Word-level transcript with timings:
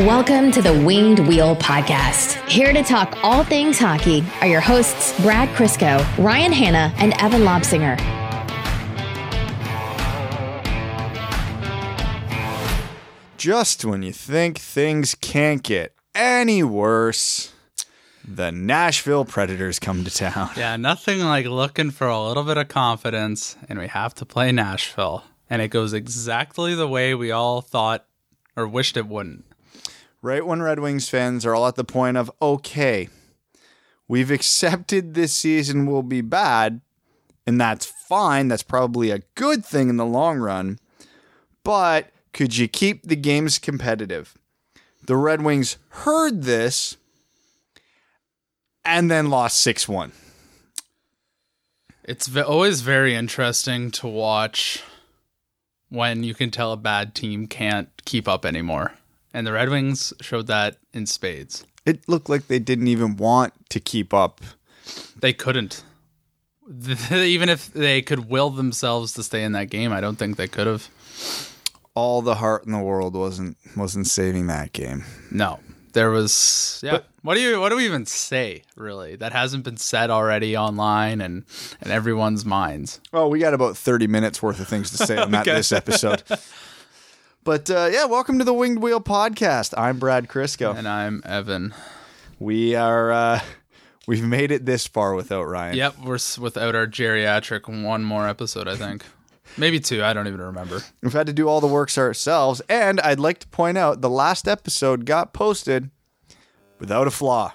Welcome 0.00 0.52
to 0.52 0.62
the 0.62 0.72
Winged 0.72 1.18
Wheel 1.26 1.56
Podcast. 1.56 2.48
Here 2.48 2.72
to 2.72 2.84
talk 2.84 3.18
all 3.24 3.42
things 3.42 3.80
hockey 3.80 4.22
are 4.40 4.46
your 4.46 4.60
hosts, 4.60 5.20
Brad 5.22 5.48
Crisco, 5.56 5.98
Ryan 6.16 6.52
Hanna, 6.52 6.94
and 6.98 7.14
Evan 7.20 7.40
Lobsinger. 7.42 7.98
Just 13.38 13.84
when 13.84 14.04
you 14.04 14.12
think 14.12 14.58
things 14.58 15.16
can't 15.16 15.64
get 15.64 15.94
any 16.14 16.62
worse, 16.62 17.52
the 18.24 18.52
Nashville 18.52 19.24
Predators 19.24 19.80
come 19.80 20.04
to 20.04 20.14
town. 20.14 20.50
Yeah, 20.56 20.76
nothing 20.76 21.24
like 21.24 21.46
looking 21.46 21.90
for 21.90 22.06
a 22.06 22.22
little 22.22 22.44
bit 22.44 22.56
of 22.56 22.68
confidence, 22.68 23.56
and 23.68 23.80
we 23.80 23.88
have 23.88 24.14
to 24.14 24.24
play 24.24 24.52
Nashville. 24.52 25.24
And 25.50 25.60
it 25.60 25.68
goes 25.68 25.92
exactly 25.92 26.76
the 26.76 26.86
way 26.86 27.16
we 27.16 27.32
all 27.32 27.62
thought 27.62 28.06
or 28.54 28.68
wished 28.68 28.96
it 28.96 29.08
wouldn't. 29.08 29.44
Right 30.20 30.44
when 30.44 30.62
Red 30.62 30.80
Wings 30.80 31.08
fans 31.08 31.46
are 31.46 31.54
all 31.54 31.68
at 31.68 31.76
the 31.76 31.84
point 31.84 32.16
of, 32.16 32.30
okay, 32.42 33.08
we've 34.08 34.30
accepted 34.32 35.14
this 35.14 35.32
season 35.32 35.86
will 35.86 36.02
be 36.02 36.20
bad, 36.20 36.80
and 37.46 37.60
that's 37.60 37.86
fine. 37.86 38.48
That's 38.48 38.62
probably 38.62 39.10
a 39.10 39.22
good 39.34 39.64
thing 39.64 39.88
in 39.88 39.96
the 39.96 40.06
long 40.06 40.38
run. 40.38 40.78
But 41.62 42.10
could 42.32 42.56
you 42.56 42.68
keep 42.68 43.04
the 43.04 43.16
games 43.16 43.58
competitive? 43.58 44.36
The 45.04 45.16
Red 45.16 45.42
Wings 45.42 45.78
heard 45.90 46.42
this 46.42 46.96
and 48.84 49.10
then 49.10 49.30
lost 49.30 49.60
6 49.60 49.88
1. 49.88 50.12
It's 52.04 52.34
always 52.36 52.80
very 52.80 53.14
interesting 53.14 53.90
to 53.92 54.06
watch 54.06 54.82
when 55.90 56.22
you 56.22 56.34
can 56.34 56.50
tell 56.50 56.72
a 56.72 56.76
bad 56.76 57.14
team 57.14 57.46
can't 57.46 57.88
keep 58.04 58.26
up 58.26 58.46
anymore. 58.46 58.94
And 59.32 59.46
the 59.46 59.52
Red 59.52 59.68
Wings 59.68 60.12
showed 60.20 60.46
that 60.46 60.78
in 60.92 61.06
spades. 61.06 61.64
It 61.84 62.08
looked 62.08 62.28
like 62.28 62.48
they 62.48 62.58
didn't 62.58 62.88
even 62.88 63.16
want 63.16 63.52
to 63.70 63.80
keep 63.80 64.12
up. 64.12 64.40
They 65.18 65.32
couldn't. 65.32 65.82
Even 67.12 67.48
if 67.48 67.72
they 67.72 68.02
could 68.02 68.28
will 68.28 68.50
themselves 68.50 69.14
to 69.14 69.22
stay 69.22 69.42
in 69.42 69.52
that 69.52 69.70
game, 69.70 69.92
I 69.92 70.00
don't 70.00 70.16
think 70.16 70.36
they 70.36 70.48
could 70.48 70.66
have. 70.66 70.88
All 71.94 72.20
the 72.22 72.36
heart 72.36 72.66
in 72.66 72.72
the 72.72 72.78
world 72.78 73.14
wasn't 73.14 73.56
wasn't 73.76 74.06
saving 74.06 74.46
that 74.48 74.72
game. 74.72 75.04
No, 75.30 75.60
there 75.94 76.10
was. 76.10 76.80
Yeah. 76.84 76.92
But, 76.92 77.06
what 77.22 77.34
do 77.34 77.40
you? 77.40 77.60
What 77.60 77.70
do 77.70 77.76
we 77.76 77.86
even 77.86 78.06
say? 78.06 78.62
Really, 78.76 79.16
that 79.16 79.32
hasn't 79.32 79.64
been 79.64 79.78
said 79.78 80.10
already 80.10 80.56
online 80.56 81.20
and 81.20 81.44
and 81.80 81.90
everyone's 81.90 82.44
minds. 82.44 83.00
Oh, 83.12 83.28
we 83.28 83.40
got 83.40 83.54
about 83.54 83.76
thirty 83.76 84.06
minutes 84.06 84.42
worth 84.42 84.60
of 84.60 84.68
things 84.68 84.90
to 84.90 84.98
say 84.98 85.16
on 85.16 85.30
that 85.32 85.44
this 85.46 85.72
episode. 85.72 86.22
But 87.48 87.70
uh, 87.70 87.88
yeah, 87.90 88.04
welcome 88.04 88.38
to 88.40 88.44
the 88.44 88.52
Winged 88.52 88.82
Wheel 88.82 89.00
podcast. 89.00 89.72
I'm 89.74 89.98
Brad 89.98 90.28
Crisco, 90.28 90.76
and 90.76 90.86
I'm 90.86 91.22
Evan. 91.24 91.74
We 92.38 92.74
are 92.74 93.10
uh, 93.10 93.40
we've 94.06 94.22
made 94.22 94.52
it 94.52 94.66
this 94.66 94.86
far 94.86 95.14
without 95.14 95.44
Ryan. 95.44 95.74
Yep, 95.74 95.94
we're 96.04 96.18
without 96.38 96.74
our 96.74 96.86
geriatric. 96.86 97.82
One 97.82 98.04
more 98.04 98.28
episode, 98.28 98.68
I 98.68 98.76
think. 98.76 99.02
Maybe 99.56 99.80
two. 99.80 100.04
I 100.04 100.12
don't 100.12 100.28
even 100.28 100.42
remember. 100.42 100.82
We've 101.02 101.14
had 101.14 101.26
to 101.28 101.32
do 101.32 101.48
all 101.48 101.62
the 101.62 101.66
works 101.66 101.96
ourselves, 101.96 102.60
and 102.68 103.00
I'd 103.00 103.18
like 103.18 103.38
to 103.38 103.48
point 103.48 103.78
out 103.78 104.02
the 104.02 104.10
last 104.10 104.46
episode 104.46 105.06
got 105.06 105.32
posted 105.32 105.88
without 106.78 107.06
a 107.06 107.10
flaw. 107.10 107.54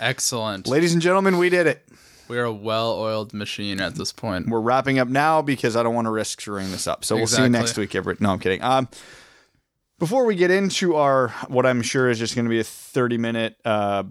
Excellent, 0.00 0.66
ladies 0.66 0.94
and 0.94 1.02
gentlemen. 1.02 1.36
We 1.36 1.50
did 1.50 1.66
it. 1.66 1.86
We're 2.26 2.44
a 2.44 2.54
well-oiled 2.54 3.34
machine 3.34 3.82
at 3.82 3.96
this 3.96 4.12
point. 4.12 4.48
We're 4.48 4.60
wrapping 4.60 4.98
up 4.98 5.08
now 5.08 5.42
because 5.42 5.76
I 5.76 5.82
don't 5.82 5.94
want 5.94 6.06
to 6.06 6.10
risk 6.10 6.40
screwing 6.40 6.70
this 6.70 6.86
up. 6.86 7.04
So 7.04 7.16
exactly. 7.16 7.20
we'll 7.20 7.26
see 7.26 7.42
you 7.42 7.48
next 7.50 7.76
week, 7.76 7.94
everyone. 7.94 8.16
No, 8.20 8.30
I'm 8.30 8.38
kidding. 8.38 8.62
Um, 8.62 8.88
before 9.98 10.24
we 10.24 10.34
get 10.34 10.50
into 10.50 10.96
our 10.96 11.28
what 11.48 11.66
I'm 11.66 11.82
sure 11.82 12.08
is 12.08 12.18
just 12.18 12.34
going 12.34 12.44
to 12.44 12.50
be 12.50 12.60
a 12.60 12.64
30 12.64 13.18
minute 13.18 13.56
uh, 13.64 14.04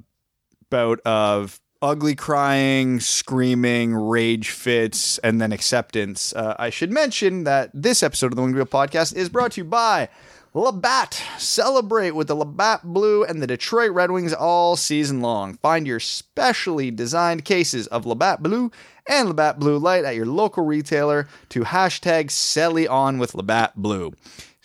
bout 0.69 0.99
of 1.05 1.59
ugly 1.81 2.15
crying, 2.15 2.99
screaming, 2.99 3.93
rage 3.93 4.49
fits, 4.49 5.19
and 5.19 5.39
then 5.39 5.51
acceptance, 5.51 6.33
uh, 6.33 6.55
I 6.57 6.69
should 6.71 6.91
mention 6.91 7.43
that 7.43 7.69
this 7.73 8.01
episode 8.01 8.31
of 8.31 8.35
the 8.35 8.41
Winged 8.41 8.55
Wheel 8.55 8.65
Podcast 8.65 9.15
is 9.15 9.29
brought 9.29 9.51
to 9.53 9.61
you 9.61 9.65
by 9.65 10.09
Labatt. 10.55 11.21
Celebrate 11.37 12.11
with 12.11 12.27
the 12.27 12.35
Labatt 12.35 12.83
Blue 12.83 13.23
and 13.23 13.41
the 13.41 13.45
Detroit 13.45 13.91
Red 13.91 14.09
Wings 14.09 14.33
all 14.33 14.75
season 14.75 15.21
long. 15.21 15.55
Find 15.57 15.85
your 15.85 15.99
specially 15.99 16.89
designed 16.91 17.45
cases 17.45 17.87
of 17.87 18.05
Labatt 18.05 18.41
Blue 18.41 18.71
and 19.07 19.27
Labatt 19.27 19.59
Blue 19.59 19.77
Light 19.77 20.05
at 20.05 20.15
your 20.15 20.25
local 20.25 20.65
retailer 20.65 21.27
to 21.49 21.61
hashtag 21.61 22.27
Selly 22.27 22.89
On 22.89 23.19
with 23.19 23.35
Labatt 23.35 23.75
Blue. 23.75 24.13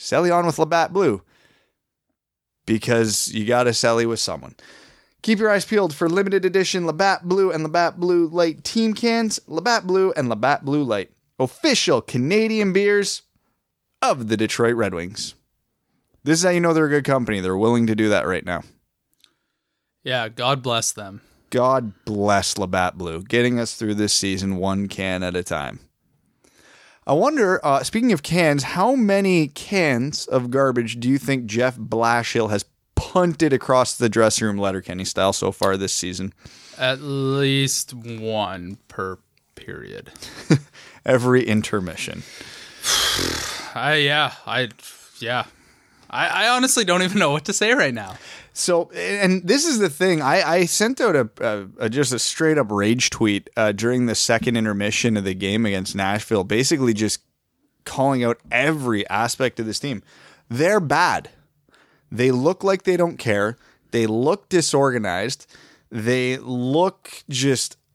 Selly 0.00 0.34
On 0.34 0.46
with 0.46 0.58
Labatt 0.58 0.94
Blue 0.94 1.22
because 2.64 3.28
you 3.28 3.44
got 3.44 3.64
to 3.64 3.70
selly 3.70 4.08
with 4.08 4.18
someone. 4.18 4.54
Keep 5.22 5.38
your 5.38 5.50
eyes 5.50 5.66
peeled 5.66 5.94
for 5.94 6.08
limited 6.08 6.46
edition 6.46 6.86
Labatt 6.86 7.28
Blue 7.28 7.52
and 7.52 7.62
Labatt 7.62 8.00
Blue 8.00 8.26
Light 8.26 8.64
team 8.64 8.94
cans. 8.94 9.38
Labatt 9.46 9.86
Blue 9.86 10.12
and 10.12 10.30
Labatt 10.30 10.64
Blue 10.64 10.82
Light, 10.82 11.10
official 11.38 12.00
Canadian 12.00 12.72
beers 12.72 13.22
of 14.00 14.28
the 14.28 14.36
Detroit 14.38 14.74
Red 14.74 14.94
Wings. 14.94 15.34
This 16.24 16.38
is 16.38 16.44
how 16.44 16.50
you 16.50 16.60
know 16.60 16.72
they're 16.72 16.86
a 16.86 16.88
good 16.90 17.04
company. 17.04 17.40
They're 17.40 17.56
willing 17.56 17.86
to 17.86 17.94
do 17.94 18.08
that 18.08 18.26
right 18.26 18.44
now. 18.44 18.62
Yeah, 20.02 20.30
God 20.30 20.62
bless 20.62 20.92
them. 20.92 21.20
God 21.50 21.92
bless 22.06 22.56
Labatt 22.56 22.96
Blue, 22.96 23.22
getting 23.22 23.60
us 23.60 23.74
through 23.74 23.96
this 23.96 24.14
season 24.14 24.56
one 24.56 24.88
can 24.88 25.22
at 25.22 25.36
a 25.36 25.42
time. 25.42 25.80
I 27.10 27.12
wonder, 27.12 27.58
uh, 27.66 27.82
speaking 27.82 28.12
of 28.12 28.22
cans, 28.22 28.62
how 28.62 28.94
many 28.94 29.48
cans 29.48 30.26
of 30.28 30.48
garbage 30.48 31.00
do 31.00 31.08
you 31.08 31.18
think 31.18 31.46
Jeff 31.46 31.76
Blashill 31.76 32.50
has 32.50 32.64
punted 32.94 33.52
across 33.52 33.98
the 33.98 34.08
dressing 34.08 34.46
room 34.46 34.58
Letterkenny 34.58 35.04
style 35.04 35.32
so 35.32 35.50
far 35.50 35.76
this 35.76 35.92
season? 35.92 36.32
At 36.78 37.00
least 37.00 37.94
one 37.94 38.78
per 38.86 39.18
period. 39.56 40.12
Every 41.04 41.42
intermission. 41.42 42.22
I 43.74 43.94
yeah, 43.96 44.34
I 44.46 44.68
yeah. 45.18 45.46
I, 46.10 46.44
I 46.44 46.48
honestly 46.48 46.84
don't 46.84 47.02
even 47.02 47.18
know 47.18 47.30
what 47.30 47.44
to 47.46 47.52
say 47.52 47.72
right 47.72 47.94
now. 47.94 48.16
So, 48.52 48.90
and 48.90 49.46
this 49.46 49.64
is 49.64 49.78
the 49.78 49.88
thing. 49.88 50.20
I, 50.20 50.42
I 50.42 50.64
sent 50.66 51.00
out 51.00 51.14
a, 51.14 51.30
a, 51.40 51.84
a, 51.84 51.88
just 51.88 52.12
a 52.12 52.18
straight 52.18 52.58
up 52.58 52.70
rage 52.70 53.10
tweet 53.10 53.48
uh, 53.56 53.72
during 53.72 54.06
the 54.06 54.16
second 54.16 54.56
intermission 54.56 55.16
of 55.16 55.24
the 55.24 55.34
game 55.34 55.64
against 55.64 55.94
Nashville, 55.94 56.44
basically 56.44 56.92
just 56.92 57.20
calling 57.84 58.24
out 58.24 58.38
every 58.50 59.08
aspect 59.08 59.60
of 59.60 59.66
this 59.66 59.78
team. 59.78 60.02
They're 60.48 60.80
bad. 60.80 61.30
They 62.10 62.32
look 62.32 62.64
like 62.64 62.82
they 62.82 62.96
don't 62.96 63.16
care. 63.16 63.56
They 63.92 64.06
look 64.06 64.48
disorganized. 64.48 65.46
They 65.90 66.36
look 66.38 67.22
just. 67.28 67.76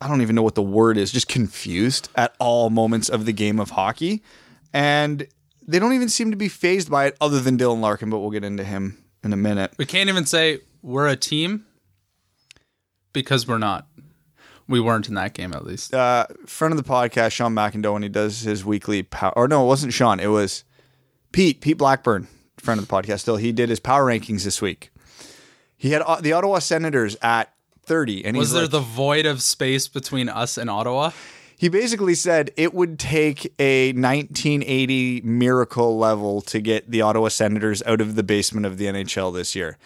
I 0.00 0.08
don't 0.08 0.20
even 0.20 0.36
know 0.36 0.42
what 0.42 0.54
the 0.54 0.62
word 0.62 0.98
is, 0.98 1.10
just 1.10 1.28
confused 1.28 2.10
at 2.14 2.34
all 2.38 2.68
moments 2.68 3.08
of 3.08 3.24
the 3.24 3.32
game 3.32 3.58
of 3.58 3.70
hockey. 3.70 4.22
And 4.70 5.26
they 5.66 5.78
don't 5.78 5.92
even 5.92 6.08
seem 6.08 6.30
to 6.30 6.36
be 6.36 6.48
phased 6.48 6.90
by 6.90 7.06
it 7.06 7.16
other 7.20 7.40
than 7.40 7.56
Dylan 7.56 7.80
Larkin, 7.80 8.10
but 8.10 8.18
we'll 8.18 8.30
get 8.30 8.44
into 8.44 8.64
him 8.64 9.04
in 9.22 9.32
a 9.32 9.36
minute. 9.36 9.72
We 9.78 9.86
can't 9.86 10.08
even 10.08 10.26
say 10.26 10.60
we're 10.82 11.08
a 11.08 11.16
team 11.16 11.66
because 13.12 13.48
we're 13.48 13.58
not. 13.58 13.86
We 14.66 14.80
weren't 14.80 15.08
in 15.08 15.14
that 15.14 15.34
game 15.34 15.52
at 15.52 15.64
least. 15.64 15.92
Uh, 15.92 16.26
friend 16.46 16.72
of 16.72 16.82
the 16.82 16.88
podcast, 16.88 17.32
Sean 17.32 17.54
McIndoe, 17.54 17.92
when 17.92 18.02
he 18.02 18.08
does 18.08 18.40
his 18.40 18.64
weekly 18.64 19.02
power, 19.02 19.32
or 19.36 19.46
no, 19.46 19.64
it 19.64 19.66
wasn't 19.66 19.92
Sean, 19.92 20.20
it 20.20 20.28
was 20.28 20.64
Pete, 21.32 21.60
Pete 21.60 21.76
Blackburn, 21.76 22.28
friend 22.58 22.80
of 22.80 22.88
the 22.88 22.92
podcast. 22.92 23.20
Still, 23.20 23.36
he 23.36 23.52
did 23.52 23.68
his 23.68 23.80
power 23.80 24.06
rankings 24.06 24.44
this 24.44 24.62
week. 24.62 24.90
He 25.76 25.90
had 25.90 26.02
uh, 26.02 26.20
the 26.20 26.32
Ottawa 26.32 26.60
Senators 26.60 27.16
at 27.20 27.52
30, 27.84 28.24
and 28.24 28.36
was 28.36 28.52
there 28.52 28.62
like, 28.62 28.70
the 28.70 28.80
void 28.80 29.26
of 29.26 29.42
space 29.42 29.86
between 29.86 30.30
us 30.30 30.56
and 30.56 30.70
Ottawa? 30.70 31.10
He 31.56 31.68
basically 31.68 32.14
said 32.14 32.50
it 32.56 32.74
would 32.74 32.98
take 32.98 33.52
a 33.58 33.92
1980 33.92 35.22
miracle 35.22 35.96
level 35.96 36.40
to 36.42 36.60
get 36.60 36.90
the 36.90 37.02
Ottawa 37.02 37.28
Senators 37.28 37.82
out 37.84 38.00
of 38.00 38.14
the 38.14 38.22
basement 38.22 38.66
of 38.66 38.78
the 38.78 38.86
NHL 38.86 39.32
this 39.32 39.54
year. 39.54 39.78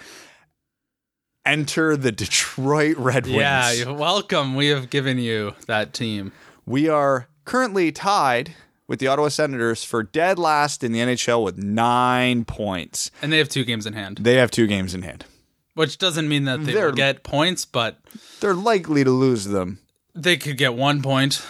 Enter 1.45 1.97
the 1.97 2.13
Detroit 2.13 2.97
Red 2.99 3.27
Wings. 3.27 3.39
Yeah, 3.39 3.91
welcome. 3.91 4.55
We 4.55 4.69
have 4.69 4.91
given 4.91 5.19
you 5.19 5.55
that 5.67 5.95
team. 5.95 6.33
We 6.67 6.89
are 6.89 7.29
currently 7.45 7.91
tied 7.93 8.55
with 8.87 8.99
the 8.99 9.07
Ottawa 9.07 9.29
Senators 9.29 9.85
for 9.85 10.03
dead 10.03 10.39
last 10.39 10.83
in 10.83 10.93
the 10.93 10.99
NHL 10.99 11.45
with 11.45 11.59
nine 11.59 12.45
points. 12.45 13.11
And 13.23 13.33
they 13.33 13.39
have 13.39 13.49
two 13.49 13.65
games 13.65 13.87
in 13.87 13.93
hand. 13.93 14.19
They 14.21 14.35
have 14.35 14.51
two 14.51 14.67
games 14.67 14.95
in 14.95 15.03
hand. 15.03 15.25
Which 15.75 15.99
doesn't 15.99 16.29
mean 16.29 16.45
that 16.45 16.65
they 16.65 16.73
they're, 16.73 16.87
will 16.87 16.95
get 16.95 17.23
points, 17.23 17.65
but 17.65 17.99
they're 18.41 18.55
likely 18.55 19.05
to 19.05 19.11
lose 19.11 19.45
them. 19.45 19.79
They 20.19 20.37
could 20.37 20.57
get 20.57 20.75
one 20.75 21.01
point. 21.01 21.45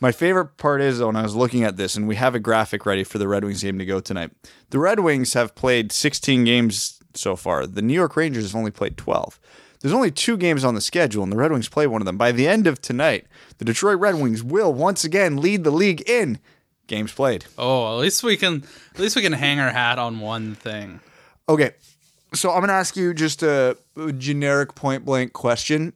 My 0.00 0.10
favorite 0.10 0.56
part 0.56 0.80
is 0.80 1.00
when 1.00 1.14
I 1.14 1.22
was 1.22 1.36
looking 1.36 1.62
at 1.62 1.76
this, 1.76 1.94
and 1.94 2.08
we 2.08 2.16
have 2.16 2.34
a 2.34 2.40
graphic 2.40 2.84
ready 2.84 3.04
for 3.04 3.18
the 3.18 3.28
Red 3.28 3.44
Wings 3.44 3.62
game 3.62 3.78
to 3.78 3.84
go 3.84 4.00
tonight. 4.00 4.32
The 4.70 4.80
Red 4.80 5.00
Wings 5.00 5.34
have 5.34 5.54
played 5.54 5.92
16 5.92 6.44
games 6.44 7.00
so 7.14 7.36
far. 7.36 7.66
The 7.66 7.82
New 7.82 7.94
York 7.94 8.16
Rangers 8.16 8.46
have 8.50 8.56
only 8.56 8.72
played 8.72 8.96
12. 8.96 9.38
There's 9.80 9.94
only 9.94 10.10
two 10.10 10.36
games 10.36 10.64
on 10.64 10.74
the 10.74 10.80
schedule, 10.80 11.22
and 11.22 11.30
the 11.30 11.36
Red 11.36 11.52
Wings 11.52 11.68
play 11.68 11.86
one 11.86 12.02
of 12.02 12.06
them. 12.06 12.16
By 12.16 12.32
the 12.32 12.48
end 12.48 12.66
of 12.66 12.80
tonight, 12.80 13.26
the 13.58 13.64
Detroit 13.64 14.00
Red 14.00 14.16
Wings 14.16 14.42
will 14.42 14.72
once 14.72 15.04
again 15.04 15.36
lead 15.36 15.62
the 15.62 15.70
league 15.70 16.02
in 16.08 16.40
games 16.88 17.12
played. 17.12 17.44
Oh, 17.56 17.94
at 17.94 18.00
least 18.00 18.24
we 18.24 18.36
can 18.36 18.64
at 18.94 19.00
least 19.00 19.14
we 19.14 19.22
can 19.22 19.34
hang 19.34 19.60
our 19.60 19.70
hat 19.70 19.98
on 20.00 20.18
one 20.18 20.56
thing. 20.56 20.98
Okay. 21.48 21.72
So 22.34 22.50
I'm 22.50 22.58
going 22.58 22.68
to 22.68 22.74
ask 22.74 22.96
you 22.96 23.14
just 23.14 23.42
a 23.42 23.76
generic 24.18 24.74
point 24.74 25.04
blank 25.04 25.32
question 25.32 25.92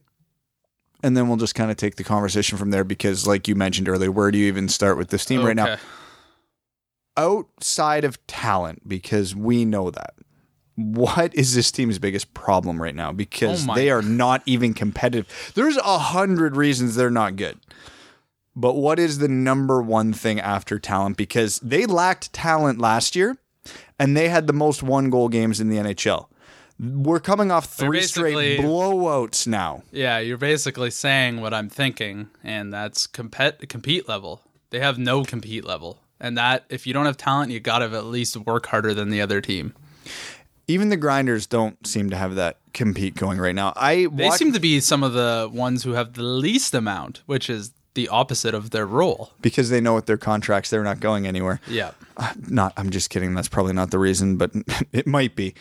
and 1.05 1.15
then 1.15 1.27
we'll 1.27 1.37
just 1.37 1.53
kind 1.53 1.69
of 1.69 1.77
take 1.77 1.97
the 1.97 2.03
conversation 2.03 2.57
from 2.57 2.71
there 2.71 2.83
because 2.83 3.27
like 3.27 3.47
you 3.47 3.53
mentioned 3.53 3.87
earlier, 3.87 4.11
where 4.11 4.31
do 4.31 4.39
you 4.39 4.47
even 4.47 4.67
start 4.67 4.97
with 4.97 5.09
this 5.09 5.23
team 5.23 5.41
okay. 5.41 5.47
right 5.47 5.55
now? 5.55 5.77
Outside 7.15 8.03
of 8.03 8.25
talent 8.25 8.89
because 8.89 9.35
we 9.35 9.65
know 9.65 9.91
that. 9.91 10.15
What 10.73 11.33
is 11.35 11.53
this 11.53 11.71
team's 11.71 11.99
biggest 11.99 12.33
problem 12.33 12.81
right 12.81 12.95
now? 12.95 13.11
Because 13.11 13.69
oh 13.69 13.75
they 13.75 13.91
are 13.91 14.01
not 14.01 14.41
even 14.47 14.73
competitive. 14.73 15.51
There's 15.53 15.77
a 15.77 15.99
hundred 15.99 16.57
reasons 16.57 16.95
they're 16.95 17.11
not 17.11 17.35
good. 17.35 17.59
But 18.55 18.73
what 18.73 18.97
is 18.97 19.19
the 19.19 19.27
number 19.27 19.83
one 19.83 20.11
thing 20.11 20.39
after 20.39 20.79
talent? 20.79 21.17
Because 21.17 21.59
they 21.59 21.85
lacked 21.85 22.33
talent 22.33 22.79
last 22.79 23.15
year 23.15 23.37
and 23.99 24.17
they 24.17 24.29
had 24.29 24.47
the 24.47 24.53
most 24.53 24.81
one 24.81 25.11
goal 25.11 25.29
games 25.29 25.61
in 25.61 25.69
the 25.69 25.77
NHL. 25.77 26.27
We're 26.79 27.21
coming 27.21 27.51
off 27.51 27.65
three 27.65 28.01
straight 28.01 28.59
blowouts 28.59 29.47
now. 29.47 29.83
Yeah, 29.91 30.19
you're 30.19 30.37
basically 30.37 30.91
saying 30.91 31.39
what 31.39 31.53
I'm 31.53 31.69
thinking, 31.69 32.29
and 32.43 32.73
that's 32.73 33.07
compete 33.07 33.67
compete 33.69 34.09
level. 34.09 34.41
They 34.71 34.79
have 34.79 34.97
no 34.97 35.23
compete 35.23 35.63
level, 35.63 35.99
and 36.19 36.37
that 36.37 36.65
if 36.69 36.85
you 36.85 36.93
don't 36.93 37.05
have 37.05 37.17
talent, 37.17 37.51
you 37.51 37.59
got 37.61 37.79
to 37.79 37.85
at 37.85 38.05
least 38.05 38.35
work 38.37 38.67
harder 38.67 38.93
than 38.93 39.09
the 39.09 39.21
other 39.21 39.39
team. 39.39 39.73
Even 40.67 40.89
the 40.89 40.97
grinders 40.97 41.47
don't 41.47 41.85
seem 41.85 42.09
to 42.09 42.17
have 42.17 42.35
that 42.35 42.57
compete 42.73 43.15
going 43.15 43.37
right 43.37 43.55
now. 43.55 43.71
I 43.75 44.07
they 44.11 44.29
seem 44.31 44.51
to 44.51 44.59
be 44.59 44.79
some 44.81 45.03
of 45.03 45.13
the 45.13 45.49
ones 45.51 45.83
who 45.83 45.93
have 45.93 46.13
the 46.13 46.23
least 46.23 46.73
amount, 46.73 47.21
which 47.25 47.49
is 47.49 47.71
the 47.95 48.09
opposite 48.09 48.53
of 48.53 48.69
their 48.69 48.85
role 48.85 49.31
because 49.41 49.69
they 49.69 49.79
know 49.79 49.95
with 49.95 50.05
their 50.05 50.17
contracts 50.17 50.69
they're 50.69 50.83
not 50.83 50.99
going 50.99 51.25
anywhere. 51.25 51.61
Yeah. 51.67 51.91
Uh, 52.17 52.33
not 52.47 52.73
I'm 52.77 52.89
just 52.89 53.09
kidding. 53.09 53.33
That's 53.33 53.47
probably 53.47 53.73
not 53.73 53.91
the 53.91 53.99
reason, 53.99 54.37
but 54.37 54.51
it 54.91 55.07
might 55.07 55.35
be. 55.35 55.55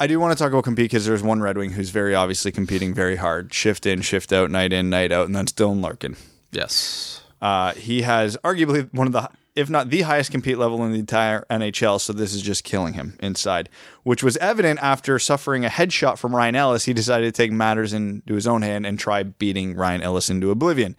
I 0.00 0.06
do 0.06 0.18
want 0.18 0.36
to 0.36 0.42
talk 0.42 0.50
about 0.50 0.64
compete 0.64 0.90
because 0.90 1.04
there's 1.04 1.22
one 1.22 1.42
Red 1.42 1.58
Wing 1.58 1.72
who's 1.72 1.90
very 1.90 2.14
obviously 2.14 2.50
competing 2.50 2.94
very 2.94 3.16
hard, 3.16 3.52
shift 3.52 3.84
in, 3.84 4.00
shift 4.00 4.32
out, 4.32 4.50
night 4.50 4.72
in, 4.72 4.88
night 4.88 5.12
out, 5.12 5.26
and 5.26 5.36
that's 5.36 5.52
Dylan 5.52 5.82
Larkin. 5.82 6.16
Yes. 6.52 7.22
Uh, 7.42 7.74
he 7.74 8.00
has 8.00 8.38
arguably 8.38 8.92
one 8.94 9.06
of 9.06 9.12
the 9.12 9.28
if 9.54 9.68
not 9.68 9.90
the 9.90 10.02
highest 10.02 10.30
compete 10.30 10.56
level 10.56 10.82
in 10.84 10.92
the 10.92 10.98
entire 10.98 11.44
NHL. 11.50 12.00
So 12.00 12.14
this 12.14 12.32
is 12.32 12.40
just 12.40 12.64
killing 12.64 12.94
him 12.94 13.18
inside, 13.20 13.68
which 14.02 14.22
was 14.22 14.38
evident 14.38 14.80
after 14.82 15.18
suffering 15.18 15.66
a 15.66 15.68
headshot 15.68 16.16
from 16.16 16.34
Ryan 16.34 16.56
Ellis. 16.56 16.86
He 16.86 16.94
decided 16.94 17.26
to 17.26 17.32
take 17.32 17.52
matters 17.52 17.92
into 17.92 18.34
his 18.34 18.46
own 18.46 18.62
hand 18.62 18.86
and 18.86 18.98
try 18.98 19.22
beating 19.22 19.74
Ryan 19.74 20.02
Ellis 20.02 20.30
into 20.30 20.50
oblivion. 20.50 20.96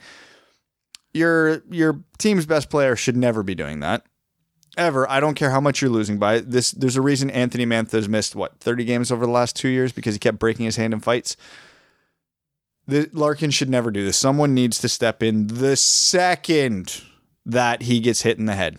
Your 1.11 1.63
your 1.71 2.03
team's 2.19 2.45
best 2.45 2.69
player 2.69 2.95
should 2.95 3.17
never 3.17 3.41
be 3.41 3.55
doing 3.55 3.79
that. 3.79 4.05
Ever. 4.77 5.09
I 5.09 5.19
don't 5.19 5.35
care 5.35 5.49
how 5.49 5.59
much 5.59 5.81
you're 5.81 5.91
losing 5.91 6.17
by. 6.17 6.39
This 6.39 6.71
there's 6.71 6.95
a 6.95 7.01
reason 7.01 7.29
Anthony 7.29 7.65
Mantha's 7.65 8.07
missed 8.07 8.35
what 8.35 8.59
30 8.59 8.85
games 8.85 9.11
over 9.11 9.25
the 9.25 9.31
last 9.31 9.55
2 9.57 9.67
years 9.67 9.91
because 9.91 10.15
he 10.15 10.19
kept 10.19 10.39
breaking 10.39 10.65
his 10.65 10.77
hand 10.77 10.93
in 10.93 11.01
fights. 11.01 11.35
The, 12.87 13.09
Larkin 13.13 13.51
should 13.51 13.69
never 13.69 13.91
do 13.91 14.03
this. 14.05 14.17
Someone 14.17 14.53
needs 14.53 14.79
to 14.79 14.89
step 14.89 15.21
in 15.21 15.47
the 15.47 15.75
second 15.75 17.01
that 17.45 17.83
he 17.83 17.99
gets 17.99 18.21
hit 18.21 18.37
in 18.37 18.45
the 18.45 18.55
head. 18.55 18.77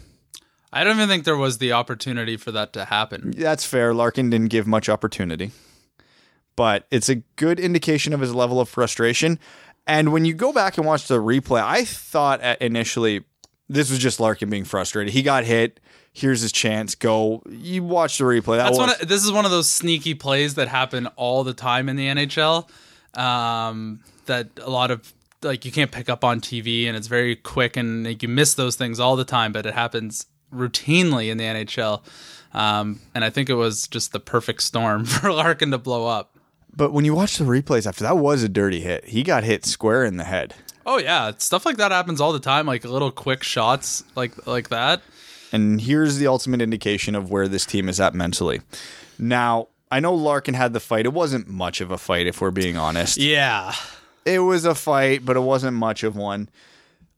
I 0.72 0.82
don't 0.82 0.96
even 0.96 1.08
think 1.08 1.24
there 1.24 1.36
was 1.36 1.58
the 1.58 1.72
opportunity 1.72 2.36
for 2.38 2.50
that 2.52 2.72
to 2.72 2.86
happen. 2.86 3.32
That's 3.36 3.66
fair. 3.66 3.92
Larkin 3.92 4.30
didn't 4.30 4.48
give 4.48 4.66
much 4.66 4.88
opportunity, 4.88 5.50
but 6.56 6.86
it's 6.90 7.10
a 7.10 7.16
good 7.36 7.60
indication 7.60 8.14
of 8.14 8.20
his 8.20 8.34
level 8.34 8.60
of 8.60 8.68
frustration. 8.68 9.38
And 9.86 10.12
when 10.12 10.24
you 10.24 10.32
go 10.32 10.52
back 10.52 10.78
and 10.78 10.86
watch 10.86 11.06
the 11.08 11.18
replay, 11.18 11.62
I 11.62 11.84
thought 11.84 12.40
initially 12.62 13.24
this 13.72 13.90
was 13.90 13.98
just 13.98 14.20
Larkin 14.20 14.50
being 14.50 14.64
frustrated. 14.64 15.12
He 15.12 15.22
got 15.22 15.44
hit. 15.44 15.80
Here's 16.12 16.40
his 16.42 16.52
chance. 16.52 16.94
Go. 16.94 17.42
You 17.48 17.82
watch 17.82 18.18
the 18.18 18.24
replay. 18.24 18.56
That 18.58 18.64
That's 18.64 18.78
was- 18.78 18.78
one. 18.78 18.90
Of, 18.90 19.08
this 19.08 19.24
is 19.24 19.32
one 19.32 19.44
of 19.44 19.50
those 19.50 19.68
sneaky 19.70 20.14
plays 20.14 20.54
that 20.54 20.68
happen 20.68 21.06
all 21.16 21.42
the 21.44 21.54
time 21.54 21.88
in 21.88 21.96
the 21.96 22.06
NHL. 22.06 22.68
Um, 23.18 24.00
that 24.26 24.48
a 24.60 24.70
lot 24.70 24.90
of 24.90 25.12
like 25.42 25.64
you 25.64 25.72
can't 25.72 25.90
pick 25.90 26.08
up 26.08 26.24
on 26.24 26.40
TV 26.40 26.86
and 26.86 26.96
it's 26.96 27.08
very 27.08 27.34
quick 27.36 27.76
and 27.76 28.04
like, 28.04 28.22
you 28.22 28.28
miss 28.28 28.54
those 28.54 28.76
things 28.76 29.00
all 29.00 29.16
the 29.16 29.24
time, 29.24 29.52
but 29.52 29.66
it 29.66 29.74
happens 29.74 30.26
routinely 30.54 31.30
in 31.30 31.38
the 31.38 31.44
NHL. 31.44 32.02
Um, 32.54 33.00
and 33.14 33.24
I 33.24 33.30
think 33.30 33.48
it 33.48 33.54
was 33.54 33.86
just 33.88 34.12
the 34.12 34.20
perfect 34.20 34.62
storm 34.62 35.04
for 35.06 35.32
Larkin 35.32 35.70
to 35.72 35.78
blow 35.78 36.06
up. 36.06 36.36
But 36.74 36.92
when 36.92 37.04
you 37.04 37.14
watch 37.14 37.36
the 37.36 37.44
replays 37.44 37.86
after 37.86 38.04
that 38.04 38.16
was 38.18 38.42
a 38.42 38.48
dirty 38.48 38.80
hit. 38.80 39.06
He 39.06 39.22
got 39.22 39.44
hit 39.44 39.64
square 39.66 40.04
in 40.04 40.16
the 40.16 40.24
head. 40.24 40.54
Oh 40.84 40.98
yeah, 40.98 41.32
stuff 41.38 41.64
like 41.66 41.76
that 41.76 41.92
happens 41.92 42.20
all 42.20 42.32
the 42.32 42.40
time 42.40 42.66
like 42.66 42.84
little 42.84 43.10
quick 43.10 43.42
shots 43.42 44.04
like 44.16 44.46
like 44.46 44.68
that. 44.70 45.02
And 45.52 45.80
here's 45.80 46.16
the 46.16 46.26
ultimate 46.26 46.62
indication 46.62 47.14
of 47.14 47.30
where 47.30 47.46
this 47.46 47.66
team 47.66 47.88
is 47.88 48.00
at 48.00 48.14
mentally. 48.14 48.62
Now, 49.18 49.68
I 49.90 50.00
know 50.00 50.14
Larkin 50.14 50.54
had 50.54 50.72
the 50.72 50.80
fight. 50.80 51.04
It 51.04 51.12
wasn't 51.12 51.46
much 51.46 51.82
of 51.82 51.90
a 51.90 51.98
fight 51.98 52.26
if 52.26 52.40
we're 52.40 52.50
being 52.50 52.78
honest. 52.78 53.18
Yeah 53.18 53.74
it 54.24 54.40
was 54.40 54.64
a 54.64 54.74
fight, 54.74 55.24
but 55.24 55.36
it 55.36 55.40
wasn't 55.40 55.76
much 55.76 56.02
of 56.02 56.16
one. 56.16 56.48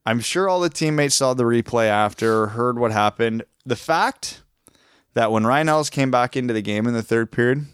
I'm 0.07 0.21
sure 0.21 0.49
all 0.49 0.61
the 0.61 0.69
teammates 0.69 1.15
saw 1.15 1.35
the 1.35 1.45
replay 1.45 1.87
after, 1.87 2.49
heard 2.49 2.79
what 2.79 2.93
happened. 2.93 3.45
The 3.65 3.77
fact 3.77 4.43
that 5.15 5.33
when 5.33 5.47
Ryan 5.47 5.69
Ellis 5.69 5.91
came 5.91 6.11
back 6.11 6.37
into 6.37 6.53
the 6.53 6.63
game 6.63 6.87
in 6.87 6.95
the 6.95 7.03
third 7.03 7.33
period 7.33 7.67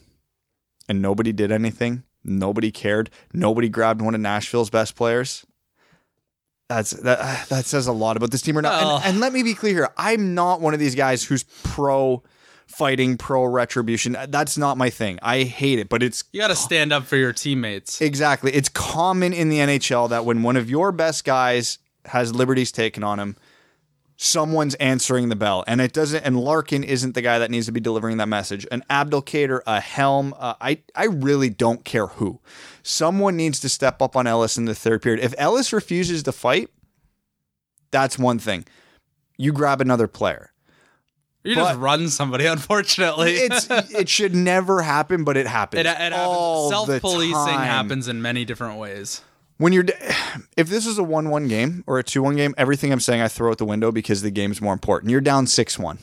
and 0.89 1.03
nobody 1.03 1.33
did 1.33 1.51
anything, 1.51 2.05
nobody 2.23 2.71
cared, 2.71 3.11
nobody 3.33 3.69
grabbed 3.69 4.03
one 4.03 4.15
of 4.15 4.21
Nashville's 4.21 4.71
best 4.71 4.95
players. 4.95 5.45
That's 6.71 6.91
that 6.93 7.19
uh, 7.21 7.45
that 7.49 7.67
says 7.67 7.89
a 7.89 7.93
lot 7.93 8.17
about 8.17 8.31
this 8.31 8.43
team 8.43 8.57
or 8.57 8.63
not. 8.63 8.81
And, 8.81 9.05
and 9.05 9.21
let 9.21 9.33
me 9.33 9.43
be 9.43 9.55
clear 9.55 9.75
here. 9.75 9.89
I'm 9.97 10.37
not 10.37 10.61
one 10.61 10.73
of 10.73 10.79
these 10.79 10.95
guys 10.95 11.25
who's 11.25 11.43
pro 11.65 12.23
fighting 12.69 13.17
pro 13.17 13.45
retribution. 13.45 14.17
That's 14.29 14.57
not 14.57 14.79
my 14.79 14.89
thing. 14.89 15.19
I 15.21 15.43
hate 15.43 15.81
it, 15.81 15.89
but 15.89 16.01
it's 16.01 16.23
you 16.31 16.41
got 16.41 16.47
to 16.47 16.55
stand 16.55 16.93
up 16.93 17.07
for 17.07 17.17
your 17.17 17.33
teammates. 17.33 18.01
Exactly. 18.01 18.53
It's 18.53 18.69
common 18.69 19.33
in 19.33 19.49
the 19.49 19.59
NHL 19.59 20.11
that 20.11 20.25
when 20.25 20.45
one 20.45 20.57
of 20.57 20.71
your 20.71 20.93
best 20.93 21.25
guys 21.25 21.79
has 22.05 22.33
liberties 22.33 22.71
taken 22.71 23.03
on 23.03 23.19
him, 23.19 23.35
someone's 24.23 24.75
answering 24.75 25.31
the 25.31 25.37
bell, 25.37 25.65
and 25.67 25.81
it 25.81 25.95
doesn't. 25.95 26.23
And 26.23 26.39
Larkin 26.39 26.85
isn't 26.85 27.15
the 27.15 27.23
guy 27.23 27.39
that 27.39 27.51
needs 27.51 27.65
to 27.67 27.73
be 27.73 27.81
delivering 27.81 28.19
that 28.19 28.29
message. 28.29 28.67
An 28.71 28.85
Abdelkader, 28.91 29.61
a 29.67 29.81
Helm, 29.81 30.35
uh, 30.39 30.55
I 30.61 30.83
I 30.95 31.07
really 31.07 31.49
don't 31.49 31.85
care 31.85 32.07
who. 32.07 32.41
Someone 32.83 33.37
needs 33.37 33.59
to 33.61 33.69
step 33.69 34.03
up 34.03 34.17
on 34.17 34.27
Ellis 34.27 34.59
in 34.59 34.67
the 34.67 34.75
third 34.75 35.01
period. 35.01 35.25
If 35.25 35.35
Ellis 35.39 35.73
refuses 35.73 36.23
to 36.25 36.33
fight, 36.33 36.69
that's 37.91 38.19
one 38.19 38.39
thing. 38.39 38.67
You 39.39 39.53
grab 39.53 39.81
another 39.81 40.07
player. 40.07 40.53
You 41.43 41.55
but 41.55 41.63
just 41.63 41.79
run 41.79 42.11
somebody, 42.11 42.45
unfortunately. 42.59 43.33
it's 43.37 43.69
it 43.71 44.11
should 44.11 44.35
never 44.35 44.83
happen, 44.83 45.25
but 45.25 45.39
it 45.39 45.47
happens. 45.47 45.81
It, 45.81 45.87
it 45.87 46.13
happens. 46.13 46.69
Self-policing 46.69 47.55
happens 47.55 48.07
in 48.07 48.21
many 48.21 48.45
different 48.45 48.79
ways. 48.79 49.23
When 49.61 49.75
you're, 49.75 49.85
if 50.57 50.71
this 50.71 50.87
is 50.87 50.97
a 50.97 51.03
one-one 51.03 51.47
game 51.47 51.85
or 51.87 51.99
a 51.99 52.03
two-one 52.03 52.35
game, 52.35 52.55
everything 52.57 52.93
I'm 52.93 52.99
saying 52.99 53.21
I 53.21 53.29
throw 53.29 53.51
out 53.51 53.59
the 53.59 53.67
window 53.67 53.93
because 53.93 54.23
the 54.23 54.31
game's 54.31 54.63
more 54.63 54.73
important. 54.73 55.11
You're 55.11 55.21
down 55.21 55.47
six-one. 55.47 55.99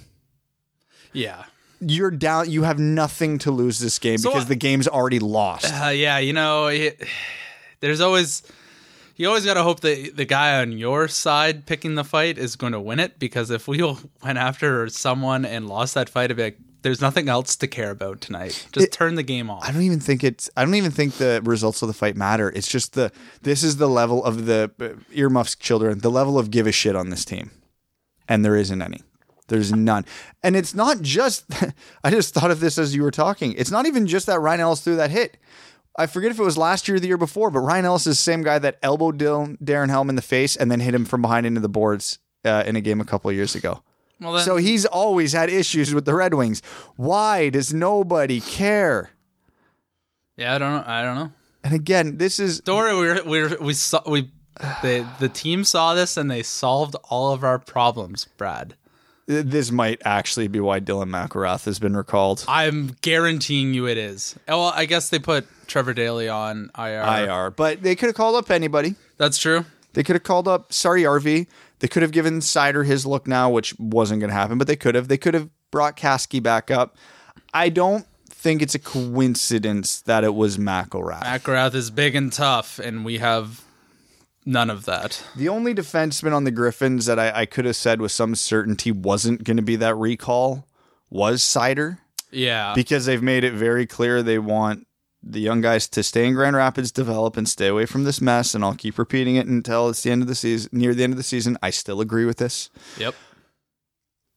Yeah, 1.11 1.45
you're 1.81 2.11
down. 2.11 2.51
You 2.51 2.61
have 2.63 2.77
nothing 2.77 3.39
to 3.39 3.49
lose 3.49 3.79
this 3.79 3.97
game 3.97 4.19
so, 4.19 4.29
because 4.29 4.45
the 4.45 4.55
game's 4.55 4.87
already 4.87 5.17
lost. 5.17 5.73
Uh, 5.73 5.87
yeah, 5.87 6.19
you 6.19 6.33
know, 6.33 6.67
it, 6.67 7.03
there's 7.79 7.99
always 7.99 8.43
you 9.15 9.27
always 9.27 9.43
got 9.43 9.55
to 9.55 9.63
hope 9.63 9.79
that 9.79 10.11
the 10.15 10.25
guy 10.25 10.61
on 10.61 10.77
your 10.77 11.07
side 11.07 11.65
picking 11.65 11.95
the 11.95 12.03
fight 12.03 12.37
is 12.37 12.57
going 12.57 12.73
to 12.73 12.79
win 12.79 12.99
it 12.99 13.17
because 13.17 13.49
if 13.49 13.67
we 13.67 13.81
went 14.23 14.37
after 14.37 14.87
someone 14.87 15.45
and 15.45 15.67
lost 15.67 15.95
that 15.95 16.09
fight, 16.09 16.25
it'd 16.25 16.37
be 16.37 16.43
like, 16.43 16.59
there's 16.81 17.01
nothing 17.01 17.29
else 17.29 17.55
to 17.57 17.67
care 17.67 17.91
about 17.91 18.21
tonight. 18.21 18.67
Just 18.71 18.87
it, 18.87 18.91
turn 18.91 19.15
the 19.15 19.23
game 19.23 19.49
off. 19.49 19.67
I 19.67 19.71
don't 19.71 19.83
even 19.83 19.99
think 19.99 20.23
it's. 20.23 20.49
I 20.55 20.63
don't 20.63 20.75
even 20.75 20.91
think 20.91 21.15
the 21.15 21.41
results 21.43 21.81
of 21.81 21.87
the 21.87 21.93
fight 21.93 22.15
matter. 22.15 22.49
It's 22.49 22.67
just 22.67 22.93
the. 22.93 23.11
This 23.41 23.63
is 23.63 23.77
the 23.77 23.89
level 23.89 24.23
of 24.23 24.45
the 24.45 24.71
uh, 24.79 24.89
earmuffs 25.11 25.55
children. 25.55 25.99
The 25.99 26.11
level 26.11 26.37
of 26.37 26.51
give 26.51 26.67
a 26.67 26.71
shit 26.71 26.95
on 26.95 27.09
this 27.09 27.25
team, 27.25 27.51
and 28.27 28.43
there 28.45 28.55
isn't 28.55 28.81
any. 28.81 29.01
There's 29.47 29.71
none. 29.71 30.05
And 30.43 30.55
it's 30.55 30.73
not 30.75 31.01
just. 31.01 31.45
I 32.03 32.11
just 32.11 32.33
thought 32.33 32.51
of 32.51 32.59
this 32.59 32.77
as 32.77 32.95
you 32.95 33.03
were 33.03 33.11
talking. 33.11 33.53
It's 33.53 33.71
not 33.71 33.85
even 33.85 34.07
just 34.07 34.25
that 34.27 34.39
Ryan 34.39 34.61
Ellis 34.61 34.81
threw 34.81 34.97
that 34.97 35.11
hit. 35.11 35.37
I 35.99 36.05
forget 36.05 36.29
if 36.29 36.39
it 36.39 36.43
was 36.43 36.57
last 36.57 36.87
year 36.87 36.97
or 36.97 36.99
the 36.99 37.07
year 37.07 37.17
before, 37.17 37.49
but 37.49 37.61
Ryan 37.61 37.85
Ellis 37.85 38.05
is 38.05 38.17
the 38.17 38.23
same 38.23 38.43
guy 38.43 38.59
that 38.59 38.77
elbowed 38.83 39.17
Dylan, 39.17 39.57
Darren 39.57 39.89
Helm 39.89 40.09
in 40.09 40.15
the 40.15 40.21
face 40.21 40.55
and 40.55 40.69
then 40.69 40.79
hit 40.79 40.93
him 40.93 41.05
from 41.05 41.23
behind 41.23 41.47
into 41.47 41.59
the 41.59 41.69
boards 41.69 42.19
uh, 42.45 42.63
in 42.67 42.75
a 42.75 42.81
game 42.81 43.01
a 43.01 43.05
couple 43.05 43.31
of 43.31 43.35
years 43.35 43.55
ago. 43.55 43.81
Well, 44.19 44.33
then, 44.33 44.43
so 44.43 44.57
he's 44.57 44.85
always 44.85 45.33
had 45.33 45.49
issues 45.49 45.93
with 45.93 46.05
the 46.05 46.15
Red 46.15 46.33
Wings. 46.33 46.61
Why 46.95 47.49
does 47.49 47.73
nobody 47.73 48.41
care? 48.41 49.11
Yeah, 50.35 50.55
I 50.55 50.57
don't 50.57 50.71
know. 50.71 50.83
I 50.85 51.01
don't 51.03 51.15
know. 51.15 51.31
And 51.63 51.73
again, 51.73 52.17
this 52.17 52.39
is 52.39 52.61
don't 52.61 52.77
worry. 52.77 53.21
We 53.21 53.43
we 53.47 53.55
we 53.57 53.73
saw 53.73 54.01
we 54.07 54.31
the 54.81 55.07
the 55.19 55.29
team 55.29 55.63
saw 55.63 55.93
this 55.93 56.17
and 56.17 56.29
they 56.31 56.43
solved 56.43 56.95
all 57.09 57.33
of 57.33 57.43
our 57.43 57.59
problems, 57.59 58.27
Brad. 58.37 58.75
This 59.25 59.71
might 59.71 60.01
actually 60.05 60.47
be 60.47 60.61
why 60.61 60.79
Dylan 60.79 61.09
McIlrath 61.09 61.65
has 61.65 61.79
been 61.79 61.97
recalled. 61.97 62.45
I'm 62.47 62.95
guaranteeing 63.01 63.73
you 63.73 63.85
it 63.85 63.97
is. 63.97 64.39
Well, 64.47 64.71
I 64.73 64.85
guess 64.85 65.09
they 65.09 65.19
put 65.19 65.45
Trevor 65.67 65.93
Daley 65.93 66.29
on 66.29 66.71
IR. 66.77 67.01
IR, 67.01 67.51
but 67.51 67.83
they 67.83 67.93
could 67.95 68.05
have 68.05 68.15
called 68.15 68.37
up 68.37 68.49
anybody. 68.49 68.95
That's 69.17 69.37
true. 69.37 69.65
They 69.93 70.03
could 70.03 70.15
have 70.15 70.23
called 70.23 70.47
up 70.47 70.71
Sorry 70.71 71.03
RV. 71.03 71.47
They 71.79 71.87
could 71.87 72.01
have 72.01 72.11
given 72.11 72.39
Seider 72.39 72.85
his 72.85 73.05
look 73.05 73.27
now, 73.27 73.49
which 73.49 73.77
wasn't 73.77 74.19
going 74.19 74.29
to 74.29 74.35
happen, 74.35 74.57
but 74.57 74.67
they 74.67 74.75
could 74.75 74.95
have. 74.95 75.07
They 75.07 75.17
could 75.17 75.33
have 75.33 75.49
brought 75.71 75.95
Kaski 75.97 76.41
back 76.41 76.71
up. 76.71 76.95
I 77.53 77.69
don't 77.69 78.05
think 78.29 78.61
it's 78.61 78.75
a 78.75 78.79
coincidence 78.79 80.01
that 80.01 80.23
it 80.23 80.33
was 80.33 80.57
McIlrath. 80.57 81.23
McIlrath 81.23 81.75
is 81.75 81.91
big 81.91 82.15
and 82.15 82.31
tough, 82.31 82.79
and 82.79 83.03
we 83.03 83.17
have 83.17 83.63
none 84.45 84.69
of 84.69 84.85
that. 84.85 85.23
The 85.35 85.49
only 85.49 85.75
defenseman 85.75 86.33
on 86.33 86.45
the 86.45 86.51
Griffins 86.51 87.05
that 87.05 87.19
I, 87.19 87.41
I 87.41 87.45
could 87.45 87.65
have 87.65 87.75
said 87.75 88.01
with 88.01 88.11
some 88.11 88.33
certainty 88.33 88.91
wasn't 88.91 89.43
going 89.43 89.57
to 89.57 89.63
be 89.63 89.75
that 89.75 89.95
recall 89.95 90.67
was 91.09 91.41
Seider. 91.41 91.99
Yeah. 92.31 92.73
Because 92.73 93.05
they've 93.05 93.21
made 93.21 93.43
it 93.43 93.53
very 93.53 93.85
clear 93.85 94.23
they 94.23 94.39
want 94.39 94.86
the 95.29 95.39
young 95.39 95.61
guys 95.61 95.87
to 95.89 96.03
stay 96.03 96.25
in 96.25 96.33
Grand 96.33 96.55
Rapids, 96.55 96.91
develop, 96.91 97.37
and 97.37 97.47
stay 97.47 97.67
away 97.67 97.85
from 97.85 98.03
this 98.03 98.21
mess. 98.21 98.55
And 98.55 98.63
I'll 98.63 98.75
keep 98.75 98.97
repeating 98.97 99.35
it 99.35 99.47
until 99.47 99.89
it's 99.89 100.03
the 100.03 100.11
end 100.11 100.21
of 100.21 100.27
the 100.27 100.35
season. 100.35 100.69
Near 100.73 100.93
the 100.93 101.03
end 101.03 101.13
of 101.13 101.17
the 101.17 101.23
season, 101.23 101.57
I 101.61 101.69
still 101.69 102.01
agree 102.01 102.25
with 102.25 102.37
this. 102.37 102.69
Yep. 102.97 103.15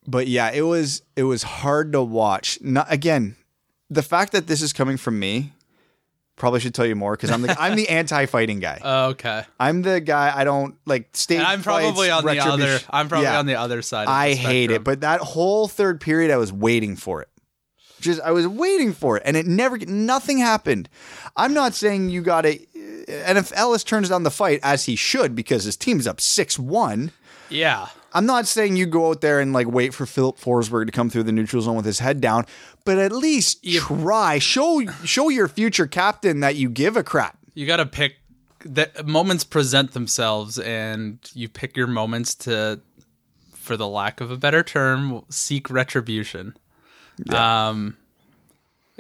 But 0.07 0.27
yeah, 0.29 0.51
it 0.51 0.63
was 0.63 1.03
it 1.17 1.25
was 1.25 1.43
hard 1.43 1.93
to 1.93 2.03
watch. 2.03 2.59
Not 2.63 2.91
again, 2.93 3.37
the 3.89 4.03
fact 4.03 4.33
that 4.33 4.47
this 4.47 4.63
is 4.63 4.73
coming 4.73 4.97
from 4.97 5.19
me 5.19 5.53
probably 6.37 6.59
should 6.59 6.75
tell 6.75 6.87
you 6.87 6.97
more 6.97 7.13
because 7.13 7.31
I'm 7.31 7.43
the 7.43 7.55
I'm 7.61 7.77
the 7.77 7.89
anti-fighting 7.91 8.61
guy. 8.61 8.81
Uh, 8.83 9.09
okay. 9.11 9.45
I'm 9.61 9.83
the 9.83 10.01
guy 10.01 10.33
I 10.35 10.45
don't 10.45 10.75
like 10.87 11.15
state. 11.15 11.37
And 11.37 11.47
I'm 11.47 11.63
probably 11.63 12.09
fights, 12.09 12.11
on 12.13 12.25
the 12.25 12.39
other. 12.41 12.81
I'm 12.89 13.09
probably 13.09 13.27
Yeah. 13.27 13.39
on 13.39 13.47
the 13.47 13.57
other 13.57 13.83
side. 13.83 14.05
Of 14.05 14.09
I 14.09 14.33
hate 14.33 14.71
it, 14.71 14.83
but 14.83 15.03
that 15.03 15.21
whole 15.21 15.69
third 15.69 16.01
period, 16.01 16.31
I 16.31 16.39
was 16.39 16.51
waiting 16.51 16.97
for 16.97 17.21
it. 17.21 17.29
Just 18.01 18.21
I 18.23 18.31
was 18.31 18.47
waiting 18.47 18.93
for 18.93 19.17
it, 19.17 19.23
and 19.27 19.37
it 19.37 19.47
never, 19.47 19.79
nothing 19.79 20.39
happened. 20.39 20.89
I'm 21.37 21.55
not 21.55 21.75
saying 21.75 22.11
you 22.11 22.23
got 22.23 22.43
to, 22.43 22.59
and 23.09 23.39
if 23.39 23.53
Ellis 23.55 23.85
turns 23.85 24.09
down 24.09 24.23
the 24.23 24.31
fight 24.31 24.61
as 24.63 24.87
he 24.87 24.97
should 24.97 25.35
because 25.35 25.65
his 25.65 25.77
team's 25.77 26.07
up 26.07 26.21
six 26.21 26.59
one. 26.59 27.13
yeah. 27.49 27.89
I'm 28.13 28.27
not 28.27 28.49
saying 28.49 28.75
you 28.75 28.87
go 28.87 29.11
out 29.11 29.21
there 29.21 29.39
and 29.39 29.53
like 29.53 29.69
wait 29.69 29.95
for 29.95 30.05
Filip 30.05 30.37
Forsberg 30.37 30.87
to 30.87 30.93
come 30.93 31.11
through 31.11 31.23
the 31.23 31.31
neutral 31.31 31.63
zone 31.63 31.77
with 31.77 31.85
his 31.85 32.01
head 32.01 32.21
down, 32.21 32.45
but 32.85 32.99
at 32.99 33.13
least 33.13 33.65
try 33.65 34.41
show 34.41 34.85
show 35.05 35.29
your 35.29 35.47
future 35.47 35.87
captain 35.87 36.41
that 36.41 36.57
you 36.57 36.69
give 36.69 36.97
a 36.97 37.05
crap. 37.05 37.39
You 37.55 37.69
got 37.69 37.77
to 37.77 37.87
pick. 37.87 38.17
The 38.65 38.91
moments 39.07 39.45
present 39.45 39.93
themselves, 39.93 40.59
and 40.59 41.19
you 41.35 41.49
pick 41.49 41.77
your 41.77 41.87
moments 41.87 42.35
to, 42.35 42.81
for 43.55 43.77
the 43.77 43.87
lack 43.87 44.21
of 44.21 44.31
a 44.33 44.37
better 44.37 44.63
term, 44.65 45.25
seek 45.31 45.71
retribution. 45.71 46.57
Um, 47.29 47.97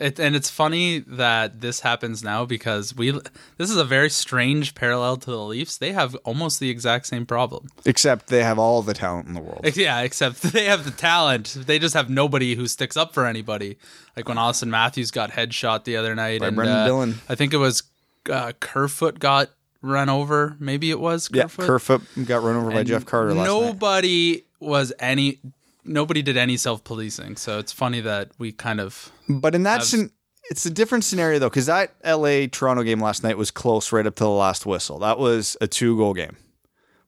it, 0.01 0.19
and 0.19 0.35
it's 0.35 0.49
funny 0.49 1.01
that 1.01 1.61
this 1.61 1.81
happens 1.81 2.25
now 2.25 2.47
because 2.47 2.97
we. 2.97 3.11
This 3.11 3.71
is 3.71 3.77
a 3.77 3.85
very 3.85 4.09
strange 4.09 4.75
parallel 4.75 5.19
to 5.19 5.31
the 5.31 5.39
Leafs. 5.39 5.77
They 5.77 5.93
have 5.93 6.15
almost 6.25 6.59
the 6.59 6.71
exact 6.71 7.07
same 7.07 7.27
problem. 7.27 7.69
Except 7.85 8.29
they 8.29 8.43
have 8.43 8.59
all 8.59 8.81
the 8.81 8.95
talent 8.95 9.29
in 9.29 9.35
the 9.35 9.43
world. 9.43 9.61
Yeah, 9.77 10.01
except 10.01 10.41
they 10.55 10.65
have 10.65 10.85
the 10.85 10.91
talent. 10.91 11.55
They 11.55 11.79
just 11.79 11.95
have 11.95 12.09
nobody 12.09 12.55
who 12.55 12.67
sticks 12.67 12.97
up 12.97 13.13
for 13.13 13.27
anybody. 13.27 13.77
Like 14.17 14.27
when 14.27 14.39
Auston 14.39 14.69
Matthews 14.69 15.11
got 15.11 15.33
headshot 15.33 15.85
the 15.85 15.97
other 15.97 16.15
night, 16.15 16.41
By 16.41 16.49
and 16.49 16.57
Brenden 16.57 16.83
uh, 16.83 16.87
Dillon. 16.87 17.15
I 17.29 17.35
think 17.35 17.53
it 17.53 17.59
was 17.59 17.83
uh, 18.31 18.53
Kerfoot 18.59 19.19
got 19.19 19.51
run 19.83 20.09
over. 20.09 20.57
Maybe 20.59 20.91
it 20.91 21.01
was 21.01 21.29
Yeah, 21.31 21.43
Kerfoot. 21.43 21.67
Kerfoot 21.67 22.03
got 22.27 22.43
run 22.43 22.57
over 22.57 22.71
by 22.71 22.85
Jeff 22.85 23.05
Carter 23.05 23.35
last 23.35 23.47
night. 23.47 23.47
Nobody 23.47 24.45
was 24.61 24.95
any. 24.99 25.41
Nobody 25.85 26.23
did 26.23 26.37
any 26.37 26.57
self 26.57 26.85
policing. 26.85 27.37
So 27.37 27.59
it's 27.59 27.73
funny 27.73 28.01
that 28.01 28.31
we 28.39 28.53
kind 28.53 28.81
of. 28.81 29.11
But 29.29 29.55
in 29.55 29.63
that, 29.65 29.79
have- 29.81 29.83
scen- 29.83 30.11
it's 30.51 30.67
a 30.67 30.71
different 30.71 31.05
scenario 31.05 31.39
though, 31.39 31.49
because 31.49 31.67
that 31.67 31.95
LA 32.05 32.47
Toronto 32.51 32.83
game 32.83 33.01
last 33.01 33.23
night 33.23 33.39
was 33.39 33.51
close 33.51 33.93
right 33.93 34.07
up 34.07 34.15
to 34.17 34.25
the 34.25 34.31
last 34.31 34.67
whistle. 34.67 34.99
That 34.99 35.19
was 35.19 35.57
a 35.61 35.67
two 35.69 35.97
goal 35.97 36.15
game. 36.15 36.37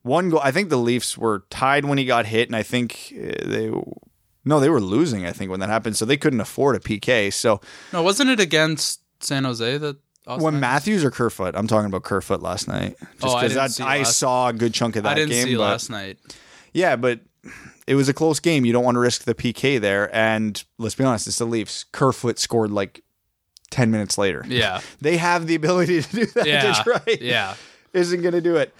One 0.01 0.29
goal. 0.29 0.41
I 0.43 0.51
think 0.51 0.69
the 0.69 0.77
Leafs 0.77 1.17
were 1.17 1.45
tied 1.49 1.85
when 1.85 1.97
he 1.97 2.05
got 2.05 2.25
hit, 2.25 2.49
and 2.49 2.55
I 2.55 2.63
think 2.63 3.13
uh, 3.15 3.47
they. 3.47 3.71
No, 4.45 4.59
they 4.59 4.67
were 4.69 4.81
losing. 4.81 5.25
I 5.25 5.31
think 5.31 5.49
when 5.51 5.61
that 5.61 5.69
happened, 5.69 5.95
so 5.95 6.03
they 6.05 6.17
couldn't 6.17 6.41
afford 6.41 6.75
a 6.75 6.79
PK. 6.79 7.31
So 7.31 7.61
No, 7.93 8.01
wasn't 8.03 8.29
it 8.29 8.39
against 8.41 9.01
San 9.23 9.45
Jose 9.45 9.77
that? 9.77 9.97
Austin 10.27 10.43
when 10.43 10.59
Matthews- 10.61 11.03
or 11.03 11.11
Kerfoot, 11.11 11.53
I'm 11.55 11.67
talking 11.67 11.87
about 11.87 12.03
Kerfoot 12.03 12.41
last 12.41 12.67
night. 12.67 12.95
Just 12.99 13.23
Oh, 13.23 13.35
I 13.35 13.47
because 13.47 13.75
didn't 13.77 13.87
I, 13.89 13.95
I 13.95 13.97
last- 13.99 14.17
saw 14.17 14.47
a 14.49 14.53
good 14.53 14.73
chunk 14.73 14.95
of 14.97 15.03
that 15.03 15.11
I 15.11 15.15
didn't 15.15 15.29
game. 15.31 15.45
see 15.47 15.55
but- 15.55 15.61
last 15.61 15.89
night. 15.89 16.17
Yeah, 16.73 16.95
but 16.97 17.19
it 17.87 17.95
was 17.95 18.09
a 18.09 18.13
close 18.13 18.39
game. 18.39 18.65
You 18.65 18.73
don't 18.73 18.83
want 18.83 18.95
to 18.95 18.99
risk 18.99 19.23
the 19.23 19.35
PK 19.35 19.79
there. 19.79 20.13
And 20.15 20.63
let's 20.77 20.95
be 20.95 21.03
honest, 21.03 21.27
it's 21.27 21.37
the 21.37 21.45
Leafs. 21.45 21.85
Kerfoot 21.91 22.39
scored 22.39 22.71
like 22.71 23.03
10 23.71 23.91
minutes 23.91 24.17
later. 24.17 24.45
Yeah, 24.47 24.81
They 25.01 25.17
have 25.17 25.47
the 25.47 25.55
ability 25.55 26.01
to 26.01 26.15
do 26.15 26.25
that. 26.27 26.45
yeah, 26.45 26.73
Detroit 26.83 27.21
yeah. 27.21 27.55
isn't 27.93 28.21
going 28.21 28.33
to 28.33 28.41
do 28.41 28.55
it. 28.55 28.73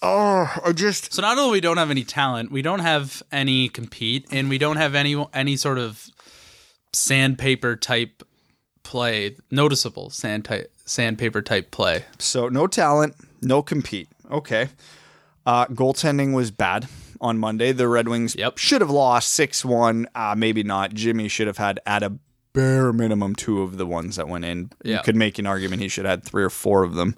Oh, 0.00 0.52
I 0.64 0.72
just. 0.72 1.12
So 1.12 1.22
not 1.22 1.38
only 1.38 1.52
we 1.52 1.60
don't 1.60 1.76
have 1.76 1.90
any 1.90 2.04
talent, 2.04 2.52
we 2.52 2.62
don't 2.62 2.78
have 2.78 3.20
any 3.32 3.68
compete, 3.68 4.26
and 4.30 4.48
we 4.48 4.56
don't 4.56 4.76
have 4.76 4.94
any 4.94 5.26
any 5.34 5.56
sort 5.56 5.76
of 5.78 6.08
sandpaper 6.92 7.74
type 7.74 8.22
play, 8.84 9.36
noticeable 9.50 10.08
sand 10.10 10.44
type 10.44 10.72
sandpaper 10.84 11.42
type 11.42 11.72
play. 11.72 12.04
So 12.18 12.48
no 12.48 12.68
talent, 12.68 13.16
no 13.42 13.60
compete. 13.60 14.08
Okay. 14.30 14.68
Uh, 15.44 15.66
goaltending 15.66 16.32
was 16.34 16.50
bad 16.50 16.86
on 17.20 17.38
Monday. 17.38 17.72
The 17.72 17.88
Red 17.88 18.08
Wings 18.08 18.34
Yep. 18.36 18.58
should 18.58 18.80
have 18.80 18.90
lost 18.90 19.28
6 19.32 19.64
1. 19.64 20.06
Uh, 20.14 20.34
maybe 20.36 20.62
not. 20.62 20.94
Jimmy 20.94 21.28
should 21.28 21.46
have 21.46 21.58
had 21.58 21.80
at 21.86 22.02
a 22.02 22.12
bare 22.52 22.92
minimum 22.92 23.34
two 23.34 23.62
of 23.62 23.76
the 23.76 23.86
ones 23.86 24.16
that 24.16 24.28
went 24.28 24.44
in. 24.44 24.70
You 24.84 24.98
could 25.04 25.16
make 25.16 25.38
an 25.38 25.46
argument 25.46 25.82
he 25.82 25.88
should 25.88 26.04
have 26.04 26.20
had 26.20 26.24
three 26.24 26.42
or 26.42 26.50
four 26.50 26.82
of 26.82 26.94
them. 26.94 27.14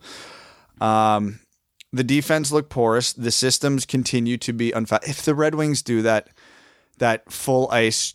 Um, 0.81 1.41
the 1.93 2.05
defense 2.05 2.53
looked 2.53 2.71
porous. 2.71 3.13
The 3.13 3.31
systems 3.31 3.85
continue 3.87 4.37
to 4.39 4.53
be 4.53 4.71
unfa- 4.73 5.09
If 5.09 5.23
the 5.23 5.35
Red 5.35 5.55
Wings 5.55 5.83
do 5.83 6.03
that, 6.03 6.29
that 6.99 7.31
full 7.33 7.69
ice 7.71 8.15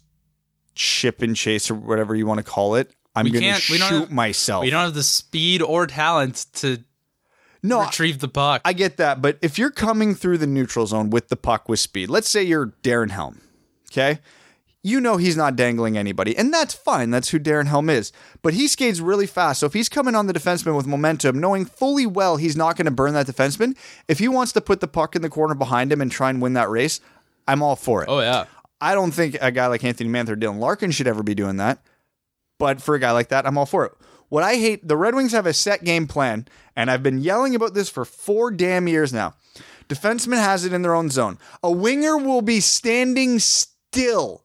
chip 0.75 1.21
and 1.21 1.35
chase 1.35 1.69
or 1.71 1.75
whatever 1.75 2.15
you 2.15 2.25
want 2.25 2.37
to 2.39 2.43
call 2.43 2.75
it, 2.75 2.91
I'm 3.15 3.25
going 3.25 3.33
to 3.35 3.39
can't- 3.41 3.69
we 3.69 3.77
don't 3.77 3.89
shoot 3.89 3.99
have- 4.01 4.11
myself. 4.11 4.63
We 4.63 4.69
don't 4.69 4.83
have 4.83 4.93
the 4.93 5.03
speed 5.03 5.61
or 5.61 5.87
talent 5.87 6.45
to 6.55 6.79
no, 7.67 7.81
retrieve 7.81 8.19
the 8.19 8.27
puck. 8.27 8.62
I 8.65 8.74
get 8.74 8.98
that, 8.98 9.22
but 9.22 9.38
if 9.41 9.57
you're 9.57 9.72
coming 9.72 10.15
through 10.15 10.38
the 10.38 10.48
neutral 10.48 10.88
zone 10.88 11.10
with 11.10 11.29
the 11.29 11.36
puck 11.36 11.67
with 11.69 11.79
speed, 11.79 12.10
let's 12.10 12.29
say 12.29 12.43
you're 12.43 12.74
Darren 12.84 13.12
Helm, 13.12 13.41
okay? 13.91 14.19
You 14.84 15.01
know 15.01 15.17
he's 15.17 15.36
not 15.36 15.55
dangling 15.55 15.98
anybody, 15.98 16.38
and 16.38 16.53
that's 16.53 16.75
fine. 16.75 17.10
That's 17.10 17.29
who 17.29 17.39
Darren 17.39 17.65
Helm 17.65 17.89
is. 17.89 18.12
But 18.43 18.53
he 18.53 18.67
skates 18.67 19.00
really 19.00 19.25
fast. 19.25 19.62
So 19.62 19.65
if 19.65 19.74
he's 19.74 19.89
coming 19.89 20.13
on 20.13 20.27
the 20.27 20.34
defenseman 20.34 20.75
with 20.77 20.86
momentum, 20.86 21.39
knowing 21.39 21.65
fully 21.65 22.05
well 22.05 22.38
he's 22.38 22.55
not 22.55 22.75
going 22.77 22.86
to 22.86 22.91
burn 22.91 23.13
that 23.15 23.25
defenseman, 23.25 23.75
if 24.07 24.19
he 24.19 24.27
wants 24.27 24.51
to 24.53 24.62
put 24.62 24.81
the 24.81 24.88
puck 24.88 25.15
in 25.15 25.24
the 25.24 25.29
corner 25.29 25.55
behind 25.55 25.91
him 25.91 26.01
and 26.01 26.12
try 26.12 26.29
and 26.29 26.39
win 26.39 26.53
that 26.53 26.69
race, 26.69 27.01
I'm 27.48 27.63
all 27.63 27.75
for 27.75 28.03
it. 28.03 28.10
oh 28.10 28.19
yeah, 28.19 28.45
I 28.79 28.93
don't 28.93 29.12
think 29.12 29.38
a 29.41 29.51
guy 29.51 29.65
like 29.67 29.84
Anthony 29.84 30.10
Mantha 30.10 30.29
or 30.29 30.36
Dylan 30.36 30.60
Larkin 30.60 30.91
should 30.91 31.07
ever 31.07 31.24
be 31.24 31.34
doing 31.34 31.57
that. 31.57 31.79
But 32.60 32.79
for 32.79 32.93
a 32.93 33.00
guy 33.00 33.12
like 33.12 33.29
that, 33.29 33.48
I'm 33.48 33.57
all 33.57 33.65
for 33.65 33.86
it. 33.86 33.93
What 34.29 34.44
I 34.44 34.55
hate, 34.55 34.88
the 34.88 34.98
Red 34.98 35.15
Wings 35.15 35.32
have 35.34 35.46
a 35.46 35.53
set 35.53 35.84
game 35.84 36.08
plan, 36.08 36.48
and 36.75 36.89
I've 36.91 37.03
been 37.03 37.20
yelling 37.20 37.55
about 37.55 37.74
this 37.74 37.89
for 37.89 38.05
four 38.05 38.51
damn 38.51 38.88
years 38.88 39.13
now. 39.13 39.36
Defenseman 39.88 40.38
has 40.38 40.65
it 40.65 40.74
in 40.74 40.82
their 40.82 40.96
own 40.96 41.10
zone. 41.10 41.38
A 41.62 41.72
winger 41.72 42.17
will 42.17 42.41
be 42.41 42.60
standing 42.60 43.38
still, 43.39 44.44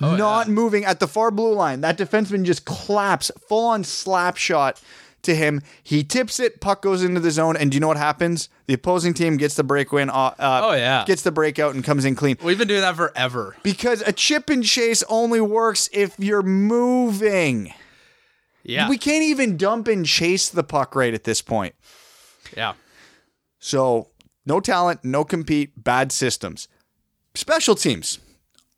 not 0.00 0.48
moving 0.48 0.84
at 0.84 0.98
the 1.00 1.06
far 1.06 1.30
blue 1.30 1.54
line. 1.54 1.80
That 1.80 1.96
defenseman 1.96 2.44
just 2.44 2.64
claps, 2.64 3.30
full 3.48 3.66
on 3.68 3.84
slap 3.84 4.36
shot 4.36 4.80
to 5.22 5.34
him. 5.34 5.62
He 5.82 6.02
tips 6.04 6.38
it, 6.40 6.60
puck 6.60 6.82
goes 6.82 7.02
into 7.04 7.20
the 7.20 7.30
zone, 7.30 7.56
and 7.56 7.70
do 7.70 7.76
you 7.76 7.80
know 7.80 7.88
what 7.88 7.96
happens? 7.96 8.48
The 8.66 8.74
opposing 8.74 9.14
team 9.14 9.36
gets 9.36 9.54
the 9.54 9.64
break 9.64 9.92
win. 9.92 10.10
Uh, 10.10 10.34
uh, 10.38 10.60
Oh, 10.64 10.72
yeah. 10.74 11.04
gets 11.06 11.22
the 11.22 11.32
breakout 11.32 11.74
and 11.74 11.82
comes 11.84 12.04
in 12.04 12.14
clean. 12.16 12.36
we've 12.42 12.58
been 12.58 12.68
doing 12.68 12.80
that 12.82 12.96
forever. 12.96 13.56
Because 13.62 14.02
a 14.02 14.12
chip 14.12 14.50
and 14.50 14.64
chase 14.64 15.02
only 15.08 15.40
works 15.40 15.88
if 15.92 16.18
you're 16.18 16.42
moving. 16.42 17.72
Yeah, 18.64 18.88
We 18.88 18.96
can't 18.98 19.22
even 19.22 19.56
dump 19.56 19.86
and 19.88 20.06
chase 20.06 20.48
the 20.48 20.64
puck 20.64 20.94
right 20.96 21.12
at 21.14 21.24
this 21.24 21.42
point. 21.42 21.74
yeah. 22.56 22.72
So, 23.58 24.08
no 24.46 24.58
talent, 24.60 25.04
no 25.04 25.24
compete, 25.24 25.72
bad 25.84 26.12
systems. 26.12 26.66
Special 27.34 27.74
teams, 27.74 28.18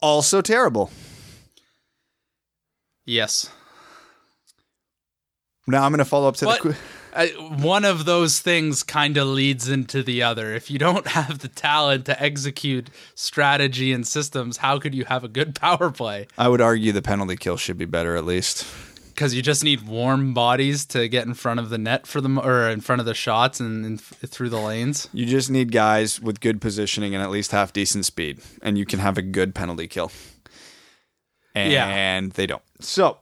also 0.03 0.41
terrible. 0.43 0.91
Yes. 3.05 3.49
Now 5.67 5.83
I'm 5.85 5.91
going 5.91 5.99
to 5.99 6.05
follow 6.05 6.29
up 6.29 6.37
to 6.37 6.45
But 6.45 6.63
the. 6.63 6.73
qu- 6.73 6.79
uh, 7.15 7.27
one 7.57 7.85
of 7.85 8.05
those 8.05 8.41
things 8.41 8.83
kind 8.83 9.17
of 9.17 9.27
leads 9.27 9.69
into 9.69 10.03
the 10.03 10.23
other. 10.23 10.55
If 10.55 10.71
you 10.71 10.79
don't 10.79 11.07
have 11.09 11.39
the 11.41 11.49
talent 11.49 12.05
to 12.07 12.23
execute 12.23 12.91
strategy 13.15 13.93
and 13.93 14.07
systems, 14.07 14.59
how 14.59 14.79
could 14.79 14.95
you 14.95 15.05
have 15.07 15.25
a 15.25 15.29
good 15.29 15.55
power 15.61 15.91
play? 15.91 16.27
I 16.39 16.49
would 16.49 16.61
argue 16.61 16.93
the 16.93 17.03
penalty 17.03 17.37
kill 17.37 17.57
should 17.57 17.79
be 17.79 17.85
better 17.87 18.17
at 18.17 18.25
least. 18.25 18.67
Because 19.17 19.33
you 19.35 19.41
just 19.41 19.65
need 19.65 19.87
warm 19.87 20.35
bodies 20.35 20.85
to 20.87 21.09
get 21.09 21.27
in 21.27 21.33
front 21.33 21.59
of 21.59 21.71
the 21.71 21.79
net 21.79 22.07
for 22.07 22.21
them, 22.21 22.39
or 22.39 22.69
in 22.69 22.83
front 22.83 23.01
of 23.01 23.07
the 23.07 23.15
shots 23.15 23.61
and, 23.61 23.83
and 23.87 23.99
through 23.99 24.51
the 24.51 24.61
lanes. 24.61 25.09
You 25.15 25.25
just 25.25 25.49
need 25.51 25.73
guys 25.73 26.21
with 26.21 26.39
good 26.41 26.61
positioning 26.61 27.15
and 27.15 27.23
at 27.25 27.31
least 27.31 27.51
half 27.51 27.73
decent 27.73 28.05
speed, 28.05 28.41
and 28.61 28.77
you 28.77 28.85
can 28.85 28.99
have 28.99 29.17
a 29.17 29.23
good 29.23 29.55
penalty 29.55 29.89
kill. 29.89 30.13
And 31.55 31.73
Yeah. 31.73 32.21
they 32.35 32.47
don't. 32.47 32.61
So, 32.81 33.17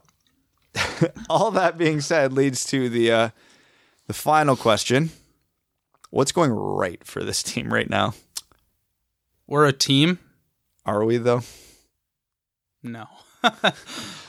all 1.30 1.52
that 1.52 1.78
being 1.78 2.00
said, 2.00 2.32
leads 2.32 2.64
to 2.66 2.88
the 2.88 3.12
uh, 3.12 3.28
the 4.08 4.14
final 4.14 4.56
question: 4.56 5.10
What's 6.10 6.32
going 6.32 6.50
right 6.50 7.04
for 7.06 7.22
this 7.22 7.40
team 7.40 7.72
right 7.72 7.88
now? 7.88 8.14
We're 9.46 9.66
a 9.66 9.72
team. 9.72 10.18
Are 10.84 11.04
we 11.04 11.18
though? 11.18 11.42
No, 12.82 13.06
I 13.44 13.62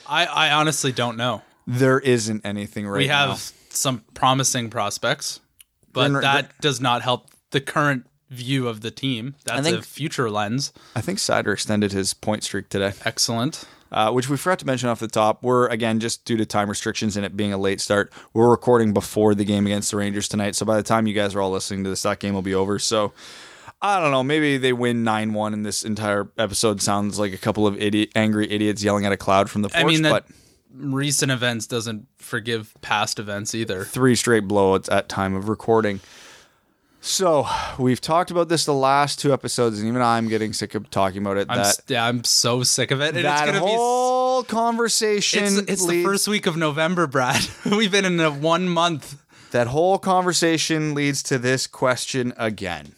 I 0.07 0.51
honestly 0.51 0.91
don't 0.91 1.17
know. 1.17 1.41
There 1.67 1.99
isn't 1.99 2.45
anything 2.45 2.87
right 2.87 2.99
we 2.99 3.07
have 3.07 3.29
now. 3.29 3.35
some 3.69 4.03
promising 4.13 4.69
prospects, 4.69 5.39
but 5.91 6.21
that 6.21 6.59
does 6.61 6.79
not 6.79 7.01
help 7.01 7.27
the 7.51 7.61
current 7.61 8.05
view 8.29 8.67
of 8.67 8.81
the 8.81 8.91
team. 8.91 9.35
That's 9.45 9.67
think- 9.67 9.79
a 9.79 9.81
future 9.81 10.29
lens. 10.29 10.73
I 10.95 11.01
think 11.01 11.19
Seider 11.19 11.53
extended 11.53 11.91
his 11.91 12.13
point 12.13 12.43
streak 12.43 12.69
today. 12.69 12.93
Excellent. 13.03 13.65
uh, 13.91 14.11
which 14.11 14.27
we 14.29 14.35
forgot 14.35 14.59
to 14.59 14.65
mention 14.65 14.89
off 14.89 14.99
the 14.99 15.07
top. 15.07 15.41
We're 15.43 15.67
again 15.67 15.99
just 15.99 16.25
due 16.25 16.35
to 16.37 16.45
time 16.45 16.69
restrictions 16.69 17.15
and 17.15 17.25
it 17.25 17.37
being 17.37 17.53
a 17.53 17.57
late 17.57 17.79
start. 17.79 18.11
We're 18.33 18.49
recording 18.49 18.93
before 18.93 19.35
the 19.35 19.45
game 19.45 19.65
against 19.67 19.91
the 19.91 19.97
Rangers 19.97 20.27
tonight, 20.27 20.55
so 20.55 20.65
by 20.65 20.75
the 20.75 20.83
time 20.83 21.07
you 21.07 21.13
guys 21.13 21.33
are 21.35 21.41
all 21.41 21.51
listening 21.51 21.83
to 21.85 21.89
this, 21.91 22.01
that 22.03 22.19
game 22.19 22.33
will 22.33 22.41
be 22.41 22.55
over. 22.55 22.77
So 22.79 23.13
I 23.81 23.99
don't 24.01 24.11
know. 24.11 24.23
Maybe 24.23 24.57
they 24.57 24.73
win 24.73 25.03
nine 25.03 25.33
one, 25.33 25.53
and 25.53 25.65
this 25.65 25.83
entire 25.83 26.27
episode 26.37 26.81
sounds 26.81 27.19
like 27.19 27.31
a 27.31 27.37
couple 27.37 27.67
of 27.67 27.79
idiot, 27.81 28.09
angry 28.15 28.51
idiots 28.51 28.83
yelling 28.83 29.05
at 29.05 29.11
a 29.11 29.17
cloud 29.17 29.49
from 29.49 29.61
the 29.61 29.69
porch. 29.69 29.83
I 29.83 29.87
mean, 29.87 30.01
that 30.01 30.09
but 30.09 30.25
recent 30.75 31.31
events 31.31 31.67
doesn't 31.67 32.07
forgive 32.17 32.73
past 32.81 33.19
events 33.19 33.55
either. 33.55 33.83
three 33.83 34.15
straight 34.15 34.47
blowouts 34.47 34.91
at 34.91 35.09
time 35.09 35.35
of 35.35 35.49
recording. 35.49 35.99
So 37.01 37.45
we've 37.77 38.01
talked 38.01 38.31
about 38.31 38.49
this 38.49 38.65
the 38.65 38.73
last 38.73 39.19
two 39.19 39.31
episodes, 39.31 39.77
and 39.77 39.87
even 39.87 40.01
I'm 40.01 40.27
getting 40.27 40.53
sick 40.53 40.73
of 40.73 40.89
talking 40.89 41.21
about 41.21 41.37
it. 41.37 41.45
I'm 41.49 41.59
that 41.59 41.81
yeah, 41.87 42.03
I'm 42.03 42.23
so 42.23 42.63
sick 42.63 42.89
of 42.89 42.99
it. 42.99 43.09
And 43.09 43.17
it's 43.17 43.25
that 43.25 43.45
gonna 43.45 43.59
whole 43.59 44.43
conversation. 44.43 45.41
be. 45.41 45.45
It's, 45.45 45.71
it's 45.71 45.85
the 45.85 46.03
first 46.03 46.27
week 46.27 46.47
of 46.47 46.57
November, 46.57 47.05
Brad. 47.05 47.47
We've 47.65 47.91
been 47.91 48.05
in 48.05 48.19
a 48.19 48.31
one 48.31 48.67
month. 48.67 49.21
That 49.51 49.67
whole 49.67 49.99
conversation 49.99 50.95
leads 50.95 51.21
to 51.23 51.37
this 51.37 51.67
question 51.67 52.33
again. 52.37 52.95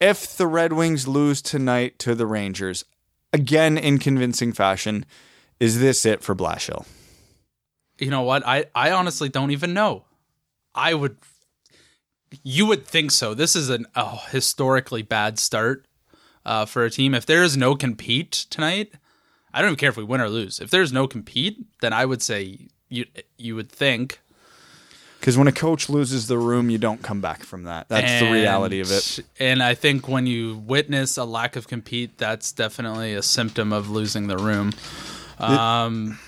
If 0.00 0.36
the 0.36 0.46
Red 0.46 0.72
Wings 0.72 1.06
lose 1.06 1.42
tonight 1.42 1.98
to 2.00 2.14
the 2.14 2.26
Rangers, 2.26 2.86
again 3.34 3.76
in 3.76 3.98
convincing 3.98 4.54
fashion, 4.54 5.04
is 5.64 5.80
this 5.80 6.04
it 6.04 6.22
for 6.22 6.34
Blashill? 6.34 6.84
You 7.98 8.10
know 8.10 8.22
what? 8.22 8.46
I 8.46 8.66
I 8.74 8.90
honestly 8.90 9.28
don't 9.28 9.50
even 9.50 9.72
know. 9.72 10.04
I 10.74 10.94
would. 10.94 11.16
You 12.42 12.66
would 12.66 12.84
think 12.86 13.12
so. 13.12 13.32
This 13.34 13.54
is 13.56 13.70
an 13.70 13.86
a 13.94 14.16
historically 14.30 15.02
bad 15.02 15.38
start 15.38 15.86
uh, 16.44 16.66
for 16.66 16.84
a 16.84 16.90
team. 16.90 17.14
If 17.14 17.24
there 17.26 17.42
is 17.42 17.56
no 17.56 17.76
compete 17.76 18.32
tonight, 18.50 18.92
I 19.52 19.60
don't 19.60 19.68
even 19.70 19.78
care 19.78 19.90
if 19.90 19.96
we 19.96 20.04
win 20.04 20.20
or 20.20 20.28
lose. 20.28 20.58
If 20.60 20.70
there's 20.70 20.92
no 20.92 21.06
compete, 21.06 21.64
then 21.80 21.92
I 21.92 22.04
would 22.04 22.22
say 22.22 22.68
you 22.88 23.06
you 23.38 23.54
would 23.56 23.70
think 23.70 24.20
Because 25.20 25.38
when 25.38 25.46
a 25.48 25.52
coach 25.52 25.88
loses 25.88 26.26
the 26.26 26.36
room, 26.36 26.68
you 26.70 26.78
don't 26.78 27.02
come 27.02 27.20
back 27.20 27.44
from 27.44 27.62
that. 27.64 27.88
That's 27.88 28.20
the 28.20 28.30
reality 28.32 28.80
of 28.80 28.90
it. 28.90 29.20
And 29.38 29.62
I 29.62 29.74
think 29.74 30.08
when 30.08 30.26
you 30.26 30.56
witness 30.66 31.16
a 31.16 31.24
lack 31.24 31.56
of 31.56 31.68
compete, 31.68 32.18
that's 32.18 32.52
definitely 32.52 33.14
a 33.14 33.22
symptom 33.22 33.72
of 33.72 33.88
losing 33.88 34.26
the 34.26 34.36
room. 34.36 34.72
Um, 35.38 36.18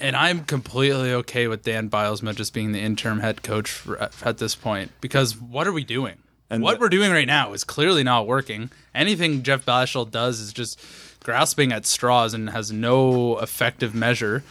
and 0.00 0.16
I'm 0.16 0.44
completely 0.44 1.12
okay 1.14 1.46
with 1.48 1.62
Dan 1.62 1.88
Bylsma 1.88 2.34
just 2.34 2.52
being 2.52 2.72
the 2.72 2.80
interim 2.80 3.20
head 3.20 3.42
coach 3.42 3.70
for, 3.70 4.00
at 4.24 4.38
this 4.38 4.54
point 4.54 4.90
because 5.00 5.36
what 5.40 5.66
are 5.66 5.72
we 5.72 5.84
doing? 5.84 6.16
And 6.50 6.62
what 6.62 6.74
the- 6.74 6.80
we're 6.80 6.88
doing 6.88 7.10
right 7.12 7.26
now 7.26 7.52
is 7.52 7.64
clearly 7.64 8.02
not 8.02 8.26
working. 8.26 8.70
Anything 8.94 9.42
Jeff 9.42 9.64
Blashill 9.64 10.10
does 10.10 10.40
is 10.40 10.52
just 10.52 10.78
grasping 11.22 11.72
at 11.72 11.86
straws 11.86 12.34
and 12.34 12.50
has 12.50 12.72
no 12.72 13.38
effective 13.38 13.94
measure. 13.94 14.42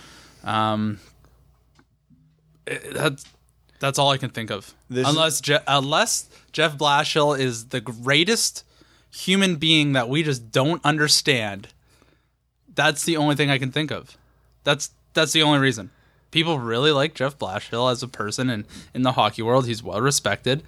Um, 0.43 0.99
it- 2.65 2.93
that's 2.93 3.25
that's 3.79 3.97
all 3.97 4.11
I 4.11 4.17
can 4.17 4.29
think 4.29 4.51
of. 4.51 4.73
Is- 4.89 5.07
unless 5.07 5.41
Je- 5.41 5.59
unless 5.67 6.29
Jeff 6.51 6.77
Blashill 6.77 7.37
is 7.37 7.67
the 7.67 7.81
greatest 7.81 8.63
human 9.11 9.55
being 9.57 9.93
that 9.93 10.07
we 10.07 10.23
just 10.23 10.51
don't 10.51 10.83
understand. 10.85 11.67
That's 12.75 13.03
the 13.03 13.17
only 13.17 13.35
thing 13.35 13.49
I 13.49 13.57
can 13.57 13.71
think 13.71 13.91
of. 13.91 14.17
That's 14.63 14.91
that's 15.13 15.33
the 15.33 15.43
only 15.43 15.59
reason. 15.59 15.91
People 16.31 16.59
really 16.59 16.91
like 16.91 17.13
Jeff 17.13 17.37
Blashill 17.37 17.91
as 17.91 18.01
a 18.01 18.07
person 18.07 18.49
and 18.49 18.65
in 18.93 19.01
the 19.01 19.13
hockey 19.13 19.41
world. 19.41 19.67
He's 19.67 19.83
well 19.83 20.01
respected. 20.01 20.63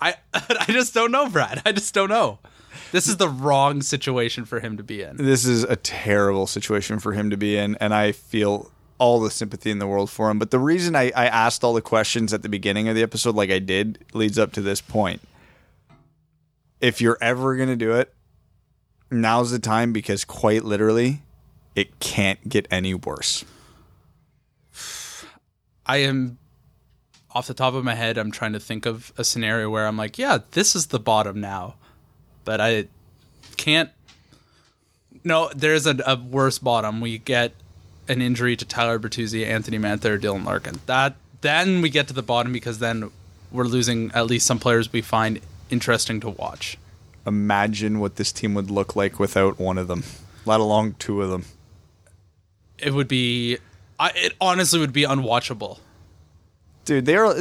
I 0.00 0.16
I 0.34 0.66
just 0.68 0.94
don't 0.94 1.12
know, 1.12 1.28
Brad. 1.28 1.62
I 1.64 1.72
just 1.72 1.94
don't 1.94 2.10
know. 2.10 2.38
This 2.90 3.08
is 3.08 3.16
the 3.16 3.28
wrong 3.28 3.80
situation 3.80 4.44
for 4.44 4.60
him 4.60 4.76
to 4.76 4.82
be 4.82 5.02
in. 5.02 5.16
This 5.16 5.46
is 5.46 5.64
a 5.64 5.76
terrible 5.76 6.46
situation 6.46 6.98
for 6.98 7.12
him 7.12 7.30
to 7.30 7.36
be 7.36 7.56
in, 7.56 7.76
and 7.76 7.94
I 7.94 8.12
feel 8.12 8.70
all 8.98 9.18
the 9.20 9.30
sympathy 9.30 9.70
in 9.70 9.78
the 9.78 9.86
world 9.86 10.10
for 10.10 10.30
him. 10.30 10.38
But 10.38 10.50
the 10.50 10.58
reason 10.58 10.94
I, 10.94 11.10
I 11.16 11.26
asked 11.26 11.64
all 11.64 11.72
the 11.72 11.82
questions 11.82 12.32
at 12.32 12.42
the 12.42 12.48
beginning 12.48 12.88
of 12.88 12.94
the 12.94 13.02
episode, 13.02 13.34
like 13.34 13.50
I 13.50 13.58
did, 13.58 14.04
leads 14.12 14.38
up 14.38 14.52
to 14.52 14.60
this 14.60 14.80
point. 14.80 15.22
If 16.80 17.00
you're 17.00 17.18
ever 17.20 17.56
going 17.56 17.68
to 17.68 17.76
do 17.76 17.92
it, 17.92 18.12
now's 19.12 19.50
the 19.50 19.58
time 19.58 19.92
because 19.92 20.24
quite 20.24 20.64
literally, 20.64 21.22
it 21.74 22.00
can't 22.00 22.48
get 22.48 22.66
any 22.70 22.94
worse. 22.94 23.44
I 25.86 25.98
am 25.98 26.38
off 27.34 27.46
the 27.46 27.54
top 27.54 27.74
of 27.74 27.84
my 27.84 27.94
head, 27.94 28.18
I'm 28.18 28.30
trying 28.30 28.52
to 28.52 28.60
think 28.60 28.86
of 28.86 29.12
a 29.16 29.24
scenario 29.24 29.70
where 29.70 29.86
I'm 29.86 29.96
like, 29.96 30.18
yeah, 30.18 30.38
this 30.52 30.76
is 30.76 30.88
the 30.88 31.00
bottom 31.00 31.40
now. 31.40 31.74
But 32.44 32.60
I 32.60 32.86
can't. 33.56 33.90
No, 35.24 35.50
there's 35.54 35.86
a, 35.86 35.96
a 36.06 36.16
worse 36.16 36.58
bottom. 36.58 37.00
We 37.00 37.18
get 37.18 37.52
an 38.08 38.20
injury 38.20 38.56
to 38.56 38.64
Tyler 38.64 38.98
Bertuzzi, 38.98 39.46
Anthony 39.46 39.78
Mantha, 39.78 40.06
or 40.06 40.18
Dylan 40.18 40.44
Larkin. 40.44 40.80
That 40.86 41.14
then 41.40 41.80
we 41.80 41.90
get 41.90 42.08
to 42.08 42.14
the 42.14 42.22
bottom 42.22 42.52
because 42.52 42.78
then 42.80 43.10
we're 43.50 43.64
losing 43.64 44.10
at 44.12 44.26
least 44.26 44.46
some 44.46 44.58
players 44.58 44.92
we 44.92 45.00
find 45.00 45.40
interesting 45.70 46.20
to 46.20 46.30
watch. 46.30 46.76
Imagine 47.26 48.00
what 48.00 48.16
this 48.16 48.32
team 48.32 48.54
would 48.54 48.70
look 48.70 48.96
like 48.96 49.18
without 49.20 49.58
one 49.58 49.78
of 49.78 49.88
them, 49.88 50.02
let 50.44 50.60
alone 50.60 50.96
two 50.98 51.22
of 51.22 51.30
them. 51.30 51.44
It 52.78 52.92
would 52.92 53.08
be, 53.08 53.58
I, 54.00 54.10
it 54.16 54.32
honestly 54.40 54.80
would 54.80 54.92
be 54.92 55.02
unwatchable. 55.02 55.78
Dude, 56.84 57.06
they're 57.06 57.32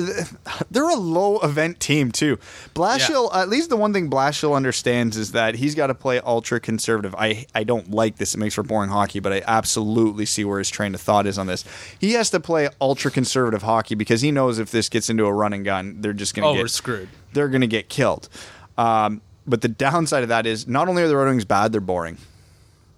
they're 0.70 0.88
a 0.88 0.94
low 0.96 1.40
event 1.40 1.80
team 1.80 2.12
too. 2.12 2.38
Blashill, 2.76 3.34
at 3.36 3.50
least 3.50 3.72
the 3.72 3.76
one 3.76 3.92
thing 3.92 4.08
Blashill 4.08 4.56
understands 4.56 5.18
is 5.18 5.32
that 5.32 5.56
he's 5.56 5.74
got 5.74 5.88
to 5.88 5.96
play 5.96 6.20
ultra 6.20 6.60
conservative. 6.60 7.16
I 7.18 7.48
I 7.56 7.64
don't 7.64 7.90
like 7.90 8.18
this; 8.18 8.36
it 8.36 8.38
makes 8.38 8.54
for 8.54 8.62
boring 8.62 8.92
hockey, 8.92 9.20
but 9.20 9.34
I 9.34 9.42
absolutely 9.48 10.28
see 10.28 10.46
where 10.46 10.60
his 10.60 10.70
train 10.70 10.94
of 10.94 11.02
thought 11.02 11.26
is 11.26 11.40
on 11.40 11.48
this. 11.48 11.66
He 12.00 12.12
has 12.14 12.30
to 12.30 12.40
play 12.40 12.70
ultra 12.80 13.10
conservative 13.10 13.64
hockey 13.64 13.96
because 13.96 14.22
he 14.22 14.30
knows 14.32 14.60
if 14.60 14.70
this 14.70 14.90
gets 14.90 15.10
into 15.10 15.26
a 15.26 15.34
running 15.34 15.64
gun, 15.64 16.02
they're 16.02 16.14
just 16.14 16.36
gonna 16.36 16.50
Oh, 16.50 16.54
get 16.54 16.62
we're 16.62 16.68
screwed. 16.68 17.10
they're 17.34 17.50
gonna 17.50 17.66
get 17.66 17.90
killed. 17.90 18.30
Um, 18.78 19.22
but 19.52 19.62
the 19.62 19.68
downside 19.68 20.24
of 20.24 20.30
that 20.30 20.48
is 20.48 20.68
not 20.68 20.88
only 20.88 21.04
are 21.04 21.08
the 21.08 21.16
Red 21.16 21.28
Wings 21.28 21.46
bad, 21.46 21.72
they're 21.72 21.82
boring. 21.82 22.18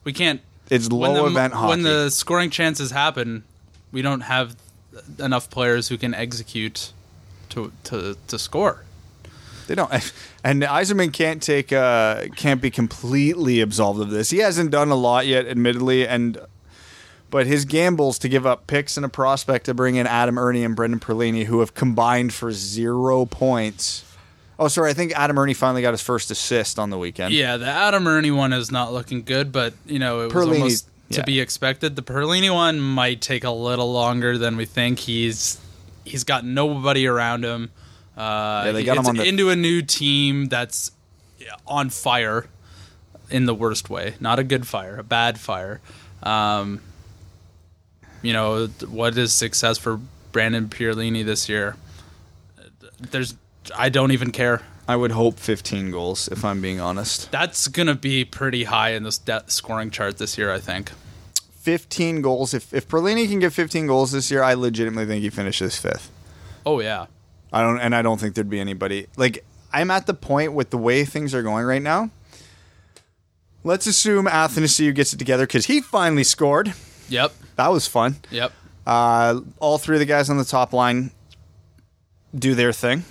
We 0.05 0.13
can't. 0.13 0.39
It's 0.69 0.89
low 0.89 1.25
the, 1.25 1.25
event 1.25 1.53
hockey. 1.53 1.69
When 1.69 1.81
the 1.83 2.09
scoring 2.09 2.49
chances 2.49 2.91
happen, 2.91 3.43
we 3.91 4.01
don't 4.01 4.21
have 4.21 4.55
enough 5.19 5.49
players 5.49 5.89
who 5.89 5.97
can 5.97 6.13
execute 6.13 6.93
to 7.49 7.71
to 7.85 8.15
to 8.27 8.39
score. 8.39 8.83
They 9.67 9.75
don't, 9.75 9.91
and 10.43 10.61
Yzerman 10.61 11.13
can't 11.13 11.41
take, 11.41 11.71
uh, 11.71 12.25
can't 12.35 12.61
be 12.61 12.69
completely 12.69 13.61
absolved 13.61 14.01
of 14.01 14.09
this. 14.09 14.29
He 14.29 14.39
hasn't 14.39 14.71
done 14.71 14.89
a 14.89 14.95
lot 14.95 15.25
yet, 15.25 15.47
admittedly, 15.47 16.07
and 16.07 16.37
but 17.29 17.47
his 17.47 17.65
gambles 17.65 18.19
to 18.19 18.29
give 18.29 18.45
up 18.45 18.67
picks 18.67 18.95
and 18.95 19.05
a 19.05 19.09
prospect 19.09 19.65
to 19.65 19.73
bring 19.73 19.95
in 19.95 20.05
Adam 20.05 20.37
Erne 20.37 20.57
and 20.57 20.75
Brendan 20.75 20.99
Perlini, 20.99 21.45
who 21.45 21.61
have 21.61 21.73
combined 21.73 22.31
for 22.33 22.51
zero 22.51 23.25
points. 23.25 24.05
Oh, 24.63 24.69
sorry, 24.69 24.91
I 24.91 24.93
think 24.93 25.11
Adam 25.13 25.37
Erne 25.37 25.53
finally 25.53 25.81
got 25.81 25.91
his 25.91 26.01
first 26.01 26.31
assist 26.31 26.79
on 26.79 26.89
the 26.89 26.97
weekend. 26.97 27.33
Yeah, 27.33 27.57
the 27.57 27.65
Adam 27.65 28.07
Erne 28.07 28.33
one 28.33 28.53
is 28.53 28.71
not 28.71 28.93
looking 28.93 29.23
good, 29.23 29.51
but 29.51 29.73
you 29.85 29.99
know 29.99 30.21
it 30.21 30.33
was 30.33 30.33
Perlini- 30.33 30.53
almost 30.59 30.87
to 31.11 31.17
yeah. 31.19 31.25
be 31.25 31.41
expected. 31.41 31.97
The 31.97 32.01
Perlini 32.01 32.49
one 32.53 32.79
might 32.79 33.19
take 33.19 33.43
a 33.43 33.51
little 33.51 33.91
longer 33.91 34.37
than 34.37 34.55
we 34.55 34.63
think. 34.63 34.99
He's 34.99 35.59
he's 36.05 36.23
got 36.23 36.45
nobody 36.45 37.05
around 37.07 37.43
him. 37.43 37.71
Uh, 38.15 38.63
Yeah, 38.67 38.71
they 38.71 38.83
got 38.85 38.97
him 38.97 39.05
on 39.07 39.17
the- 39.17 39.25
into 39.25 39.49
a 39.49 39.55
new 39.57 39.81
team 39.81 40.45
that's 40.45 40.91
on 41.67 41.89
fire 41.89 42.45
in 43.29 43.45
the 43.45 43.53
worst 43.53 43.89
way. 43.89 44.15
Not 44.21 44.39
a 44.39 44.45
good 44.45 44.65
fire, 44.65 44.95
a 44.97 45.03
bad 45.03 45.37
fire. 45.41 45.81
Um, 46.21 46.79
you 48.21 48.31
know 48.31 48.67
what 48.87 49.17
is 49.17 49.33
success 49.33 49.77
for 49.77 49.99
Brendan 50.31 50.69
Perlini 50.69 51.25
this 51.25 51.49
year? 51.49 51.75
There's 53.11 53.35
I 53.75 53.89
don't 53.89 54.11
even 54.11 54.31
care. 54.31 54.61
I 54.87 54.95
would 54.95 55.11
hope 55.11 55.39
15 55.39 55.91
goals, 55.91 56.27
if 56.27 56.43
I'm 56.43 56.61
being 56.61 56.79
honest. 56.81 57.31
That's 57.31 57.67
gonna 57.67 57.95
be 57.95 58.25
pretty 58.25 58.65
high 58.65 58.91
in 58.91 59.03
this 59.03 59.17
de- 59.17 59.43
scoring 59.47 59.91
chart 59.91 60.17
this 60.17 60.37
year. 60.37 60.51
I 60.51 60.59
think. 60.59 60.91
15 61.61 62.21
goals. 62.21 62.53
If 62.53 62.73
if 62.73 62.87
Perlini 62.87 63.27
can 63.29 63.39
get 63.39 63.53
15 63.53 63.87
goals 63.87 64.11
this 64.11 64.29
year, 64.29 64.43
I 64.43 64.53
legitimately 64.55 65.05
think 65.05 65.21
he 65.23 65.29
finishes 65.29 65.77
fifth. 65.77 66.11
Oh 66.65 66.81
yeah. 66.81 67.05
I 67.53 67.61
don't, 67.61 67.79
and 67.79 67.95
I 67.95 68.01
don't 68.01 68.19
think 68.19 68.35
there'd 68.35 68.49
be 68.49 68.59
anybody 68.59 69.07
like 69.15 69.45
I'm 69.71 69.89
at 69.91 70.05
the 70.05 70.13
point 70.13 70.53
with 70.53 70.71
the 70.71 70.77
way 70.77 71.05
things 71.05 71.33
are 71.33 71.43
going 71.43 71.65
right 71.65 71.81
now. 71.81 72.09
Let's 73.63 73.87
assume 73.87 74.25
Athanasiu 74.25 74.93
gets 74.93 75.13
it 75.13 75.17
together 75.17 75.47
because 75.47 75.67
he 75.67 75.79
finally 75.79 76.25
scored. 76.25 76.73
Yep. 77.07 77.31
That 77.55 77.69
was 77.69 77.87
fun. 77.87 78.17
Yep. 78.29 78.51
Uh, 78.85 79.39
all 79.59 79.77
three 79.77 79.95
of 79.95 79.99
the 79.99 80.05
guys 80.05 80.29
on 80.29 80.37
the 80.37 80.43
top 80.43 80.73
line 80.73 81.11
do 82.35 82.55
their 82.55 82.73
thing. 82.73 83.05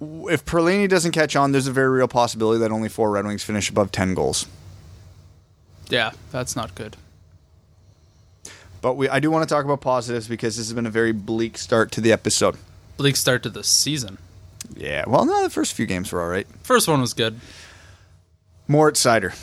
If 0.00 0.44
Perlini 0.44 0.88
doesn't 0.88 1.12
catch 1.12 1.34
on, 1.34 1.52
there's 1.52 1.66
a 1.66 1.72
very 1.72 1.88
real 1.88 2.08
possibility 2.08 2.60
that 2.60 2.70
only 2.70 2.88
four 2.88 3.10
Red 3.10 3.26
Wings 3.26 3.42
finish 3.42 3.68
above 3.68 3.90
10 3.90 4.14
goals. 4.14 4.46
Yeah. 5.88 6.12
That's 6.30 6.54
not 6.54 6.74
good. 6.74 6.96
But 8.80 8.94
we 8.94 9.08
I 9.08 9.18
do 9.18 9.30
want 9.30 9.48
to 9.48 9.52
talk 9.52 9.64
about 9.64 9.80
positives 9.80 10.28
because 10.28 10.56
this 10.56 10.66
has 10.68 10.74
been 10.74 10.86
a 10.86 10.90
very 10.90 11.12
bleak 11.12 11.58
start 11.58 11.90
to 11.92 12.00
the 12.00 12.12
episode. 12.12 12.56
Bleak 12.96 13.16
start 13.16 13.42
to 13.42 13.50
the 13.50 13.64
season. 13.64 14.18
Yeah. 14.76 15.04
Well, 15.06 15.24
no, 15.24 15.42
the 15.42 15.50
first 15.50 15.72
few 15.74 15.86
games 15.86 16.12
were 16.12 16.22
all 16.22 16.28
right. 16.28 16.46
First 16.62 16.86
one 16.86 17.00
was 17.00 17.14
good. 17.14 17.40
Moritz 18.68 19.02
Seider, 19.02 19.34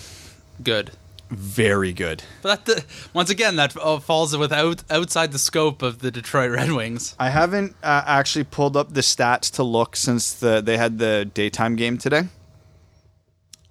Good. 0.61 0.91
Very 1.29 1.91
good. 1.93 2.23
But 2.41 2.65
that, 2.65 2.85
once 3.13 3.29
again, 3.29 3.55
that 3.55 3.75
uh, 3.77 3.99
falls 3.99 4.35
without 4.37 4.83
outside 4.89 5.31
the 5.31 5.39
scope 5.39 5.81
of 5.81 5.99
the 5.99 6.11
Detroit 6.11 6.51
Red 6.51 6.71
Wings. 6.71 7.15
I 7.19 7.29
haven't 7.29 7.75
uh, 7.83 8.03
actually 8.05 8.43
pulled 8.45 8.77
up 8.77 8.93
the 8.93 9.01
stats 9.01 9.51
to 9.55 9.63
look 9.63 9.95
since 9.95 10.33
the 10.33 10.61
they 10.61 10.77
had 10.77 10.99
the 10.99 11.29
daytime 11.33 11.75
game 11.75 11.97
today. 11.97 12.23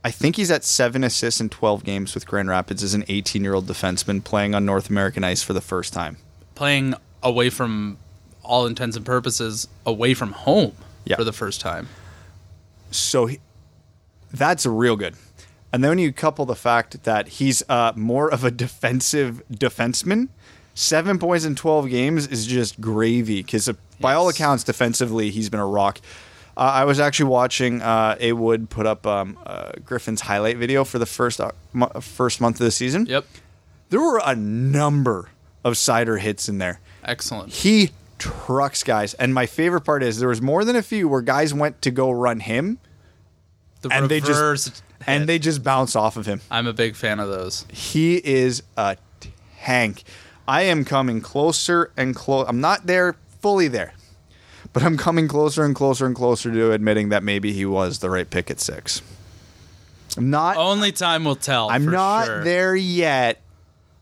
I 0.07 0.11
think 0.11 0.37
he's 0.37 0.51
at 0.51 0.65
seven 0.65 1.03
assists 1.03 1.41
in 1.41 1.49
12 1.49 1.83
games 1.83 2.15
with 2.15 2.27
Grand 2.27 2.49
Rapids 2.49 2.83
as 2.83 2.93
an 2.93 3.05
18 3.09 3.43
year 3.43 3.55
old 3.55 3.67
defenseman 3.67 4.23
playing 4.23 4.55
on 4.55 4.67
North 4.67 4.91
American 4.91 5.25
ice 5.25 5.43
for 5.43 5.53
the 5.55 5.63
first 5.63 5.93
time. 5.95 6.19
Playing 6.55 6.95
away 7.23 7.49
from 7.49 7.97
all 8.43 8.67
intents 8.67 8.97
and 8.99 9.07
purposes, 9.07 9.67
away 9.87 10.13
from 10.13 10.33
home 10.33 10.73
Yeah. 11.07 11.17
for 11.17 11.25
the 11.25 11.33
first 11.33 11.63
time. 11.63 11.89
So 12.91 13.25
he, 13.27 13.41
that's 14.31 14.67
real 14.67 14.97
good. 14.97 15.15
And 15.75 15.83
then 15.83 15.91
when 15.91 15.99
you 15.99 16.13
couple 16.13 16.47
the 16.47 16.55
fact 16.55 17.03
that 17.03 17.27
he's 17.27 17.61
uh, 17.69 17.93
more 17.97 18.33
of 18.33 18.45
a 18.45 18.53
defensive 18.53 19.43
defenseman, 19.53 20.29
seven 20.73 21.19
points 21.19 21.45
in 21.45 21.57
12 21.57 21.91
games 21.91 22.29
is 22.29 22.47
just 22.47 22.81
gravy 22.81 23.43
because, 23.43 23.69
by 23.99 24.15
all 24.15 24.29
accounts, 24.29 24.63
defensively, 24.63 25.31
he's 25.31 25.51
been 25.51 25.59
a 25.59 25.67
rock. 25.67 26.01
Uh, 26.57 26.61
I 26.61 26.85
was 26.85 27.01
actually 27.01 27.29
watching 27.29 27.83
uh, 27.83 28.15
A 28.21 28.35
Wood 28.35 28.71
put 28.71 28.87
up 28.87 29.05
um, 29.05 29.37
uh, 29.45 29.73
Griffin's 29.85 30.21
highlight 30.21 30.59
video 30.59 30.85
for 30.85 31.01
the 31.01 31.07
first 31.07 31.41
uh, 31.41 31.51
mo- 31.73 31.91
first 32.01 32.41
month 32.41 32.61
of 32.61 32.67
the 32.67 32.71
season. 32.71 33.07
Yep. 33.07 33.27
There 33.89 34.01
were 34.01 34.23
a 34.25 34.37
number 34.37 35.31
of 35.65 35.73
Seider 35.73 36.21
hits 36.21 36.49
in 36.49 36.59
there. 36.59 36.79
Excellent. 37.03 37.53
He 37.53 37.91
trucks 38.19 38.85
guys, 38.85 39.15
and 39.15 39.35
my 39.35 39.47
favorite 39.47 39.81
part 39.81 40.05
is 40.05 40.21
there 40.21 40.29
was 40.29 40.41
more 40.41 40.65
than 40.65 40.77
a 40.77 40.83
few 40.83 41.09
where 41.09 41.21
guys 41.21 41.53
went 41.53 41.83
to 41.83 41.91
go 41.91 42.13
run 42.13 42.39
him, 42.39 42.79
The 43.81 43.89
and 43.89 44.09
they 44.09 44.21
just 44.21 44.85
and 45.07 45.29
they 45.29 45.39
just 45.39 45.63
bounce 45.63 45.95
off 45.97 46.17
of 46.17 46.27
him. 46.27 46.41
I'm 46.51 46.67
a 46.67 46.73
big 46.73 46.97
fan 46.97 47.21
of 47.21 47.29
those. 47.29 47.65
He 47.71 48.17
is 48.17 48.63
a 48.77 48.97
tank. 49.63 50.03
I 50.47 50.63
am 50.63 50.85
coming 50.85 51.21
closer 51.21 51.91
and 51.97 52.15
close. 52.15 52.47
I'm 52.49 52.61
not 52.61 52.87
there 52.87 53.17
fully 53.41 53.69
there, 53.69 53.95
but 54.73 54.83
I'm 54.83 54.97
coming 54.97 55.27
closer 55.29 55.65
and 55.65 55.75
closer 55.75 56.05
and 56.07 56.15
closer 56.15 56.53
to 56.53 56.73
admitting 56.73 57.09
that 57.11 57.23
maybe 57.23 57.53
he 57.53 57.65
was 57.65 58.01
the 58.01 58.11
right 58.11 58.29
pick 58.29 58.51
at 58.51 58.61
six. 58.61 59.01
I'm 60.17 60.31
not. 60.31 60.57
Only 60.57 60.93
time 60.93 61.25
will 61.25 61.35
tell. 61.37 61.71
I'm 61.71 61.87
not 61.87 62.27
sure. 62.27 62.45
there 62.45 62.77
yet, 62.77 63.41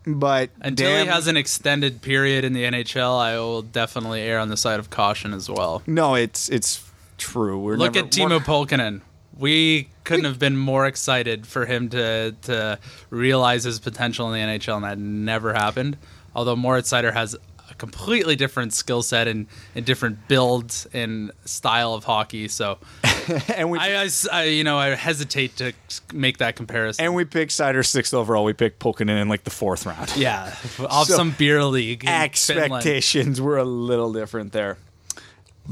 but 0.04 0.50
Until 0.60 0.88
damn, 0.90 1.06
he 1.06 1.12
has 1.12 1.26
an 1.28 1.36
extended 1.36 2.02
period 2.02 2.44
in 2.44 2.52
the 2.52 2.64
NHL, 2.64 3.18
I 3.18 3.38
will 3.38 3.62
definitely 3.62 4.20
err 4.22 4.38
on 4.40 4.48
the 4.48 4.56
side 4.56 4.78
of 4.80 4.90
caution 4.90 5.32
as 5.32 5.48
well. 5.48 5.82
no, 5.86 6.14
it's 6.16 6.48
it's 6.48 6.84
true. 7.18 7.58
We're 7.60 7.76
Look 7.76 7.94
never- 7.94 8.06
at 8.06 8.12
Teemu 8.12 8.40
Pulkkinen. 8.40 9.00
We 9.38 9.88
couldn't 10.04 10.24
have 10.26 10.38
been 10.38 10.56
more 10.56 10.86
excited 10.86 11.46
for 11.46 11.66
him 11.66 11.88
to 11.90 12.34
to 12.42 12.78
realize 13.10 13.64
his 13.64 13.78
potential 13.80 14.32
in 14.32 14.48
the 14.48 14.58
NHL, 14.58 14.76
and 14.76 14.84
that 14.84 14.98
never 14.98 15.52
happened. 15.54 15.96
Although 16.34 16.56
Moritz 16.56 16.90
Seider 16.90 17.12
has 17.12 17.34
a 17.70 17.74
completely 17.74 18.36
different 18.36 18.72
skill 18.74 19.02
set 19.02 19.26
and, 19.28 19.46
and 19.74 19.84
different 19.86 20.28
build 20.28 20.86
and 20.92 21.30
style 21.46 21.94
of 21.94 22.04
hockey, 22.04 22.48
so 22.48 22.78
and 23.54 23.70
we 23.70 23.78
I, 23.78 24.02
I 24.04 24.08
I- 24.32 24.44
you 24.44 24.64
know 24.64 24.78
I 24.78 24.94
hesitate 24.94 25.56
to 25.56 25.72
make 26.12 26.38
that 26.38 26.54
comparison. 26.56 27.04
and 27.04 27.14
we 27.14 27.24
picked 27.24 27.52
Seider 27.52 27.84
sixth 27.84 28.12
overall. 28.12 28.44
We 28.44 28.52
picked 28.52 28.78
Pulkkinen 28.80 29.20
in 29.20 29.28
like 29.28 29.44
the 29.44 29.50
fourth 29.50 29.86
round. 29.86 30.14
yeah, 30.16 30.54
off 30.80 31.06
So- 31.06 31.16
some 31.16 31.30
beer 31.32 31.64
league. 31.64 32.04
expectations 32.06 33.40
were 33.40 33.56
a 33.58 33.64
little 33.64 34.12
different 34.12 34.52
there. 34.52 34.76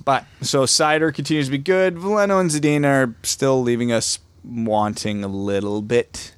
But 0.05 0.25
so 0.43 0.65
Seider 0.65 1.13
continues 1.15 1.47
to 1.47 1.53
be 1.53 1.59
good. 1.59 1.97
Veleno 1.97 2.41
and 2.41 2.51
Zadina 2.51 2.85
are 3.09 3.15
still 3.23 3.63
leaving 3.63 3.93
us 3.93 4.19
wanting 4.45 5.23
a 5.25 5.29
little 5.29 5.83
bit. 5.83 6.35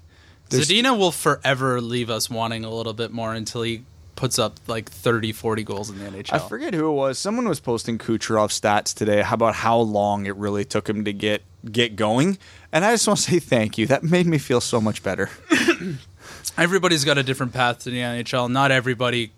There's- 0.48 0.66
Zadina 0.68 0.96
will 0.98 1.12
forever 1.12 1.81
leave 1.81 2.11
us 2.11 2.29
wanting 2.29 2.64
a 2.64 2.70
little 2.70 2.92
bit 2.92 3.11
more 3.12 3.33
until 3.35 3.62
he 3.62 3.85
puts 4.16 4.38
up 4.38 4.59
like 4.66 4.90
30, 4.90 5.33
40 5.33 5.64
goals 5.64 5.90
in 5.90 5.98
the 5.98 6.05
NHL. 6.05 6.33
I 6.35 6.38
forget 6.48 6.75
who 6.75 6.88
it 6.90 6.92
was. 6.94 7.18
Someone 7.18 7.48
was 7.48 7.61
posting 7.61 7.98
Kucherov 7.98 8.48
stats 8.51 8.94
today 8.94 9.22
How 9.22 9.35
about 9.35 9.55
how 9.57 9.79
long 9.79 10.27
it 10.27 10.37
really 10.37 10.64
took 10.64 10.88
him 10.88 11.05
to 11.05 11.12
get 11.12 11.42
get 11.70 11.94
going, 11.96 12.38
and 12.72 12.85
I 12.85 12.92
just 12.92 13.07
want 13.07 13.20
to 13.20 13.31
say 13.31 13.38
thank 13.38 13.79
you. 13.79 13.87
That 13.87 14.03
made 14.03 14.27
me 14.27 14.38
feel 14.38 14.61
so 14.61 14.81
much 14.81 15.03
better. 15.03 15.31
Everybody's 16.59 17.05
got 17.05 17.18
a 17.18 17.22
different 17.22 17.53
path 17.53 17.81
to 17.81 17.90
the 17.90 17.98
NHL. 17.98 18.51
Not 18.51 18.70
everybody, 18.70 19.33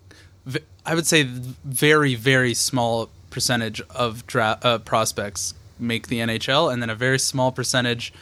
I 0.85 0.95
would 0.95 1.07
say, 1.07 1.23
very, 1.23 2.15
very 2.15 2.55
small 2.55 3.09
percentage 3.35 3.83
of 3.90 4.25
dra- 4.27 4.59
uh, 4.62 4.79
prospects 4.79 5.55
make 5.79 6.07
the 6.07 6.20
NHL, 6.20 6.73
and 6.73 6.81
then 6.81 6.88
a 6.88 6.94
very 6.94 7.18
small 7.18 7.51
percentage 7.51 8.12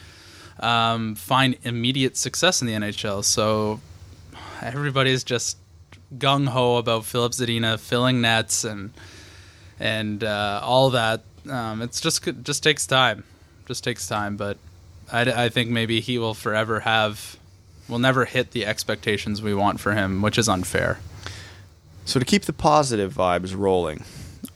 um, 0.59 1.13
find 1.13 1.55
immediate 1.63 2.17
success 2.17 2.61
in 2.61 2.67
the 2.67 2.73
NHL. 2.73 3.23
So 3.23 3.79
everybody's 4.61 5.23
just 5.23 5.57
gung 6.17 6.47
ho 6.47 6.77
about 6.77 7.05
Filip 7.05 7.31
Zadina 7.31 7.79
filling 7.79 8.21
nets 8.21 8.63
and 8.63 8.91
and 9.79 10.23
uh, 10.23 10.59
all 10.63 10.89
that. 10.89 11.21
Um, 11.47 11.83
it's 11.83 12.01
just 12.01 12.27
just 12.41 12.63
takes 12.63 12.87
time, 12.87 13.23
just 13.67 13.83
takes 13.83 14.07
time. 14.07 14.35
But 14.35 14.57
I, 15.11 15.45
I 15.45 15.49
think 15.49 15.69
maybe 15.69 16.01
he 16.01 16.17
will 16.17 16.33
forever 16.33 16.79
have, 16.81 17.37
will 17.87 17.99
never 17.99 18.25
hit 18.25 18.51
the 18.51 18.65
expectations 18.65 19.43
we 19.43 19.53
want 19.53 19.79
for 19.79 19.93
him, 19.93 20.23
which 20.23 20.39
is 20.39 20.49
unfair. 20.49 20.99
So 22.05 22.19
to 22.19 22.25
keep 22.25 22.43
the 22.43 22.53
positive 22.53 23.13
vibes 23.13 23.55
rolling, 23.55 24.03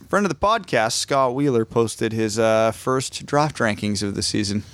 friend 0.08 0.24
of 0.24 0.30
the 0.30 0.38
podcast 0.38 0.92
Scott 0.92 1.34
Wheeler 1.34 1.64
posted 1.64 2.12
his 2.12 2.38
uh, 2.38 2.72
first 2.72 3.26
draft 3.26 3.58
rankings 3.58 4.02
of 4.02 4.14
the 4.14 4.22
season. 4.22 4.64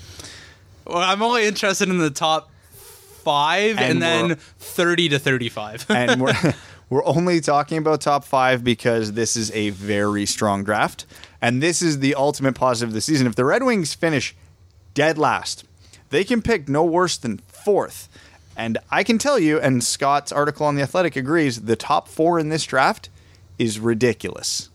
Well, 0.87 0.99
I'm 0.99 1.23
only 1.23 1.44
interested 1.44 1.88
in 1.88 1.99
the 1.99 2.11
top 2.11 2.51
five, 2.77 3.79
and, 3.79 4.03
And 4.03 4.03
then 4.03 4.37
thirty 4.37 5.09
to 5.09 5.18
thirty-five. 5.18 5.87
and 5.90 6.20
we're 6.20 6.55
we're 6.90 7.05
only 7.05 7.40
talking 7.40 7.79
about 7.79 8.01
top 8.01 8.25
five 8.25 8.62
because 8.62 9.12
this 9.12 9.37
is 9.37 9.51
a 9.53 9.70
very 9.70 10.25
strong 10.27 10.62
draft, 10.62 11.05
and 11.42 11.62
this 11.62 11.83
is 11.83 11.99
the 11.99 12.14
ultimate 12.14 12.55
positive 12.55 12.90
of 12.90 12.94
the 12.94 13.01
season. 13.01 13.27
If 13.27 13.35
the 13.35 13.44
Red 13.44 13.64
Wings 13.64 13.94
finish 13.94 14.37
dead 14.94 15.18
last, 15.18 15.64
they 16.11 16.23
can 16.23 16.42
pick 16.42 16.68
no 16.68 16.85
worse 16.85 17.16
than 17.16 17.38
fourth. 17.38 18.09
And 18.57 18.79
I 18.88 19.03
can 19.03 19.18
tell 19.18 19.37
you, 19.40 19.59
and 19.59 19.83
Scott's 19.83 20.31
article 20.31 20.64
on 20.66 20.77
the 20.77 20.83
Athletic 20.83 21.16
agrees, 21.16 21.62
the 21.62 21.75
top 21.75 22.07
four 22.07 22.38
in 22.38 22.51
this 22.51 22.64
draft 22.64 23.09
is 23.59 23.81
ridiculous. 23.81 24.68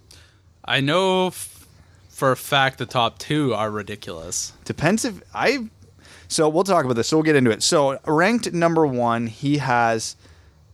I 0.70 0.82
know 0.82 1.28
f- 1.28 1.68
for 2.10 2.32
a 2.32 2.38
fact 2.38 2.78
the 2.78 2.86
top 2.86 3.18
two 3.18 3.54
are 3.54 3.72
ridiculous. 3.72 4.54
Depends 4.66 5.04
if 5.04 5.22
I. 5.34 5.68
So 6.28 6.48
we'll 6.48 6.64
talk 6.64 6.86
about 6.86 6.96
this. 6.96 7.08
So 7.08 7.18
we'll 7.18 7.24
get 7.24 7.36
into 7.36 7.50
it. 7.52 7.64
So 7.64 8.00
ranked 8.06 8.54
number 8.54 8.86
one, 8.86 9.28
he 9.28 9.58
has 9.58 10.16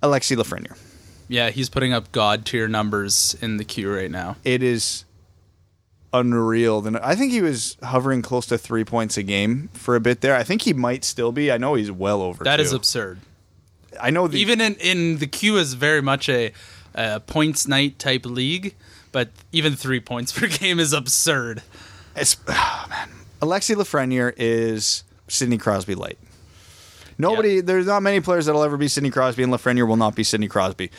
Alexi 0.03 0.36
Lafreniere. 0.36 0.77
Yeah, 1.29 1.49
he's 1.49 1.69
putting 1.69 1.93
up 1.93 2.12
god 2.12 2.45
tier 2.45 2.67
numbers 2.67 3.36
in 3.41 3.58
the 3.58 3.63
Q 3.63 3.91
right 3.95 4.12
now. 4.12 4.36
it 4.43 4.62
is 4.62 5.05
unreal. 6.13 6.81
Then 6.81 6.95
I 6.97 7.15
think 7.15 7.31
he 7.31 7.41
was 7.41 7.77
hovering 7.84 8.21
close 8.21 8.45
to 8.47 8.58
three 8.58 8.84
points 8.86 9.17
a 9.17 9.23
game 9.23 9.69
for 9.73 9.95
a 9.95 9.99
bit 9.99 10.21
there. 10.21 10.36
I 10.36 10.43
think 10.43 10.62
he 10.63 10.73
might 10.73 11.03
still 11.03 11.31
be. 11.31 11.51
I 11.51 11.58
know 11.58 11.75
he's 11.75 11.91
well 11.91 12.21
over. 12.21 12.43
That 12.43 12.60
is 12.60 12.69
two. 12.71 12.75
absurd. 12.77 13.19
I 13.99 14.10
know 14.12 14.27
the, 14.27 14.39
Even 14.39 14.60
in, 14.62 14.75
in 14.75 15.17
the 15.19 15.27
Q 15.27 15.58
is 15.58 15.73
very 15.73 16.01
much 16.01 16.27
a, 16.29 16.51
a 16.93 17.19
points 17.21 17.67
night 17.67 17.97
type 17.97 18.25
league, 18.25 18.75
but 19.15 19.30
even 19.54 19.78
three 19.78 20.01
points 20.01 20.38
per 20.38 20.45
game 20.60 20.78
is 20.78 20.91
absurd. 20.91 21.63
it's, 22.17 22.36
oh, 22.49 22.86
man. 22.89 23.08
Alexi 23.41 23.73
Lafreniere 23.73 24.34
is 24.36 25.06
Sidney 25.30 25.58
Crosby 25.58 25.95
light. 25.95 26.17
Nobody, 27.17 27.56
Yeah. 27.56 27.62
there's 27.63 27.86
not 27.86 28.04
many 28.04 28.19
players 28.19 28.45
that'll 28.45 28.62
ever 28.62 28.75
be 28.75 28.89
Sidney 28.89 29.12
Crosby, 29.12 29.41
and 29.41 29.54
Lafreniere 29.54 29.88
will 29.88 29.95
not 29.95 30.15
be 30.17 30.25
Sidney 30.25 30.49
Crosby. 30.49 30.91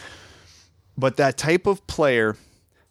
But 0.96 1.18
that 1.18 1.36
type 1.36 1.66
of 1.66 1.86
player, 1.86 2.36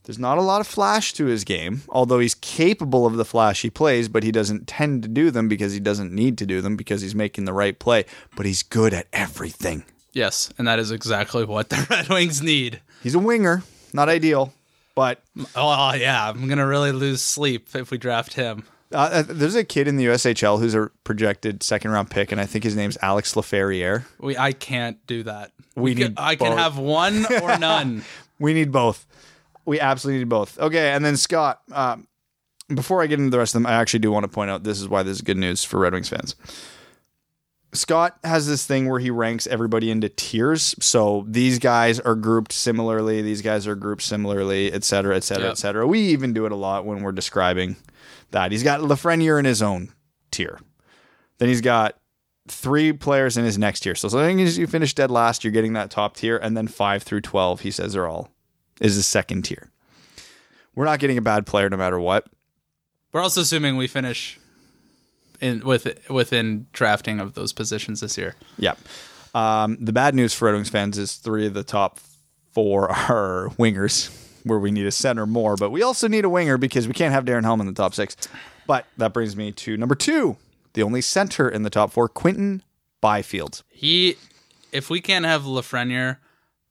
there's 0.03 0.19
not 0.19 0.38
a 0.38 0.41
lot 0.43 0.61
of 0.61 0.67
flash 0.67 1.11
to 1.13 1.25
his 1.25 1.43
game, 1.43 1.81
although 1.89 2.19
he's 2.19 2.35
capable 2.35 3.07
of 3.07 3.15
the 3.15 3.25
flash 3.25 3.63
he 3.63 3.71
plays, 3.71 4.07
but 4.07 4.21
he 4.21 4.31
doesn't 4.31 4.67
tend 4.67 5.01
to 5.01 5.09
do 5.09 5.31
them 5.31 5.47
because 5.47 5.73
he 5.73 5.79
doesn't 5.79 6.11
need 6.13 6.38
to 6.38 6.45
do 6.45 6.61
them 6.61 6.75
because 6.75 7.01
he's 7.01 7.15
making 7.15 7.45
the 7.45 7.53
right 7.53 7.79
play. 7.79 8.05
But 8.35 8.45
he's 8.45 8.61
good 8.61 8.93
at 8.93 9.07
everything. 9.11 9.85
Yes, 10.13 10.53
and 10.59 10.67
that 10.67 10.77
is 10.77 10.91
exactly 10.91 11.45
what 11.45 11.69
the 11.69 11.88
Red 11.89 12.09
Wings 12.09 12.43
need. 12.43 12.81
He's 13.01 13.15
a 13.15 13.19
winger, 13.19 13.63
not 13.91 14.07
ideal, 14.07 14.53
but 14.95 15.21
Oh 15.55 15.93
yeah, 15.93 16.29
I'm 16.29 16.47
gonna 16.47 16.65
really 16.67 16.91
lose 16.91 17.21
sleep 17.21 17.67
if 17.75 17.91
we 17.91 17.97
draft 17.97 18.34
him. 18.34 18.63
uh, 18.93 19.23
there's 19.27 19.55
a 19.55 19.63
kid 19.63 19.88
in 19.88 19.97
the 19.97 20.05
USHL 20.05 20.60
who's 20.60 20.73
a 20.75 20.89
projected 21.03 21.62
second 21.63 21.91
round 21.91 22.10
pick, 22.10 22.31
and 22.31 22.39
I 22.41 22.45
think 22.45 22.63
his 22.63 22.75
name's 22.75 22.97
Alex 23.01 23.34
Laferriere. 23.36 24.05
We 24.19 24.38
I 24.38 24.51
can't 24.53 25.05
do 25.08 25.23
that. 25.23 25.51
We 25.75 25.93
can- 25.93 26.10
need 26.10 26.13
I 26.17 26.36
can 26.36 26.58
have 26.58 26.77
one 26.77 27.25
or 27.41 27.58
none. 27.60 28.03
We 28.39 28.53
need 28.53 28.71
both. 28.71 29.05
We 29.65 29.79
absolutely 29.79 30.19
need 30.19 30.29
both. 30.29 30.58
Okay, 30.60 30.91
and 30.91 31.03
then 31.03 31.17
Scott. 31.17 31.62
Um, 31.71 32.08
before 32.73 33.01
I 33.03 33.08
get 33.08 33.19
into 33.19 33.29
the 33.31 33.38
rest 33.38 33.53
of 33.53 33.62
them, 33.62 33.67
I 33.67 33.73
actually 33.73 33.99
do 33.99 34.12
want 34.12 34.23
to 34.23 34.27
point 34.27 34.49
out 34.49 34.63
this 34.63 34.79
is 34.81 34.88
why 34.88 35.03
this 35.03 35.17
is 35.17 35.21
good 35.21 35.38
news 35.38 35.63
for 35.63 35.79
Red 35.79 35.93
Wings 35.93 36.10
fans. 36.10 36.36
Scott 37.77 38.17
has 38.23 38.47
this 38.47 38.65
thing 38.65 38.89
where 38.89 38.99
he 38.99 39.09
ranks 39.09 39.47
everybody 39.47 39.89
into 39.91 40.09
tiers. 40.09 40.75
So 40.79 41.25
these 41.27 41.59
guys 41.59 41.99
are 41.99 42.15
grouped 42.15 42.51
similarly, 42.51 43.21
these 43.21 43.41
guys 43.41 43.67
are 43.67 43.75
grouped 43.75 44.01
similarly, 44.01 44.71
et 44.73 44.83
cetera, 44.83 45.15
et 45.15 45.23
cetera, 45.23 45.45
Yep. 45.45 45.51
et 45.51 45.57
cetera. 45.57 45.88
We 45.88 45.99
even 45.99 46.33
do 46.33 46.45
it 46.45 46.51
a 46.51 46.55
lot 46.55 46.85
when 46.85 47.01
we're 47.01 47.11
describing 47.11 47.75
that. 48.31 48.51
He's 48.51 48.63
got 48.63 48.81
Lafreniere 48.81 49.39
in 49.39 49.45
his 49.45 49.61
own 49.61 49.89
tier. 50.31 50.59
Then 51.38 51.49
he's 51.49 51.61
got 51.61 51.97
three 52.47 52.93
players 52.93 53.38
in 53.38 53.45
his 53.45 53.57
next 53.57 53.79
tier. 53.81 53.95
So 53.95 54.07
as 54.07 54.13
long 54.13 54.39
as 54.41 54.57
you 54.57 54.67
finish 54.67 54.93
dead 54.93 55.09
last, 55.11 55.43
you're 55.43 55.51
getting 55.51 55.73
that 55.73 55.89
top 55.89 56.15
tier. 56.15 56.38
And 56.38 56.55
then 56.55 56.67
five 56.67 57.03
through 57.03 57.21
12, 57.21 57.61
he 57.61 57.71
says 57.71 57.95
are 57.95 58.05
all 58.07 58.29
is 58.79 58.95
the 58.97 59.03
second 59.03 59.43
tier. 59.43 59.71
We're 60.75 60.85
not 60.85 60.99
getting 60.99 61.17
a 61.17 61.21
bad 61.21 61.45
player 61.45 61.69
no 61.69 61.77
matter 61.77 61.99
what. 61.99 62.27
We're 63.13 63.21
also 63.21 63.41
assuming 63.41 63.77
we 63.77 63.88
finish 63.88 64.38
in 65.41 65.62
with 65.62 66.10
within 66.10 66.67
drafting 66.74 67.19
of 67.19 67.34
those 67.34 67.54
positions 67.54 68.00
this 68.02 68.17
year. 68.17 68.36
Yeah. 68.58 68.76
Um, 69.34 69.78
the 69.82 69.91
bad 69.91 70.15
news 70.15 70.34
for 70.34 70.45
Red 70.45 70.54
Wings 70.54 70.69
fans 70.69 70.98
is 70.98 71.15
three 71.15 71.45
of 71.48 71.54
the 71.54 71.63
top 71.63 72.00
four 72.54 72.89
are 72.89 73.50
wingers, 73.60 74.10
where 74.43 74.60
we 74.60 74.71
need 74.71 74.86
a 74.86 74.91
center 74.91 75.26
more, 75.26 75.58
but 75.58 75.71
we 75.71 75.84
also 75.84 76.08
need 76.08 76.24
a 76.24 76.30
winger 76.30 76.58
because 76.58 76.88
we 76.88 76.93
can't 76.93 77.13
have 77.13 77.26
Darren 77.26 77.43
Helm 77.43 77.60
in 77.60 77.67
the 77.67 77.74
top 77.74 77.93
six. 77.93 78.15
But 78.65 78.86
that 78.98 79.13
brings 79.13 79.36
me 79.36 79.52
to 79.52 79.78
number 79.78 79.93
two, 79.95 80.38
the 80.74 80.84
only 80.84 81.02
center 81.02 81.50
in 81.50 81.63
the 81.63 81.69
top 81.69 81.91
four, 81.91 82.08
Quinton 82.08 82.63
Byfield. 83.02 83.62
He, 83.69 84.15
if 84.71 84.89
we 84.89 85.02
can't 85.02 85.26
have 85.26 85.43
Lafreniere, 85.43 86.17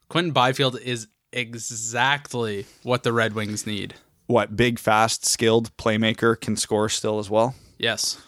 Quinton 0.09 0.33
Byfield 0.33 0.79
is 0.81 1.07
exactly 1.33 2.67
what 2.83 3.03
the 3.03 3.13
Red 3.13 3.35
Wings 3.35 3.67
need. 3.67 3.95
What 4.27 4.57
big, 4.57 4.79
fast, 4.79 5.27
skilled 5.27 5.77
playmaker 5.77 6.41
can 6.41 6.57
score 6.57 6.89
still 6.89 7.19
as 7.19 7.29
well. 7.29 7.55
Yes. 7.79 8.19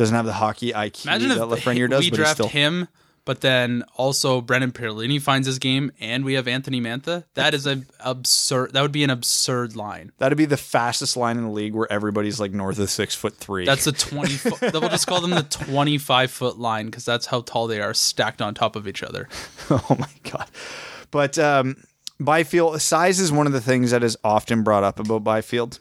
Doesn't 0.00 0.16
have 0.16 0.24
the 0.24 0.32
hockey 0.32 0.72
IQ 0.72 1.04
Imagine 1.04 1.28
that 1.28 1.38
Lafreniere 1.40 1.90
does, 1.90 2.00
we 2.04 2.08
but 2.10 2.16
draft 2.16 2.34
still 2.36 2.48
him, 2.48 2.88
but 3.26 3.42
then 3.42 3.84
also 3.98 4.40
Brendan 4.40 4.72
Perlini 4.72 5.20
finds 5.20 5.46
his 5.46 5.58
game, 5.58 5.92
and 6.00 6.24
we 6.24 6.32
have 6.34 6.48
Anthony 6.48 6.80
Mantha. 6.80 7.24
That 7.34 7.52
is 7.52 7.66
an 7.66 7.84
absurd. 8.00 8.72
That 8.72 8.80
would 8.80 8.92
be 8.92 9.04
an 9.04 9.10
absurd 9.10 9.76
line. 9.76 10.12
that'd 10.16 10.38
be 10.38 10.46
the 10.46 10.56
fastest 10.56 11.18
line 11.18 11.36
in 11.36 11.44
the 11.44 11.50
league 11.50 11.74
where 11.74 11.86
everybody's 11.92 12.40
like 12.40 12.52
north 12.52 12.78
of 12.78 12.88
six 12.88 13.14
foot 13.14 13.36
three. 13.36 13.66
That's 13.66 13.86
a 13.86 13.92
twenty. 14.08 14.32
foot, 14.32 14.72
we'll 14.72 14.88
just 14.88 15.06
call 15.06 15.20
them 15.20 15.32
the 15.32 15.42
twenty-five 15.42 16.30
foot 16.30 16.58
line 16.58 16.86
because 16.86 17.04
that's 17.04 17.26
how 17.26 17.42
tall 17.42 17.66
they 17.66 17.82
are, 17.82 17.92
stacked 17.92 18.40
on 18.40 18.54
top 18.54 18.76
of 18.76 18.88
each 18.88 19.02
other. 19.02 19.28
oh 19.70 19.96
my 19.98 20.08
god. 20.30 20.48
But 21.10 21.38
um, 21.38 21.76
Byfield 22.18 22.80
size 22.80 23.20
is 23.20 23.30
one 23.30 23.46
of 23.46 23.52
the 23.52 23.60
things 23.60 23.90
that 23.90 24.02
is 24.02 24.16
often 24.24 24.62
brought 24.62 24.82
up 24.82 24.98
about 24.98 25.24
Byfield, 25.24 25.78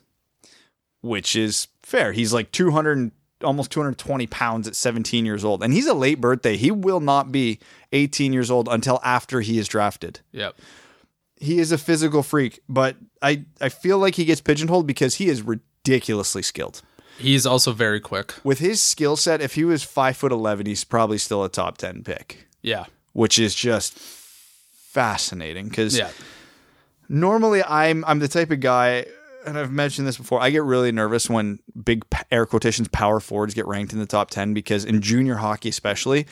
which 1.01 1.37
is 1.37 1.69
fair. 1.83 2.11
He's 2.11 2.33
like 2.33 2.51
200, 2.51 3.11
almost 3.43 3.71
220 3.71 4.27
pounds 4.27 4.67
at 4.67 4.75
17 4.75 5.25
years 5.25 5.43
old, 5.45 5.63
and 5.63 5.73
he's 5.73 5.87
a 5.87 5.93
late 5.93 6.19
birthday. 6.19 6.57
He 6.57 6.71
will 6.71 6.99
not 6.99 7.31
be 7.31 7.59
18 7.93 8.33
years 8.33 8.51
old 8.51 8.67
until 8.69 8.99
after 9.03 9.41
he 9.41 9.57
is 9.57 9.67
drafted. 9.67 10.19
Yep. 10.31 10.55
He 11.37 11.59
is 11.59 11.71
a 11.71 11.77
physical 11.77 12.21
freak, 12.23 12.59
but 12.67 12.97
I 13.21 13.45
I 13.61 13.69
feel 13.69 13.97
like 13.97 14.15
he 14.15 14.25
gets 14.25 14.41
pigeonholed 14.41 14.85
because 14.87 15.15
he 15.15 15.29
is 15.29 15.41
ridiculously 15.41 16.41
skilled. 16.41 16.81
He's 17.17 17.45
also 17.45 17.71
very 17.73 17.99
quick. 17.99 18.33
With 18.43 18.59
his 18.59 18.81
skill 18.81 19.15
set, 19.17 19.41
if 19.41 19.55
he 19.55 19.63
was 19.63 19.83
five 19.83 20.17
foot 20.17 20.31
eleven, 20.33 20.65
he's 20.65 20.83
probably 20.83 21.17
still 21.17 21.43
a 21.45 21.49
top 21.49 21.77
ten 21.77 22.03
pick, 22.03 22.47
Yeah. 22.61 22.85
which 23.13 23.39
is 23.39 23.55
just 23.55 23.97
fascinating 23.97 25.69
because 25.69 25.97
Yeah. 25.97 26.09
normally 27.07 27.63
I'm 27.63 28.03
I'm 28.05 28.19
the 28.19 28.27
type 28.27 28.51
of 28.51 28.59
guy 28.59 29.05
and 29.45 29.57
I've 29.57 29.71
mentioned 29.71 30.07
this 30.07 30.17
before. 30.17 30.41
I 30.41 30.49
get 30.49 30.63
really 30.63 30.91
nervous 30.91 31.29
when 31.29 31.59
big 31.83 32.03
air 32.31 32.45
quotations 32.45 32.87
power 32.89 33.19
forwards 33.19 33.53
get 33.53 33.65
ranked 33.67 33.93
in 33.93 33.99
the 33.99 34.05
top 34.05 34.29
10 34.29 34.53
because 34.53 34.85
in 34.85 35.01
junior 35.01 35.35
hockey 35.35 35.69
especially 35.69 36.25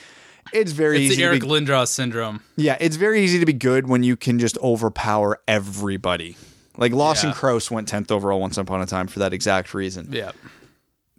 it's 0.53 0.71
very 0.71 0.97
It's 0.97 1.11
easy 1.13 1.15
the 1.17 1.23
Eric 1.27 1.41
to 1.41 1.45
be, 1.47 1.51
Lindros 1.51 1.87
syndrome. 1.89 2.41
Yeah, 2.55 2.77
it's 2.79 2.95
very 2.95 3.21
easy 3.21 3.39
to 3.39 3.45
be 3.45 3.51
good 3.53 3.87
when 3.87 4.03
you 4.03 4.15
can 4.15 4.39
just 4.39 4.57
overpower 4.59 5.39
everybody. 5.47 6.37
Like 6.77 6.93
Lawson 6.93 7.29
Yeah. 7.29 7.35
Crouse 7.35 7.69
went 7.69 7.89
10th 7.91 8.11
overall 8.11 8.39
once 8.39 8.57
upon 8.57 8.81
a 8.81 8.85
time 8.85 9.07
for 9.07 9.19
that 9.19 9.33
exact 9.33 9.73
reason. 9.73 10.07
Yeah. 10.11 10.31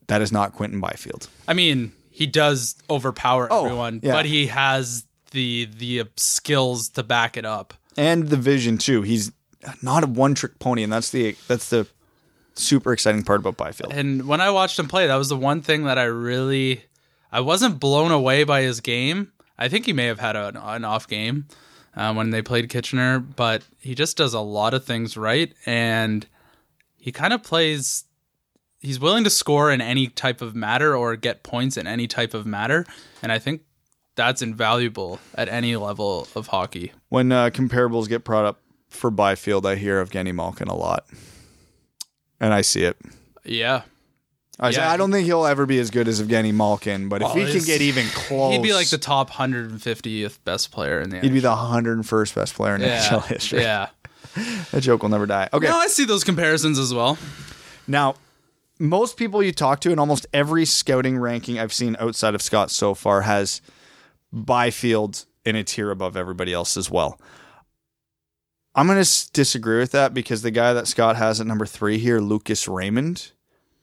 That 0.06 0.22
is 0.22 0.32
not 0.32 0.54
Quinton 0.54 0.80
Byfield. 0.80 1.28
I 1.46 1.52
mean, 1.52 1.92
he 2.10 2.26
does 2.26 2.76
overpower 2.88 3.48
Oh, 3.50 3.66
everyone, 3.66 4.00
yeah. 4.02 4.12
but 4.14 4.24
he 4.24 4.46
has 4.46 5.04
the 5.32 5.68
the 5.76 6.04
skills 6.16 6.88
to 6.90 7.02
back 7.02 7.36
it 7.36 7.44
up. 7.44 7.74
And 7.98 8.28
the 8.28 8.36
vision 8.38 8.78
too. 8.78 9.02
He's 9.02 9.30
not 9.82 10.04
a 10.04 10.06
one-trick 10.06 10.58
pony 10.58 10.82
and 10.82 10.92
that's 10.92 11.10
the 11.10 11.36
that's 11.46 11.70
the 11.70 11.86
super 12.54 12.92
exciting 12.92 13.22
part 13.22 13.40
about 13.40 13.56
Byfield. 13.56 13.92
And 13.92 14.26
when 14.26 14.40
I 14.40 14.50
watched 14.50 14.78
him 14.78 14.88
play, 14.88 15.06
that 15.06 15.16
was 15.16 15.28
the 15.28 15.36
one 15.36 15.62
thing 15.62 15.84
that 15.84 15.98
I 15.98 16.04
really 16.04 16.84
I 17.30 17.40
wasn't 17.40 17.80
blown 17.80 18.10
away 18.10 18.44
by 18.44 18.62
his 18.62 18.80
game. 18.80 19.32
I 19.58 19.68
think 19.68 19.86
he 19.86 19.92
may 19.92 20.06
have 20.06 20.20
had 20.20 20.36
an, 20.36 20.56
an 20.56 20.84
off 20.84 21.08
game 21.08 21.46
uh, 21.96 22.14
when 22.14 22.30
they 22.30 22.42
played 22.42 22.68
Kitchener, 22.68 23.18
but 23.18 23.62
he 23.78 23.94
just 23.94 24.16
does 24.16 24.34
a 24.34 24.40
lot 24.40 24.72
of 24.72 24.84
things 24.84 25.16
right, 25.16 25.52
and 25.66 26.26
he 26.96 27.12
kind 27.12 27.32
of 27.32 27.42
plays. 27.42 28.04
He's 28.80 29.00
willing 29.00 29.24
to 29.24 29.30
score 29.30 29.72
in 29.72 29.80
any 29.80 30.06
type 30.06 30.40
of 30.40 30.54
matter 30.54 30.96
or 30.96 31.16
get 31.16 31.42
points 31.42 31.76
in 31.76 31.88
any 31.88 32.06
type 32.06 32.34
of 32.34 32.46
matter, 32.46 32.86
and 33.22 33.32
I 33.32 33.40
think 33.40 33.62
that's 34.14 34.40
invaluable 34.42 35.18
at 35.34 35.48
any 35.48 35.74
level 35.76 36.28
of 36.36 36.48
hockey. 36.48 36.92
When 37.08 37.32
uh, 37.32 37.50
comparables 37.50 38.08
get 38.08 38.22
brought 38.22 38.44
up 38.44 38.60
for 38.88 39.10
Byfield, 39.10 39.66
I 39.66 39.76
hear 39.76 40.00
of 40.00 40.10
Genny 40.10 40.34
Malkin 40.34 40.68
a 40.68 40.74
lot, 40.76 41.06
and 42.40 42.52
I 42.52 42.60
see 42.62 42.82
it. 42.84 42.96
Yeah, 43.44 43.82
I 44.60 44.72
say 44.72 44.82
I 44.82 44.96
don't 44.96 45.12
think 45.12 45.26
he'll 45.26 45.46
ever 45.46 45.66
be 45.66 45.78
as 45.78 45.90
good 45.90 46.08
as 46.08 46.20
Evgeny 46.22 46.52
Malkin, 46.52 47.08
but 47.08 47.22
Well, 47.22 47.36
if 47.36 47.48
he 47.48 47.58
can 47.58 47.64
get 47.66 47.80
even 47.80 48.06
close, 48.08 48.52
he'd 48.54 48.62
be 48.62 48.74
like 48.74 48.88
the 48.90 48.98
top 48.98 49.30
150th 49.30 50.38
best 50.44 50.70
player 50.70 51.00
in 51.00 51.10
the 51.10 51.20
he'd 51.20 51.32
be 51.32 51.40
the 51.40 51.54
101st 51.54 52.34
best 52.34 52.54
player 52.54 52.74
in 52.74 52.80
yeah, 52.82 53.04
NHL 53.04 53.24
history. 53.26 53.62
yeah. 53.62 53.88
That 54.72 54.82
joke 54.82 55.02
will 55.02 55.08
never 55.08 55.26
die. 55.26 55.48
Okay, 55.52 55.66
No, 55.66 55.76
I 55.76 55.86
see 55.88 56.04
those 56.04 56.22
comparisons 56.24 56.78
as 56.78 56.92
well. 56.92 57.16
now 57.86 58.14
most 58.78 59.16
people 59.16 59.42
you 59.42 59.50
talk 59.52 59.80
to, 59.80 59.90
and 59.90 59.98
almost 59.98 60.26
every 60.32 60.64
scouting 60.64 61.18
ranking 61.18 61.58
I've 61.58 61.72
seen 61.72 61.96
outside 61.98 62.34
of 62.36 62.42
Scott 62.42 62.70
so 62.70 62.94
far 62.94 63.22
has 63.22 63.60
Byfield 64.32 65.24
in 65.44 65.56
a 65.56 65.64
tier 65.64 65.90
above 65.90 66.16
everybody 66.16 66.52
else 66.52 66.76
as 66.76 66.90
well. 66.90 67.20
I'm 68.78 68.86
going 68.86 69.02
to 69.02 69.32
disagree 69.32 69.78
with 69.78 69.92
that 69.92 70.14
because 70.14 70.42
the 70.42 70.50
guy 70.50 70.72
that 70.72 70.86
Scott 70.86 71.16
has 71.16 71.40
at 71.40 71.46
number 71.46 71.66
three 71.66 71.98
here, 71.98 72.20
Lucas 72.20 72.68
Raymond, 72.68 73.32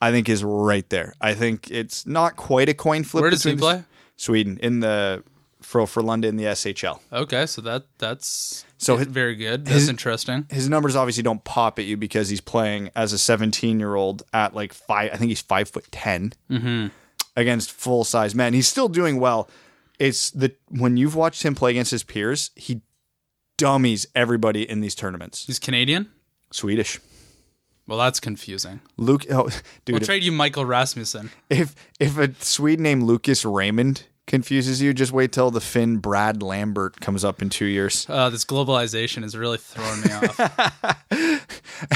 I 0.02 0.12
think 0.12 0.30
is 0.30 0.44
right 0.44 0.90
there. 0.90 1.14
I 1.20 1.34
think 1.34 1.70
it's 1.70 2.06
not 2.06 2.36
quite 2.38 2.70
a 2.70 2.74
coin 2.74 3.04
flip. 3.04 3.22
Where 3.22 3.30
does 3.30 3.44
he 3.44 3.56
play? 3.56 3.84
Sweden 4.16 4.58
in 4.64 4.80
the 4.80 5.24
for 5.62 5.82
Frölunda 5.82 6.26
in 6.26 6.38
the 6.38 6.44
SHL. 6.46 7.00
Okay, 7.12 7.46
so 7.48 7.60
that 7.64 7.86
that's 7.98 8.64
So 8.78 8.94
so 8.94 8.98
his- 8.98 9.08
very 9.08 9.36
good. 9.36 9.66
That's 9.66 9.76
his- 9.82 9.90
interesting. 9.90 10.46
His 10.50 10.70
numbers 10.70 10.96
obviously 10.96 11.24
don't 11.24 11.44
pop 11.44 11.80
at 11.80 11.86
you 11.86 11.98
because 11.98 12.30
he's 12.30 12.40
playing 12.42 12.92
as 12.96 13.12
a 13.14 13.18
17 13.18 13.80
year 13.80 13.96
old 13.96 14.24
at 14.32 14.56
like 14.56 14.74
five. 14.74 15.12
I 15.12 15.18
think 15.18 15.30
he's 15.30 15.42
five 15.42 15.68
foot 15.70 15.92
10 15.92 16.34
Mm-hmm. 16.50 16.88
against 17.36 17.72
full 17.72 18.04
size 18.06 18.34
men. 18.36 18.54
He's 18.54 18.68
still 18.68 18.88
doing 18.90 19.20
well. 19.20 19.50
It's 20.00 20.30
the 20.32 20.54
when 20.70 20.98
you've 20.98 21.16
watched 21.16 21.44
him 21.44 21.56
play 21.56 21.72
against 21.72 21.92
his 21.92 22.04
peers, 22.04 22.52
he 22.56 22.82
dummies 23.58 24.08
everybody 24.16 24.70
in 24.70 24.82
these 24.82 24.96
tournaments. 24.96 25.46
He's 25.46 25.60
Canadian. 25.60 26.10
Swedish. 26.52 27.00
Well, 27.88 28.00
that's 28.00 28.20
confusing. 28.20 28.82
Luke, 28.98 29.26
oh, 29.30 29.44
We'll 29.44 29.52
dude, 29.86 30.02
if, 30.02 30.08
trade 30.08 30.24
you 30.24 30.32
Michael 30.32 30.66
Rasmussen. 30.66 31.30
if 31.50 31.76
if 32.00 32.18
a 32.18 32.34
Swede 32.40 32.80
named 32.80 33.04
Lucas 33.04 33.46
Raymond 33.46 34.04
confuses 34.28 34.82
you, 34.82 34.92
just 34.92 35.12
wait 35.12 35.32
till 35.32 35.52
the 35.52 35.62
Finn 35.62 35.98
Brad 35.98 36.42
Lambert 36.42 37.00
comes 37.00 37.24
up 37.24 37.44
in 37.44 37.50
two 37.50 37.66
years. 37.66 38.08
Uh, 38.10 38.30
this 38.32 38.44
globalization 38.44 39.24
is 39.24 39.38
really 39.38 39.60
throwing 39.60 40.02
me 40.02 40.12
off. 40.12 41.10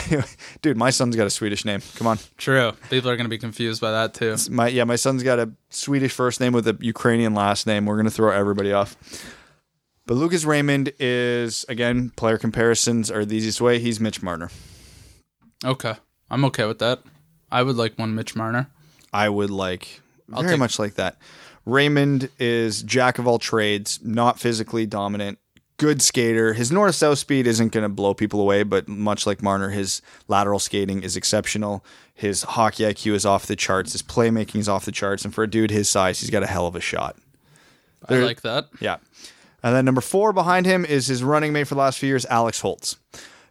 anyway, 0.05 0.25
Dude, 0.61 0.77
my 0.77 0.91
son's 0.91 1.15
got 1.15 1.25
a 1.25 1.31
Swedish 1.31 1.65
name. 1.65 1.81
Come 1.95 2.05
on. 2.05 2.19
True. 2.37 2.73
People 2.91 3.09
are 3.09 3.15
going 3.15 3.25
to 3.25 3.29
be 3.29 3.39
confused 3.39 3.81
by 3.81 3.91
that 3.91 4.13
too. 4.13 4.35
My 4.51 4.67
yeah, 4.67 4.83
my 4.83 4.95
son's 4.95 5.23
got 5.23 5.39
a 5.39 5.49
Swedish 5.71 6.11
first 6.11 6.39
name 6.39 6.53
with 6.53 6.67
a 6.67 6.77
Ukrainian 6.81 7.33
last 7.33 7.65
name. 7.65 7.87
We're 7.87 7.97
gonna 7.97 8.11
throw 8.11 8.31
everybody 8.31 8.73
off. 8.73 8.95
But 10.09 10.15
Lucas 10.15 10.43
Raymond 10.43 10.91
is 10.99 11.67
again 11.69 12.09
player 12.15 12.39
comparisons 12.39 13.11
are 13.11 13.25
the 13.25 13.35
easiest 13.35 13.61
way. 13.61 13.77
He's 13.77 13.99
Mitch 13.99 14.23
Marner. 14.23 14.49
Okay, 15.63 15.93
I'm 16.31 16.43
okay 16.45 16.65
with 16.65 16.79
that. 16.79 17.03
I 17.51 17.61
would 17.61 17.75
like 17.75 17.93
one 17.99 18.15
Mitch 18.15 18.35
Marner. 18.35 18.71
I 19.13 19.29
would 19.29 19.51
like 19.51 20.01
I'll 20.33 20.41
very 20.41 20.53
take- 20.53 20.59
much 20.59 20.79
like 20.79 20.95
that. 20.95 21.17
Raymond 21.63 22.31
is 22.39 22.81
jack 22.81 23.19
of 23.19 23.27
all 23.27 23.37
trades, 23.37 23.99
not 24.03 24.39
physically 24.39 24.87
dominant, 24.87 25.37
good 25.77 26.01
skater. 26.01 26.53
His 26.53 26.71
north 26.71 26.95
south 26.95 27.19
speed 27.19 27.45
isn't 27.45 27.71
going 27.71 27.83
to 27.83 27.89
blow 27.89 28.15
people 28.15 28.41
away, 28.41 28.63
but 28.63 28.87
much 28.87 29.27
like 29.27 29.43
Marner, 29.43 29.69
his 29.69 30.01
lateral 30.27 30.57
skating 30.57 31.03
is 31.03 31.15
exceptional. 31.17 31.85
His 32.15 32.41
hockey 32.41 32.81
IQ 32.81 33.13
is 33.13 33.27
off 33.27 33.45
the 33.45 33.55
charts. 33.55 33.91
His 33.91 34.01
playmaking 34.01 34.61
is 34.61 34.69
off 34.69 34.85
the 34.85 34.91
charts, 34.91 35.23
and 35.23 35.35
for 35.35 35.43
a 35.43 35.47
dude 35.47 35.69
his 35.69 35.87
size, 35.87 36.19
he's 36.19 36.31
got 36.31 36.41
a 36.41 36.47
hell 36.47 36.65
of 36.65 36.75
a 36.75 36.81
shot. 36.81 37.15
I 38.07 38.15
like 38.15 38.41
that. 38.41 38.69
Yeah. 38.79 38.97
And 39.61 39.75
then 39.75 39.85
number 39.85 40.01
four 40.01 40.33
behind 40.33 40.65
him 40.65 40.85
is 40.85 41.07
his 41.07 41.23
running 41.23 41.53
mate 41.53 41.65
for 41.65 41.75
the 41.75 41.81
last 41.81 41.99
few 41.99 42.07
years, 42.07 42.25
Alex 42.27 42.61
Holtz. 42.61 42.97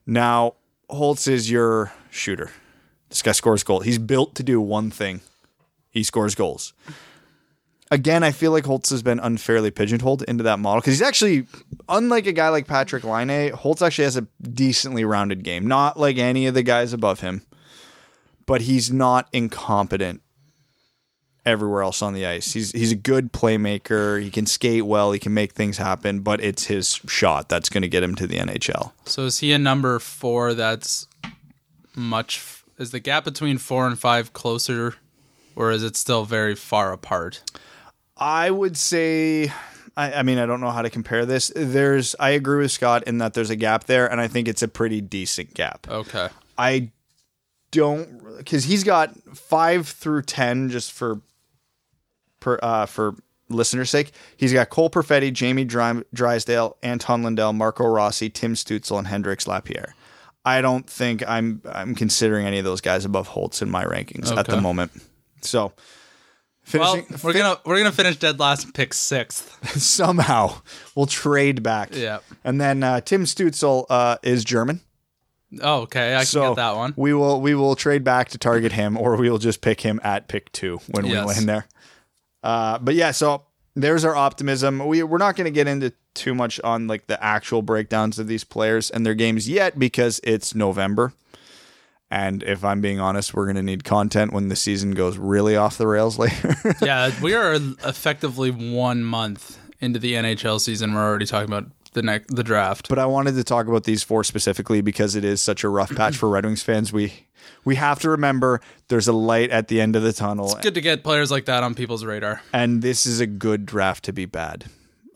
Now, 0.06 0.54
Holtz 0.88 1.26
is 1.26 1.50
your 1.50 1.92
shooter. 2.10 2.50
This 3.10 3.22
guy 3.22 3.32
scores 3.32 3.62
goals. 3.62 3.84
He's 3.84 3.98
built 3.98 4.34
to 4.36 4.42
do 4.42 4.60
one 4.60 4.90
thing. 4.90 5.20
He 5.90 6.02
scores 6.02 6.34
goals. 6.34 6.72
again, 7.90 8.22
I 8.22 8.32
feel 8.32 8.52
like 8.52 8.66
Holtz 8.66 8.90
has 8.90 9.02
been 9.02 9.18
unfairly 9.18 9.70
pigeonholed 9.70 10.22
into 10.22 10.44
that 10.44 10.58
model 10.58 10.80
because 10.80 10.94
he's 10.94 11.02
actually, 11.02 11.46
unlike 11.88 12.26
a 12.26 12.32
guy 12.32 12.48
like 12.48 12.66
Patrik 12.66 13.04
Laine, 13.04 13.52
Holtz 13.52 13.82
actually 13.82 14.04
has 14.04 14.16
a 14.16 14.26
decently 14.42 15.04
rounded 15.04 15.42
game. 15.42 15.66
Not 15.66 15.98
like 15.98 16.18
any 16.18 16.46
of 16.46 16.54
the 16.54 16.62
guys 16.62 16.92
above 16.92 17.20
him, 17.20 17.42
but 18.46 18.62
he's 18.62 18.90
not 18.90 19.28
incompetent 19.32 20.22
everywhere 21.48 21.82
else 21.82 22.02
on 22.02 22.14
the 22.14 22.26
ice. 22.26 22.52
He's 22.52 22.72
he's 22.72 22.92
a 22.92 22.96
good 22.96 23.32
playmaker. 23.32 24.22
He 24.22 24.30
can 24.30 24.46
skate 24.46 24.86
well. 24.86 25.12
He 25.12 25.18
can 25.18 25.34
make 25.34 25.52
things 25.52 25.78
happen. 25.78 26.20
But 26.20 26.42
it's 26.42 26.64
his 26.64 26.94
shot 27.06 27.48
that's 27.48 27.68
going 27.68 27.82
to 27.82 27.88
get 27.88 28.02
him 28.02 28.14
to 28.16 28.26
the 28.26 28.36
NHL. 28.36 28.92
So 29.04 29.24
is 29.24 29.38
he 29.38 29.52
a 29.52 29.58
number 29.58 29.98
four? 29.98 30.54
That's 30.54 31.06
much. 31.94 32.62
Is 32.78 32.90
the 32.92 33.00
gap 33.00 33.24
between 33.24 33.58
four 33.58 33.86
and 33.86 33.98
five 33.98 34.32
closer, 34.32 34.94
or 35.56 35.72
is 35.72 35.82
it 35.82 35.96
still 35.96 36.24
very 36.24 36.54
far 36.54 36.92
apart? 36.92 37.42
I 38.16 38.50
would 38.50 38.76
say. 38.76 39.52
I, 39.96 40.12
I 40.12 40.22
mean, 40.22 40.38
I 40.38 40.46
don't 40.46 40.60
know 40.60 40.70
how 40.70 40.82
to 40.82 40.90
compare 40.90 41.26
this. 41.26 41.50
There's, 41.56 42.14
I 42.20 42.30
agree 42.30 42.58
with 42.58 42.70
Scott 42.70 43.02
in 43.08 43.18
that 43.18 43.34
there's 43.34 43.50
a 43.50 43.56
gap 43.56 43.84
there, 43.84 44.08
and 44.08 44.20
I 44.20 44.28
think 44.28 44.46
it's 44.46 44.62
a 44.62 44.68
pretty 44.68 45.00
decent 45.00 45.54
gap. 45.54 45.88
Okay. 45.90 46.28
I 46.56 46.92
don't 47.70 48.36
because 48.38 48.64
he's 48.64 48.84
got 48.84 49.14
five 49.36 49.88
through 49.88 50.22
ten 50.22 50.70
just 50.70 50.92
for 50.92 51.20
per, 52.40 52.58
uh, 52.62 52.86
for 52.86 53.14
listeners' 53.48 53.90
sake. 53.90 54.12
He's 54.36 54.52
got 54.52 54.70
Cole 54.70 54.90
Perfetti, 54.90 55.32
Jamie 55.32 55.64
Dry- 55.64 56.02
Drysdale, 56.12 56.76
Anton 56.82 57.22
Lundell, 57.22 57.52
Marco 57.52 57.86
Rossi, 57.86 58.30
Tim 58.30 58.54
Stützle, 58.54 58.98
and 58.98 59.06
Hendrix 59.06 59.46
Lapierre. 59.46 59.94
I 60.44 60.62
don't 60.62 60.88
think 60.88 61.28
I'm 61.28 61.60
I'm 61.70 61.94
considering 61.94 62.46
any 62.46 62.58
of 62.58 62.64
those 62.64 62.80
guys 62.80 63.04
above 63.04 63.28
Holtz 63.28 63.60
in 63.60 63.70
my 63.70 63.84
rankings 63.84 64.30
okay. 64.30 64.40
at 64.40 64.46
the 64.46 64.60
moment. 64.60 64.92
So 65.42 65.72
finishing, 66.62 67.06
well, 67.10 67.18
we're 67.22 67.32
fin- 67.32 67.42
gonna 67.42 67.60
we're 67.66 67.78
gonna 67.78 67.92
finish 67.92 68.16
dead 68.16 68.38
last 68.40 68.64
and 68.64 68.74
pick 68.74 68.94
sixth 68.94 69.78
somehow. 69.80 70.60
We'll 70.94 71.06
trade 71.06 71.62
back. 71.62 71.90
Yeah, 71.92 72.20
and 72.44 72.60
then 72.60 72.82
uh, 72.82 73.00
Tim 73.00 73.24
Stützle 73.24 73.86
uh, 73.90 74.16
is 74.22 74.44
German. 74.44 74.80
Oh, 75.62 75.82
okay. 75.82 76.14
I 76.14 76.18
can 76.18 76.26
so 76.26 76.48
get 76.50 76.56
that 76.56 76.76
one. 76.76 76.94
We 76.96 77.14
will 77.14 77.40
we 77.40 77.54
will 77.54 77.74
trade 77.74 78.04
back 78.04 78.30
to 78.30 78.38
target 78.38 78.72
him, 78.72 78.96
or 78.96 79.16
we 79.16 79.30
will 79.30 79.38
just 79.38 79.60
pick 79.60 79.80
him 79.80 80.00
at 80.02 80.28
pick 80.28 80.52
two 80.52 80.80
when 80.88 81.04
yes. 81.06 81.26
we 81.26 81.32
land 81.34 81.48
there. 81.48 81.66
Uh, 82.42 82.78
but 82.78 82.94
yeah, 82.94 83.10
so 83.10 83.44
there's 83.74 84.04
our 84.04 84.16
optimism. 84.16 84.86
We 84.86 85.02
we're 85.02 85.18
not 85.18 85.36
going 85.36 85.46
to 85.46 85.50
get 85.50 85.66
into 85.66 85.92
too 86.14 86.34
much 86.34 86.60
on 86.60 86.86
like 86.86 87.06
the 87.06 87.22
actual 87.22 87.62
breakdowns 87.62 88.18
of 88.18 88.26
these 88.26 88.44
players 88.44 88.90
and 88.90 89.06
their 89.06 89.14
games 89.14 89.48
yet 89.48 89.78
because 89.78 90.20
it's 90.24 90.54
November. 90.54 91.12
And 92.10 92.42
if 92.42 92.64
I'm 92.64 92.80
being 92.80 93.00
honest, 93.00 93.34
we're 93.34 93.44
going 93.44 93.56
to 93.56 93.62
need 93.62 93.84
content 93.84 94.32
when 94.32 94.48
the 94.48 94.56
season 94.56 94.92
goes 94.92 95.18
really 95.18 95.56
off 95.56 95.76
the 95.76 95.86
rails 95.86 96.18
later. 96.18 96.56
yeah, 96.82 97.10
we 97.22 97.34
are 97.34 97.54
effectively 97.54 98.50
one 98.50 99.04
month 99.04 99.58
into 99.80 99.98
the 99.98 100.14
NHL 100.14 100.60
season. 100.60 100.94
We're 100.94 101.04
already 101.04 101.26
talking 101.26 101.48
about 101.48 101.70
the 101.92 102.02
next 102.02 102.34
the 102.34 102.44
draft. 102.44 102.88
But 102.88 102.98
I 102.98 103.06
wanted 103.06 103.34
to 103.34 103.44
talk 103.44 103.66
about 103.66 103.84
these 103.84 104.02
four 104.02 104.24
specifically 104.24 104.80
because 104.80 105.14
it 105.14 105.24
is 105.24 105.40
such 105.40 105.64
a 105.64 105.68
rough 105.68 105.94
patch 105.94 106.16
for 106.16 106.28
Red 106.28 106.44
Wings 106.44 106.62
fans. 106.62 106.92
We 106.92 107.12
we 107.64 107.76
have 107.76 108.00
to 108.00 108.10
remember 108.10 108.60
there's 108.88 109.08
a 109.08 109.12
light 109.12 109.50
at 109.50 109.68
the 109.68 109.80
end 109.80 109.96
of 109.96 110.02
the 110.02 110.12
tunnel. 110.12 110.46
It's 110.46 110.62
good 110.62 110.74
to 110.74 110.80
get 110.80 111.02
players 111.02 111.30
like 111.30 111.46
that 111.46 111.62
on 111.62 111.74
people's 111.74 112.04
radar. 112.04 112.42
And 112.52 112.82
this 112.82 113.06
is 113.06 113.20
a 113.20 113.26
good 113.26 113.66
draft 113.66 114.04
to 114.04 114.12
be 114.12 114.26
bad. 114.26 114.66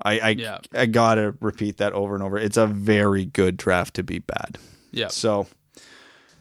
I 0.03 0.19
I, 0.19 0.29
yeah. 0.31 0.59
I 0.73 0.87
gotta 0.87 1.35
repeat 1.41 1.79
that 1.79 1.93
over 1.93 2.15
and 2.15 2.23
over. 2.23 2.39
It's 2.39 2.57
a 2.57 2.67
very 2.67 3.25
good 3.25 3.57
draft 3.57 3.95
to 3.95 4.03
be 4.03 4.19
bad. 4.19 4.59
Yeah. 4.91 5.09
So 5.09 5.47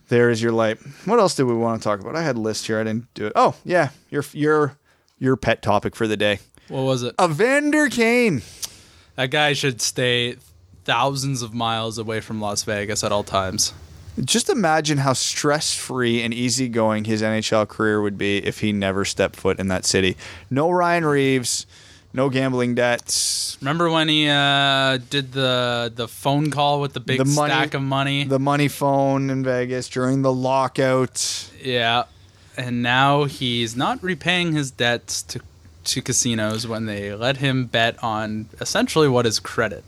there 0.10 0.30
is 0.30 0.41
your 0.41 0.52
light. 0.52 0.78
What 1.06 1.20
else 1.20 1.36
did 1.36 1.44
we 1.44 1.54
want 1.54 1.82
to 1.82 1.84
talk 1.84 2.00
about? 2.00 2.15
I 2.15 2.22
had 2.22 2.36
a 2.36 2.41
list 2.41 2.67
here. 2.67 2.80
I 2.80 2.84
didn't 2.84 3.13
do 3.13 3.28
it. 3.28 3.34
Oh 3.36 3.56
yeah, 3.63 3.89
your 4.10 4.24
your 4.34 4.78
your 5.20 5.38
pet 5.38 5.62
topic 5.62 5.96
for 5.96 6.08
the 6.08 6.17
day. 6.17 6.39
What 6.67 6.84
was 6.84 7.04
it? 7.04 7.15
Evander 7.22 7.89
Kane. 7.89 8.41
That 9.15 9.32
guy 9.32 9.54
should 9.54 9.82
stay 9.82 10.38
thousands 10.86 11.41
of 11.41 11.54
miles 11.54 11.97
away 11.97 12.21
from 12.21 12.41
Las 12.41 12.63
Vegas 12.63 13.04
at 13.04 13.12
all 13.12 13.24
times. 13.24 13.74
Just 14.24 14.50
imagine 14.50 15.00
how 15.00 15.13
stress 15.13 15.74
free 15.74 16.21
and 16.21 16.34
easygoing 16.34 17.06
his 17.06 17.21
NHL 17.21 17.67
career 17.67 18.02
would 18.02 18.17
be 18.17 18.38
if 18.39 18.60
he 18.60 18.74
never 18.74 19.06
stepped 19.06 19.36
foot 19.38 19.60
in 19.60 19.67
that 19.69 19.86
city. 19.86 20.17
No 20.50 20.69
Ryan 20.69 21.06
Reaves, 21.06 21.65
no 22.13 22.30
gambling 22.30 22.76
debts. 22.76 23.58
Remember 23.62 23.89
when 23.89 24.10
he 24.10 24.28
uh, 24.28 24.97
did 25.10 25.32
the 25.32 25.91
the 25.95 26.08
phone 26.08 26.52
call 26.52 26.82
with 26.82 26.93
the 26.93 27.00
big 27.00 27.19
the 27.19 27.26
money, 27.26 27.54
stack 27.54 27.74
of 27.74 27.82
money? 27.82 28.26
The 28.26 28.39
money 28.39 28.67
phone 28.67 29.30
in 29.30 29.43
Vegas 29.43 29.88
during 29.88 30.24
the 30.24 30.34
lockout. 30.34 31.50
Yeah. 31.62 32.04
And 32.58 32.84
now 32.84 33.24
he's 33.24 33.78
not 33.78 34.04
repaying 34.04 34.54
his 34.54 34.71
debts 34.71 35.24
to 35.24 35.41
to 35.84 36.02
casinos 36.02 36.67
when 36.67 36.86
they 36.86 37.13
let 37.13 37.38
him 37.38 37.65
bet 37.65 38.02
on 38.04 38.48
essentially 38.60 39.08
what 39.08 39.26
is 39.26 39.39
credit 39.39 39.84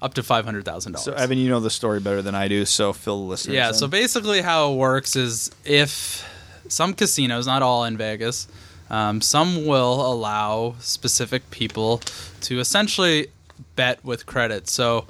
up 0.00 0.14
to 0.14 0.22
five 0.22 0.44
hundred 0.44 0.64
thousand 0.64 0.92
dollars. 0.92 1.04
So 1.04 1.12
Evan, 1.12 1.38
you 1.38 1.48
know 1.48 1.60
the 1.60 1.70
story 1.70 2.00
better 2.00 2.22
than 2.22 2.34
I 2.34 2.48
do, 2.48 2.64
so 2.64 2.92
fill 2.92 3.18
the 3.18 3.30
listeners. 3.30 3.54
Yeah. 3.54 3.68
In. 3.68 3.74
So 3.74 3.86
basically, 3.86 4.40
how 4.40 4.72
it 4.72 4.76
works 4.76 5.16
is 5.16 5.50
if 5.64 6.28
some 6.68 6.94
casinos, 6.94 7.46
not 7.46 7.62
all 7.62 7.84
in 7.84 7.96
Vegas, 7.96 8.48
um, 8.90 9.20
some 9.20 9.66
will 9.66 10.06
allow 10.06 10.74
specific 10.80 11.50
people 11.50 11.98
to 12.42 12.60
essentially 12.60 13.28
bet 13.76 14.04
with 14.04 14.26
credit. 14.26 14.68
So 14.68 15.06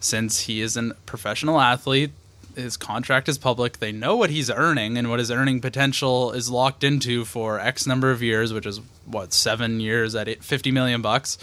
since 0.00 0.42
he 0.42 0.60
is 0.60 0.76
a 0.76 0.94
professional 1.06 1.60
athlete, 1.60 2.10
his 2.56 2.76
contract 2.76 3.28
is 3.28 3.38
public. 3.38 3.78
They 3.78 3.92
know 3.92 4.16
what 4.16 4.30
he's 4.30 4.50
earning 4.50 4.98
and 4.98 5.08
what 5.08 5.20
his 5.20 5.30
earning 5.30 5.60
potential 5.60 6.32
is 6.32 6.50
locked 6.50 6.82
into 6.82 7.24
for 7.24 7.60
X 7.60 7.86
number 7.86 8.10
of 8.10 8.22
years, 8.22 8.52
which 8.52 8.66
is 8.66 8.80
what 9.04 9.32
seven 9.32 9.78
years 9.78 10.14
at 10.14 10.42
50 10.42 10.72
million 10.72 11.02
bucks 11.02 11.38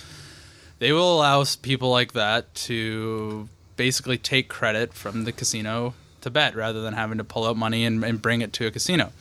they 0.84 0.91
will 0.91 1.15
allow 1.15 1.45
people 1.62 1.89
like 1.89 2.12
that 2.12 2.54
to 2.54 3.47
basically 3.78 4.17
take 4.17 4.49
credit 4.49 4.93
from 4.93 5.23
the 5.23 5.32
casino 5.32 5.93
to 6.19 6.30
bet 6.30 6.58
rather 6.58 6.82
than 6.82 6.93
having 6.93 7.19
to 7.19 7.23
pull 7.23 7.45
out 7.45 7.56
money 7.56 7.86
and, 7.86 8.04
and 8.04 8.21
bring 8.21 8.41
it 8.41 8.52
to 8.52 8.67
a 8.67 8.71
casino. 8.71 9.13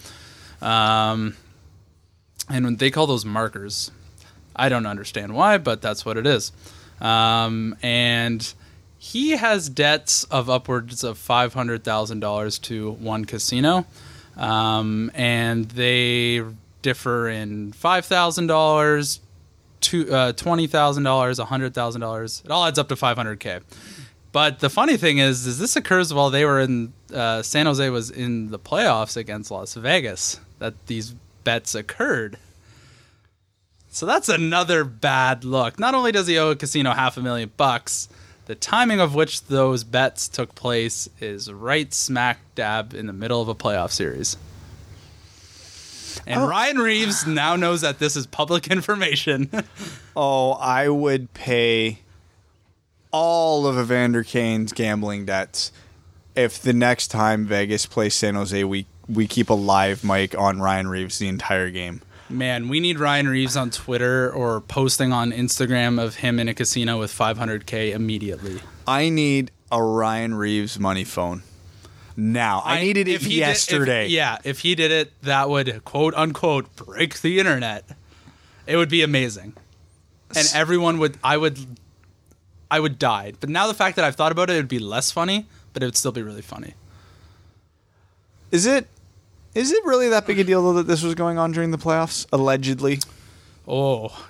Um, 0.60 1.36
and 2.48 2.64
when 2.64 2.76
they 2.78 2.90
call 2.90 3.06
those 3.06 3.24
markers. 3.24 3.92
I 4.56 4.68
don't 4.70 4.86
understand 4.86 5.36
why, 5.36 5.56
but 5.58 5.80
that's 5.80 6.04
what 6.04 6.16
it 6.16 6.26
is. 6.26 6.50
Um, 7.00 7.76
and 7.80 8.52
he 9.02 9.32
has 9.32 9.68
debts 9.68 10.22
of 10.30 10.48
upwards 10.48 11.02
of 11.02 11.18
five 11.18 11.52
hundred 11.54 11.82
thousand 11.82 12.20
dollars 12.20 12.56
to 12.60 12.92
one 12.92 13.24
casino, 13.24 13.84
um, 14.36 15.10
and 15.12 15.68
they 15.70 16.40
differ 16.82 17.28
in 17.28 17.72
five 17.72 18.06
thousand 18.06 18.46
dollars, 18.46 19.18
two, 19.80 20.08
uh, 20.08 20.32
$20,000, 20.34 21.00
$100,000. 21.02 22.44
It 22.44 22.50
all 22.52 22.64
adds 22.64 22.78
up 22.78 22.88
to 22.90 22.94
500K. 22.94 23.62
But 24.30 24.60
the 24.60 24.70
funny 24.70 24.96
thing 24.96 25.18
is, 25.18 25.48
is 25.48 25.58
this 25.58 25.74
occurs 25.74 26.14
while 26.14 26.30
they 26.30 26.44
were 26.44 26.60
in 26.60 26.92
uh, 27.12 27.42
San 27.42 27.66
Jose 27.66 27.90
was 27.90 28.08
in 28.08 28.52
the 28.52 28.58
playoffs 28.60 29.16
against 29.16 29.50
Las 29.50 29.74
Vegas 29.74 30.38
that 30.60 30.74
these 30.86 31.12
bets 31.42 31.74
occurred. 31.74 32.38
So 33.90 34.06
that's 34.06 34.28
another 34.28 34.84
bad 34.84 35.44
look. 35.44 35.80
Not 35.80 35.96
only 35.96 36.12
does 36.12 36.28
he 36.28 36.38
owe 36.38 36.50
a 36.52 36.56
casino 36.56 36.92
half 36.92 37.16
a 37.16 37.20
million 37.20 37.50
bucks, 37.56 38.08
the 38.46 38.54
timing 38.54 39.00
of 39.00 39.14
which 39.14 39.44
those 39.44 39.84
bets 39.84 40.28
took 40.28 40.54
place 40.54 41.08
is 41.20 41.52
right 41.52 41.92
smack 41.92 42.40
dab 42.54 42.94
in 42.94 43.06
the 43.06 43.12
middle 43.12 43.40
of 43.40 43.48
a 43.48 43.54
playoff 43.54 43.90
series. 43.90 44.36
And 46.26 46.40
oh. 46.40 46.48
Ryan 46.48 46.78
Reaves 46.78 47.26
now 47.26 47.56
knows 47.56 47.80
that 47.80 47.98
this 47.98 48.16
is 48.16 48.26
public 48.26 48.66
information. 48.70 49.50
oh, 50.16 50.52
I 50.52 50.88
would 50.88 51.32
pay 51.34 52.00
all 53.10 53.66
of 53.66 53.78
Evander 53.78 54.24
Kane's 54.24 54.72
gambling 54.72 55.26
debts 55.26 55.72
if 56.34 56.60
the 56.60 56.72
next 56.72 57.08
time 57.08 57.44
Vegas 57.44 57.86
plays 57.86 58.14
San 58.14 58.34
Jose, 58.34 58.64
we 58.64 58.86
we 59.08 59.26
keep 59.26 59.50
a 59.50 59.54
live 59.54 60.04
mic 60.04 60.36
on 60.38 60.60
Ryan 60.60 60.88
Reaves 60.88 61.18
the 61.18 61.28
entire 61.28 61.70
game. 61.70 62.00
Man, 62.32 62.68
we 62.68 62.80
need 62.80 62.98
Ryan 62.98 63.28
Reaves 63.28 63.56
on 63.56 63.70
Twitter 63.70 64.32
or 64.32 64.60
posting 64.60 65.12
on 65.12 65.32
Instagram 65.32 66.02
of 66.02 66.16
him 66.16 66.38
in 66.38 66.48
a 66.48 66.54
casino 66.54 66.98
with 66.98 67.12
500k 67.12 67.92
immediately. 67.94 68.60
I 68.86 69.10
need 69.10 69.50
a 69.70 69.82
Ryan 69.82 70.34
Reaves 70.34 70.78
money 70.78 71.04
phone 71.04 71.42
now. 72.16 72.60
I, 72.64 72.78
I 72.78 72.80
needed 72.80 73.08
it 73.08 73.22
yesterday. 73.22 74.02
Did, 74.02 74.06
if, 74.06 74.10
yeah, 74.12 74.38
if 74.44 74.60
he 74.60 74.74
did 74.74 74.90
it, 74.90 75.12
that 75.22 75.48
would 75.50 75.84
quote 75.84 76.14
unquote 76.14 76.74
break 76.76 77.20
the 77.20 77.38
internet. 77.38 77.84
It 78.66 78.76
would 78.76 78.88
be 78.88 79.02
amazing, 79.02 79.54
and 80.34 80.50
everyone 80.54 80.98
would. 80.98 81.18
I 81.22 81.36
would. 81.36 81.58
I 82.70 82.80
would 82.80 82.98
die. 82.98 83.34
But 83.38 83.50
now 83.50 83.66
the 83.66 83.74
fact 83.74 83.96
that 83.96 84.04
I've 84.04 84.16
thought 84.16 84.32
about 84.32 84.48
it, 84.48 84.54
it 84.54 84.56
would 84.56 84.68
be 84.68 84.78
less 84.78 85.10
funny, 85.10 85.46
but 85.74 85.82
it 85.82 85.86
would 85.86 85.96
still 85.96 86.12
be 86.12 86.22
really 86.22 86.42
funny. 86.42 86.74
Is 88.50 88.64
it? 88.66 88.86
Is 89.54 89.70
it 89.72 89.84
really 89.84 90.08
that 90.08 90.26
big 90.26 90.38
a 90.38 90.44
deal 90.44 90.62
though 90.62 90.74
that 90.74 90.86
this 90.86 91.02
was 91.02 91.14
going 91.14 91.38
on 91.38 91.52
during 91.52 91.70
the 91.70 91.78
playoffs? 91.78 92.26
Allegedly. 92.32 93.00
Oh, 93.68 94.26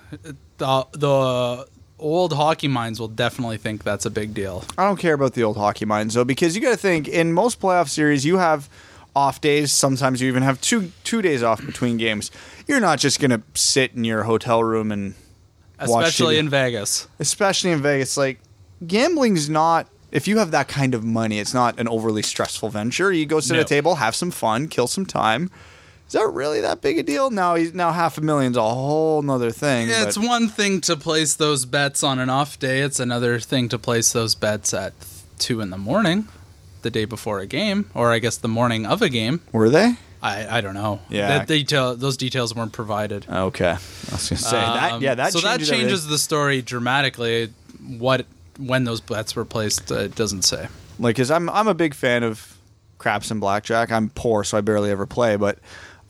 the 0.59 0.87
the 0.93 1.67
old 1.99 2.33
hockey 2.33 2.69
minds 2.69 2.99
will 2.99 3.09
definitely 3.09 3.57
think 3.57 3.85
that's 3.85 4.05
a 4.05 4.11
big 4.11 4.35
deal. 4.35 4.65
I 4.77 4.85
don't 4.85 4.99
care 4.99 5.15
about 5.15 5.35
the 5.35 5.45
old 5.45 5.57
hockey 5.57 5.85
minds 5.85 6.15
though, 6.15 6.25
because 6.25 6.57
you 6.57 6.63
got 6.63 6.71
to 6.71 6.77
think 6.77 7.09
in 7.09 7.33
most 7.33 7.61
playoff 7.61 7.89
series 7.89 8.25
you 8.25 8.39
have 8.39 8.69
off 9.15 9.41
days. 9.41 9.73
Sometimes 9.73 10.21
you 10.21 10.29
even 10.29 10.43
have 10.43 10.61
two 10.61 10.91
two 11.05 11.23
days 11.23 11.43
off 11.43 11.65
between 11.65 11.97
games. 11.97 12.31
You're 12.67 12.81
not 12.81 12.99
just 12.99 13.21
gonna 13.21 13.43
sit 13.55 13.93
in 13.95 14.05
your 14.05 14.25
hotel 14.25 14.63
room 14.63 14.91
and 14.91 15.15
especially 15.79 16.39
in 16.39 16.49
Vegas. 16.49 17.07
Especially 17.19 17.71
in 17.71 17.81
Vegas, 17.81 18.17
like 18.17 18.41
gambling's 18.87 19.49
not. 19.49 19.89
If 20.13 20.29
you 20.29 20.39
have 20.39 20.51
that 20.51 20.69
kind 20.69 20.95
of 20.95 21.03
money, 21.03 21.41
it's 21.41 21.55
not 21.55 21.81
an 21.81 21.89
overly 21.89 22.23
stressful 22.23 22.69
venture. 22.69 23.11
You 23.13 23.25
go 23.25 23.41
sit 23.41 23.55
no. 23.55 23.61
at 23.61 23.67
a 23.67 23.69
table, 23.69 23.97
have 23.97 24.15
some 24.15 24.31
fun, 24.31 24.69
kill 24.69 24.87
some 24.87 25.07
time. 25.07 25.51
Is 26.07 26.13
that 26.13 26.29
really 26.29 26.61
that 26.61 26.83
big 26.83 26.99
a 26.99 27.03
deal? 27.03 27.31
Now 27.31 27.55
he's 27.55 27.73
now 27.73 27.91
half 27.91 28.19
a 28.19 28.21
million's 28.21 28.59
a 28.59 28.63
whole 28.63 29.23
nother 29.23 29.51
thing. 29.51 29.89
Yeah, 29.89 30.07
it's 30.07 30.19
one 30.19 30.49
thing 30.49 30.83
to 30.83 30.95
place 30.95 31.35
those 31.35 31.65
bets 31.65 32.03
on 32.03 32.19
an 32.19 32.29
off 32.29 32.59
day. 32.59 32.81
It's 32.81 33.01
another 33.01 33.41
thing 33.41 33.71
to 33.71 33.79
place 33.79 34.13
those 34.13 34.35
bets 34.35 34.75
at 34.75 34.93
two 35.39 35.63
in 35.63 35.71
the 35.71 35.79
morning, 35.79 36.29
the 36.83 36.91
day 36.91 37.07
before 37.07 37.41
a 37.41 37.47
game, 37.47 37.89
or 37.95 38.13
I 38.13 38.19
guess 38.19 38.37
the 38.37 38.49
morning 38.49 38.85
of 38.85 39.01
a 39.01 39.09
game. 39.09 39.41
Were 39.53 39.71
they? 39.71 39.95
I, 40.23 40.59
I 40.59 40.61
don't 40.61 40.75
know. 40.75 41.01
Yeah, 41.09 41.29
that 41.29 41.49
detail 41.49 41.97
those 41.97 42.19
details 42.19 42.55
weren't 42.55 42.75
provided. 42.75 43.25
Okay, 43.27 43.71
I 43.71 43.73
was 44.13 44.29
gonna 44.29 44.37
say 44.37 44.59
um, 44.59 44.77
that. 44.77 45.01
Yeah, 45.01 45.15
that 45.15 45.33
so 45.33 45.41
that 45.41 45.61
changes 45.61 45.71
everything. 45.71 46.11
the 46.11 46.19
story 46.19 46.61
dramatically. 46.61 47.55
What 47.81 48.27
when 48.59 48.85
those 48.85 49.01
bets 49.01 49.35
were 49.37 49.45
placed, 49.45 49.91
uh, 49.91 49.97
it 49.97 50.15
doesn't 50.15 50.43
say. 50.43 50.69
Like, 50.99 51.17
cause 51.17 51.31
I'm 51.31 51.49
I'm 51.51 51.69
a 51.69 51.75
big 51.75 51.95
fan 51.95 52.23
of 52.23 52.59
craps 52.99 53.31
and 53.31 53.41
blackjack. 53.41 53.91
I'm 53.91 54.11
poor, 54.11 54.45
so 54.45 54.59
I 54.59 54.61
barely 54.61 54.91
ever 54.91 55.07
play, 55.07 55.37
but 55.37 55.59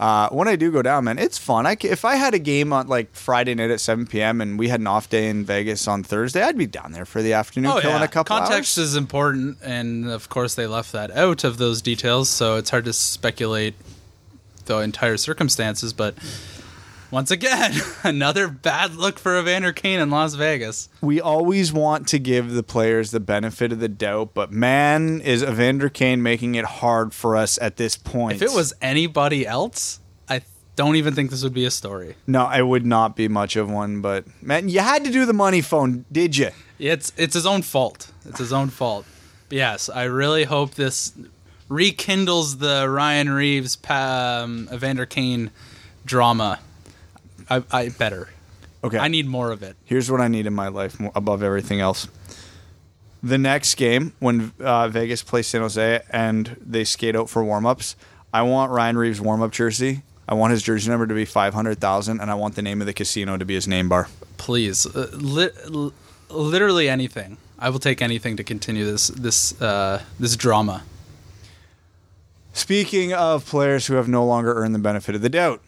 uh, 0.02 0.28
when 0.30 0.48
I 0.48 0.56
do 0.56 0.72
go 0.72 0.82
down, 0.82 1.04
man, 1.04 1.16
it's 1.16 1.38
fun. 1.38 1.64
I, 1.64 1.76
if 1.80 2.04
I 2.04 2.16
had 2.16 2.34
a 2.34 2.40
game 2.40 2.72
on 2.72 2.88
like 2.88 3.14
Friday 3.14 3.54
night 3.54 3.70
at 3.70 3.80
7 3.80 4.06
p.m. 4.06 4.40
and 4.40 4.58
we 4.58 4.66
had 4.66 4.80
an 4.80 4.88
off 4.88 5.08
day 5.08 5.28
in 5.28 5.44
Vegas 5.44 5.86
on 5.86 6.02
Thursday, 6.02 6.42
I'd 6.42 6.58
be 6.58 6.66
down 6.66 6.90
there 6.90 7.04
for 7.04 7.22
the 7.22 7.34
afternoon, 7.34 7.70
oh, 7.70 7.80
killing 7.80 7.98
yeah. 7.98 8.04
a 8.04 8.08
couple 8.08 8.34
of. 8.34 8.42
Context 8.42 8.76
hours. 8.76 8.88
is 8.88 8.96
important, 8.96 9.58
and 9.62 10.10
of 10.10 10.28
course 10.28 10.56
they 10.56 10.66
left 10.66 10.90
that 10.90 11.12
out 11.12 11.44
of 11.44 11.58
those 11.58 11.80
details, 11.80 12.28
so 12.28 12.56
it's 12.56 12.70
hard 12.70 12.84
to 12.86 12.92
speculate 12.92 13.74
the 14.64 14.78
entire 14.78 15.16
circumstances. 15.16 15.92
But 15.92 16.16
once 17.12 17.30
again, 17.30 17.74
another 18.02 18.48
bad 18.48 18.94
look 18.96 19.18
for 19.18 19.38
Evander 19.38 19.72
Kane 19.72 20.00
in 20.00 20.10
Las 20.10 20.32
Vegas. 20.34 20.88
We 21.02 21.20
always 21.20 21.70
want 21.70 22.08
to 22.08 22.18
give 22.18 22.52
the 22.52 22.62
players 22.62 23.10
the 23.10 23.20
benefit 23.20 23.70
of 23.70 23.80
the 23.80 23.88
doubt, 23.88 24.30
but 24.32 24.50
man, 24.50 25.20
is 25.20 25.42
Evander 25.42 25.90
Kane 25.90 26.22
making 26.22 26.54
it 26.54 26.64
hard 26.64 27.12
for 27.12 27.36
us 27.36 27.58
at 27.60 27.76
this 27.76 27.96
point. 27.96 28.36
If 28.36 28.42
it 28.42 28.56
was 28.56 28.72
anybody 28.80 29.46
else, 29.46 30.00
I 30.26 30.40
don't 30.74 30.96
even 30.96 31.14
think 31.14 31.30
this 31.30 31.42
would 31.44 31.52
be 31.52 31.66
a 31.66 31.70
story. 31.70 32.16
No, 32.26 32.50
it 32.50 32.66
would 32.66 32.86
not 32.86 33.14
be 33.14 33.28
much 33.28 33.56
of 33.56 33.70
one, 33.70 34.00
but 34.00 34.24
man, 34.42 34.70
you 34.70 34.80
had 34.80 35.04
to 35.04 35.10
do 35.10 35.26
the 35.26 35.34
money 35.34 35.60
phone, 35.60 36.06
did 36.10 36.38
you? 36.38 36.48
It's 36.78 37.12
it's 37.18 37.34
his 37.34 37.44
own 37.44 37.60
fault. 37.60 38.10
It's 38.24 38.38
his 38.38 38.54
own 38.54 38.70
fault. 38.70 39.04
But 39.50 39.58
yes, 39.58 39.90
I 39.90 40.04
really 40.04 40.44
hope 40.44 40.74
this 40.74 41.12
rekindles 41.68 42.56
the 42.56 42.88
Ryan 42.88 43.28
Reaves, 43.30 43.76
um, 43.90 44.68
Evander 44.72 45.04
Kane 45.04 45.50
drama 46.06 46.58
I, 47.58 47.62
I 47.70 47.88
better. 47.90 48.28
Okay. 48.84 48.98
I 48.98 49.08
need 49.08 49.26
more 49.26 49.52
of 49.52 49.62
it. 49.62 49.76
Here's 49.84 50.10
what 50.10 50.20
I 50.20 50.28
need 50.28 50.46
in 50.46 50.54
my 50.54 50.68
life 50.68 50.96
above 51.14 51.42
everything 51.42 51.80
else. 51.80 52.08
The 53.22 53.38
next 53.38 53.76
game, 53.76 54.12
when 54.18 54.52
uh, 54.58 54.88
Vegas 54.88 55.22
plays 55.22 55.46
San 55.46 55.60
Jose 55.60 56.02
and 56.10 56.56
they 56.60 56.82
skate 56.84 57.14
out 57.14 57.30
for 57.30 57.42
warmups, 57.44 57.94
I 58.34 58.42
want 58.42 58.72
Ryan 58.72 58.96
Reaves 58.96 59.20
warm 59.20 59.42
up 59.42 59.52
jersey. 59.52 60.02
I 60.28 60.34
want 60.34 60.52
his 60.52 60.62
jersey 60.62 60.90
number 60.90 61.06
to 61.06 61.14
be 61.14 61.24
500,000, 61.24 62.20
and 62.20 62.30
I 62.30 62.34
want 62.34 62.54
the 62.56 62.62
name 62.62 62.80
of 62.80 62.86
the 62.86 62.92
casino 62.92 63.36
to 63.36 63.44
be 63.44 63.54
his 63.54 63.68
name 63.68 63.88
bar. 63.88 64.08
Please. 64.38 64.86
Uh, 64.86 65.08
li- 65.12 65.92
literally 66.30 66.88
anything. 66.88 67.36
I 67.58 67.70
will 67.70 67.78
take 67.78 68.02
anything 68.02 68.36
to 68.38 68.44
continue 68.44 68.84
this 68.84 69.08
this 69.08 69.60
uh, 69.62 70.02
this 70.18 70.34
drama. 70.36 70.82
Speaking 72.54 73.12
of 73.12 73.46
players 73.46 73.86
who 73.86 73.94
have 73.94 74.08
no 74.08 74.24
longer 74.26 74.52
earned 74.54 74.74
the 74.74 74.80
benefit 74.80 75.14
of 75.14 75.22
the 75.22 75.28
doubt, 75.28 75.62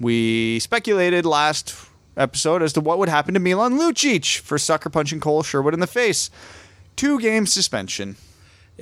we 0.00 0.58
speculated 0.58 1.26
last 1.26 1.74
episode 2.16 2.62
as 2.62 2.72
to 2.72 2.80
what 2.80 2.98
would 2.98 3.08
happen 3.08 3.34
to 3.34 3.40
Milan 3.40 3.78
Lucic 3.78 4.38
for 4.38 4.58
sucker 4.58 4.90
punching 4.90 5.20
Cole 5.20 5.42
Sherwood 5.42 5.74
in 5.74 5.80
the 5.80 5.86
face. 5.86 6.30
Two 6.96 7.20
game 7.20 7.46
suspension. 7.46 8.16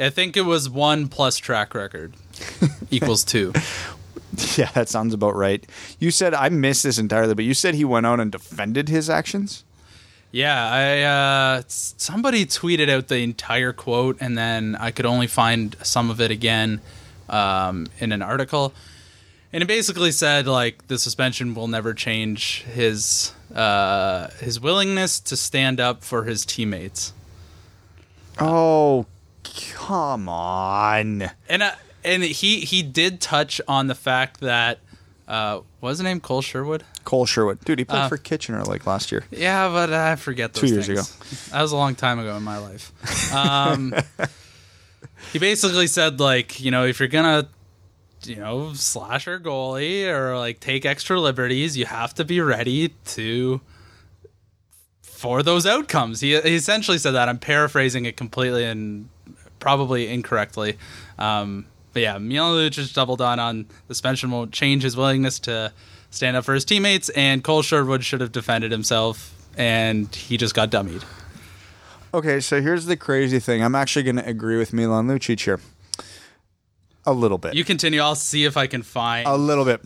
I 0.00 0.10
think 0.10 0.36
it 0.36 0.42
was 0.42 0.70
one 0.70 1.08
plus 1.08 1.36
track 1.38 1.74
record 1.74 2.14
equals 2.90 3.24
two. 3.24 3.52
Yeah, 4.56 4.70
that 4.72 4.88
sounds 4.88 5.14
about 5.14 5.34
right. 5.34 5.66
You 5.98 6.12
said 6.12 6.34
I 6.34 6.48
missed 6.48 6.84
this 6.84 6.98
entirely, 6.98 7.34
but 7.34 7.44
you 7.44 7.54
said 7.54 7.74
he 7.74 7.84
went 7.84 8.06
out 8.06 8.20
and 8.20 8.30
defended 8.30 8.88
his 8.88 9.10
actions. 9.10 9.64
Yeah, 10.30 10.70
I 10.70 11.00
uh, 11.02 11.62
somebody 11.66 12.44
tweeted 12.46 12.88
out 12.90 13.08
the 13.08 13.18
entire 13.18 13.72
quote, 13.72 14.18
and 14.20 14.36
then 14.36 14.76
I 14.78 14.90
could 14.90 15.06
only 15.06 15.26
find 15.26 15.74
some 15.82 16.10
of 16.10 16.20
it 16.20 16.30
again 16.30 16.80
um, 17.28 17.86
in 17.98 18.12
an 18.12 18.22
article 18.22 18.74
and 19.52 19.62
it 19.62 19.66
basically 19.66 20.12
said 20.12 20.46
like 20.46 20.88
the 20.88 20.98
suspension 20.98 21.54
will 21.54 21.68
never 21.68 21.94
change 21.94 22.62
his 22.64 23.32
uh, 23.54 24.28
his 24.40 24.60
willingness 24.60 25.20
to 25.20 25.36
stand 25.36 25.80
up 25.80 26.04
for 26.04 26.24
his 26.24 26.44
teammates. 26.44 27.12
Oh, 28.38 29.06
come 29.42 30.28
on! 30.28 31.30
And 31.48 31.62
uh, 31.62 31.72
and 32.04 32.22
he 32.22 32.60
he 32.60 32.82
did 32.82 33.20
touch 33.20 33.60
on 33.66 33.86
the 33.86 33.94
fact 33.94 34.40
that 34.40 34.80
uh, 35.26 35.60
what 35.80 35.90
was 35.90 35.98
his 35.98 36.04
name 36.04 36.20
Cole 36.20 36.42
Sherwood. 36.42 36.84
Cole 37.04 37.26
Sherwood, 37.26 37.64
dude, 37.64 37.78
he 37.78 37.84
played 37.84 38.00
uh, 38.00 38.08
for 38.08 38.18
Kitchener 38.18 38.64
like 38.64 38.86
last 38.86 39.10
year. 39.10 39.24
Yeah, 39.30 39.68
but 39.68 39.92
I 39.92 40.16
forget 40.16 40.52
those 40.52 40.62
two 40.62 40.74
years 40.74 40.86
things. 40.86 40.98
ago. 40.98 41.56
That 41.56 41.62
was 41.62 41.72
a 41.72 41.76
long 41.76 41.94
time 41.94 42.18
ago 42.18 42.36
in 42.36 42.42
my 42.42 42.58
life. 42.58 42.92
Um, 43.34 43.94
he 45.32 45.38
basically 45.38 45.86
said 45.86 46.20
like 46.20 46.60
you 46.60 46.70
know 46.70 46.84
if 46.84 46.98
you're 47.00 47.08
gonna 47.08 47.48
you 48.24 48.36
know, 48.36 48.72
slasher 48.74 49.38
goalie 49.38 50.06
or 50.06 50.36
like 50.36 50.60
take 50.60 50.84
extra 50.84 51.20
liberties, 51.20 51.76
you 51.76 51.86
have 51.86 52.14
to 52.14 52.24
be 52.24 52.40
ready 52.40 52.88
to 53.06 53.60
for 55.02 55.42
those 55.42 55.66
outcomes. 55.66 56.20
He, 56.20 56.40
he 56.40 56.54
essentially 56.54 56.98
said 56.98 57.12
that. 57.12 57.28
I'm 57.28 57.38
paraphrasing 57.38 58.04
it 58.04 58.16
completely 58.16 58.64
and 58.64 59.08
probably 59.58 60.08
incorrectly. 60.08 60.78
Um, 61.18 61.66
but 61.92 62.02
yeah, 62.02 62.18
Milan 62.18 62.70
just 62.70 62.94
doubled 62.94 63.20
on 63.20 63.38
on 63.38 63.66
suspension 63.88 64.30
won't 64.30 64.52
change 64.52 64.82
his 64.82 64.96
willingness 64.96 65.38
to 65.40 65.72
stand 66.10 66.36
up 66.36 66.44
for 66.44 66.54
his 66.54 66.64
teammates, 66.64 67.08
and 67.10 67.42
Cole 67.42 67.62
Sherwood 67.62 68.04
should 68.04 68.20
have 68.20 68.32
defended 68.32 68.72
himself, 68.72 69.34
and 69.56 70.14
he 70.14 70.36
just 70.36 70.54
got 70.54 70.70
dummied. 70.70 71.04
Okay, 72.14 72.40
so 72.40 72.62
here's 72.62 72.86
the 72.86 72.96
crazy 72.96 73.38
thing. 73.38 73.62
I'm 73.62 73.74
actually 73.74 74.04
going 74.04 74.16
to 74.16 74.26
agree 74.26 74.56
with 74.56 74.72
Milan 74.72 75.08
Lucic 75.08 75.40
here. 75.40 75.60
A 77.08 77.12
little 77.12 77.38
bit. 77.38 77.54
You 77.54 77.64
continue. 77.64 78.00
I'll 78.00 78.14
see 78.14 78.44
if 78.44 78.58
I 78.58 78.66
can 78.66 78.82
find 78.82 79.26
a 79.26 79.34
little 79.34 79.64
bit. 79.64 79.80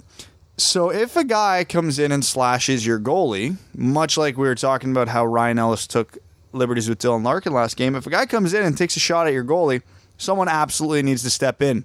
So 0.56 0.90
if 0.90 1.14
a 1.14 1.22
guy 1.22 1.62
comes 1.62 2.00
in 2.00 2.10
and 2.10 2.24
slashes 2.24 2.84
your 2.84 2.98
goalie, 2.98 3.58
much 3.76 4.18
like 4.18 4.36
we 4.36 4.48
were 4.48 4.56
talking 4.56 4.90
about 4.90 5.06
how 5.06 5.24
Ryan 5.24 5.60
Ellis 5.60 5.86
took 5.86 6.18
liberties 6.52 6.88
with 6.88 6.98
Dylan 6.98 7.22
Larkin 7.22 7.52
last 7.52 7.76
game, 7.76 7.94
if 7.94 8.08
a 8.08 8.10
guy 8.10 8.26
comes 8.26 8.52
in 8.52 8.64
and 8.64 8.76
takes 8.76 8.96
a 8.96 9.00
shot 9.00 9.28
at 9.28 9.32
your 9.32 9.44
goalie, 9.44 9.82
someone 10.18 10.48
absolutely 10.48 11.02
needs 11.02 11.22
to 11.22 11.30
step 11.30 11.62
in. 11.62 11.84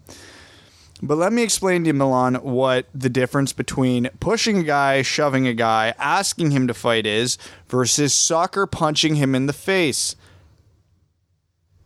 But 1.04 1.20
let 1.20 1.32
me 1.32 1.44
explain 1.44 1.84
to 1.84 1.90
you, 1.90 1.94
Milan, 1.94 2.34
what 2.36 2.88
the 2.96 3.10
difference 3.10 3.54
between 3.54 4.10
pushing 4.20 4.58
a 4.58 4.64
guy, 4.64 5.04
shoving 5.04 5.46
a 5.46 5.54
guy, 5.54 5.94
asking 6.00 6.50
him 6.50 6.66
to 6.66 6.74
fight 6.74 7.06
is 7.06 7.38
versus 7.70 8.12
soccer 8.12 8.66
punching 8.66 9.18
him 9.18 9.36
in 9.36 9.46
the 9.46 9.54
face. 9.54 10.16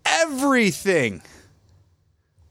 Everything. 0.05 1.21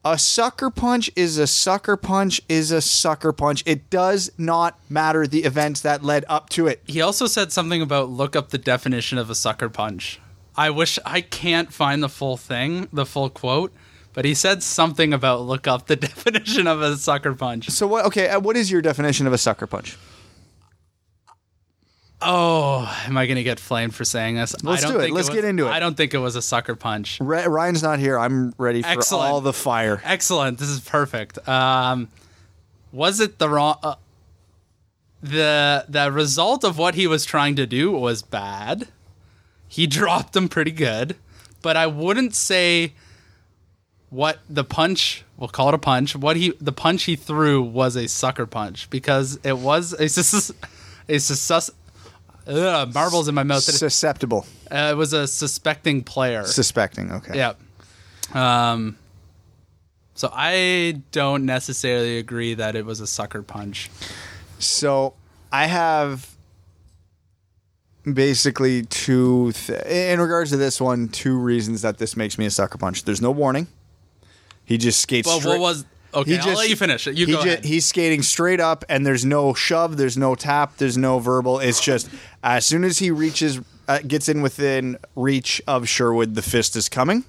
A 0.03 0.19
sucker 0.19 0.71
punch 0.71 1.11
is 1.15 1.37
a 1.37 1.47
sucker 1.47 1.95
punch 1.95 2.41
is 2.49 2.71
a 2.71 2.81
sucker 2.81 3.33
punch. 3.33 3.63
It 3.67 3.91
does 3.91 4.33
not 4.39 4.79
matter 4.89 5.27
the 5.27 5.45
events 5.45 5.83
that 5.83 6.03
led 6.03 6.25
up 6.27 6.49
to 6.51 6.67
it. 6.67 6.81
He 6.87 7.03
also 7.03 7.27
said 7.27 7.53
something 7.53 7.83
about 7.83 8.09
look 8.09 8.35
up 8.35 8.49
the 8.49 8.57
definition 8.57 9.19
of 9.19 9.29
a 9.29 9.35
sucker 9.35 9.69
punch. 9.69 10.19
I 10.57 10.71
wish 10.71 10.99
I 11.05 11.21
can't 11.21 11.71
find 11.71 12.03
the 12.03 12.09
full 12.09 12.39
thing, 12.39 12.89
the 12.91 13.05
full 13.05 13.29
quote, 13.29 13.75
but 14.15 14.25
he 14.25 14.33
said 14.33 14.63
something 14.63 15.13
about 15.13 15.43
look 15.43 15.69
up 15.69 15.87
the 15.87 15.97
definition 16.09 16.67
of 16.67 16.81
a 16.81 16.97
sucker 16.97 17.35
punch. 17.35 17.69
So 17.69 17.87
what 17.87 18.07
okay, 18.07 18.31
uh, 18.31 18.41
what 18.41 18.57
is 18.57 18.71
your 18.71 18.81
definition 18.81 19.27
of 19.27 19.35
a 19.35 19.39
sucker 19.39 19.67
punch? 19.67 19.99
Oh, 22.23 23.03
am 23.07 23.17
I 23.17 23.27
going 23.27 23.37
to 23.37 23.43
get 23.43 23.59
flamed 23.59 23.95
for 23.95 24.05
saying 24.05 24.37
this? 24.37 24.55
Let's 24.63 24.85
do 24.85 25.01
it. 25.01 25.11
Let's 25.11 25.11
it 25.11 25.13
was, 25.13 25.31
get 25.31 25.45
into 25.45 25.67
it. 25.67 25.71
I 25.71 25.81
don't 25.81 25.97
think 25.97 26.13
it 26.13 26.19
was 26.19 26.37
a 26.37 26.43
sucker 26.43 26.75
punch. 26.75 27.19
Ryan's 27.21 27.83
not 27.83 27.99
here. 27.99 28.19
I'm 28.19 28.55
ready 28.59 28.83
for 28.83 28.89
Excellent. 28.89 29.33
all 29.33 29.41
the 29.41 29.55
fire. 29.55 30.03
Excellent. 30.05 30.59
This 30.59 30.69
is 30.69 30.81
perfect. 30.81 31.49
Um, 31.49 32.09
was 32.93 33.21
it 33.21 33.39
the 33.39 33.49
wrong? 33.49 33.79
Uh, 33.83 33.95
the 35.23 35.85
the 35.89 36.11
result 36.11 36.65
of 36.65 36.79
what 36.79 36.95
he 36.95 37.07
was 37.07 37.25
trying 37.25 37.57
to 37.57 37.67
do 37.67 37.93
was 37.93 38.23
bad. 38.23 38.89
He 39.69 39.87
dropped 39.87 40.35
him 40.35 40.49
pretty 40.49 40.73
good, 40.73 41.17
but 41.63 41.77
I 41.77 41.87
wouldn't 41.87 42.35
say 42.35 42.93
what 44.09 44.41
the 44.49 44.65
punch. 44.65 45.25
We'll 45.37 45.49
call 45.49 45.69
it 45.69 45.75
a 45.75 45.79
punch. 45.79 46.17
What 46.17 46.37
he 46.37 46.53
the 46.61 46.73
punch 46.73 47.05
he 47.05 47.17
threw 47.17 47.63
was 47.63 47.97
a 47.97 48.09
sucker 48.09 48.47
punch 48.47 48.91
because 48.91 49.39
it 49.45 49.59
was 49.59 49.93
a, 49.93 50.03
a, 50.03 50.05
a, 51.15 51.21
sus, 51.21 51.71
Ugh, 52.47 52.95
marbles 52.95 53.29
in 53.29 53.35
my 53.35 53.43
mouth. 53.43 53.63
Susceptible. 53.63 54.47
Uh, 54.71 54.91
it 54.93 54.97
was 54.97 55.13
a 55.13 55.27
suspecting 55.29 56.03
player. 56.03 56.45
Suspecting. 56.45 57.13
Okay. 57.13 57.37
Yep. 57.37 57.61
Um. 58.37 58.97
So 60.15 60.31
I 60.33 61.01
don't 61.13 61.47
necessarily 61.47 62.19
agree 62.19 62.55
that 62.55 62.77
it 62.77 62.85
was 62.85 63.01
a 63.01 63.07
sucker 63.07 63.43
punch. 63.43 63.91
So 64.59 65.15
I 65.51 65.67
have 65.67 66.29
basically 68.11 68.83
two, 68.85 69.53
th- 69.53 69.83
in 69.87 70.21
regards 70.21 70.51
to 70.51 70.57
this 70.57 70.81
one, 70.81 71.09
two 71.09 71.39
reasons 71.39 71.83
that 71.83 71.99
this 71.99 72.17
makes 72.17 72.39
me 72.39 72.47
a 72.47 72.51
sucker 72.51 72.79
punch. 72.79 73.05
There's 73.05 73.21
no 73.23 73.31
warning. 73.31 73.67
He 74.65 74.79
just 74.79 75.01
skates. 75.01 75.27
Well, 75.27 75.41
straight- 75.41 75.53
what 75.53 75.61
was 75.61 75.85
okay? 76.15 76.31
He 76.33 76.37
I'll 76.39 76.45
just- 76.45 76.59
let 76.59 76.69
you 76.69 76.77
finish 76.77 77.07
it. 77.07 77.17
You 77.17 77.27
go 77.27 77.43
ju- 77.43 77.49
ahead. 77.49 77.65
He's 77.65 77.87
skating 77.87 78.23
straight 78.23 78.61
up, 78.61 78.85
and 78.89 79.05
there's 79.07 79.25
no 79.25 79.55
shove, 79.55 79.97
there's 79.97 80.17
no 80.17 80.35
tap, 80.35 80.77
there's 80.77 80.97
no 80.99 81.19
verbal. 81.19 81.59
It's 81.61 81.81
just 81.81 82.09
as 82.43 82.67
soon 82.67 82.85
as 82.85 82.99
he 82.99 83.11
reaches, 83.11 83.61
uh, 83.89 83.99
gets 84.07 84.29
in 84.29 84.43
within 84.43 84.99
reach 85.17 85.61
of 85.67 85.89
Sherwood, 85.89 86.35
the 86.35 86.43
fist 86.43 86.77
is 86.77 86.89
coming. 86.89 87.25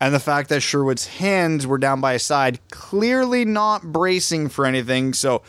And 0.00 0.14
the 0.14 0.20
fact 0.20 0.48
that 0.50 0.60
Sherwood's 0.60 1.06
hands 1.06 1.66
were 1.66 1.78
down 1.78 2.00
by 2.00 2.12
his 2.12 2.22
side, 2.22 2.60
clearly 2.70 3.44
not 3.44 3.82
bracing 3.82 4.48
for 4.48 4.64
anything. 4.64 5.12
So, 5.12 5.42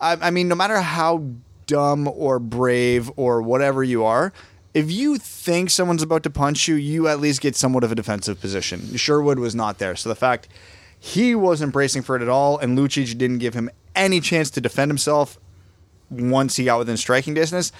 I, 0.00 0.16
I 0.20 0.30
mean, 0.30 0.48
no 0.48 0.56
matter 0.56 0.80
how 0.80 1.24
dumb 1.66 2.08
or 2.08 2.40
brave 2.40 3.10
or 3.16 3.42
whatever 3.42 3.84
you 3.84 4.04
are, 4.04 4.32
if 4.74 4.90
you 4.90 5.18
think 5.18 5.70
someone's 5.70 6.02
about 6.02 6.24
to 6.24 6.30
punch 6.30 6.66
you, 6.66 6.74
you 6.74 7.06
at 7.06 7.20
least 7.20 7.40
get 7.40 7.54
somewhat 7.54 7.84
of 7.84 7.92
a 7.92 7.94
defensive 7.94 8.40
position. 8.40 8.96
Sherwood 8.96 9.38
was 9.38 9.54
not 9.54 9.78
there. 9.78 9.94
So 9.94 10.08
the 10.08 10.14
fact 10.16 10.48
he 10.98 11.34
wasn't 11.34 11.72
bracing 11.72 12.02
for 12.02 12.16
it 12.16 12.22
at 12.22 12.28
all, 12.28 12.58
and 12.58 12.76
Lucic 12.76 13.16
didn't 13.18 13.38
give 13.38 13.54
him 13.54 13.70
any 13.94 14.20
chance 14.20 14.50
to 14.50 14.60
defend 14.60 14.90
himself 14.90 15.38
once 16.12 16.56
he 16.56 16.64
got 16.64 16.78
within 16.78 16.96
striking 16.96 17.34
distance, 17.34 17.72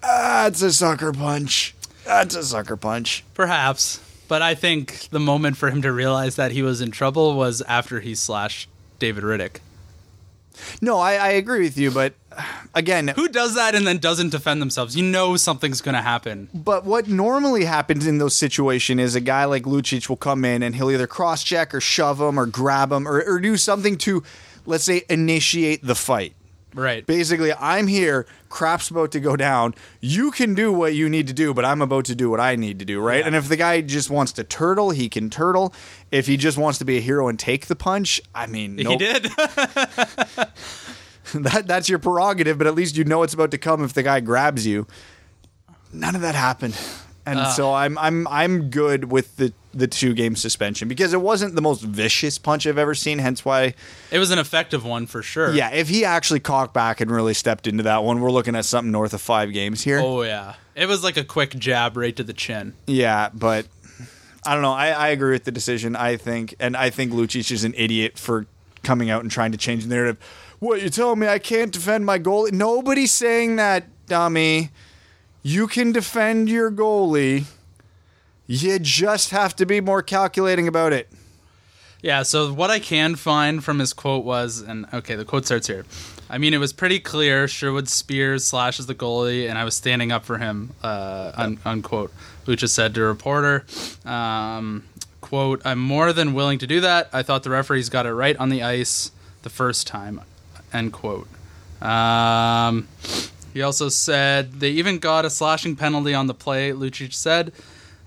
that's 0.00 0.62
a 0.62 0.72
sucker 0.72 1.12
punch. 1.12 1.74
That's 2.04 2.34
a 2.34 2.42
sucker 2.42 2.76
punch. 2.76 3.24
Perhaps, 3.34 4.00
but 4.28 4.42
I 4.42 4.54
think 4.54 5.08
the 5.10 5.20
moment 5.20 5.56
for 5.56 5.70
him 5.70 5.82
to 5.82 5.92
realize 5.92 6.36
that 6.36 6.52
he 6.52 6.62
was 6.62 6.80
in 6.80 6.90
trouble 6.90 7.34
was 7.34 7.62
after 7.62 8.00
he 8.00 8.14
slashed 8.14 8.68
David 8.98 9.24
Rittich. 9.24 9.58
No, 10.80 10.98
I, 10.98 11.14
I 11.14 11.28
agree 11.30 11.62
with 11.62 11.78
you, 11.78 11.90
but 11.90 12.14
again, 12.74 13.08
Who 13.08 13.28
does 13.28 13.54
that 13.54 13.74
and 13.74 13.86
then 13.86 13.98
doesn't 13.98 14.30
defend 14.30 14.60
themselves? 14.60 14.96
You 14.96 15.02
know 15.02 15.36
something's 15.36 15.80
going 15.80 15.94
to 15.94 16.02
happen. 16.02 16.48
But 16.52 16.84
what 16.84 17.08
normally 17.08 17.64
happens 17.64 18.06
in 18.06 18.18
those 18.18 18.34
situations 18.34 19.00
is 19.00 19.14
a 19.14 19.20
guy 19.20 19.44
like 19.46 19.64
Lucic 19.64 20.08
will 20.08 20.16
come 20.16 20.44
in 20.44 20.62
and 20.62 20.76
he'll 20.76 20.90
either 20.90 21.06
cross 21.06 21.42
check 21.42 21.74
or 21.74 21.80
shove 21.80 22.20
him 22.20 22.38
or 22.38 22.46
grab 22.46 22.92
him 22.92 23.08
or, 23.08 23.22
or 23.22 23.40
do 23.40 23.56
something 23.56 23.96
to, 23.98 24.22
let's 24.66 24.84
say, 24.84 25.02
initiate 25.08 25.84
the 25.84 25.94
fight. 25.94 26.34
Right. 26.74 27.04
Basically, 27.04 27.52
I'm 27.52 27.86
here, 27.86 28.26
crap's 28.48 28.90
about 28.90 29.10
to 29.12 29.20
go 29.20 29.36
down. 29.36 29.74
You 30.00 30.30
can 30.30 30.54
do 30.54 30.72
what 30.72 30.94
you 30.94 31.08
need 31.08 31.26
to 31.26 31.32
do, 31.32 31.52
but 31.52 31.64
I'm 31.64 31.82
about 31.82 32.04
to 32.06 32.14
do 32.14 32.30
what 32.30 32.40
I 32.40 32.56
need 32.56 32.78
to 32.78 32.84
do, 32.84 33.00
right? 33.00 33.20
Yeah. 33.20 33.26
And 33.26 33.36
if 33.36 33.48
the 33.48 33.56
guy 33.56 33.80
just 33.80 34.10
wants 34.10 34.32
to 34.32 34.44
turtle, 34.44 34.90
he 34.90 35.08
can 35.08 35.30
turtle. 35.30 35.74
If 36.10 36.26
he 36.26 36.36
just 36.36 36.58
wants 36.58 36.78
to 36.78 36.84
be 36.84 36.98
a 36.98 37.00
hero 37.00 37.28
and 37.28 37.38
take 37.38 37.66
the 37.66 37.76
punch, 37.76 38.20
I 38.34 38.46
mean, 38.46 38.78
He 38.78 38.96
did. 38.96 39.24
that 41.34 41.64
that's 41.66 41.88
your 41.88 41.98
prerogative, 41.98 42.58
but 42.58 42.66
at 42.66 42.74
least 42.74 42.96
you 42.96 43.04
know 43.04 43.22
it's 43.22 43.34
about 43.34 43.50
to 43.52 43.58
come 43.58 43.82
if 43.84 43.92
the 43.92 44.02
guy 44.02 44.20
grabs 44.20 44.66
you. 44.66 44.86
None 45.92 46.14
of 46.14 46.20
that 46.22 46.34
happened. 46.34 46.78
And 47.30 47.38
ah. 47.38 47.52
so 47.52 47.72
I'm 47.72 47.96
I'm 47.96 48.26
I'm 48.26 48.70
good 48.70 49.12
with 49.12 49.36
the 49.36 49.52
the 49.72 49.86
two 49.86 50.14
game 50.14 50.34
suspension 50.34 50.88
because 50.88 51.12
it 51.12 51.20
wasn't 51.20 51.54
the 51.54 51.62
most 51.62 51.80
vicious 51.82 52.38
punch 52.38 52.66
I've 52.66 52.76
ever 52.76 52.92
seen, 52.92 53.20
hence 53.20 53.44
why 53.44 53.74
it 54.10 54.18
was 54.18 54.32
an 54.32 54.40
effective 54.40 54.84
one 54.84 55.06
for 55.06 55.22
sure. 55.22 55.54
yeah, 55.54 55.70
if 55.70 55.88
he 55.88 56.04
actually 56.04 56.40
cocked 56.40 56.74
back 56.74 57.00
and 57.00 57.08
really 57.08 57.34
stepped 57.34 57.68
into 57.68 57.84
that 57.84 58.02
one, 58.02 58.20
we're 58.20 58.32
looking 58.32 58.56
at 58.56 58.64
something 58.64 58.90
north 58.90 59.14
of 59.14 59.20
5 59.20 59.52
games 59.52 59.82
here. 59.82 60.00
Oh 60.00 60.22
yeah. 60.22 60.54
It 60.74 60.86
was 60.86 61.04
like 61.04 61.16
a 61.16 61.22
quick 61.22 61.50
jab 61.50 61.96
right 61.96 62.16
to 62.16 62.24
the 62.24 62.32
chin. 62.32 62.74
Yeah, 62.88 63.30
but 63.32 63.66
I 64.44 64.54
don't 64.54 64.62
know. 64.62 64.72
I, 64.72 64.88
I 64.88 65.08
agree 65.08 65.32
with 65.32 65.44
the 65.44 65.52
decision. 65.52 65.94
I 65.94 66.16
think, 66.16 66.56
and 66.58 66.76
I 66.76 66.90
think 66.90 67.12
Lucic 67.12 67.52
is 67.52 67.62
an 67.62 67.74
idiot 67.76 68.18
for 68.18 68.46
coming 68.82 69.08
out 69.08 69.22
and 69.22 69.30
trying 69.30 69.52
to 69.52 69.58
change 69.58 69.84
the 69.84 69.94
narrative. 69.94 70.18
What 70.58 70.82
you 70.82 70.90
telling 70.90 71.20
me? 71.20 71.28
I 71.28 71.38
can't 71.38 71.70
defend 71.70 72.06
my 72.06 72.18
goalie? 72.18 72.52
Nobody's 72.52 73.12
saying 73.12 73.56
that, 73.56 73.84
dummy. 74.06 74.70
You 75.42 75.66
can 75.66 75.92
defend 75.92 76.48
your 76.48 76.70
goalie. 76.70 77.44
You 78.46 78.78
just 78.78 79.30
have 79.30 79.54
to 79.56 79.66
be 79.66 79.80
more 79.80 80.02
calculating 80.02 80.66
about 80.68 80.92
it. 80.92 81.08
Yeah, 82.02 82.22
so 82.22 82.52
what 82.52 82.70
I 82.70 82.78
can 82.78 83.14
find 83.14 83.62
from 83.62 83.78
his 83.78 83.92
quote 83.92 84.24
was, 84.24 84.60
and 84.60 84.86
okay, 84.92 85.14
the 85.14 85.24
quote 85.24 85.46
starts 85.46 85.66
here. 85.66 85.84
I 86.30 86.38
mean, 86.38 86.54
it 86.54 86.58
was 86.58 86.72
pretty 86.72 86.98
clear 86.98 87.46
Sherwood 87.46 87.88
spears 87.88 88.44
slashes 88.44 88.86
the 88.86 88.94
goalie, 88.94 89.48
and 89.48 89.58
I 89.58 89.64
was 89.64 89.74
standing 89.74 90.10
up 90.12 90.24
for 90.24 90.38
him, 90.38 90.70
uh, 90.82 91.32
un- 91.34 91.58
unquote. 91.64 92.12
Lucic 92.46 92.68
said 92.70 92.94
to 92.94 93.02
a 93.02 93.06
reporter, 93.06 93.66
um, 94.04 94.84
quote, 95.20 95.60
I'm 95.64 95.78
more 95.78 96.12
than 96.12 96.32
willing 96.32 96.58
to 96.60 96.66
do 96.66 96.80
that. 96.80 97.10
I 97.12 97.22
thought 97.22 97.42
the 97.42 97.50
referees 97.50 97.88
got 97.88 98.06
it 98.06 98.12
right 98.14 98.36
on 98.36 98.48
the 98.48 98.62
ice 98.62 99.10
the 99.42 99.50
first 99.50 99.86
time, 99.86 100.22
end 100.72 100.92
quote. 100.92 101.28
Um, 101.82 102.88
he 103.52 103.62
also 103.62 103.88
said 103.88 104.54
they 104.60 104.70
even 104.70 104.98
got 104.98 105.24
a 105.24 105.30
slashing 105.30 105.76
penalty 105.76 106.14
on 106.14 106.26
the 106.26 106.34
play, 106.34 106.70
Lucic 106.72 107.12
said. 107.12 107.52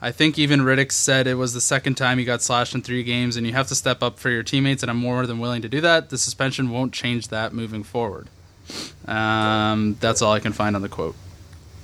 I 0.02 0.12
think 0.12 0.38
even 0.38 0.60
Rittich 0.62 0.92
said 0.92 1.28
it 1.28 1.36
was 1.36 1.54
the 1.54 1.62
second 1.62 1.96
time 1.96 2.18
he 2.18 2.26
got 2.26 2.42
slashed 2.42 2.76
in 2.76 2.82
three 2.82 3.04
games, 3.04 3.38
and 3.38 3.48
you 3.48 3.54
have 3.54 3.68
to 3.70 3.76
step 3.76 4.04
up 4.04 4.20
for 4.20 4.30
your 4.30 4.44
teammates, 4.44 4.84
and 4.84 4.90
I'm 4.90 4.98
more 4.98 5.26
than 5.26 5.40
willing 5.40 5.62
to 5.62 5.70
do 5.70 5.80
that. 5.82 6.10
The 6.10 6.18
suspension 6.18 6.70
won't 6.70 6.94
change 6.94 7.30
that 7.30 7.54
moving 7.54 7.84
forward. 7.84 8.28
Um, 9.08 9.96
that's 10.02 10.22
all 10.22 10.34
I 10.34 10.40
can 10.40 10.52
find 10.52 10.76
on 10.76 10.82
the 10.82 10.90
quote. 10.90 11.16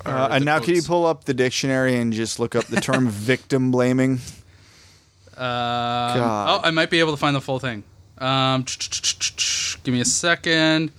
Or 0.05 0.12
Uh, 0.12 0.28
and 0.30 0.41
the 0.41 0.45
now, 0.45 0.60
can 0.60 0.76
you 0.76 0.82
pull 0.82 1.05
up 1.05 1.24
the 1.26 1.34
dictionary 1.34 1.95
and 1.95 2.12
just 2.12 2.39
look 2.39 2.55
up 2.55 2.66
the 2.66 2.82
term 2.82 3.07
victim 3.10 3.72
blaming? 3.72 4.20
Um, 5.38 5.47
oh, 5.47 6.60
I 6.64 6.72
might 6.72 6.89
be 6.89 6.99
able 6.99 7.12
to 7.12 7.18
find 7.18 7.34
the 7.34 7.41
full 7.41 7.60
thing. 7.60 7.84
Um, 8.20 8.66
give 9.84 9.94
me 9.94 10.02
a 10.02 10.06
second. 10.06 10.92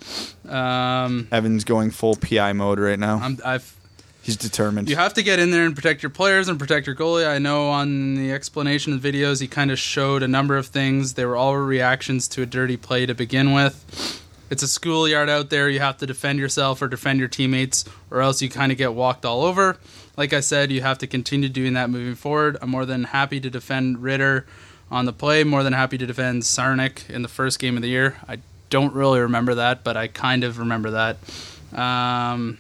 Um, 0.49 1.29
Evan's 1.31 1.65
going 1.65 1.91
full 1.91 2.17
PI 2.17 2.53
mode 2.55 2.79
right 2.79 2.99
now. 2.99 3.21
I'm, 3.23 3.39
I've 3.45 3.77
He's 4.23 4.37
determined. 4.37 4.91
You 4.91 4.97
have 4.97 5.15
to 5.15 5.23
get 5.23 5.39
in 5.39 5.51
there 5.51 5.65
and 5.65 5.75
protect 5.75 6.03
your 6.03 6.11
players 6.11 6.49
and 6.49 6.59
protect 6.59 6.87
your 6.87 6.95
goalie. 6.95 7.27
I 7.27 7.39
know 7.39 7.71
on 7.71 8.15
the 8.17 8.33
explanation 8.33 9.01
videos, 9.01 9.41
he 9.41 9.49
kind 9.49 9.71
of 9.71 9.79
showed 9.79 10.23
a 10.23 10.29
number 10.29 10.57
of 10.57 10.67
things. 10.67 11.15
They 11.15 11.25
were 11.25 11.37
all 11.37 11.57
reactions 11.57 12.29
to 12.29 12.43
a 12.43 12.47
dirty 12.47 12.77
play 12.77 13.07
to 13.07 13.15
begin 13.15 13.53
with. 13.55 14.23
It's 14.51 14.63
a 14.63 14.69
schoolyard 14.69 15.31
out 15.31 15.49
there. 15.49 15.69
You 15.71 15.81
have 15.81 15.97
to 15.99 16.07
defend 16.07 16.39
yourself 16.39 16.83
or 16.83 16.89
defend 16.89 17.19
your 17.19 17.29
teammates, 17.29 17.85
or 18.11 18.21
else 18.21 18.43
you 18.43 18.51
kind 18.51 18.73
of 18.73 18.77
get 18.77 18.95
walked 18.95 19.25
all 19.25 19.43
over. 19.43 19.79
Like 20.17 20.33
I 20.33 20.41
said, 20.41 20.71
you 20.71 20.83
have 20.83 20.99
to 20.99 21.07
continue 21.07 21.49
doing 21.49 21.73
that 21.75 21.89
moving 21.89 22.17
forward. 22.17 22.59
I'm 22.61 22.71
more 22.71 22.85
than 22.85 23.05
happy 23.05 23.41
to 23.41 23.49
defend 23.49 23.99
Rittich 23.99 24.45
on 24.91 25.05
the 25.05 25.13
play, 25.13 25.45
more 25.45 25.63
than 25.63 25.73
happy 25.73 25.97
to 25.99 26.07
defend 26.07 26.43
Sarnik 26.43 27.09
in 27.09 27.23
the 27.23 27.29
first 27.29 27.59
game 27.59 27.77
of 27.77 27.83
the 27.83 27.89
year. 27.89 28.17
I 28.29 28.39
don't 28.71 28.95
really 28.95 29.21
remember 29.21 29.55
that, 29.57 29.85
but 29.85 29.97
I 29.97 30.09
kind 30.09 30.45
of 30.45 30.59
remember 30.59 30.91
that. 30.91 31.17
Um, 31.73 32.59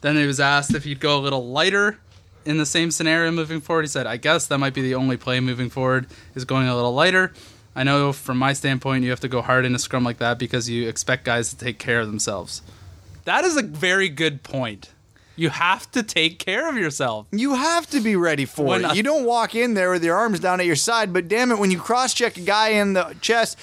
then 0.00 0.16
he 0.16 0.26
was 0.26 0.40
asked 0.40 0.74
if 0.74 0.84
he'd 0.84 1.00
go 1.00 1.18
a 1.18 1.20
little 1.20 1.48
lighter 1.48 1.98
in 2.44 2.58
the 2.58 2.66
same 2.66 2.90
scenario 2.90 3.30
moving 3.30 3.60
forward. 3.60 3.82
He 3.82 3.88
said, 3.88 4.06
I 4.06 4.16
guess 4.16 4.46
that 4.46 4.58
might 4.58 4.74
be 4.74 4.82
the 4.82 4.94
only 4.94 5.16
play 5.16 5.40
moving 5.40 5.70
forward 5.70 6.06
is 6.34 6.44
going 6.44 6.68
a 6.68 6.74
little 6.74 6.94
lighter. 6.94 7.32
I 7.74 7.82
know 7.82 8.12
from 8.12 8.38
my 8.38 8.52
standpoint, 8.52 9.02
you 9.02 9.10
have 9.10 9.20
to 9.20 9.28
go 9.28 9.42
hard 9.42 9.64
in 9.64 9.74
a 9.74 9.78
scrum 9.78 10.04
like 10.04 10.18
that 10.18 10.38
because 10.38 10.68
you 10.70 10.88
expect 10.88 11.24
guys 11.24 11.50
to 11.50 11.58
take 11.58 11.78
care 11.78 12.00
of 12.00 12.06
themselves. 12.06 12.62
That 13.24 13.44
is 13.44 13.56
a 13.56 13.62
very 13.62 14.08
good 14.08 14.42
point. 14.42 14.90
You 15.36 15.50
have 15.50 15.90
to 15.92 16.02
take 16.02 16.38
care 16.38 16.68
of 16.68 16.76
yourself. 16.76 17.26
You 17.32 17.54
have 17.54 17.88
to 17.90 18.00
be 18.00 18.14
ready 18.16 18.44
for 18.44 18.64
When 18.66 18.84
it. 18.84 18.88
I- 18.88 18.92
you 18.94 19.02
don't 19.02 19.24
walk 19.24 19.54
in 19.54 19.74
there 19.74 19.90
with 19.90 20.04
your 20.04 20.16
arms 20.16 20.38
down 20.40 20.60
at 20.60 20.66
your 20.66 20.76
side, 20.76 21.12
but 21.12 21.26
damn 21.28 21.50
it, 21.50 21.58
when 21.58 21.70
you 21.70 21.78
cross 21.78 22.14
check 22.14 22.36
a 22.36 22.40
guy 22.40 22.68
in 22.70 22.92
the 22.92 23.16
chest, 23.20 23.58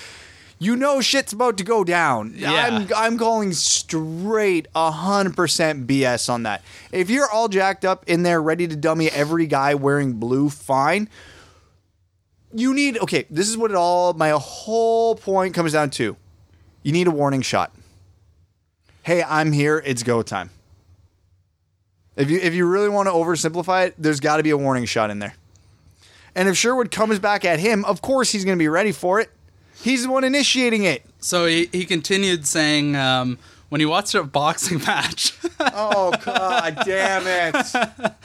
you 0.59 0.75
know 0.75 0.99
shit's 1.01 1.33
about 1.33 1.57
to 1.57 1.63
go 1.63 1.83
down. 1.83 2.33
Yeah. 2.35 2.51
I'm, 2.53 2.87
I'm 2.95 3.17
calling 3.17 3.53
straight 3.53 4.67
100% 4.75 5.85
BS 5.87 6.29
on 6.29 6.43
that. 6.43 6.61
If 6.91 7.09
you're 7.09 7.29
all 7.29 7.47
jacked 7.47 7.85
up 7.85 8.03
in 8.07 8.23
there 8.23 8.41
ready 8.41 8.67
to 8.67 8.75
dummy 8.75 9.09
every 9.09 9.47
guy 9.47 9.73
wearing 9.73 10.13
blue, 10.13 10.49
fine. 10.49 11.09
You 12.53 12.73
need, 12.73 12.97
okay, 12.99 13.25
this 13.29 13.47
is 13.47 13.57
what 13.57 13.71
it 13.71 13.77
all, 13.77 14.13
my 14.13 14.31
whole 14.31 15.15
point 15.15 15.53
comes 15.53 15.71
down 15.71 15.89
to. 15.91 16.17
You 16.83 16.91
need 16.91 17.07
a 17.07 17.11
warning 17.11 17.41
shot. 17.41 17.71
Hey, 19.03 19.23
I'm 19.23 19.51
here. 19.53 19.81
It's 19.85 20.03
go 20.03 20.21
time. 20.21 20.49
If 22.15 22.29
you 22.29 22.39
if 22.39 22.53
you 22.53 22.65
really 22.65 22.89
want 22.89 23.07
to 23.07 23.13
oversimplify 23.13 23.87
it, 23.87 23.95
there's 23.97 24.19
got 24.19 24.37
to 24.37 24.43
be 24.43 24.49
a 24.49 24.57
warning 24.57 24.85
shot 24.85 25.09
in 25.09 25.19
there. 25.19 25.35
And 26.35 26.47
if 26.47 26.57
Sherwood 26.57 26.91
comes 26.91 27.19
back 27.19 27.43
at 27.45 27.59
him, 27.59 27.83
of 27.85 28.01
course 28.01 28.31
he's 28.31 28.45
going 28.45 28.57
to 28.57 28.61
be 28.61 28.69
ready 28.69 28.91
for 28.91 29.19
it. 29.19 29.29
He's 29.81 30.03
the 30.03 30.11
one 30.11 30.23
initiating 30.23 30.83
it. 30.83 31.03
So 31.19 31.45
he, 31.45 31.67
he 31.71 31.85
continued 31.85 32.45
saying, 32.45 32.95
um, 32.95 33.37
when 33.69 33.81
he 33.81 33.85
watched 33.85 34.13
a 34.15 34.23
boxing 34.23 34.77
match, 34.87 35.37
Oh 35.59 36.11
god, 36.23 36.79
damn 36.85 37.23
it! 37.27 38.13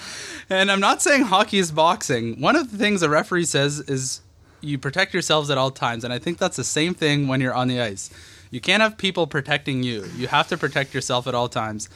And 0.48 0.70
I'm 0.70 0.78
not 0.78 1.02
saying 1.02 1.22
hockey 1.22 1.58
is 1.58 1.72
boxing. 1.72 2.40
One 2.40 2.54
of 2.54 2.70
the 2.70 2.78
things 2.78 3.02
a 3.02 3.08
referee 3.08 3.46
says 3.46 3.80
is 3.80 4.20
you 4.60 4.78
protect 4.78 5.12
yourselves 5.12 5.50
at 5.50 5.58
all 5.58 5.72
times, 5.72 6.04
and 6.04 6.12
I 6.12 6.20
think 6.20 6.38
that's 6.38 6.56
the 6.56 6.62
same 6.62 6.94
thing 6.94 7.26
when 7.26 7.40
you're 7.40 7.52
on 7.54 7.66
the 7.66 7.80
ice. 7.80 8.10
You 8.52 8.60
can't 8.60 8.80
have 8.80 8.96
people 8.96 9.26
protecting 9.26 9.82
you. 9.82 10.08
You 10.16 10.28
have 10.28 10.46
to 10.48 10.56
protect 10.56 10.94
yourself 10.94 11.26
at 11.26 11.34
all 11.34 11.48
times. 11.48 11.88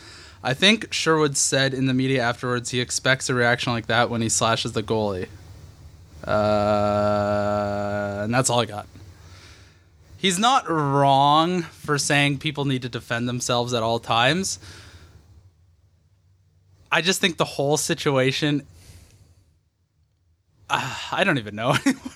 I 0.43 0.55
think 0.55 0.93
Sherwood 0.93 1.37
said 1.37 1.75
in 1.75 1.87
the 1.87 1.95
media 1.95 2.23
afterwards 2.23 2.71
he 2.71 2.81
expects 2.81 3.29
a 3.29 3.35
reaction 3.35 3.73
like 3.73 3.87
that 3.87 4.09
when 4.09 4.23
he 4.23 4.29
slashes 4.29 4.73
the 4.73 4.83
goalie. 4.83 5.29
Uh, 6.27 8.23
and 8.25 8.33
that's 8.33 8.49
all 8.49 8.61
I 8.61 8.65
got. 8.65 8.87
He's 10.17 10.39
not 10.39 10.69
wrong 10.69 11.63
for 11.63 11.99
saying 11.99 12.39
people 12.39 12.65
need 12.65 12.83
to 12.83 12.89
defend 12.89 13.29
themselves 13.29 13.73
at 13.73 13.83
all 13.83 13.99
times. 13.99 14.59
I 16.93 17.01
just 17.01 17.21
think 17.21 17.37
the 17.37 17.45
whole 17.45 17.77
situation. 17.77 18.67
Uh, 20.69 20.97
I 21.13 21.25
don't 21.25 21.39
even 21.39 21.55
know 21.55 21.71
anymore. 21.87 22.13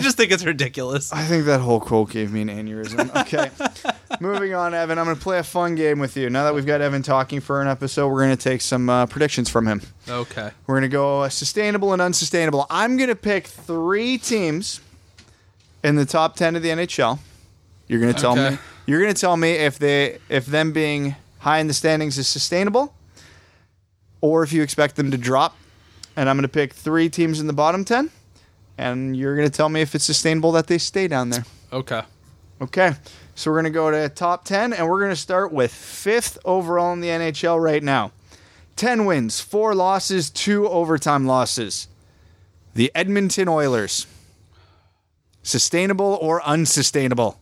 I 0.00 0.02
just 0.04 0.16
think 0.16 0.32
it's 0.32 0.44
ridiculous. 0.44 1.12
I 1.12 1.22
think 1.24 1.44
that 1.46 1.60
whole 1.60 1.80
quote 1.80 2.10
gave 2.10 2.32
me 2.32 2.42
an 2.42 2.48
aneurysm. 2.48 3.10
Okay. 3.20 3.50
Moving 4.20 4.54
on, 4.54 4.74
Evan. 4.74 4.98
I'm 4.98 5.04
going 5.04 5.16
to 5.16 5.22
play 5.22 5.38
a 5.38 5.42
fun 5.44 5.76
game 5.76 5.98
with 6.00 6.16
you. 6.16 6.28
Now 6.30 6.44
that 6.44 6.54
we've 6.54 6.66
got 6.66 6.80
Evan 6.80 7.02
talking 7.02 7.40
for 7.40 7.62
an 7.62 7.68
episode, 7.68 8.08
we're 8.08 8.24
going 8.24 8.36
to 8.36 8.42
take 8.42 8.60
some 8.60 8.90
uh, 8.90 9.06
predictions 9.06 9.48
from 9.48 9.66
him. 9.68 9.80
Okay. 10.08 10.50
We're 10.66 10.74
going 10.74 10.82
to 10.82 10.88
go 10.88 11.20
uh, 11.22 11.28
sustainable 11.28 11.92
and 11.92 12.02
unsustainable. 12.02 12.66
I'm 12.70 12.96
going 12.96 13.08
to 13.08 13.14
pick 13.16 13.46
three 13.46 14.18
teams 14.18 14.80
in 15.84 15.94
the 15.96 16.04
top 16.04 16.34
10 16.36 16.56
of 16.56 16.62
the 16.62 16.70
NHL. 16.70 17.18
You're 17.86 18.00
going 18.00 18.12
to 18.12 18.20
tell 18.20 18.32
Okay. 18.38 18.50
me 18.56 18.58
you're 18.86 19.00
going 19.00 19.14
to 19.14 19.20
tell 19.20 19.36
me 19.36 19.52
if 19.52 19.78
they 19.78 20.18
if 20.28 20.46
them 20.46 20.72
being 20.72 21.14
high 21.38 21.58
in 21.58 21.68
the 21.68 21.74
standings 21.74 22.18
is 22.18 22.26
sustainable 22.26 22.92
or 24.20 24.42
if 24.42 24.52
you 24.52 24.62
expect 24.62 24.96
them 24.96 25.10
to 25.12 25.18
drop. 25.18 25.56
And 26.16 26.28
I'm 26.28 26.36
going 26.36 26.42
to 26.42 26.48
pick 26.48 26.72
three 26.74 27.08
teams 27.08 27.38
in 27.40 27.46
the 27.46 27.52
bottom 27.52 27.84
10 27.84 28.10
and 28.80 29.14
you're 29.14 29.36
going 29.36 29.48
to 29.48 29.54
tell 29.54 29.68
me 29.68 29.82
if 29.82 29.94
it's 29.94 30.04
sustainable 30.04 30.52
that 30.52 30.66
they 30.66 30.78
stay 30.78 31.06
down 31.06 31.28
there. 31.28 31.44
Okay. 31.70 32.02
Okay. 32.62 32.94
So 33.34 33.50
we're 33.50 33.60
going 33.60 33.72
to 33.72 33.78
go 33.78 33.90
to 33.90 34.08
top 34.08 34.44
10, 34.44 34.72
and 34.72 34.88
we're 34.88 35.00
going 35.00 35.12
to 35.12 35.16
start 35.16 35.52
with 35.52 35.72
fifth 35.72 36.38
overall 36.44 36.92
in 36.94 37.00
the 37.00 37.08
NHL 37.08 37.62
right 37.62 37.82
now. 37.82 38.12
10 38.76 39.04
wins, 39.04 39.40
4 39.40 39.74
losses, 39.74 40.30
2 40.30 40.66
overtime 40.66 41.26
losses. 41.26 41.88
The 42.74 42.90
Edmonton 42.94 43.48
Oilers. 43.48 44.06
Sustainable 45.42 46.18
or 46.20 46.42
unsustainable? 46.42 47.38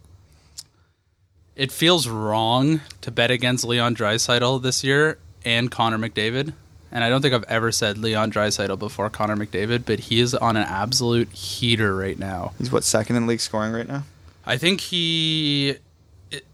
It 1.54 1.70
feels 1.70 2.08
wrong 2.08 2.80
to 3.00 3.10
bet 3.12 3.30
against 3.30 3.64
Leon 3.64 3.94
Draisaitl 3.94 4.62
this 4.62 4.82
year 4.82 5.18
and 5.44 5.70
Connor 5.70 5.98
McDavid. 5.98 6.52
And 6.90 7.04
I 7.04 7.10
don't 7.10 7.20
think 7.20 7.34
I've 7.34 7.44
ever 7.44 7.70
said 7.70 7.98
Leon 7.98 8.32
Draisaitl 8.32 8.78
before 8.78 9.10
Connor 9.10 9.36
McDavid, 9.36 9.84
but 9.84 10.00
he 10.00 10.20
is 10.20 10.34
on 10.34 10.56
an 10.56 10.64
absolute 10.64 11.30
heater 11.32 11.94
right 11.94 12.18
now. 12.18 12.52
He's 12.58 12.72
what, 12.72 12.84
second 12.84 13.16
in 13.16 13.26
league 13.26 13.40
scoring 13.40 13.72
right 13.72 13.86
now? 13.86 14.04
I 14.46 14.56
think 14.56 14.80
he. 14.80 15.76
It, 16.30 16.44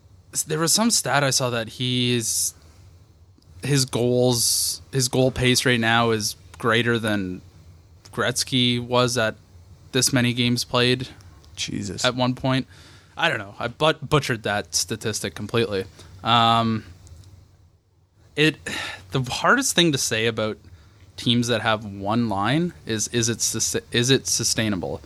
there 0.47 0.59
was 0.59 0.73
some 0.73 0.91
stat 0.91 1.23
I 1.23 1.31
saw 1.31 1.51
that 1.51 1.69
he's 1.69 2.55
his 3.63 3.85
goals, 3.85 4.83
his 4.93 5.09
goal 5.09 5.31
pace 5.31 5.65
right 5.65 5.81
now 5.81 6.11
is 6.11 6.37
greater 6.59 6.99
than 6.99 7.41
Gretzky 8.13 8.81
was 8.81 9.17
at 9.17 9.37
this 9.93 10.13
many 10.13 10.33
games 10.33 10.65
played 10.65 11.09
Jesus. 11.57 12.05
at 12.05 12.15
one 12.15 12.35
point. 12.35 12.67
I 13.17 13.29
don't 13.29 13.39
know. 13.39 13.55
I 13.59 13.69
but 13.69 14.09
butchered 14.09 14.43
that 14.43 14.75
statistic 14.75 15.35
completely. 15.35 15.85
Um, 16.23 16.85
it 18.37 18.57
the 19.11 19.23
hardest 19.23 19.75
thing 19.75 19.93
to 19.93 19.99
say 19.99 20.27
about 20.27 20.59
teams 21.17 21.49
that 21.49 21.61
have 21.63 21.85
one 21.85 22.29
line 22.29 22.73
is 22.87 23.09
is 23.09 23.29
it 23.29 23.83
is 23.93 24.11
it 24.11 24.27
sustainable? 24.27 25.01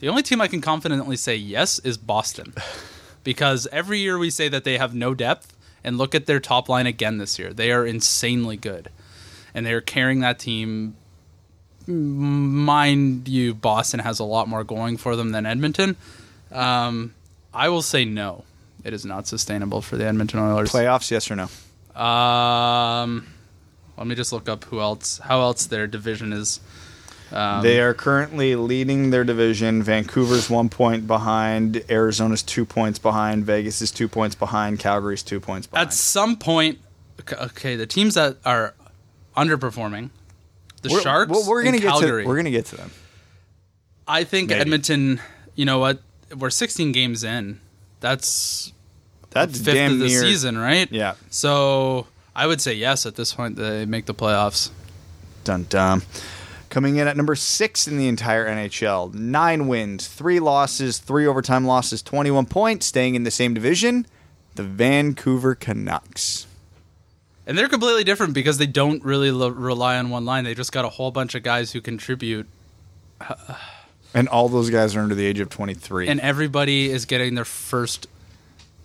The 0.00 0.08
only 0.08 0.22
team 0.22 0.40
I 0.40 0.48
can 0.48 0.60
confidently 0.60 1.16
say 1.16 1.36
yes 1.36 1.78
is 1.80 1.96
Boston, 1.96 2.54
because 3.24 3.68
every 3.70 4.00
year 4.00 4.18
we 4.18 4.30
say 4.30 4.48
that 4.48 4.64
they 4.64 4.78
have 4.78 4.94
no 4.94 5.14
depth, 5.14 5.56
and 5.84 5.96
look 5.96 6.14
at 6.14 6.26
their 6.26 6.40
top 6.40 6.68
line 6.68 6.86
again 6.86 7.18
this 7.18 7.38
year. 7.38 7.52
They 7.52 7.70
are 7.70 7.86
insanely 7.86 8.56
good, 8.56 8.88
and 9.54 9.64
they 9.64 9.72
are 9.72 9.80
carrying 9.80 10.20
that 10.20 10.38
team. 10.38 10.96
Mind 11.86 13.28
you, 13.28 13.54
Boston 13.54 14.00
has 14.00 14.20
a 14.20 14.24
lot 14.24 14.48
more 14.48 14.62
going 14.62 14.96
for 14.96 15.16
them 15.16 15.32
than 15.32 15.46
Edmonton. 15.46 15.96
Um, 16.52 17.14
I 17.52 17.68
will 17.68 17.82
say 17.82 18.04
no. 18.04 18.44
It 18.84 18.92
is 18.92 19.04
not 19.04 19.26
sustainable 19.26 19.82
for 19.82 19.96
the 19.96 20.04
Edmonton 20.04 20.40
Oilers. 20.40 20.70
Playoffs, 20.70 21.10
yes 21.10 21.30
or 21.30 21.36
no? 21.36 21.48
Um, 21.94 23.26
let 23.96 24.06
me 24.06 24.14
just 24.14 24.32
look 24.32 24.48
up 24.48 24.64
who 24.64 24.80
else, 24.80 25.18
how 25.18 25.40
else 25.40 25.66
their 25.66 25.86
division 25.86 26.32
is. 26.32 26.60
Um, 27.30 27.62
they 27.62 27.80
are 27.80 27.94
currently 27.94 28.56
leading 28.56 29.10
their 29.10 29.24
division. 29.24 29.82
Vancouver's 29.82 30.50
one 30.50 30.68
point 30.68 31.06
behind. 31.06 31.82
Arizona's 31.88 32.42
two 32.42 32.64
points 32.66 32.98
behind. 32.98 33.44
Vegas 33.46 33.80
is 33.80 33.90
two 33.90 34.06
points 34.08 34.34
behind. 34.34 34.78
Calgary's 34.78 35.22
two 35.22 35.40
points 35.40 35.66
behind. 35.66 35.88
at 35.88 35.94
some 35.94 36.36
point, 36.36 36.78
okay, 37.32 37.76
the 37.76 37.86
teams 37.86 38.14
that 38.14 38.36
are 38.44 38.74
underperforming, 39.36 40.10
the 40.82 40.90
We're- 40.90 41.02
Sharks, 41.02 41.30
We're, 41.30 41.48
we're 41.48 41.62
gonna 41.64 41.78
get 41.78 42.00
to. 42.00 42.24
We're 42.26 42.36
gonna 42.36 42.50
get 42.50 42.66
to 42.66 42.76
them. 42.76 42.90
I 44.06 44.24
think 44.24 44.50
Maybe. 44.50 44.60
Edmonton. 44.60 45.20
You 45.54 45.64
know 45.64 45.78
what? 45.78 46.00
We're 46.36 46.50
16 46.50 46.92
games 46.92 47.24
in. 47.24 47.60
That's 48.00 48.72
That's 49.32 49.60
fifth 49.60 49.74
damn 49.74 49.92
of 49.92 49.98
the 49.98 50.06
near. 50.06 50.20
season, 50.20 50.58
right? 50.58 50.90
Yeah. 50.90 51.14
So 51.30 52.06
I 52.34 52.46
would 52.46 52.60
say 52.60 52.74
yes 52.74 53.06
at 53.06 53.14
this 53.16 53.32
point. 53.34 53.56
They 53.56 53.84
make 53.86 54.06
the 54.06 54.14
playoffs. 54.14 54.70
Dun 55.44 55.66
dun. 55.68 56.02
Coming 56.70 56.96
in 56.96 57.06
at 57.06 57.16
number 57.18 57.34
six 57.34 57.86
in 57.86 57.98
the 57.98 58.08
entire 58.08 58.46
NHL. 58.48 59.12
Nine 59.12 59.68
wins, 59.68 60.08
three 60.08 60.40
losses, 60.40 60.98
three 60.98 61.26
overtime 61.26 61.66
losses, 61.66 62.00
21 62.02 62.46
points, 62.46 62.86
staying 62.86 63.14
in 63.14 63.24
the 63.24 63.30
same 63.30 63.52
division. 63.52 64.06
The 64.54 64.62
Vancouver 64.62 65.54
Canucks. 65.54 66.46
And 67.46 67.58
they're 67.58 67.68
completely 67.68 68.04
different 68.04 68.32
because 68.32 68.56
they 68.56 68.66
don't 68.66 69.04
really 69.04 69.30
lo- 69.30 69.48
rely 69.48 69.98
on 69.98 70.08
one 70.10 70.24
line. 70.24 70.44
They 70.44 70.54
just 70.54 70.72
got 70.72 70.84
a 70.86 70.88
whole 70.88 71.10
bunch 71.10 71.34
of 71.34 71.42
guys 71.42 71.72
who 71.72 71.80
contribute, 71.82 72.46
And 74.14 74.28
all 74.28 74.48
those 74.50 74.68
guys 74.70 74.94
are 74.94 75.00
under 75.00 75.14
the 75.14 75.24
age 75.24 75.40
of 75.40 75.48
23. 75.48 76.08
and 76.08 76.20
everybody 76.20 76.90
is 76.90 77.06
getting 77.06 77.34
their 77.34 77.44
first 77.46 78.06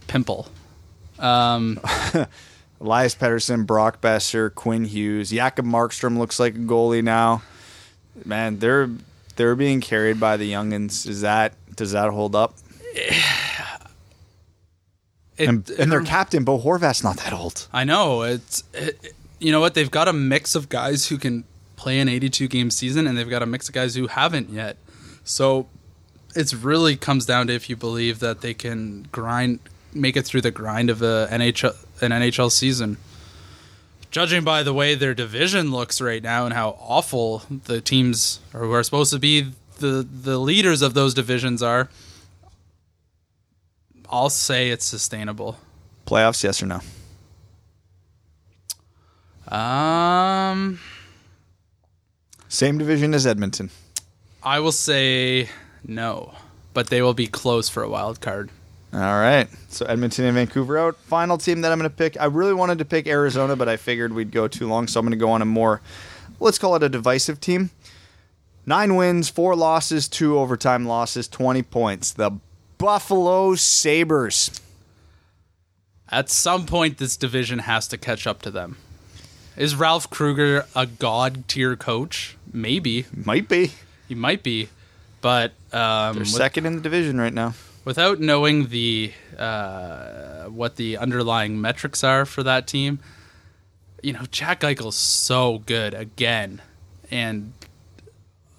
pimple. 0.08 0.48
Um, 1.20 1.80
Elias 2.82 3.16
Pettersson, 3.16 3.66
Brock 3.66 4.02
Boeser, 4.02 4.54
Quinn 4.54 4.86
Hughes, 4.86 5.32
Jakob 5.32 5.66
Markstrom 5.66 6.18
looks 6.18 6.40
like 6.40 6.56
a 6.56 6.60
goalie 6.60 7.04
now. 7.04 7.42
Man, 8.26 8.60
they're 8.60 8.90
they're 9.36 9.56
being 9.56 9.82
carried 9.82 10.20
by 10.20 10.38
the 10.38 10.52
youngins. 10.52 11.08
Is 11.08 11.22
that 11.22 11.54
does 11.76 11.92
that 11.92 12.10
hold 12.10 12.36
up? 12.36 12.56
it, 12.96 13.24
And, 15.40 15.70
and 15.72 15.92
their 15.92 16.02
captain, 16.02 16.44
Bo 16.44 16.60
Horvat's 16.60 17.04
not 17.04 17.18
that 17.18 17.34
old. 17.34 17.68
I 17.72 17.84
know 17.84 18.24
it's 18.24 18.64
it, 18.74 19.14
you 19.40 19.52
know 19.52 19.60
what 19.60 19.74
they've 19.74 19.92
got 19.92 20.08
a 20.08 20.14
mix 20.14 20.56
of 20.56 20.70
guys 20.70 21.08
who 21.08 21.18
can 21.18 21.44
play 21.76 22.00
an 22.00 22.10
82 22.10 22.48
game 22.48 22.72
season, 22.72 23.08
and 23.08 23.18
they've 23.18 23.30
got 23.30 23.42
a 23.44 23.46
mix 23.46 23.68
of 23.68 23.74
guys 23.74 23.96
who 23.96 24.08
haven't 24.08 24.50
yet. 24.50 24.78
So 25.24 25.68
it's 26.36 26.54
really 26.54 26.96
comes 26.96 27.26
down 27.26 27.48
to 27.48 27.54
if 27.54 27.70
you 27.70 27.76
believe 27.76 28.20
that 28.20 28.42
they 28.42 28.54
can 28.54 29.08
grind, 29.12 29.60
make 30.00 30.16
it 30.18 30.26
through 30.26 30.42
the 30.42 30.52
grind 30.52 30.90
of 30.90 31.02
a 31.02 31.28
NHL 31.32 31.76
an 32.02 32.12
NHL 32.12 32.52
season. 32.52 32.98
Judging 34.10 34.44
by 34.44 34.64
the 34.64 34.74
way 34.74 34.96
their 34.96 35.14
division 35.14 35.72
looks 35.72 36.00
right 36.00 36.24
now 36.24 36.46
and 36.46 36.54
how 36.54 36.78
awful 36.80 37.44
the 37.66 37.82
teams 37.82 38.40
who 38.54 38.72
are 38.72 38.84
supposed 38.84 39.12
to 39.12 39.20
be 39.20 39.52
the 39.80 40.08
the 40.10 40.38
leaders 40.38 40.82
of 40.82 40.94
those 40.94 41.14
divisions 41.14 41.62
are, 41.62 41.90
I'll 44.10 44.30
say 44.30 44.70
it's 44.70 44.86
sustainable. 44.86 45.58
Playoffs, 46.06 46.44
yes 46.44 46.64
or 46.64 46.68
no? 46.68 46.82
Um, 49.56 50.80
Same 52.48 52.78
division 52.78 53.14
as 53.14 53.26
Edmonton. 53.26 53.70
I 54.44 54.60
will 54.60 54.72
say 54.72 55.50
no, 55.86 56.34
but 56.74 56.88
they 56.88 57.02
will 57.02 57.14
be 57.14 57.28
close 57.28 57.70
for 57.70 57.84
a 57.84 57.90
wild 57.90 58.22
card. 58.22 58.50
All 58.94 59.00
right. 59.00 59.48
So 59.70 59.86
Edmonton 59.86 60.26
and 60.26 60.36
Vancouver 60.36 60.78
out. 60.78 60.98
Final 60.98 61.38
team 61.38 61.62
that 61.62 61.72
I'm 61.72 61.78
going 61.78 61.90
to 61.90 61.96
pick. 61.96 62.20
I 62.20 62.26
really 62.26 62.54
wanted 62.54 62.78
to 62.80 62.86
pick 62.86 63.06
Arizona, 63.08 63.56
but 63.56 63.68
I 63.68 63.78
figured 63.78 64.14
we'd 64.14 64.32
go 64.32 64.48
too 64.48 64.68
long, 64.68 64.88
so 64.88 65.00
I'm 65.00 65.06
going 65.06 65.18
to 65.18 65.24
go 65.24 65.32
on 65.32 65.42
a 65.42 65.46
more, 65.46 65.82
let's 66.40 66.58
call 66.58 66.76
it 66.76 66.84
a 66.84 66.90
divisive 66.90 67.40
team. 67.40 67.70
Nine 68.66 68.96
wins, 68.96 69.30
four 69.30 69.56
losses, 69.56 70.08
two 70.08 70.38
overtime 70.38 70.86
losses, 70.86 71.28
20 71.28 71.64
points. 71.64 72.12
The 72.12 72.32
Buffalo 72.78 73.56
Sabres. 73.56 74.62
At 76.10 76.30
some 76.30 76.66
point, 76.66 76.98
this 76.98 77.18
division 77.18 77.60
has 77.60 77.88
to 77.90 77.98
catch 77.98 78.26
up 78.26 78.42
to 78.44 78.52
them. 78.52 78.78
Is 79.58 79.76
Ralph 79.76 80.10
Krueger 80.10 80.66
a 80.76 80.86
god 80.86 81.48
tier 81.48 81.76
coach? 81.76 82.38
Maybe 82.54 83.06
Might 83.14 83.50
be. 83.50 83.72
he 84.08 84.16
might 84.16 84.44
be, 84.44 84.70
but 85.20 85.54
um, 85.74 86.16
They're 86.16 86.26
second 86.26 86.66
in 86.66 86.76
the 86.76 86.82
division 86.82 87.20
right 87.20 87.34
now. 87.34 87.56
Without 87.88 88.20
knowing 88.20 88.68
the 88.68 89.14
uh, 89.38 90.44
what 90.48 90.76
the 90.76 90.98
underlying 90.98 91.62
metrics 91.62 92.04
are 92.04 92.26
for 92.26 92.44
that 92.44 92.68
team, 92.68 93.00
you 94.04 94.12
know, 94.12 94.24
Jack 94.30 94.60
Eichel's 94.60 94.98
so 94.98 95.60
good 95.60 95.94
again, 95.94 96.62
and 97.10 97.54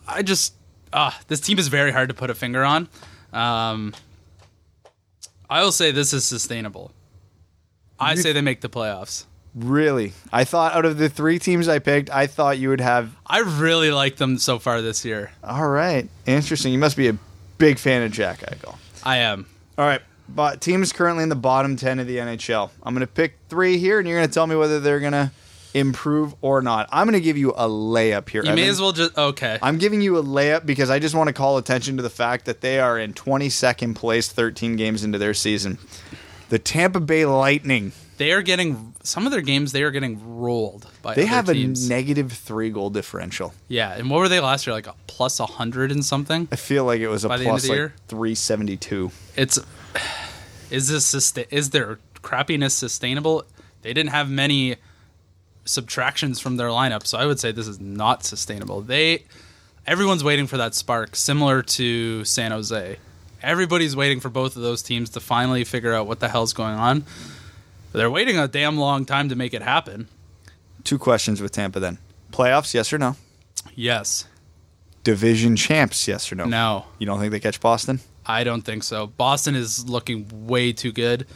I 0.07 0.22
just 0.22 0.55
ah, 0.95 1.20
this 1.29 1.41
team 1.41 1.59
is 1.59 1.68
very 1.68 1.93
hard 1.93 2.09
to 2.09 2.14
put 2.14 2.31
a 2.31 2.35
finger 2.35 2.64
on. 2.64 2.89
Um, 3.35 3.95
I 5.51 5.62
will 5.62 5.72
say 5.72 5.91
this 5.91 6.14
is 6.14 6.24
sustainable. 6.24 6.91
I 8.01 8.14
say 8.14 8.33
they 8.33 8.41
make 8.41 8.62
the 8.62 8.70
playoffs. 8.70 9.26
Really? 9.55 10.14
I 10.33 10.45
thought 10.45 10.72
out 10.72 10.87
of 10.87 10.97
the 10.97 11.11
three 11.11 11.39
teams 11.39 11.68
I 11.68 11.81
picked, 11.81 12.09
I 12.11 12.29
thought 12.29 12.59
you 12.59 12.70
would 12.70 12.81
have. 12.81 13.14
I 13.26 13.41
really 13.41 13.91
like 13.91 14.16
them 14.16 14.39
so 14.39 14.59
far 14.59 14.81
this 14.81 15.05
year. 15.05 15.33
All 15.45 15.68
right. 15.68 16.09
Interesting. 16.24 16.72
You 16.72 16.79
must 16.79 16.97
be 16.97 17.09
a 17.09 17.18
big 17.59 17.79
fan 17.79 18.03
of 18.03 18.12
Jack 18.12 18.41
Eichel. 18.41 18.76
I 19.05 19.18
am. 19.18 19.46
All 19.76 19.86
right. 19.86 20.03
But 20.28 20.61
teams 20.61 20.92
currently 20.92 21.22
in 21.22 21.28
the 21.28 21.36
bottom 21.36 21.76
10 21.76 22.01
of 22.01 22.07
the 22.07 22.18
NHL. 22.18 22.70
I'm 22.82 22.94
going 22.94 23.07
to 23.07 23.12
pick 23.12 23.38
three 23.49 23.78
here, 23.78 23.99
and 23.99 24.07
you're 24.07 24.18
going 24.18 24.28
to 24.28 24.34
tell 24.34 24.46
me 24.46 24.57
whether 24.57 24.78
they're 24.78 25.01
going 25.01 25.12
to 25.12 25.30
improve 25.74 26.34
or 26.42 26.61
not. 26.61 26.88
I'm 26.92 27.07
going 27.07 27.18
to 27.18 27.24
give 27.24 27.38
you 27.38 27.51
a 27.53 27.68
layup 27.68 28.28
here. 28.28 28.42
You 28.42 28.51
Evan. 28.51 28.62
may 28.62 28.68
as 28.68 28.80
well 28.80 28.92
just. 28.92 29.16
Okay. 29.16 29.59
I'm 29.62 29.78
giving 29.78 30.01
you 30.01 30.18
a 30.18 30.22
layup 30.22 30.66
because 30.66 30.90
I 30.90 30.99
just 30.99 31.14
want 31.14 31.28
to 31.28 31.32
call 31.32 31.57
attention 31.59 31.96
to 31.96 32.03
the 32.03 32.11
fact 32.11 32.44
that 32.44 32.61
they 32.61 32.78
are 32.80 32.99
in 32.99 33.14
22nd 33.14 33.94
place 33.94 34.28
13 34.30 34.76
games 34.76 35.05
into 35.05 35.18
their 35.18 35.34
season. 35.34 35.78
The 36.49 36.59
Tampa 36.59 37.01
Bay 37.01 37.24
Lightning. 37.24 37.92
They 38.19 38.33
are 38.33 38.43
getting 38.43 38.95
some 39.05 39.27
of 39.27 39.33
their 39.33 39.41
games. 39.41 39.73
They 39.73 39.85
are 39.85 39.93
getting 39.93 40.39
rolled 40.39 40.87
by. 41.03 41.14
They 41.14 41.27
have 41.27 41.47
teams. 41.47 41.87
a 41.87 41.89
negative 41.89 42.33
three 42.33 42.71
goal 42.71 42.91
differential. 42.91 43.55
Yeah, 43.69 43.95
and 43.95 44.11
what 44.11 44.19
were 44.19 44.29
they 44.29 44.41
last 44.41 44.66
year? 44.66 44.75
Like 44.75 44.89
a 44.89 44.95
plus 45.07 45.39
hundred 45.39 45.93
and 45.93 46.05
something. 46.05 46.49
I 46.51 46.57
feel 46.57 46.85
like 46.85 47.01
it 47.01 47.09
was 47.09 47.25
a 47.25 47.29
By 47.29 47.39
the 47.39 47.45
end 47.45 47.57
of 47.57 47.64
plus 47.64 47.69
like 47.69 47.93
372. 48.09 49.11
It's 49.37 49.59
is 50.71 50.89
this 50.89 51.33
is 51.51 51.71
their 51.71 51.99
crappiness 52.16 52.73
sustainable? 52.73 53.45
They 53.83 53.93
didn't 53.93 54.11
have 54.11 54.29
many 54.29 54.77
subtractions 55.64 56.41
from 56.41 56.57
their 56.57 56.69
lineup, 56.69 57.07
so 57.07 57.19
I 57.19 57.27
would 57.27 57.39
say 57.39 57.53
this 57.53 57.69
is 57.69 57.81
not 57.81 58.25
sustainable. 58.25 58.81
They 58.81 59.25
everyone's 59.87 60.25
waiting 60.25 60.47
for 60.47 60.57
that 60.57 60.75
spark, 60.75 61.14
similar 61.14 61.62
to 61.62 62.25
San 62.25 62.51
Jose. 62.51 62.99
Everybody's 63.43 63.95
waiting 63.95 64.19
for 64.19 64.29
both 64.29 64.57
of 64.57 64.62
those 64.62 64.83
teams 64.83 65.11
to 65.11 65.21
finally 65.21 65.62
figure 65.62 65.95
out 65.95 66.09
what 66.09 66.19
the 66.19 66.29
hell's 66.29 66.53
going 66.53 66.75
on. 66.75 67.05
They're 67.93 68.11
waiting 68.11 68.39
a 68.39 68.49
damn 68.49 68.76
long 68.78 69.05
time 69.05 69.28
to 69.28 69.34
make 69.36 69.55
it 69.55 69.62
happen. 69.62 70.09
Two 70.84 70.99
questions 70.99 71.41
with 71.41 71.53
Tampa 71.53 71.80
then. 71.80 71.99
Playoffs, 72.32 72.74
yes 72.74 72.93
or 72.93 72.99
no? 72.99 73.16
Yes. 73.74 74.26
Division 75.05 75.57
champs, 75.57 76.07
yes 76.07 76.30
or 76.30 76.34
no? 76.36 76.45
No. 76.45 76.84
You 76.99 77.07
don't 77.07 77.18
think 77.18 77.32
they 77.32 77.41
catch 77.41 77.61
Boston? 77.61 78.01
I 78.26 78.45
don't 78.45 78.62
think 78.62 78.82
so. 78.82 79.07
Boston 79.07 79.55
is 79.55 79.89
looking 79.89 80.47
way 80.47 80.72
too 80.72 80.93
good. 80.93 81.26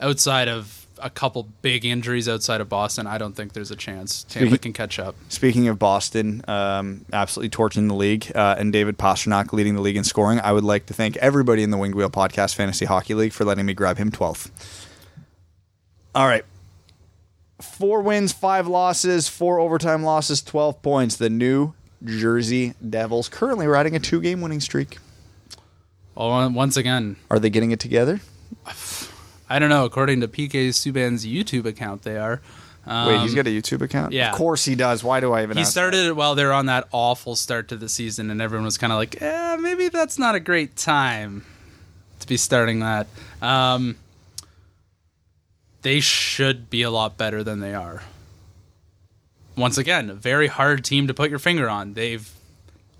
Outside 0.00 0.48
of 0.48 0.86
a 1.02 1.08
couple 1.08 1.48
big 1.62 1.84
injuries 1.84 2.28
outside 2.28 2.60
of 2.60 2.68
Boston, 2.68 3.06
I 3.06 3.16
don't 3.18 3.34
think 3.34 3.52
there's 3.52 3.70
a 3.70 3.76
chance 3.76 4.24
Tampa 4.24 4.48
Speaking- 4.50 4.58
can 4.58 4.72
catch 4.72 4.98
up. 4.98 5.14
Speaking 5.28 5.68
of 5.68 5.78
Boston, 5.78 6.42
um, 6.48 7.06
absolutely 7.12 7.48
torching 7.50 7.88
the 7.88 7.94
league, 7.94 8.30
uh, 8.34 8.56
and 8.58 8.72
David 8.72 8.98
Pastrnak 8.98 9.52
leading 9.52 9.74
the 9.76 9.80
league 9.80 9.96
in 9.96 10.04
scoring, 10.04 10.40
I 10.40 10.52
would 10.52 10.64
like 10.64 10.86
to 10.86 10.94
thank 10.94 11.16
everybody 11.18 11.62
in 11.62 11.70
the 11.70 11.78
Winged 11.78 11.94
Wheel 11.94 12.10
Podcast 12.10 12.54
Fantasy 12.54 12.84
Hockey 12.84 13.14
League 13.14 13.32
for 13.32 13.44
letting 13.44 13.64
me 13.64 13.72
grab 13.74 13.96
him 13.96 14.10
12th. 14.10 14.50
All 16.14 16.26
right. 16.26 16.44
Four 17.60 18.02
wins, 18.02 18.32
five 18.32 18.66
losses, 18.66 19.28
four 19.28 19.58
overtime 19.60 20.02
losses, 20.02 20.42
12 20.42 20.80
points. 20.82 21.16
The 21.16 21.28
New 21.30 21.74
Jersey 22.04 22.74
Devils 22.88 23.28
currently 23.28 23.66
riding 23.66 23.94
a 23.94 23.98
two 24.00 24.20
game 24.20 24.40
winning 24.40 24.60
streak. 24.60 24.98
Well, 26.14 26.50
once 26.50 26.76
again, 26.76 27.16
Are 27.30 27.38
they 27.38 27.50
getting 27.50 27.70
it 27.70 27.80
together? 27.80 28.20
I 29.48 29.58
don't 29.58 29.68
know. 29.68 29.84
According 29.84 30.20
to 30.20 30.28
PK 30.28 30.68
Subban's 30.68 31.26
YouTube 31.26 31.64
account, 31.66 32.02
they 32.02 32.16
are. 32.16 32.40
Um, 32.86 33.08
Wait, 33.08 33.20
he's 33.20 33.34
got 33.34 33.46
a 33.46 33.50
YouTube 33.50 33.82
account? 33.82 34.12
yeah. 34.12 34.30
Of 34.30 34.36
course 34.36 34.64
he 34.64 34.74
does. 34.74 35.04
Why 35.04 35.20
do 35.20 35.32
I 35.32 35.42
even 35.42 35.56
he 35.56 35.64
started 35.64 36.06
it 36.06 36.16
while 36.16 36.34
they're 36.34 36.52
on 36.52 36.66
that 36.66 36.88
awful 36.92 37.36
start 37.36 37.68
to 37.68 37.76
the 37.76 37.88
season, 37.88 38.30
and 38.30 38.40
everyone 38.40 38.64
was 38.64 38.78
kind 38.78 38.92
of 38.92 38.98
like, 38.98 39.20
eh, 39.20 39.56
maybe 39.60 39.88
that's 39.88 40.18
not 40.18 40.34
a 40.34 40.40
great 40.40 40.76
time 40.76 41.44
to 42.20 42.26
be 42.26 42.36
starting 42.36 42.80
that. 42.80 43.06
Um, 43.42 43.96
they 45.82 46.00
should 46.00 46.68
be 46.70 46.82
a 46.82 46.90
lot 46.90 47.16
better 47.16 47.42
than 47.42 47.60
they 47.60 47.74
are. 47.74 48.02
Once 49.56 49.76
again, 49.78 50.10
a 50.10 50.14
very 50.14 50.46
hard 50.46 50.84
team 50.84 51.06
to 51.06 51.14
put 51.14 51.30
your 51.30 51.38
finger 51.38 51.68
on. 51.68 51.94
They've, 51.94 52.30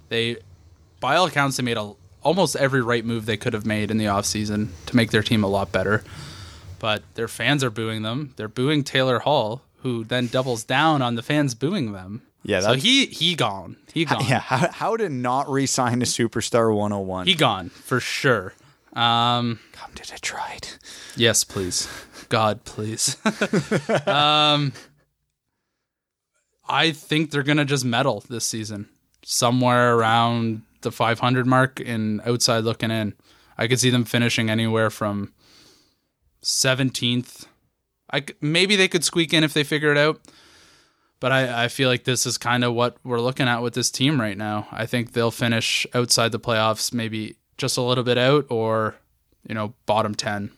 they, 0.08 0.36
by 0.98 1.16
all 1.16 1.26
accounts, 1.26 1.56
they 1.56 1.62
made 1.62 1.76
a, 1.76 1.92
almost 2.22 2.56
every 2.56 2.82
right 2.82 3.04
move 3.04 3.24
they 3.26 3.36
could 3.36 3.52
have 3.54 3.64
made 3.64 3.90
in 3.90 3.98
the 3.98 4.04
offseason 4.06 4.68
to 4.86 4.96
make 4.96 5.10
their 5.10 5.22
team 5.22 5.42
a 5.44 5.46
lot 5.46 5.72
better. 5.72 6.02
But 6.78 7.02
their 7.14 7.28
fans 7.28 7.62
are 7.64 7.70
booing 7.70 8.02
them. 8.02 8.34
They're 8.36 8.48
booing 8.48 8.84
Taylor 8.84 9.20
Hall, 9.20 9.62
who 9.82 10.04
then 10.04 10.26
doubles 10.26 10.64
down 10.64 11.02
on 11.02 11.14
the 11.14 11.22
fans 11.22 11.54
booing 11.54 11.92
them. 11.92 12.22
Yeah, 12.42 12.60
so 12.60 12.72
he 12.72 13.04
he 13.06 13.34
gone. 13.34 13.76
He 13.92 14.06
gone. 14.06 14.24
Yeah, 14.26 14.40
how, 14.40 14.70
how 14.70 14.96
to 14.96 15.10
not 15.10 15.50
re 15.50 15.66
sign 15.66 16.00
a 16.00 16.06
Superstar 16.06 16.74
101. 16.74 17.26
He 17.26 17.34
gone 17.34 17.68
for 17.68 18.00
sure. 18.00 18.54
Um, 18.94 19.60
Come 19.72 19.92
to 19.94 20.02
Detroit. 20.10 20.78
yes, 21.16 21.44
please, 21.44 21.86
God, 22.30 22.64
please. 22.64 23.16
um, 24.06 24.72
I 26.66 26.92
think 26.92 27.30
they're 27.30 27.42
gonna 27.42 27.66
just 27.66 27.84
medal 27.84 28.24
this 28.28 28.46
season, 28.46 28.88
somewhere 29.22 29.96
around 29.96 30.62
the 30.80 30.92
500 30.92 31.46
mark 31.46 31.80
and 31.84 32.22
outside 32.22 32.64
looking 32.64 32.90
in. 32.90 33.14
I 33.58 33.66
could 33.66 33.80
see 33.80 33.90
them 33.90 34.04
finishing 34.04 34.48
anywhere 34.48 34.88
from 34.88 35.34
17th. 36.42 37.46
I 38.12 38.24
maybe 38.40 38.76
they 38.76 38.88
could 38.88 39.04
squeak 39.04 39.34
in 39.34 39.44
if 39.44 39.52
they 39.52 39.64
figure 39.64 39.92
it 39.92 39.98
out. 39.98 40.20
But 41.18 41.32
I, 41.32 41.64
I 41.64 41.68
feel 41.68 41.90
like 41.90 42.04
this 42.04 42.24
is 42.24 42.38
kind 42.38 42.64
of 42.64 42.72
what 42.72 42.96
we're 43.04 43.20
looking 43.20 43.46
at 43.46 43.60
with 43.60 43.74
this 43.74 43.90
team 43.90 44.18
right 44.18 44.38
now. 44.38 44.68
I 44.72 44.86
think 44.86 45.12
they'll 45.12 45.30
finish 45.30 45.86
outside 45.92 46.32
the 46.32 46.40
playoffs, 46.40 46.94
maybe 46.94 47.36
just 47.58 47.76
a 47.76 47.82
little 47.82 48.04
bit 48.04 48.16
out, 48.16 48.46
or 48.48 48.94
you 49.46 49.54
know, 49.54 49.74
bottom 49.84 50.14
ten. 50.14 50.50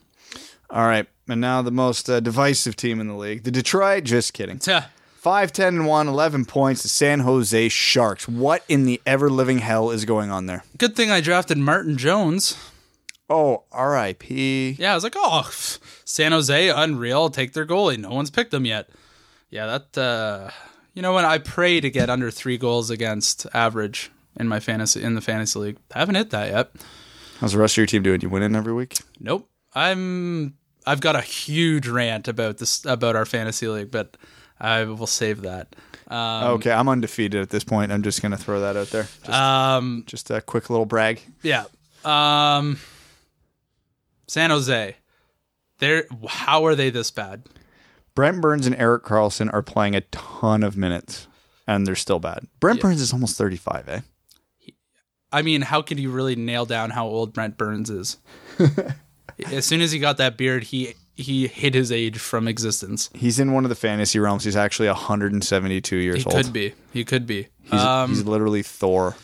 All 0.73 0.85
right. 0.85 1.07
And 1.29 1.39
now 1.39 1.61
the 1.61 1.71
most 1.71 2.09
uh, 2.09 2.19
divisive 2.19 2.75
team 2.75 2.99
in 2.99 3.07
the 3.07 3.15
league, 3.15 3.43
the 3.43 3.51
Detroit, 3.51 4.03
just 4.03 4.33
kidding. 4.33 4.59
Tuh. 4.59 4.81
5 5.15 5.53
10 5.53 5.75
and 5.75 5.87
1, 5.87 6.07
11 6.09 6.43
points, 6.45 6.81
the 6.83 6.89
San 6.89 7.21
Jose 7.21 7.69
Sharks. 7.69 8.27
What 8.27 8.65
in 8.67 8.83
the 8.85 8.99
ever 9.05 9.29
living 9.29 9.59
hell 9.59 9.89
is 9.89 10.03
going 10.03 10.31
on 10.31 10.47
there? 10.47 10.65
Good 10.77 10.97
thing 10.97 11.11
I 11.11 11.21
drafted 11.21 11.57
Martin 11.57 11.97
Jones. 11.97 12.57
Oh, 13.29 13.63
RIP. 13.73 14.29
Yeah, 14.29 14.91
I 14.91 14.95
was 14.95 15.03
like, 15.05 15.15
oh, 15.15 15.43
pff, 15.45 15.79
San 16.03 16.33
Jose, 16.33 16.69
unreal. 16.69 17.29
Take 17.29 17.53
their 17.53 17.65
goalie. 17.65 17.97
No 17.97 18.09
one's 18.09 18.29
picked 18.31 18.51
them 18.51 18.65
yet. 18.65 18.89
Yeah, 19.49 19.77
that. 19.77 19.97
uh 19.97 20.49
You 20.93 21.01
know 21.01 21.13
what? 21.13 21.23
I 21.23 21.37
pray 21.37 21.79
to 21.79 21.89
get 21.89 22.09
under 22.09 22.29
three 22.29 22.57
goals 22.57 22.89
against 22.89 23.47
average 23.53 24.11
in 24.37 24.49
my 24.49 24.59
fantasy 24.59 25.01
in 25.03 25.15
the 25.15 25.21
fantasy 25.21 25.57
league. 25.59 25.77
I 25.95 25.99
haven't 25.99 26.15
hit 26.15 26.31
that 26.31 26.49
yet. 26.51 26.71
How's 27.39 27.53
the 27.53 27.59
rest 27.59 27.75
of 27.75 27.77
your 27.77 27.85
team 27.87 28.03
doing? 28.03 28.19
You 28.21 28.29
win 28.29 28.43
in 28.43 28.55
every 28.55 28.73
week? 28.73 28.97
Nope. 29.21 29.49
I'm. 29.73 30.55
I've 30.85 30.99
got 30.99 31.15
a 31.15 31.21
huge 31.21 31.87
rant 31.87 32.27
about 32.27 32.57
this 32.57 32.85
about 32.85 33.15
our 33.15 33.25
fantasy 33.25 33.67
league, 33.67 33.91
but 33.91 34.17
I 34.59 34.83
will 34.85 35.07
save 35.07 35.41
that. 35.41 35.75
Um, 36.07 36.43
okay, 36.55 36.71
I'm 36.71 36.89
undefeated 36.89 37.41
at 37.41 37.49
this 37.49 37.63
point. 37.63 37.91
I'm 37.91 38.03
just 38.03 38.21
going 38.21 38.31
to 38.33 38.37
throw 38.37 38.59
that 38.61 38.75
out 38.75 38.87
there. 38.87 39.03
Just, 39.03 39.29
um 39.29 40.03
just 40.05 40.29
a 40.29 40.41
quick 40.41 40.69
little 40.69 40.85
brag. 40.85 41.21
Yeah. 41.41 41.65
Um 42.03 42.79
San 44.27 44.49
Jose. 44.49 44.95
They're 45.79 46.05
how 46.27 46.65
are 46.65 46.75
they 46.75 46.89
this 46.89 47.11
bad? 47.11 47.43
Brent 48.15 48.41
Burns 48.41 48.67
and 48.67 48.75
Erik 48.75 49.03
Karlsson 49.03 49.51
are 49.51 49.63
playing 49.63 49.95
a 49.95 50.01
ton 50.01 50.61
of 50.63 50.77
minutes, 50.77 51.27
and 51.65 51.87
they're 51.87 51.95
still 51.95 52.19
bad. 52.19 52.45
Brent 52.59 52.79
Burns 52.79 53.01
is 53.01 53.11
almost 53.11 53.37
35, 53.37 53.89
eh? 53.89 54.01
I 55.31 55.41
mean, 55.41 55.63
how 55.63 55.81
could 55.81 55.99
you 55.99 56.11
really 56.11 56.35
nail 56.35 56.67
down 56.67 56.91
how 56.91 57.07
old 57.07 57.33
Brent 57.33 57.57
Burns 57.57 57.89
is? 57.89 58.17
as 59.51 59.65
soon 59.65 59.81
as 59.81 59.91
he 59.91 59.99
got 59.99 60.17
that 60.17 60.37
beard, 60.37 60.63
he 60.63 60.95
he 61.15 61.47
hid 61.47 61.75
his 61.75 61.91
age 61.91 62.17
from 62.17 62.47
existence. 62.47 63.09
He's 63.13 63.39
in 63.39 63.51
one 63.51 63.65
of 63.65 63.69
the 63.69 63.75
fantasy 63.75 64.19
realms. 64.19 64.43
He's 64.43 64.55
actually 64.55 64.87
172 64.87 65.95
years 65.95 66.17
He 66.19 66.25
old. 66.25 66.35
He 66.35 66.43
could 66.43 66.53
be. 66.53 66.73
He 66.91 67.05
could 67.05 67.27
be. 67.27 67.47
He's, 67.63 67.73
um, 67.79 68.09
he's 68.09 68.23
literally 68.23 68.63
Thor. 68.63 69.15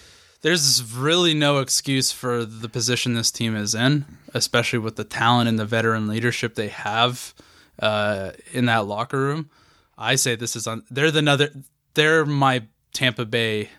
there's 0.42 0.84
really 0.94 1.34
no 1.34 1.58
excuse 1.60 2.12
for 2.12 2.46
the 2.46 2.70
position 2.70 3.14
this 3.16 3.32
team 3.32 3.56
is 3.56 3.74
in, 3.74 4.06
especially 4.34 4.80
with 4.80 4.96
the 4.98 5.04
talent 5.04 5.50
and 5.50 5.58
the 5.58 5.66
veteran 5.66 6.08
leadership 6.08 6.56
they 6.56 6.68
have 6.70 7.34
uh, 7.80 8.32
in 8.54 8.66
that 8.66 8.86
locker 8.86 9.20
room. 9.20 9.50
I 9.98 10.16
say 10.16 10.36
this 10.36 10.56
is 10.56 10.68
on. 10.68 10.84
They're 10.92 11.12
the 11.12 11.20
another. 11.20 11.50
They're 11.96 12.26
my 12.26 12.64
Tampa 12.94 13.26
Bay 13.26 13.70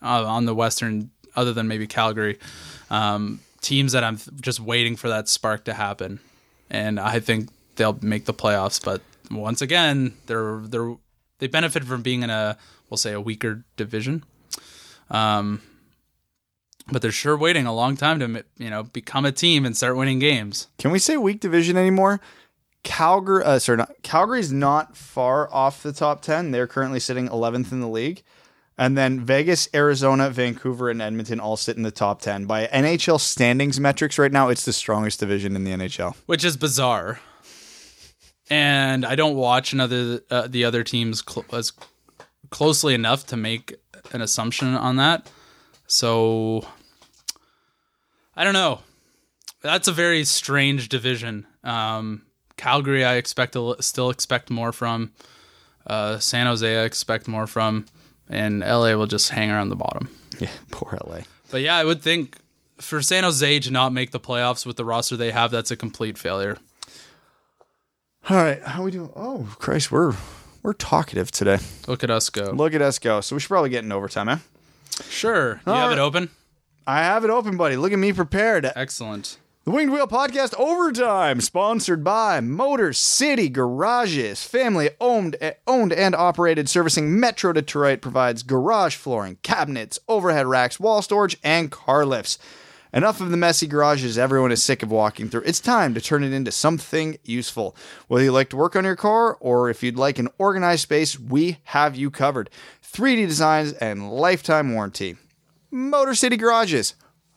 uh, 0.00 0.24
on 0.24 0.46
the 0.46 0.54
Western, 0.54 1.10
other 1.34 1.52
than 1.52 1.68
maybe 1.68 1.86
Calgary, 1.86 2.38
um, 2.88 3.40
teams 3.66 3.92
that 3.92 4.04
I'm 4.04 4.18
just 4.40 4.60
waiting 4.60 4.94
for 4.94 5.08
that 5.08 5.28
spark 5.28 5.64
to 5.64 5.74
happen, 5.74 6.20
and 6.70 7.00
I 7.00 7.18
think 7.18 7.50
they'll 7.74 7.98
make 8.00 8.24
the 8.24 8.32
playoffs. 8.32 8.82
But 8.82 9.02
once 9.30 9.60
again, 9.60 10.14
they're 10.26 10.60
they're 10.64 10.94
they 11.38 11.48
benefit 11.48 11.84
from 11.84 12.02
being 12.02 12.22
in 12.22 12.30
a 12.30 12.56
we'll 12.88 12.98
say 12.98 13.12
a 13.12 13.20
weaker 13.20 13.64
division. 13.76 14.22
Um, 15.10 15.62
but 16.88 17.02
they're 17.02 17.10
sure 17.10 17.36
waiting 17.36 17.66
a 17.66 17.74
long 17.74 17.96
time 17.96 18.20
to 18.20 18.44
you 18.56 18.70
know 18.70 18.84
become 18.84 19.26
a 19.26 19.32
team 19.32 19.66
and 19.66 19.76
start 19.76 19.96
winning 19.96 20.20
games. 20.20 20.68
Can 20.78 20.92
we 20.92 21.00
say 21.00 21.16
weak 21.16 21.40
division 21.40 21.76
anymore? 21.76 22.20
Calgary, 22.84 23.42
uh, 23.42 23.58
sorry, 23.58 23.78
not, 23.78 23.90
Calgary's 24.04 24.52
not 24.52 24.96
far 24.96 25.52
off 25.52 25.82
the 25.82 25.92
top 25.92 26.22
10. 26.22 26.52
They're 26.52 26.68
currently 26.68 27.00
sitting 27.00 27.28
11th 27.28 27.72
in 27.72 27.80
the 27.80 27.88
league. 27.88 28.22
And 28.78 28.96
then 28.96 29.20
Vegas, 29.20 29.68
Arizona, 29.74 30.28
Vancouver, 30.28 30.90
and 30.90 31.00
Edmonton 31.00 31.40
all 31.40 31.56
sit 31.56 31.76
in 31.78 31.82
the 31.82 31.90
top 31.90 32.20
10. 32.20 32.44
By 32.44 32.66
NHL 32.66 33.18
standings 33.18 33.80
metrics 33.80 34.18
right 34.18 34.30
now, 34.30 34.48
it's 34.50 34.66
the 34.66 34.72
strongest 34.72 35.18
division 35.20 35.56
in 35.56 35.64
the 35.64 35.70
NHL. 35.72 36.14
which 36.26 36.44
is 36.44 36.56
bizarre. 36.58 37.20
and 38.50 39.04
I 39.06 39.14
don't 39.14 39.34
watch 39.36 39.72
another 39.72 40.20
uh, 40.30 40.46
the 40.46 40.64
other 40.64 40.84
teams 40.84 41.22
cl- 41.26 41.46
as 41.52 41.72
closely 42.50 42.94
enough 42.94 43.26
to 43.28 43.36
make 43.36 43.74
an 44.12 44.20
assumption 44.20 44.68
on 44.74 44.96
that. 44.96 45.28
So 45.86 46.66
I 48.36 48.44
don't 48.44 48.52
know. 48.52 48.80
That's 49.62 49.88
a 49.88 49.92
very 49.92 50.24
strange 50.24 50.88
division. 50.88 51.46
Um, 51.64 52.22
Calgary, 52.56 53.04
I 53.04 53.14
expect 53.14 53.54
to 53.54 53.76
still 53.80 54.10
expect 54.10 54.50
more 54.50 54.70
from. 54.72 55.12
Uh, 55.86 56.18
San 56.18 56.46
Jose, 56.46 56.82
I 56.82 56.84
expect 56.84 57.26
more 57.28 57.46
from, 57.46 57.86
and 58.28 58.60
LA 58.60 58.94
will 58.94 59.06
just 59.06 59.30
hang 59.30 59.50
around 59.50 59.68
the 59.68 59.76
bottom. 59.76 60.08
Yeah, 60.38 60.50
poor 60.70 60.98
LA. 61.06 61.20
But 61.50 61.62
yeah, 61.62 61.76
I 61.76 61.84
would 61.84 62.02
think 62.02 62.36
for 62.78 63.00
San 63.02 63.24
Jose 63.24 63.60
to 63.60 63.70
not 63.70 63.92
make 63.92 64.10
the 64.10 64.20
playoffs 64.20 64.66
with 64.66 64.76
the 64.76 64.84
roster 64.84 65.16
they 65.16 65.30
have, 65.30 65.50
that's 65.50 65.70
a 65.70 65.76
complete 65.76 66.18
failure. 66.18 66.58
All 68.28 68.36
right, 68.36 68.60
how 68.62 68.82
we 68.82 68.90
doing? 68.90 69.10
Oh, 69.14 69.54
Christ, 69.58 69.92
we're 69.92 70.14
we're 70.62 70.72
talkative 70.72 71.30
today. 71.30 71.58
Look 71.86 72.02
at 72.02 72.10
us 72.10 72.28
go. 72.28 72.50
Look 72.50 72.74
at 72.74 72.82
us 72.82 72.98
go. 72.98 73.20
So 73.20 73.36
we 73.36 73.40
should 73.40 73.48
probably 73.48 73.70
get 73.70 73.84
in 73.84 73.92
overtime, 73.92 74.28
eh? 74.28 74.38
Sure. 75.08 75.60
You 75.64 75.72
All 75.72 75.78
have 75.78 75.90
right. 75.90 75.98
it 75.98 76.00
open? 76.00 76.30
I 76.88 76.98
have 77.04 77.24
it 77.24 77.30
open, 77.30 77.56
buddy. 77.56 77.76
Look 77.76 77.92
at 77.92 77.98
me 77.98 78.12
prepared. 78.12 78.70
Excellent. 78.74 79.38
The 79.66 79.72
Winged 79.72 79.90
Wheel 79.90 80.06
Podcast 80.06 80.54
Overtime, 80.60 81.40
sponsored 81.40 82.04
by 82.04 82.38
Motor 82.38 82.92
City 82.92 83.48
Garages, 83.48 84.44
family 84.44 84.90
owned, 85.00 85.34
eh, 85.40 85.54
owned 85.66 85.92
and 85.92 86.14
operated, 86.14 86.68
servicing 86.68 87.18
Metro 87.18 87.52
Detroit, 87.52 88.00
provides 88.00 88.44
garage 88.44 88.94
flooring, 88.94 89.38
cabinets, 89.42 89.98
overhead 90.06 90.46
racks, 90.46 90.78
wall 90.78 91.02
storage, 91.02 91.36
and 91.42 91.72
car 91.72 92.06
lifts. 92.06 92.38
Enough 92.92 93.20
of 93.20 93.32
the 93.32 93.36
messy 93.36 93.66
garages 93.66 94.16
everyone 94.16 94.52
is 94.52 94.62
sick 94.62 94.84
of 94.84 94.92
walking 94.92 95.28
through. 95.28 95.42
It's 95.44 95.58
time 95.58 95.94
to 95.94 96.00
turn 96.00 96.22
it 96.22 96.32
into 96.32 96.52
something 96.52 97.18
useful. 97.24 97.74
Whether 98.06 98.22
you 98.22 98.30
like 98.30 98.50
to 98.50 98.56
work 98.56 98.76
on 98.76 98.84
your 98.84 98.94
car 98.94 99.36
or 99.40 99.68
if 99.68 99.82
you'd 99.82 99.96
like 99.96 100.20
an 100.20 100.28
organized 100.38 100.82
space, 100.82 101.18
we 101.18 101.58
have 101.64 101.96
you 101.96 102.12
covered. 102.12 102.50
3D 102.84 103.26
designs 103.26 103.72
and 103.72 104.12
lifetime 104.12 104.72
warranty. 104.72 105.16
Motor 105.72 106.14
City 106.14 106.36
Garages. 106.36 106.94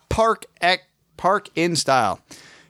Park 0.09 0.45
ec- 0.61 0.88
park 1.19 1.49
in 1.53 1.75
style. 1.75 2.21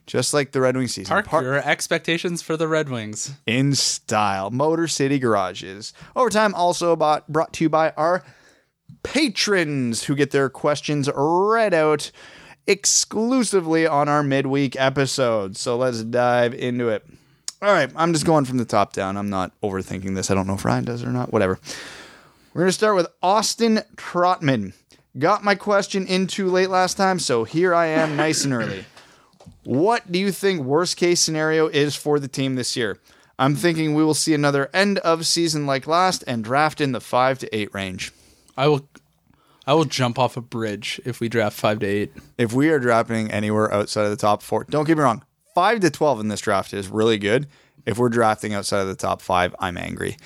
Just 0.07 0.33
like 0.33 0.53
the 0.53 0.59
Red 0.59 0.75
Wings 0.75 0.95
season. 0.95 1.23
Park 1.23 1.43
your 1.43 1.63
expectations 1.63 2.41
for 2.41 2.57
the 2.57 2.67
Red 2.67 2.89
Wings. 2.89 3.31
in 3.45 3.75
style. 3.75 4.49
Motor 4.49 4.87
City 4.87 5.19
Garages. 5.19 5.93
Overtime 6.15 6.55
also 6.55 6.95
bought, 6.95 7.31
brought 7.31 7.53
to 7.53 7.65
you 7.65 7.69
by 7.69 7.91
our 7.91 8.23
patrons 9.03 10.05
who 10.05 10.15
get 10.15 10.31
their 10.31 10.49
questions 10.49 11.07
read 11.15 11.75
out 11.75 12.09
exclusively 12.65 13.85
on 13.85 14.09
our 14.09 14.23
midweek 14.23 14.75
episodes. 14.79 15.59
So 15.59 15.77
let's 15.77 16.03
dive 16.03 16.55
into 16.55 16.89
it. 16.89 17.05
All 17.61 17.71
right, 17.71 17.91
I'm 17.95 18.13
just 18.13 18.25
going 18.25 18.45
from 18.45 18.57
the 18.57 18.65
top 18.65 18.93
down. 18.93 19.15
I'm 19.15 19.29
not 19.29 19.51
overthinking 19.61 20.15
this. 20.15 20.31
I 20.31 20.33
don't 20.33 20.47
know 20.47 20.55
if 20.55 20.65
Ryan 20.65 20.85
does 20.85 21.03
or 21.03 21.11
not. 21.11 21.31
Whatever. 21.31 21.59
We're 22.55 22.61
going 22.61 22.69
to 22.69 22.73
start 22.73 22.95
with 22.95 23.07
Austin 23.21 23.81
Trotman. 23.95 24.73
Got 25.17 25.43
my 25.43 25.55
question 25.55 26.05
in 26.05 26.27
too 26.27 26.49
late 26.49 26.69
last 26.69 26.95
time, 26.95 27.17
so 27.17 27.43
here 27.43 27.73
I 27.73 27.87
am 27.87 28.15
nice 28.15 28.43
and 28.43 28.53
early. 28.53 28.85
What 29.63 30.11
do 30.11 30.19
you 30.19 30.31
think 30.31 30.61
worst 30.61 30.97
case 30.97 31.19
scenario 31.19 31.67
is 31.67 31.95
for 31.95 32.19
the 32.19 32.27
team 32.27 32.55
this 32.55 32.75
year? 32.75 32.99
I'm 33.39 33.55
thinking 33.55 33.95
we 33.95 34.03
will 34.03 34.13
see 34.13 34.35
another 34.35 34.69
end 34.71 34.99
of 34.99 35.25
season 35.25 35.65
like 35.65 35.87
last 35.87 36.23
and 36.27 36.43
draft 36.43 36.79
in 36.79 36.91
the 36.91 37.01
5 37.01 37.39
to 37.39 37.55
8 37.55 37.73
range. 37.73 38.11
I 38.55 38.67
will 38.67 38.87
I 39.65 39.73
will 39.73 39.85
jump 39.85 40.19
off 40.19 40.37
a 40.37 40.41
bridge 40.41 40.99
if 41.05 41.19
we 41.19 41.29
draft 41.29 41.57
5 41.57 41.79
to 41.79 41.85
8. 41.85 42.13
If 42.37 42.53
we 42.53 42.69
are 42.69 42.79
drafting 42.79 43.31
anywhere 43.31 43.73
outside 43.73 44.05
of 44.05 44.11
the 44.11 44.17
top 44.17 44.41
4, 44.43 44.65
don't 44.69 44.85
get 44.85 44.97
me 44.97 45.03
wrong, 45.03 45.23
5 45.55 45.79
to 45.79 45.89
12 45.89 46.19
in 46.19 46.27
this 46.27 46.41
draft 46.41 46.73
is 46.73 46.87
really 46.87 47.17
good. 47.17 47.47
If 47.85 47.97
we're 47.97 48.09
drafting 48.09 48.53
outside 48.53 48.81
of 48.81 48.87
the 48.87 48.95
top 48.95 49.21
5, 49.21 49.55
I'm 49.59 49.77
angry. 49.77 50.17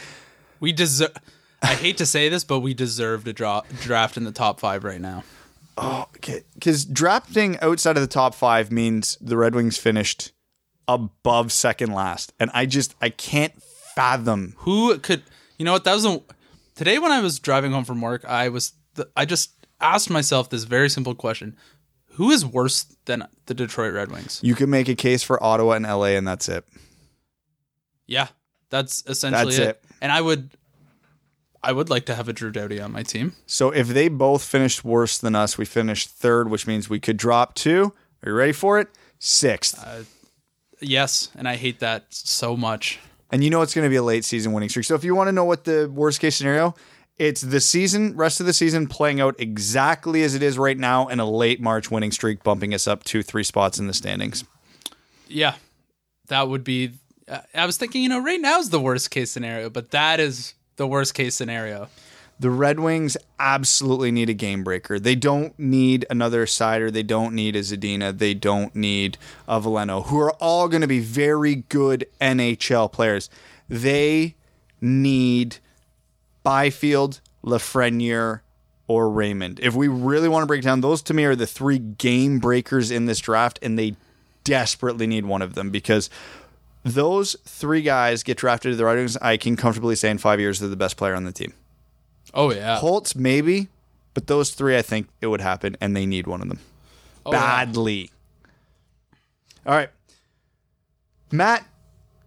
We 0.60 0.74
deserve 0.74 1.14
I 1.64 1.76
hate 1.76 1.98
to 1.98 2.06
say 2.06 2.30
this, 2.30 2.44
but 2.44 2.60
we 2.60 2.74
deserve 2.74 3.24
to 3.24 3.34
draw, 3.34 3.62
draft 3.82 4.18
in 4.18 4.26
the 4.26 4.32
top 4.32 4.60
5 4.60 4.84
right 4.84 5.02
now. 5.02 5.24
Oh, 5.78 6.08
okay. 6.18 6.44
Because 6.54 6.86
drafting 6.86 7.58
outside 7.62 7.96
of 7.98 8.02
the 8.02 8.08
top 8.08 8.36
5 8.36 8.72
means 8.72 9.18
the 9.22 9.38
Red 9.38 9.56
Wings 9.56 9.78
finished 9.78 10.34
above 10.88 11.52
second 11.52 11.94
last. 11.94 12.34
And 12.40 12.52
I 12.54 12.66
just, 12.66 12.94
I 13.02 13.10
can't 13.10 13.54
fathom. 13.96 14.54
Who 14.60 14.98
could 15.00 15.24
You 15.58 15.66
know 15.66 15.72
what? 15.74 15.86
That 15.86 15.94
was 15.94 16.06
a, 16.06 16.22
Today 16.76 16.98
when 17.00 17.12
I 17.12 17.20
was 17.22 17.40
driving 17.40 17.72
home 17.72 17.86
from 17.86 18.02
work, 18.02 18.26
I 18.26 18.50
was 18.50 18.74
I 19.16 19.26
just 19.26 19.52
asked 19.80 20.10
myself 20.10 20.50
this 20.50 20.64
very 20.64 20.90
simple 20.90 21.14
question. 21.14 21.56
Who 22.14 22.32
is 22.32 22.46
worse 22.46 22.84
than 23.06 23.28
the 23.46 23.54
Detroit 23.54 23.94
Red 23.94 24.12
Wings? 24.12 24.40
You 24.44 24.56
can 24.56 24.70
make 24.70 24.88
a 24.88 24.96
case 24.96 25.24
for 25.24 25.44
Ottawa 25.44 25.74
and 25.74 25.86
LA, 25.86 26.16
and 26.18 26.28
that's 26.28 26.48
it. 26.50 26.66
Yeah, 28.06 28.28
that's 28.70 29.04
essentially 29.08 29.56
That's 29.56 29.58
it. 29.58 29.70
it. 29.70 29.84
And 30.02 30.12
I 30.12 30.22
would, 30.22 30.52
I 31.64 31.72
would 31.72 31.90
like 31.90 32.06
to 32.08 32.16
have 32.16 32.28
a 32.28 32.34
Drew 32.34 32.52
Doughty 32.52 32.80
on 32.82 32.92
my 32.92 33.04
team. 33.04 33.34
So 33.46 33.70
if 33.72 33.88
they 33.88 34.10
both 34.10 34.44
finished 34.44 34.84
worse 34.84 35.18
than 35.18 35.36
us, 35.36 35.58
we 35.58 35.66
finished 35.66 36.10
third, 36.10 36.50
which 36.50 36.68
means 36.68 36.90
we 36.90 37.00
could 37.00 37.18
drop 37.18 37.56
two. 37.56 37.94
Are 38.24 38.30
you 38.30 38.36
ready 38.36 38.52
for 38.52 38.80
it? 38.80 38.90
Sixth. 39.20 40.08
Yes, 40.82 41.30
and 41.36 41.48
I 41.48 41.56
hate 41.56 41.80
that 41.80 42.06
so 42.10 42.58
much. 42.58 43.00
and 43.32 43.44
you 43.44 43.50
know 43.50 43.62
it's 43.62 43.74
going 43.74 43.86
to 43.86 43.90
be 43.90 43.96
a 43.96 44.04
late 44.04 44.26
season 44.26 44.52
winning 44.52 44.70
streak. 44.70 44.86
So 44.86 44.96
if 44.96 45.04
you 45.04 45.16
want 45.16 45.30
to 45.30 45.32
know 45.32 45.46
what 45.46 45.64
the 45.64 45.90
worst 45.94 46.20
case 46.20 46.36
scenario, 46.36 46.76
it's 47.18 47.42
the 47.42 47.62
season, 47.62 48.18
rest 48.18 48.40
of 48.42 48.46
the 48.46 48.54
season 48.54 48.88
playing 48.88 49.22
out 49.22 49.36
exactly 49.40 50.24
as 50.24 50.36
it 50.36 50.44
is 50.44 50.58
right 50.58 50.78
now, 50.78 51.08
and 51.08 51.22
a 51.22 51.26
late 51.26 51.62
March 51.62 51.90
winning 51.90 52.12
streak 52.12 52.44
bumping 52.44 52.74
us 52.74 52.88
up 52.88 53.04
two, 53.06 53.24
three 53.24 53.44
spots 53.44 53.80
in 53.80 53.88
the 53.88 53.94
standings. 53.94 54.44
Yeah, 55.30 55.56
that 56.28 56.50
would 56.50 56.64
be. 56.66 56.92
Uh, 57.28 57.40
I 57.54 57.66
was 57.66 57.78
thinking, 57.78 58.04
you 58.04 58.10
know, 58.10 58.22
right 58.22 58.42
now 58.42 58.60
is 58.60 58.70
the 58.70 58.80
worst 58.80 59.10
case 59.12 59.32
scenario, 59.32 59.70
but 59.70 59.92
that 59.92 60.20
is 60.20 60.54
the 60.76 60.88
worst 60.88 61.14
case 61.14 61.36
scenario. 61.36 61.90
The 62.40 62.50
Red 62.50 62.80
Wings 62.80 63.16
absolutely 63.40 64.12
need 64.12 64.30
a 64.30 64.34
game 64.34 64.64
breaker. 64.64 65.00
They 65.00 65.16
don't 65.16 65.58
need 65.58 66.06
another 66.10 66.46
Seider. 66.46 66.92
They 66.92 67.04
don't 67.04 67.36
need 67.36 67.56
a 67.56 67.60
Zadina. 67.60 68.18
They 68.18 68.34
don't 68.34 68.76
need 68.76 69.18
a 69.48 69.62
Veleno, 69.62 70.08
who 70.08 70.20
are 70.20 70.34
all 70.34 70.68
going 70.68 70.82
to 70.82 70.88
be 70.88 71.00
very 71.00 71.56
good 71.56 72.06
NHL 72.20 72.92
players. 72.92 73.30
They 73.70 74.36
need 74.82 75.58
Byfield, 76.42 77.22
Lafreniere, 77.46 78.42
or 78.88 79.10
Raymond. 79.10 79.60
If 79.62 79.76
we 79.76 79.88
really 79.88 80.28
want 80.28 80.44
to 80.44 80.48
break 80.48 80.64
down, 80.64 80.82
those 80.82 81.02
to 81.04 81.14
me 81.14 81.24
are 81.26 81.36
the 81.36 81.48
three 81.48 81.80
game 81.80 82.40
breakers 82.40 82.92
in 82.92 83.06
this 83.06 83.20
draft, 83.20 83.60
and 83.62 83.80
they 83.80 83.96
desperately 84.44 85.08
need 85.08 85.26
one 85.26 85.42
of 85.42 85.54
them 85.56 85.70
because 85.70 86.10
those 86.84 87.36
three 87.46 87.82
guys 87.82 88.24
get 88.24 88.38
drafted 88.38 88.72
to 88.72 88.76
the 88.76 88.86
Red 88.86 88.98
Wings. 88.98 89.18
I 89.18 89.38
can 89.38 89.56
comfortably 89.56 89.96
say 89.96 90.10
in 90.10 90.18
five 90.18 90.40
years 90.40 90.60
they're 90.60 90.70
the 90.70 90.76
best 90.76 90.98
player 90.98 91.16
on 91.16 91.24
the 91.24 91.32
team. 91.32 91.54
Oh 92.34 92.52
yeah, 92.54 92.78
Holtz, 92.80 93.16
maybe, 93.16 93.68
but 94.14 94.28
those 94.28 94.52
three, 94.52 94.78
I 94.78 94.82
think 94.82 95.08
it 95.22 95.28
would 95.28 95.42
happen, 95.42 95.78
and 95.80 95.96
they 95.96 96.06
need 96.06 96.28
one 96.28 96.42
of 96.42 96.50
them 96.50 96.60
Oh, 97.26 97.32
yeah. 97.32 97.40
badly. 97.40 98.10
All 99.66 99.74
right, 99.76 99.90
Matt 101.32 101.66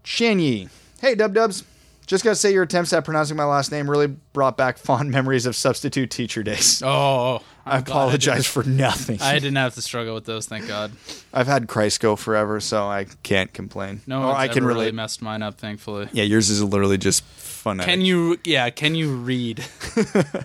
Cheney. 0.05 0.69
Hey, 1.01 1.15
Dub 1.15 1.35
Dubs. 1.35 1.65
Just 2.07 2.23
gotta 2.23 2.37
say, 2.37 2.53
your 2.53 2.63
attempts 2.63 2.93
at 2.93 3.05
pronouncing 3.05 3.37
my 3.37 3.45
last 3.45 3.73
name 3.73 3.91
really 3.91 4.07
brought 4.07 4.57
back 4.57 4.79
fond 4.79 5.11
memories 5.11 5.45
of 5.45 5.57
substitute 5.57 6.11
teacher 6.11 6.43
days. 6.43 6.81
Oh, 6.85 7.37
I 7.37 7.41
I'm 7.67 7.83
glad 7.83 7.97
apologize 7.97 8.47
for 8.47 8.63
nothing. 8.65 9.21
I 9.21 9.35
didn't 9.35 9.57
have 9.57 9.75
to 9.75 9.83
struggle 9.83 10.15
with 10.15 10.25
those, 10.25 10.47
thank 10.47 10.67
God. 10.69 10.93
I've 11.33 11.47
had 11.47 11.67
Kreisco 11.67 12.19
forever, 12.19 12.61
so 12.61 12.87
I 12.87 13.07
can't 13.23 13.53
complain. 13.53 14.01
No 14.07 14.23
Or 14.23 14.35
I 14.35 14.49
can 14.49 14.65
really 14.65 14.81
relate. 14.81 14.95
messed 14.95 15.21
mine 15.23 15.43
up, 15.43 15.59
thankfully. 15.59 16.09
yeah, 16.13 16.25
yours 16.25 16.49
is 16.51 16.63
literally 16.63 16.99
just 16.99 17.25
phonetic. 17.25 17.89
Can 17.91 18.01
you? 18.03 18.39
Yeah, 18.45 18.71
can 18.71 18.95
you 18.95 19.15
read? 19.17 19.65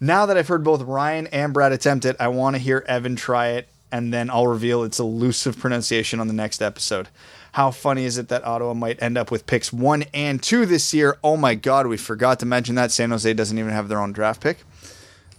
Now 0.00 0.26
that 0.26 0.36
I've 0.36 0.46
heard 0.46 0.62
both 0.62 0.82
Ryan 0.82 1.26
and 1.28 1.52
Brad 1.52 1.72
attempt 1.72 2.04
it, 2.04 2.14
I 2.20 2.28
want 2.28 2.54
to 2.54 2.62
hear 2.62 2.84
Evan 2.86 3.16
try 3.16 3.48
it, 3.48 3.68
and 3.90 4.14
then 4.14 4.30
I'll 4.30 4.46
reveal 4.46 4.84
its 4.84 5.00
elusive 5.00 5.58
pronunciation 5.58 6.20
on 6.20 6.28
the 6.28 6.34
next 6.34 6.62
episode. 6.62 7.08
How 7.52 7.72
funny 7.72 8.04
is 8.04 8.16
it 8.16 8.28
that 8.28 8.44
Ottawa 8.46 8.74
might 8.74 9.02
end 9.02 9.18
up 9.18 9.32
with 9.32 9.46
picks 9.46 9.72
one 9.72 10.04
and 10.14 10.40
two 10.40 10.66
this 10.66 10.94
year? 10.94 11.18
Oh 11.24 11.36
my 11.36 11.56
God, 11.56 11.88
we 11.88 11.96
forgot 11.96 12.38
to 12.40 12.46
mention 12.46 12.76
that 12.76 12.92
San 12.92 13.10
Jose 13.10 13.32
doesn't 13.34 13.58
even 13.58 13.72
have 13.72 13.88
their 13.88 14.00
own 14.00 14.12
draft 14.12 14.40
pick. 14.40 14.58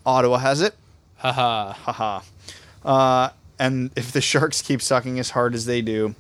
Ottawa 0.05 0.39
has 0.39 0.59
it. 0.61 0.76
Haha. 1.20 1.74
Haha. 1.74 2.22
Uh, 2.84 3.30
and 3.59 3.91
if 3.95 4.11
the 4.11 4.22
Sharks 4.22 4.61
keep 4.61 4.82
sucking 4.82 5.20
as 5.20 5.32
hard 5.32 5.53
as 5.53 5.65
they 5.65 5.82
do, 5.82 6.15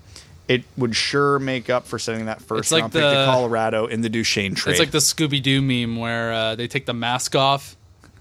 it 0.47 0.63
would 0.77 0.95
sure 0.95 1.39
make 1.39 1.69
up 1.69 1.85
for 1.87 1.97
sending 1.99 2.25
that 2.25 2.41
first 2.41 2.59
It's 2.59 2.71
like 2.71 2.81
round 2.81 2.93
pick 2.93 3.01
to 3.01 3.07
the- 3.07 3.25
Colorado 3.25 3.85
in 3.87 4.01
the 4.01 4.09
Duchene 4.09 4.55
trade. 4.55 4.71
It's 4.73 4.79
like 4.79 4.91
the 4.91 4.97
Scooby 4.97 5.41
Doo 5.41 5.61
meme 5.61 5.97
where 5.97 6.33
uh, 6.33 6.55
they 6.55 6.67
take 6.67 6.85
the 6.85 6.93
mask 6.93 7.35
off, 7.35 7.75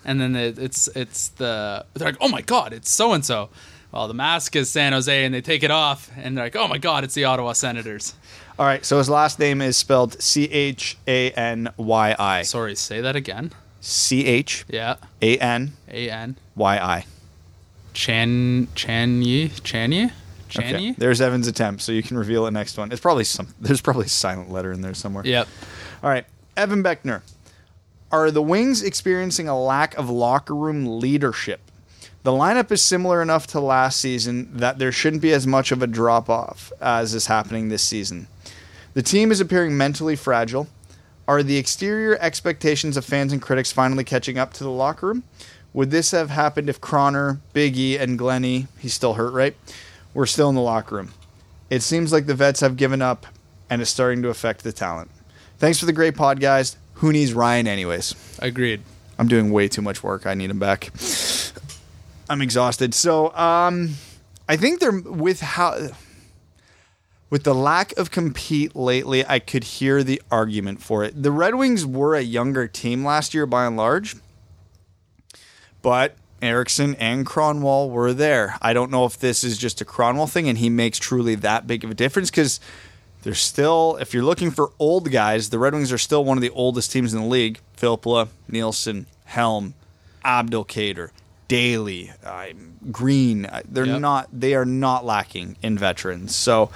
and 0.04 0.20
then 0.20 0.36
it, 0.36 0.58
it's 0.58 0.88
it's 0.88 1.28
the 1.28 1.84
they're 1.94 2.08
like, 2.08 2.18
oh 2.20 2.28
my 2.28 2.42
god, 2.42 2.72
it's 2.72 2.90
so 2.90 3.12
and 3.12 3.24
so. 3.24 3.48
Well, 3.90 4.06
the 4.06 4.14
mask 4.14 4.54
is 4.54 4.68
San 4.68 4.92
Jose, 4.92 5.24
and 5.24 5.32
they 5.34 5.40
take 5.40 5.62
it 5.62 5.70
off, 5.70 6.10
and 6.18 6.36
they're 6.36 6.44
like, 6.44 6.56
oh 6.56 6.68
my 6.68 6.76
god, 6.76 7.04
it's 7.04 7.14
the 7.14 7.24
Ottawa 7.24 7.54
Senators. 7.54 8.14
All 8.58 8.66
right, 8.66 8.84
so 8.84 8.98
his 8.98 9.08
last 9.08 9.38
name 9.38 9.62
is 9.62 9.76
spelled 9.78 10.20
C 10.22 10.44
H 10.44 10.98
A 11.08 11.30
N 11.30 11.70
Y 11.78 12.14
I. 12.18 12.42
Sorry, 12.42 12.74
say 12.76 13.00
that 13.00 13.16
again. 13.16 13.52
C 13.80 14.26
H 14.26 14.64
Yeah, 14.68 14.96
A 15.22 15.38
N 15.38 15.72
A 15.88 16.10
N 16.10 16.36
Y 16.56 16.78
I. 16.78 17.04
Chan 17.94 18.68
Chanye 18.74 19.50
Chanye 19.62 20.12
Chanyi. 20.48 20.74
Okay. 20.74 20.94
There's 20.96 21.20
Evan's 21.20 21.46
attempt, 21.46 21.82
so 21.82 21.92
you 21.92 22.02
can 22.02 22.16
reveal 22.16 22.46
it 22.46 22.52
next 22.52 22.78
one. 22.78 22.90
It's 22.92 23.00
probably 23.00 23.24
some. 23.24 23.48
There's 23.60 23.80
probably 23.80 24.06
a 24.06 24.10
silent 24.10 24.50
letter 24.50 24.72
in 24.72 24.80
there 24.80 24.94
somewhere. 24.94 25.26
Yep. 25.26 25.48
All 26.02 26.10
right, 26.10 26.24
Evan 26.56 26.82
Beckner. 26.82 27.22
Are 28.10 28.30
the 28.30 28.40
Wings 28.42 28.82
experiencing 28.82 29.48
a 29.48 29.60
lack 29.60 29.96
of 29.98 30.08
locker 30.08 30.54
room 30.54 30.98
leadership? 31.00 31.60
The 32.22 32.30
lineup 32.32 32.72
is 32.72 32.82
similar 32.82 33.22
enough 33.22 33.46
to 33.48 33.60
last 33.60 34.00
season 34.00 34.56
that 34.56 34.78
there 34.78 34.90
shouldn't 34.92 35.22
be 35.22 35.32
as 35.32 35.46
much 35.46 35.72
of 35.72 35.82
a 35.82 35.86
drop 35.86 36.28
off 36.28 36.72
as 36.80 37.14
is 37.14 37.26
happening 37.26 37.68
this 37.68 37.82
season. 37.82 38.26
The 38.94 39.02
team 39.02 39.30
is 39.30 39.40
appearing 39.40 39.76
mentally 39.76 40.16
fragile. 40.16 40.68
Are 41.28 41.42
the 41.42 41.58
exterior 41.58 42.16
expectations 42.22 42.96
of 42.96 43.04
fans 43.04 43.34
and 43.34 43.42
critics 43.42 43.70
finally 43.70 44.02
catching 44.02 44.38
up 44.38 44.54
to 44.54 44.64
the 44.64 44.70
locker 44.70 45.08
room? 45.08 45.24
Would 45.74 45.90
this 45.90 46.12
have 46.12 46.30
happened 46.30 46.70
if 46.70 46.80
Croner, 46.80 47.40
Biggie, 47.52 48.00
and 48.00 48.18
Glennie, 48.18 48.66
he's 48.78 48.94
still 48.94 49.12
hurt, 49.12 49.34
right, 49.34 49.54
were 50.14 50.24
still 50.24 50.48
in 50.48 50.54
the 50.54 50.62
locker 50.62 50.96
room? 50.96 51.12
It 51.68 51.82
seems 51.82 52.14
like 52.14 52.24
the 52.24 52.34
vets 52.34 52.60
have 52.60 52.78
given 52.78 53.02
up 53.02 53.26
and 53.68 53.82
it's 53.82 53.90
starting 53.90 54.22
to 54.22 54.30
affect 54.30 54.64
the 54.64 54.72
talent. 54.72 55.10
Thanks 55.58 55.78
for 55.78 55.84
the 55.84 55.92
great 55.92 56.16
pod, 56.16 56.40
guys. 56.40 56.78
Who 56.94 57.12
needs 57.12 57.34
Ryan, 57.34 57.68
anyways? 57.68 58.14
Agreed. 58.38 58.80
I'm 59.18 59.28
doing 59.28 59.50
way 59.50 59.68
too 59.68 59.82
much 59.82 60.02
work. 60.02 60.26
I 60.26 60.32
need 60.32 60.48
him 60.48 60.58
back. 60.58 60.90
I'm 62.30 62.40
exhausted. 62.40 62.94
So, 62.94 63.34
um, 63.34 63.96
I 64.48 64.56
think 64.56 64.80
they're 64.80 64.98
with 64.98 65.40
how 65.40 65.88
with 67.30 67.44
the 67.44 67.54
lack 67.54 67.96
of 67.98 68.10
compete 68.10 68.74
lately, 68.74 69.24
I 69.26 69.38
could 69.38 69.64
hear 69.64 70.02
the 70.02 70.22
argument 70.30 70.82
for 70.82 71.04
it. 71.04 71.22
The 71.22 71.30
Red 71.30 71.54
Wings 71.54 71.84
were 71.84 72.14
a 72.14 72.22
younger 72.22 72.66
team 72.66 73.04
last 73.04 73.34
year 73.34 73.46
by 73.46 73.66
and 73.66 73.76
large, 73.76 74.16
but 75.82 76.16
Ericsson 76.40 76.94
and 76.96 77.26
Kronwall 77.26 77.90
were 77.90 78.12
there. 78.12 78.56
I 78.62 78.72
don't 78.72 78.90
know 78.90 79.04
if 79.04 79.18
this 79.18 79.44
is 79.44 79.58
just 79.58 79.80
a 79.80 79.84
Kronwall 79.84 80.30
thing 80.30 80.48
and 80.48 80.58
he 80.58 80.70
makes 80.70 80.98
truly 80.98 81.34
that 81.36 81.66
big 81.66 81.84
of 81.84 81.90
a 81.90 81.94
difference 81.94 82.30
because 82.30 82.60
they're 83.22 83.34
still, 83.34 83.98
if 84.00 84.14
you're 84.14 84.22
looking 84.22 84.50
for 84.50 84.72
old 84.78 85.10
guys, 85.10 85.50
the 85.50 85.58
Red 85.58 85.74
Wings 85.74 85.92
are 85.92 85.98
still 85.98 86.24
one 86.24 86.38
of 86.38 86.42
the 86.42 86.50
oldest 86.50 86.92
teams 86.92 87.12
in 87.12 87.20
the 87.20 87.26
league. 87.26 87.60
Filppula, 87.76 88.28
Nielsen, 88.48 89.06
Helm, 89.24 89.74
Abdelkader, 90.24 91.10
Daley, 91.48 92.12
uh, 92.24 92.46
Green. 92.92 93.48
They're 93.64 93.86
yep. 93.86 94.00
not. 94.00 94.28
They 94.32 94.54
are 94.54 94.64
not 94.64 95.04
lacking 95.04 95.56
in 95.62 95.76
veterans. 95.76 96.34
So 96.34 96.70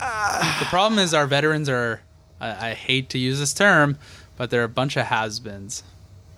uh, 0.00 0.60
the 0.60 0.66
problem 0.66 0.98
is 0.98 1.14
our 1.14 1.26
veterans 1.26 1.68
are. 1.68 2.00
I, 2.40 2.70
I, 2.70 2.74
hate 2.74 3.08
to 3.10 3.18
use 3.18 3.38
this 3.38 3.54
term, 3.54 3.96
but 4.36 4.50
they're 4.50 4.64
a 4.64 4.68
bunch 4.68 4.98
of 4.98 5.06
has-beens. 5.06 5.82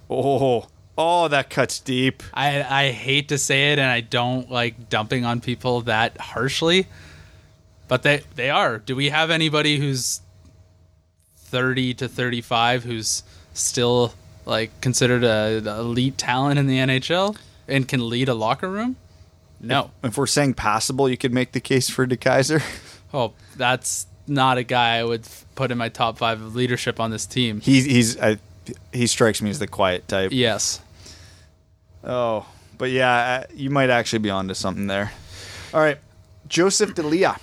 Oh, 0.09 0.69
oh, 0.97 1.29
that 1.29 1.51
cuts 1.51 1.81
deep. 1.81 2.23
I 2.33 2.63
I 2.63 2.93
hate 2.93 3.29
to 3.29 3.39
say 3.39 3.73
it, 3.73 3.79
and 3.79 3.91
I 3.91 4.01
don't 4.01 4.51
like 4.51 4.89
dumping 4.89 5.25
on 5.25 5.41
people 5.41 5.83
that 5.83 6.19
harshly, 6.19 6.87
but 7.89 8.03
they 8.03 8.23
they 8.37 8.51
are. 8.51 8.79
Do 8.79 8.95
we 8.95 9.09
have 9.09 9.31
anybody 9.31 9.79
who's 9.79 10.21
thirty 11.37 11.95
to 11.95 12.09
thirty-five 12.09 12.85
who's 12.85 13.25
still 13.55 14.15
like 14.47 14.81
considered 14.81 15.25
a, 15.25 15.63
a 15.65 15.81
elite 15.81 16.17
talent 16.17 16.59
in 16.59 16.67
the 16.67 16.79
NHL 16.79 17.37
and 17.67 17.87
can 17.87 18.09
lead 18.09 18.29
a 18.29 18.35
locker 18.35 18.71
room? 18.71 18.97
No. 19.61 19.91
If, 20.03 20.11
if 20.11 20.19
we're 20.19 20.27
saying 20.27 20.55
passable, 20.55 21.09
you 21.09 21.17
could 21.17 21.35
make 21.35 21.53
the 21.53 21.61
case 21.61 21.91
for 21.91 22.07
DeKeyser. 22.07 22.63
Oh, 23.13 23.33
that's 23.57 24.07
not 24.27 24.59
a 24.59 24.63
guy 24.63 24.97
I 24.97 25.05
would 25.05 25.27
put 25.55 25.71
in 25.71 25.79
my 25.79 25.89
top 25.89 26.19
five 26.19 26.41
of 26.43 26.55
leadership 26.55 27.01
on 27.01 27.11
this 27.11 27.27
team. 27.27 27.61
He's 27.61 27.85
he's 27.85 28.21
I, 28.21 28.39
he 28.93 29.07
strikes 29.07 29.41
me 29.41 29.51
as 29.51 29.59
the 29.59 29.67
quiet 29.67 30.07
type. 30.09 30.31
Yes. 30.33 30.81
Oh, 32.05 32.47
but 32.77 32.91
yeah, 32.91 33.45
you 33.55 33.71
might 33.71 33.91
actually 33.91 34.21
be 34.21 34.31
onto 34.31 34.55
something 34.55 34.87
there. 34.87 35.13
All 35.75 35.81
right, 35.81 35.99
Joseph 36.47 36.95
Delia. 36.95 37.37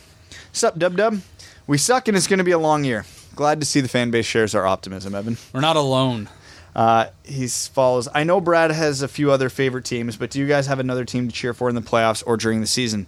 Sup, 0.52 0.78
Dub 0.78 0.96
Dub? 0.96 1.20
We 1.68 1.78
suck, 1.78 2.08
and 2.08 2.16
it's 2.16 2.28
going 2.28 2.38
to 2.38 2.46
be 2.46 2.52
a 2.52 2.60
long 2.60 2.84
year. 2.84 3.06
Glad 3.36 3.60
to 3.60 3.66
see 3.66 3.82
the 3.82 3.90
fan 3.90 4.12
base 4.12 4.26
shares 4.26 4.56
our 4.56 4.66
optimism, 4.66 5.14
Evan. 5.14 5.38
We're 5.52 5.62
not 5.62 5.76
alone. 5.76 6.30
Uh, 6.76 7.08
he 7.24 7.48
follows. 7.48 8.08
I 8.14 8.24
know 8.24 8.40
Brad 8.40 8.72
has 8.72 9.02
a 9.02 9.08
few 9.08 9.32
other 9.32 9.50
favorite 9.50 9.86
teams, 9.86 10.16
but 10.16 10.30
do 10.30 10.40
you 10.40 10.48
guys 10.48 10.68
have 10.68 10.80
another 10.80 11.06
team 11.06 11.28
to 11.28 11.34
cheer 11.34 11.54
for 11.54 11.68
in 11.70 11.76
the 11.76 11.82
playoffs 11.82 12.24
or 12.26 12.38
during 12.38 12.62
the 12.62 12.68
season? 12.68 13.08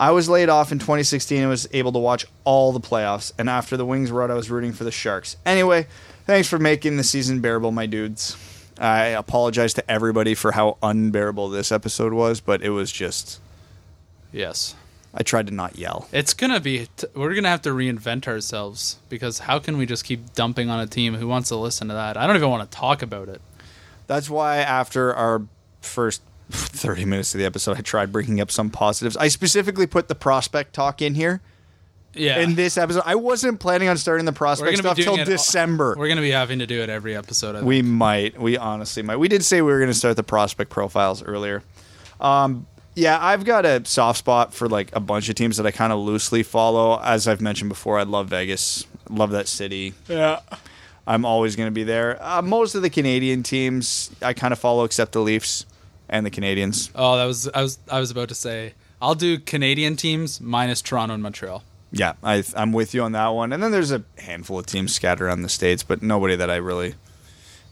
I 0.00 0.12
was 0.12 0.28
laid 0.28 0.48
off 0.48 0.70
in 0.70 0.78
2016 0.78 1.40
and 1.40 1.48
was 1.48 1.68
able 1.72 1.92
to 1.92 1.98
watch 1.98 2.26
all 2.44 2.72
the 2.72 2.80
playoffs. 2.80 3.32
And 3.38 3.50
after 3.50 3.76
the 3.76 3.84
Wings 3.84 4.10
run, 4.10 4.30
I 4.30 4.34
was 4.34 4.50
rooting 4.50 4.72
for 4.72 4.84
the 4.84 4.90
Sharks. 4.92 5.36
Anyway, 5.44 5.86
thanks 6.26 6.48
for 6.48 6.58
making 6.58 6.96
the 6.96 7.04
season 7.04 7.40
bearable, 7.40 7.72
my 7.72 7.86
dudes. 7.86 8.36
I 8.80 9.06
apologize 9.06 9.74
to 9.74 9.90
everybody 9.90 10.34
for 10.34 10.52
how 10.52 10.78
unbearable 10.82 11.48
this 11.48 11.72
episode 11.72 12.12
was, 12.12 12.40
but 12.40 12.62
it 12.62 12.70
was 12.70 12.92
just. 12.92 13.40
Yes. 14.32 14.76
I 15.12 15.22
tried 15.22 15.48
to 15.48 15.54
not 15.54 15.76
yell. 15.76 16.06
It's 16.12 16.34
gonna 16.34 16.60
be. 16.60 16.86
T- 16.96 17.06
we're 17.14 17.34
gonna 17.34 17.48
have 17.48 17.62
to 17.62 17.70
reinvent 17.70 18.28
ourselves 18.28 18.98
because 19.08 19.40
how 19.40 19.58
can 19.58 19.78
we 19.78 19.86
just 19.86 20.04
keep 20.04 20.34
dumping 20.34 20.70
on 20.70 20.78
a 20.78 20.86
team 20.86 21.14
who 21.14 21.26
wants 21.26 21.48
to 21.48 21.56
listen 21.56 21.88
to 21.88 21.94
that? 21.94 22.16
I 22.16 22.26
don't 22.26 22.36
even 22.36 22.50
want 22.50 22.70
to 22.70 22.76
talk 22.76 23.02
about 23.02 23.28
it. 23.28 23.40
That's 24.06 24.30
why 24.30 24.58
after 24.58 25.12
our 25.14 25.42
first 25.80 26.22
30 26.50 27.04
minutes 27.04 27.34
of 27.34 27.38
the 27.38 27.44
episode, 27.44 27.76
I 27.76 27.80
tried 27.80 28.12
bringing 28.12 28.40
up 28.40 28.50
some 28.50 28.70
positives. 28.70 29.16
I 29.16 29.28
specifically 29.28 29.86
put 29.86 30.08
the 30.08 30.14
prospect 30.14 30.74
talk 30.74 31.02
in 31.02 31.14
here. 31.14 31.40
Yeah. 32.14 32.40
In 32.40 32.54
this 32.54 32.78
episode, 32.78 33.02
I 33.04 33.14
wasn't 33.14 33.60
planning 33.60 33.88
on 33.88 33.96
starting 33.96 34.24
the 34.24 34.32
prospect 34.32 34.78
stuff 34.78 34.96
till 34.96 35.16
December. 35.16 35.94
We're 35.96 36.08
going 36.08 36.16
to 36.16 36.22
be 36.22 36.30
having 36.30 36.58
to 36.60 36.66
do 36.66 36.80
it 36.82 36.88
every 36.88 37.14
episode. 37.14 37.62
We 37.62 37.82
might. 37.82 38.40
We 38.40 38.56
honestly 38.56 39.02
might. 39.02 39.16
We 39.16 39.28
did 39.28 39.44
say 39.44 39.60
we 39.62 39.70
were 39.70 39.78
going 39.78 39.90
to 39.90 39.98
start 39.98 40.16
the 40.16 40.22
prospect 40.22 40.70
profiles 40.70 41.22
earlier. 41.22 41.62
Um, 42.20 42.66
yeah, 42.94 43.18
I've 43.20 43.44
got 43.44 43.64
a 43.64 43.84
soft 43.84 44.18
spot 44.18 44.52
for 44.52 44.68
like 44.68 44.94
a 44.96 45.00
bunch 45.00 45.28
of 45.28 45.36
teams 45.36 45.58
that 45.58 45.66
I 45.66 45.70
kind 45.70 45.92
of 45.92 46.00
loosely 46.00 46.42
follow. 46.42 46.98
As 47.00 47.28
I've 47.28 47.40
mentioned 47.40 47.68
before, 47.68 47.98
I 47.98 48.02
love 48.02 48.28
Vegas. 48.28 48.86
Love 49.08 49.30
that 49.30 49.46
city. 49.46 49.94
Yeah. 50.08 50.40
I'm 51.06 51.24
always 51.24 51.56
going 51.56 51.68
to 51.68 51.72
be 51.72 51.84
there. 51.84 52.22
Uh, 52.22 52.42
most 52.42 52.74
of 52.74 52.82
the 52.82 52.90
Canadian 52.90 53.42
teams 53.42 54.10
I 54.20 54.32
kind 54.32 54.52
of 54.52 54.58
follow, 54.58 54.84
except 54.84 55.12
the 55.12 55.20
Leafs 55.20 55.64
and 56.08 56.24
the 56.24 56.30
Canadiens. 56.30 56.90
Oh, 56.94 57.16
that 57.16 57.24
was 57.24 57.48
I 57.48 57.62
was 57.62 57.78
I 57.90 58.00
was 58.00 58.10
about 58.10 58.28
to 58.28 58.34
say 58.34 58.74
I'll 59.00 59.14
do 59.14 59.38
Canadian 59.38 59.96
teams 59.96 60.40
minus 60.40 60.82
Toronto 60.82 61.14
and 61.14 61.22
Montreal. 61.22 61.62
Yeah, 61.90 62.14
I, 62.22 62.44
I'm 62.54 62.72
with 62.72 62.94
you 62.94 63.02
on 63.02 63.12
that 63.12 63.28
one. 63.28 63.52
And 63.52 63.62
then 63.62 63.70
there's 63.70 63.92
a 63.92 64.04
handful 64.18 64.58
of 64.58 64.66
teams 64.66 64.94
scattered 64.94 65.24
around 65.24 65.42
the 65.42 65.48
states, 65.48 65.82
but 65.82 66.02
nobody 66.02 66.36
that 66.36 66.50
I 66.50 66.56
really. 66.56 66.94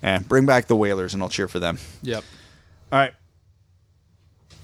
Eh, 0.03 0.21
bring 0.21 0.47
back 0.47 0.67
the 0.67 0.77
Whalers 0.77 1.15
and 1.15 1.23
I'll 1.23 1.29
cheer 1.29 1.49
for 1.49 1.59
them. 1.59 1.79
Yep. 2.03 2.25
All 2.93 2.99
right. 2.99 3.15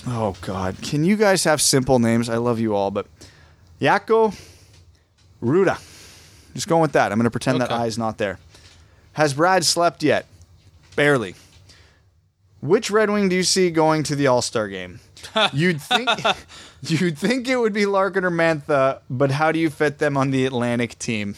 Oh 0.07 0.37
God, 0.41 0.77
can 0.83 1.05
you 1.05 1.17
guys 1.17 1.45
have 1.45 1.61
simple 1.61 1.99
names? 1.99 2.29
I 2.29 2.37
love 2.37 2.59
you 2.59 2.75
all, 2.75 2.91
but 2.91 3.07
Yako 3.81 4.35
Ruda. 5.43 5.81
Just 6.55 6.69
going 6.69 6.83
with 6.83 6.93
that. 6.93 7.13
I'm 7.13 7.19
going 7.19 7.25
to 7.25 7.31
pretend 7.31 7.63
okay. 7.63 7.73
that 7.73 7.87
is 7.87 7.99
not 7.99 8.19
there. 8.19 8.39
Has 9.15 9.35
Brad 9.35 9.65
slept 9.65 10.03
yet? 10.03 10.27
Barely. 10.97 11.35
Which 12.63 12.93
Red 12.93 13.11
Wing 13.11 13.29
do 13.29 13.35
you 13.35 13.43
see 13.43 13.71
going 13.73 14.05
to 14.05 14.15
the 14.15 14.29
All 14.29 14.41
Star 14.41 14.69
game? 14.69 15.01
You'd 15.53 15.83
think 15.83 16.09
you'd 16.83 17.19
think 17.19 17.49
it 17.49 17.57
would 17.57 17.73
be 17.73 17.87
Larkin 17.87 18.25
or 18.25 18.31
Mantha, 18.31 19.01
but 19.11 19.33
how 19.33 19.53
do 19.53 19.59
you 19.59 19.69
fit 19.69 19.99
them 19.99 20.17
on 20.17 20.31
the 20.31 20.47
Atlantic 20.47 20.99
team? 20.99 21.35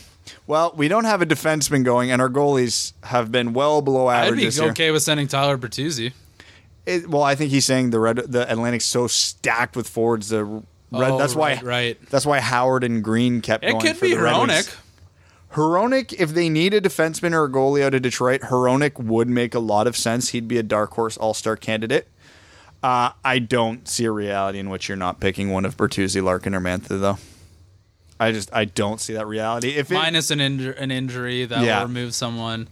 Well, 0.47 0.73
we 0.77 0.89
don't 0.89 1.05
have 1.05 1.23
a 1.23 1.27
defenseman 1.27 1.85
going, 1.85 2.11
and 2.11 2.21
our 2.21 2.29
goalies 2.29 2.93
have 3.05 3.33
been 3.33 3.53
well 3.53 3.83
below 3.83 4.09
average. 4.11 4.59
I'd 4.59 4.63
be 4.63 4.71
okay 4.71 4.91
with 4.91 5.03
sending 5.03 5.29
Tyler 5.29 5.59
Bertuzzi. 5.59 6.13
It, 6.87 7.09
well, 7.09 7.23
I 7.23 7.35
think 7.35 7.51
he's 7.51 7.65
saying 7.65 7.91
the 7.91 8.01
red, 8.01 8.17
the 8.17 8.51
Atlantic's 8.51 8.85
so 8.85 9.07
stacked 9.07 9.77
with 9.77 9.89
forwards. 9.89 10.29
The 10.29 10.45
red, 10.45 10.65
oh, 10.93 11.19
that's 11.19 11.35
right, 11.35 11.63
why 11.63 11.69
right. 11.69 12.11
That's 12.11 12.27
why 12.27 12.41
Howard 12.41 12.85
and 12.85 13.03
Green 13.03 13.41
kept. 13.41 13.65
It 13.65 13.73
going 13.73 13.81
could 13.83 13.97
for 13.97 14.07
be 14.07 14.15
the 14.15 14.21
Red 14.21 14.67
Hronek, 15.55 16.13
if 16.15 16.31
they 16.31 16.49
need 16.49 16.75
a 16.75 16.81
defenseman 16.81 17.33
or 17.33 17.45
a 17.45 17.49
goalie 17.49 17.83
out 17.83 17.95
of 17.95 18.03
Detroit, 18.03 18.41
Hronek 18.43 18.99
would 18.99 19.29
make 19.29 19.55
a 19.55 19.61
lot 19.61 19.87
of 19.87 19.97
sense. 19.97 20.31
He'd 20.31 20.49
be 20.49 20.59
a 20.59 20.65
dark 20.65 20.95
horse 20.95 21.17
All 21.17 21.33
Star 21.33 21.57
candidate. 21.57 22.09
Uh, 22.83 23.13
I 23.25 23.39
don't 23.39 23.89
see 23.89 24.05
a 24.05 24.11
reality 24.11 24.59
in 24.59 24.69
which 24.69 24.89
you're 24.89 24.97
not 24.97 25.21
picking 25.21 25.51
one 25.51 25.65
of 25.65 25.77
Bertuzzi, 25.77 26.23
Larkin, 26.23 26.55
or 26.55 26.61
Mantha, 26.61 27.01
though. 27.01 27.19
I 28.19 28.33
just 28.33 28.53
I 28.53 28.65
don't 28.65 29.01
see 29.01 29.13
that 29.15 29.27
reality. 29.27 29.71
If 29.71 29.93
it, 29.93 29.95
minus 29.95 30.33
an 30.33 30.41
inju- 30.41 30.79
an 30.79 30.91
injury 30.91 31.45
that 31.45 31.65
yeah. 31.65 31.81
will 31.81 31.87
remove 31.87 32.15
someone. 32.15 32.69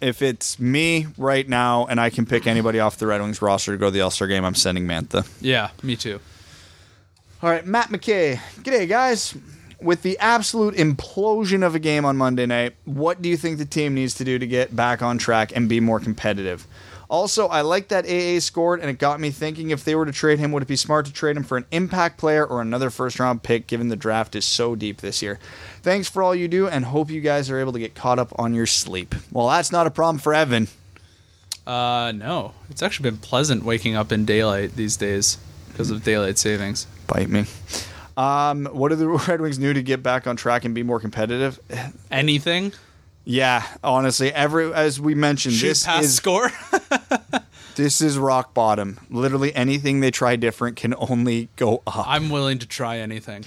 If 0.00 0.20
it's 0.20 0.58
me 0.58 1.06
right 1.16 1.48
now 1.48 1.86
and 1.86 2.00
I 2.00 2.10
can 2.10 2.26
pick 2.26 2.46
anybody 2.46 2.78
off 2.78 2.96
the 2.98 3.06
Red 3.06 3.20
Wings 3.20 3.42
roster 3.42 3.72
to 3.72 3.78
go 3.78 3.86
to 3.86 3.90
the 3.92 4.00
All 4.00 4.10
Star 4.10 4.26
game, 4.26 4.44
I'm 4.44 4.54
sending 4.56 4.86
Mantha. 4.86 5.28
Yeah, 5.40 5.70
me 5.84 5.94
too. 5.94 6.20
All 7.42 7.50
right, 7.50 7.64
Matt 7.64 7.90
McKay. 7.90 8.36
G'day, 8.62 8.88
guys 8.88 9.36
with 9.80 10.02
the 10.02 10.18
absolute 10.18 10.74
implosion 10.74 11.64
of 11.64 11.74
a 11.74 11.78
game 11.78 12.04
on 12.04 12.16
Monday 12.16 12.46
night, 12.46 12.74
what 12.84 13.22
do 13.22 13.28
you 13.28 13.36
think 13.36 13.58
the 13.58 13.64
team 13.64 13.94
needs 13.94 14.14
to 14.14 14.24
do 14.24 14.38
to 14.38 14.46
get 14.46 14.74
back 14.74 15.02
on 15.02 15.18
track 15.18 15.52
and 15.54 15.68
be 15.68 15.80
more 15.80 16.00
competitive? 16.00 16.66
Also, 17.10 17.46
I 17.48 17.62
like 17.62 17.88
that 17.88 18.04
AA 18.04 18.38
scored, 18.38 18.80
and 18.80 18.90
it 18.90 18.98
got 18.98 19.18
me 19.18 19.30
thinking 19.30 19.70
if 19.70 19.82
they 19.82 19.94
were 19.94 20.04
to 20.04 20.12
trade 20.12 20.38
him, 20.38 20.52
would 20.52 20.62
it 20.62 20.68
be 20.68 20.76
smart 20.76 21.06
to 21.06 21.12
trade 21.12 21.38
him 21.38 21.42
for 21.42 21.56
an 21.56 21.64
impact 21.70 22.18
player 22.18 22.44
or 22.44 22.60
another 22.60 22.90
first 22.90 23.18
round 23.18 23.42
pick, 23.42 23.66
given 23.66 23.88
the 23.88 23.96
draft 23.96 24.36
is 24.36 24.44
so 24.44 24.74
deep 24.74 25.00
this 25.00 25.22
year? 25.22 25.38
Thanks 25.82 26.06
for 26.06 26.22
all 26.22 26.34
you 26.34 26.48
do, 26.48 26.68
and 26.68 26.84
hope 26.84 27.08
you 27.08 27.22
guys 27.22 27.48
are 27.48 27.58
able 27.58 27.72
to 27.72 27.78
get 27.78 27.94
caught 27.94 28.18
up 28.18 28.38
on 28.38 28.52
your 28.52 28.66
sleep. 28.66 29.14
Well, 29.32 29.48
that's 29.48 29.72
not 29.72 29.86
a 29.86 29.90
problem 29.90 30.18
for 30.18 30.34
Evan. 30.34 30.68
Uh, 31.66 32.12
no. 32.14 32.52
It's 32.68 32.82
actually 32.82 33.10
been 33.10 33.20
pleasant 33.20 33.64
waking 33.64 33.94
up 33.94 34.12
in 34.12 34.26
daylight 34.26 34.76
these 34.76 34.96
days. 34.96 35.38
because 35.68 35.90
of 35.90 36.02
daylight 36.02 36.36
savings. 36.36 36.86
Bite 37.06 37.30
me. 37.30 37.46
Um, 38.18 38.66
what 38.66 38.90
are 38.90 38.96
the 38.96 39.08
Red 39.28 39.40
Wings 39.40 39.60
new 39.60 39.72
to 39.72 39.82
get 39.82 40.02
back 40.02 40.26
on 40.26 40.36
track 40.36 40.64
and 40.64 40.74
be 40.74 40.82
more 40.82 40.98
competitive? 40.98 41.60
Anything? 42.10 42.72
Yeah, 43.24 43.64
honestly, 43.84 44.32
every 44.32 44.72
as 44.72 45.00
we 45.00 45.14
mentioned, 45.14 45.54
Shoot 45.54 45.68
this 45.68 45.86
is 45.86 46.16
score. 46.16 46.50
this 47.76 48.00
is 48.00 48.18
rock 48.18 48.54
bottom. 48.54 48.98
Literally 49.10 49.54
anything 49.54 50.00
they 50.00 50.10
try 50.10 50.34
different 50.34 50.76
can 50.76 50.94
only 51.10 51.48
go 51.56 51.82
up. 51.86 52.08
I'm 52.08 52.30
willing 52.30 52.58
to 52.58 52.66
try 52.66 52.98
anything. 52.98 53.44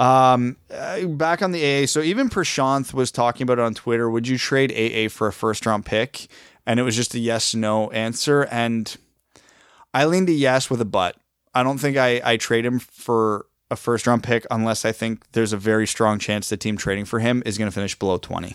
Um, 0.00 0.56
uh, 0.70 1.06
back 1.06 1.42
on 1.42 1.52
the 1.52 1.82
AA, 1.82 1.86
so 1.86 2.00
even 2.00 2.28
Prashanth 2.28 2.92
was 2.92 3.12
talking 3.12 3.44
about 3.44 3.58
it 3.58 3.62
on 3.62 3.74
Twitter. 3.74 4.10
Would 4.10 4.26
you 4.26 4.36
trade 4.36 4.72
AA 4.72 5.08
for 5.08 5.28
a 5.28 5.32
first 5.32 5.64
round 5.64 5.86
pick? 5.86 6.26
And 6.66 6.80
it 6.80 6.82
was 6.82 6.96
just 6.96 7.14
a 7.14 7.18
yes 7.18 7.54
no 7.54 7.90
answer, 7.90 8.42
and 8.50 8.94
I 9.94 10.04
leaned 10.04 10.28
a 10.28 10.32
yes 10.32 10.68
with 10.68 10.80
a 10.80 10.84
but. 10.84 11.16
I 11.54 11.62
don't 11.62 11.78
think 11.78 11.96
I 11.96 12.20
I 12.24 12.36
trade 12.36 12.66
him 12.66 12.80
for 12.80 13.46
a 13.70 13.76
first 13.76 14.06
round 14.06 14.22
pick 14.22 14.46
unless 14.50 14.84
I 14.84 14.92
think 14.92 15.24
there's 15.32 15.52
a 15.52 15.56
very 15.56 15.86
strong 15.86 16.18
chance 16.18 16.48
the 16.48 16.56
team 16.56 16.76
trading 16.76 17.04
for 17.04 17.20
him 17.20 17.42
is 17.46 17.56
going 17.56 17.70
to 17.70 17.74
finish 17.74 17.98
below 17.98 18.18
20. 18.18 18.54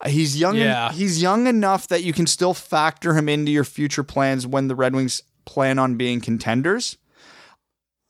Uh, 0.00 0.08
he's 0.08 0.38
young. 0.38 0.56
Yeah. 0.56 0.92
he's 0.92 1.22
young 1.22 1.46
enough 1.46 1.88
that 1.88 2.02
you 2.02 2.12
can 2.12 2.26
still 2.26 2.54
factor 2.54 3.14
him 3.14 3.28
into 3.28 3.50
your 3.50 3.64
future 3.64 4.02
plans 4.02 4.46
when 4.46 4.68
the 4.68 4.74
Red 4.74 4.94
Wings 4.94 5.22
plan 5.44 5.78
on 5.78 5.96
being 5.96 6.20
contenders. 6.20 6.98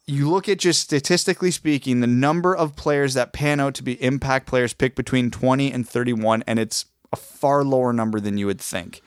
You 0.09 0.30
look 0.30 0.49
at 0.49 0.59
just 0.59 0.82
statistically 0.82 1.51
speaking, 1.51 2.01
the 2.01 2.07
number 2.07 2.57
of 2.57 2.76
players 2.76 3.14
that 3.14 3.32
pan 3.32 3.59
out 3.59 3.74
to 3.74 3.82
be 3.82 4.01
impact 4.03 4.47
players 4.47 4.72
pick 4.72 4.95
between 4.95 5.30
20 5.30 5.72
and 5.72 5.89
31, 5.89 6.45
and 6.47 6.59
it's 6.59 6.87
a 7.12 7.16
far 7.16 7.64
lower 7.64 7.93
number 7.93 8.20
than 8.20 8.39
you 8.39 8.47
would 8.47 8.61
think. 8.61 9.01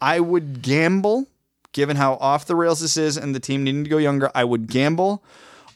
I 0.00 0.20
would 0.20 0.62
gamble, 0.62 1.26
given 1.72 1.96
how 1.96 2.14
off 2.14 2.46
the 2.46 2.56
rails 2.56 2.80
this 2.80 2.96
is 2.96 3.18
and 3.18 3.34
the 3.34 3.40
team 3.40 3.62
needing 3.62 3.84
to 3.84 3.90
go 3.90 3.98
younger, 3.98 4.30
I 4.34 4.44
would 4.44 4.68
gamble 4.68 5.22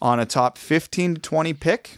on 0.03 0.19
a 0.19 0.27
top 0.27 0.59
15 0.59 1.15
to 1.15 1.21
20 1.21 1.55
pick. 1.55 1.97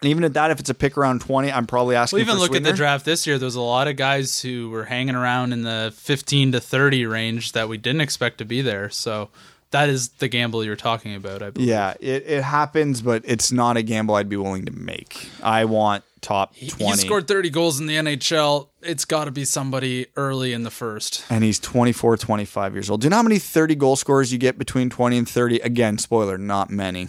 And 0.00 0.08
even 0.10 0.24
at 0.24 0.34
that, 0.34 0.50
if 0.50 0.58
it's 0.58 0.70
a 0.70 0.74
pick 0.74 0.98
around 0.98 1.20
20, 1.20 1.52
I'm 1.52 1.66
probably 1.66 1.94
asking 1.94 2.16
Well, 2.16 2.22
even 2.22 2.38
look 2.38 2.56
at 2.56 2.64
the 2.64 2.72
draft 2.72 3.04
this 3.04 3.24
year. 3.24 3.38
There's 3.38 3.54
a 3.54 3.60
lot 3.60 3.86
of 3.86 3.94
guys 3.94 4.40
who 4.40 4.70
were 4.70 4.86
hanging 4.86 5.14
around 5.14 5.52
in 5.52 5.62
the 5.62 5.92
15 5.94 6.52
to 6.52 6.60
30 6.60 7.06
range 7.06 7.52
that 7.52 7.68
we 7.68 7.76
didn't 7.76 8.00
expect 8.00 8.38
to 8.38 8.44
be 8.44 8.62
there. 8.62 8.90
So 8.90 9.28
that 9.70 9.88
is 9.88 10.08
the 10.08 10.26
gamble 10.26 10.64
you're 10.64 10.74
talking 10.74 11.14
about. 11.14 11.42
I 11.42 11.50
believe. 11.50 11.68
Yeah, 11.68 11.94
it, 12.00 12.24
it 12.26 12.42
happens, 12.42 13.00
but 13.00 13.22
it's 13.24 13.52
not 13.52 13.76
a 13.76 13.82
gamble 13.82 14.16
I'd 14.16 14.28
be 14.28 14.36
willing 14.36 14.64
to 14.64 14.72
make. 14.72 15.28
I 15.42 15.66
want 15.66 16.02
top 16.22 16.54
20. 16.56 16.84
He 16.84 16.96
scored 16.96 17.28
30 17.28 17.50
goals 17.50 17.78
in 17.80 17.86
the 17.86 17.96
NHL. 17.96 18.68
It's 18.80 19.04
got 19.04 19.26
to 19.26 19.30
be 19.30 19.44
somebody 19.44 20.06
early 20.16 20.52
in 20.52 20.62
the 20.62 20.70
first. 20.70 21.24
and 21.28 21.44
he's 21.44 21.58
24, 21.58 22.16
25 22.16 22.74
years 22.74 22.88
old. 22.88 23.00
Do 23.02 23.06
you 23.06 23.10
know 23.10 23.16
how 23.16 23.22
many 23.22 23.38
30 23.38 23.74
goal 23.74 23.96
scorers 23.96 24.32
you 24.32 24.38
get 24.38 24.56
between 24.58 24.88
20 24.88 25.18
and 25.18 25.28
30? 25.28 25.58
Again, 25.60 25.98
spoiler, 25.98 26.38
not 26.38 26.70
many. 26.70 27.08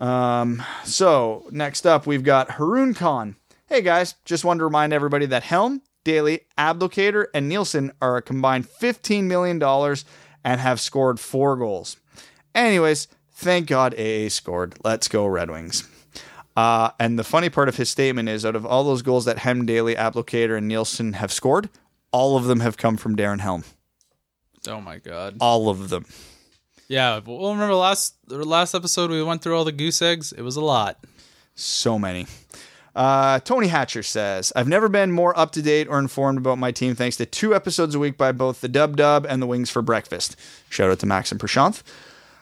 Um, 0.00 0.62
so 0.84 1.46
next 1.50 1.86
up, 1.86 2.06
we've 2.06 2.24
got 2.24 2.52
Haroon 2.52 2.94
Khan. 2.94 3.36
Hey 3.66 3.80
guys, 3.80 4.16
just 4.24 4.44
wanted 4.44 4.58
to 4.58 4.64
remind 4.64 4.92
everybody 4.92 5.26
that 5.26 5.44
Helm, 5.44 5.80
Daley, 6.04 6.40
Abdelkader, 6.58 7.26
and 7.32 7.48
Nielsen 7.48 7.92
are 8.02 8.16
a 8.18 8.22
combined 8.22 8.66
$15 8.68 9.24
million 9.24 9.62
and 10.44 10.60
have 10.60 10.80
scored 10.80 11.18
four 11.18 11.56
goals. 11.56 11.96
Anyways, 12.54 13.08
thank 13.32 13.66
God 13.68 13.94
AA 13.98 14.28
scored. 14.28 14.74
Let's 14.84 15.08
go, 15.08 15.26
Red 15.26 15.50
Wings. 15.50 15.88
Uh, 16.56 16.90
and 17.00 17.18
the 17.18 17.24
funny 17.24 17.48
part 17.50 17.68
of 17.68 17.76
his 17.76 17.90
statement 17.90 18.28
is 18.28 18.46
out 18.46 18.54
of 18.54 18.64
all 18.64 18.84
those 18.84 19.02
goals 19.02 19.24
that 19.24 19.38
Helm, 19.38 19.66
Daley, 19.66 19.94
Abdelkader, 19.96 20.56
and 20.56 20.68
Nielsen 20.68 21.14
have 21.14 21.32
scored, 21.32 21.68
all 22.12 22.36
of 22.36 22.44
them 22.44 22.60
have 22.60 22.76
come 22.76 22.96
from 22.96 23.16
Darren 23.16 23.40
Helm. 23.40 23.64
Oh 24.68 24.80
my 24.80 24.98
god. 24.98 25.36
All 25.40 25.68
of 25.68 25.88
them. 25.88 26.06
Yeah. 26.88 27.20
Well, 27.24 27.52
remember 27.52 27.74
last 27.74 28.14
last 28.28 28.74
episode 28.74 29.10
we 29.10 29.22
went 29.22 29.42
through 29.42 29.56
all 29.56 29.64
the 29.64 29.72
goose 29.72 30.00
eggs. 30.00 30.32
It 30.32 30.42
was 30.42 30.56
a 30.56 30.62
lot. 30.62 31.04
So 31.54 31.98
many. 31.98 32.26
Uh, 32.94 33.40
Tony 33.40 33.66
Hatcher 33.66 34.04
says, 34.04 34.52
I've 34.54 34.68
never 34.68 34.88
been 34.88 35.10
more 35.10 35.36
up 35.36 35.50
to 35.52 35.62
date 35.62 35.88
or 35.88 35.98
informed 35.98 36.38
about 36.38 36.58
my 36.58 36.70
team 36.70 36.94
thanks 36.94 37.16
to 37.16 37.26
two 37.26 37.52
episodes 37.54 37.96
a 37.96 37.98
week 37.98 38.16
by 38.16 38.30
both 38.30 38.60
the 38.60 38.68
Dub 38.68 38.96
Dub 38.96 39.26
and 39.28 39.42
the 39.42 39.46
Wings 39.46 39.68
for 39.68 39.82
Breakfast. 39.82 40.36
Shout 40.70 40.90
out 40.90 41.00
to 41.00 41.06
Max 41.06 41.32
and 41.32 41.40
Prashanth. 41.40 41.82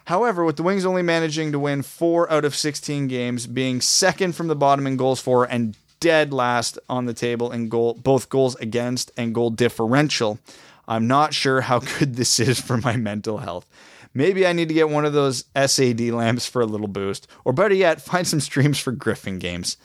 However, 0.05 0.43
with 0.43 0.57
the 0.57 0.63
Wings 0.63 0.85
only 0.85 1.01
managing 1.01 1.51
to 1.51 1.59
win 1.59 1.81
four 1.81 2.29
out 2.31 2.45
of 2.45 2.55
16 2.55 3.07
games, 3.07 3.47
being 3.47 3.79
second 3.79 4.35
from 4.35 4.47
the 4.47 4.55
bottom 4.55 4.85
in 4.85 4.97
goals 4.97 5.21
for, 5.21 5.45
and 5.45 5.77
dead 5.99 6.33
last 6.33 6.77
on 6.89 7.05
the 7.05 7.13
table 7.13 7.51
in 7.51 7.69
goal, 7.69 7.93
both 7.93 8.29
goals 8.29 8.55
against 8.55 9.11
and 9.15 9.33
goal 9.33 9.49
differential, 9.49 10.39
I'm 10.87 11.07
not 11.07 11.33
sure 11.33 11.61
how 11.61 11.79
good 11.99 12.15
this 12.15 12.39
is 12.39 12.59
for 12.59 12.77
my 12.77 12.97
mental 12.97 13.37
health. 13.37 13.65
Maybe 14.13 14.45
I 14.45 14.53
need 14.53 14.67
to 14.67 14.73
get 14.73 14.89
one 14.89 15.05
of 15.05 15.13
those 15.13 15.45
SAD 15.55 16.01
lamps 16.09 16.45
for 16.45 16.61
a 16.61 16.67
little 16.67 16.87
boost, 16.87 17.27
or 17.45 17.53
better 17.53 17.73
yet, 17.73 18.01
find 18.05 18.27
some 18.27 18.41
streams 18.41 18.79
for 18.79 18.91
Griffin 18.91 19.39
games. 19.39 19.77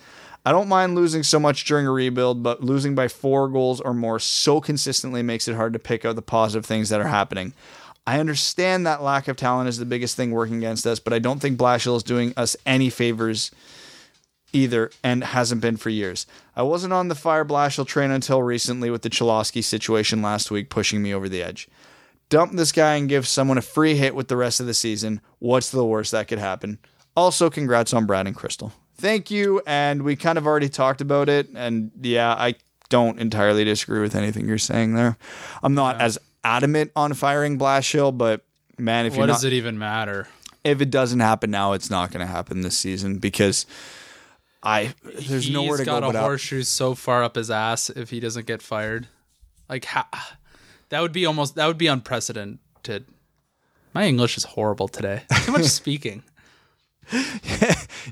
I 0.45 0.53
don't 0.53 0.69
mind 0.69 0.95
losing 0.95 1.23
so 1.23 1.39
much 1.39 1.65
during 1.65 1.87
a 1.87 1.91
rebuild, 1.91 2.43
but 2.43 2.63
losing 2.63 2.95
by 2.95 3.09
four 3.09 3.49
goals 3.49 3.81
or 3.81 3.93
more 3.93 4.19
so 4.19 4.61
consistently 4.61 5.23
makes 5.23 5.47
it 5.47 5.57
hard 5.57 5.73
to 5.75 5.79
pick 5.79 6.05
out 6.05 6.17
the 6.17 6.23
positive 6.23 6.65
things 6.65 6.89
that 6.89 7.01
are 7.01 7.09
happening. 7.09 7.53
I 8.09 8.21
understand 8.21 8.87
that 8.87 9.03
lack 9.03 9.29
of 9.29 9.37
talent 9.37 9.69
is 9.69 9.77
the 9.77 9.85
biggest 9.85 10.17
thing 10.17 10.31
working 10.31 10.57
against 10.57 10.87
us, 10.87 10.99
but 10.99 11.13
I 11.13 11.19
don't 11.19 11.41
think 11.41 11.59
Blashill 11.59 11.95
is 11.95 12.03
doing 12.03 12.33
us 12.39 12.57
any 12.65 12.89
favors 12.89 13.51
either 14.51 14.91
and 15.05 15.23
hasn't 15.23 15.61
been 15.61 15.77
for 15.77 15.91
years. 15.91 16.27
I 16.57 16.63
wasn't 16.63 16.95
on 16.95 17.09
the 17.09 17.15
fire 17.15 17.45
Blashill 17.45 17.87
train 17.87 18.11
until 18.11 18.43
recently 18.43 18.89
with 18.89 19.03
the 19.03 19.11
Cholowski 19.11 19.63
situation 19.63 20.23
last 20.23 20.51
week 20.51 20.71
pushing 20.71 21.03
me 21.03 21.13
over 21.13 21.29
the 21.29 21.43
edge. 21.43 21.69
Dump 22.31 22.53
this 22.55 22.73
guy 22.73 22.95
and 22.95 23.11
give 23.11 23.29
someone 23.29 23.59
a 23.59 23.63
free 23.63 23.95
hit 23.95 24.15
with 24.15 24.29
the 24.29 24.39
rest 24.39 24.59
of 24.59 24.65
the 24.65 24.73
season. 24.73 25.21
What's 25.39 25.69
the 25.69 25.85
worst 25.85 26.13
that 26.13 26.29
could 26.29 26.39
happen? 26.39 26.79
Also, 27.15 27.51
congrats 27.51 27.93
on 27.93 28.07
Brad 28.07 28.27
and 28.27 28.35
Crystal. 28.35 28.73
Thank 28.97 29.31
you. 29.31 29.61
And 29.67 30.03
we 30.03 30.17
kind 30.17 30.39
of 30.39 30.47
already 30.47 30.71
talked 30.71 31.03
about 31.03 31.29
it. 31.29 31.51
And 31.55 31.91
yeah, 32.01 32.33
I 32.33 32.55
don't 32.89 33.21
entirely 33.21 33.65
disagree 33.65 34.01
with 34.01 34.17
anything 34.17 34.49
you're 34.49 34.57
saying 34.57 34.95
there. 34.95 35.19
I'm 35.63 35.75
not 35.75 36.01
as 36.01 36.19
adamant 36.45 36.91
on 36.97 37.15
firing 37.15 37.59
Blashill, 37.59 38.17
but 38.17 38.45
man, 38.79 39.07
if 39.07 39.17
What 39.17 39.27
does 39.27 39.43
not, 39.45 39.53
it 39.53 39.57
even 39.57 39.79
matter? 39.79 40.29
if 40.65 40.81
it 40.81 40.91
doesn't 40.91 41.21
happen 41.21 41.51
now, 41.51 41.73
it's 41.73 41.91
not 41.91 42.11
going 42.11 42.21
to 42.27 42.31
happen 42.33 42.63
this 42.63 42.77
season 42.79 43.19
because 43.19 43.65
I 44.63 44.93
there's 45.05 45.45
He's 45.45 45.51
nowhere 45.51 45.79
to 45.79 45.85
got 45.85 46.01
go 46.03 46.09
a 46.09 46.13
but 46.13 46.19
up. 46.19 46.25
horseshoe 46.25 46.63
so 46.63 46.95
far 46.95 47.23
up 47.23 47.37
his 47.37 47.51
ass 47.51 47.91
if 47.91 48.11
he 48.11 48.21
doesn't 48.21 48.47
get 48.47 48.61
fired. 48.63 49.07
Like 49.69 49.85
ha- 49.85 50.37
that 50.89 51.01
would 51.01 51.13
be 51.13 51.27
almost 51.27 51.55
that 51.55 51.67
would 51.67 51.79
be 51.79 51.87
unprecedented. 51.87 52.59
My 53.95 54.05
English 54.05 54.37
is 54.37 54.45
horrible 54.45 54.89
today. 54.89 55.23
Too 55.45 55.53
much 55.53 55.63
speaking. 55.67 56.23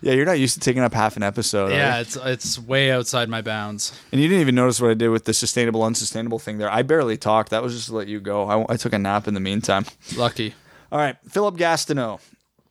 Yeah, 0.02 0.12
you're 0.12 0.26
not 0.26 0.38
used 0.38 0.54
to 0.54 0.60
taking 0.60 0.82
up 0.82 0.92
half 0.92 1.16
an 1.16 1.22
episode. 1.22 1.70
Yeah, 1.70 2.00
it's 2.00 2.16
it's 2.16 2.58
way 2.58 2.90
outside 2.90 3.28
my 3.28 3.40
bounds. 3.42 3.98
and 4.12 4.20
you 4.20 4.28
didn't 4.28 4.42
even 4.42 4.54
notice 4.54 4.80
what 4.80 4.90
I 4.90 4.94
did 4.94 5.08
with 5.08 5.24
the 5.24 5.32
sustainable, 5.34 5.82
unsustainable 5.82 6.38
thing 6.38 6.58
there. 6.58 6.70
I 6.70 6.82
barely 6.82 7.16
talked. 7.16 7.50
That 7.50 7.62
was 7.62 7.74
just 7.74 7.86
to 7.88 7.94
let 7.96 8.06
you 8.08 8.20
go. 8.20 8.44
I, 8.46 8.74
I 8.74 8.76
took 8.76 8.92
a 8.92 8.98
nap 8.98 9.26
in 9.26 9.34
the 9.34 9.40
meantime. 9.40 9.86
Lucky. 10.16 10.54
All 10.92 10.98
right, 10.98 11.16
Philip 11.28 11.56
Gastineau. 11.56 12.20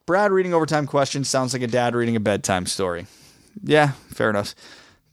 Brad 0.06 0.32
reading 0.32 0.54
overtime 0.54 0.86
questions 0.86 1.30
sounds 1.30 1.52
like 1.54 1.64
a 1.64 1.68
dad 1.68 1.95
reading 1.95 2.16
a 2.16 2.20
bedtime 2.20 2.68
story. 2.68 3.08
Yeah, 3.64 3.91
fair 4.10 4.30
enough. 4.30 4.54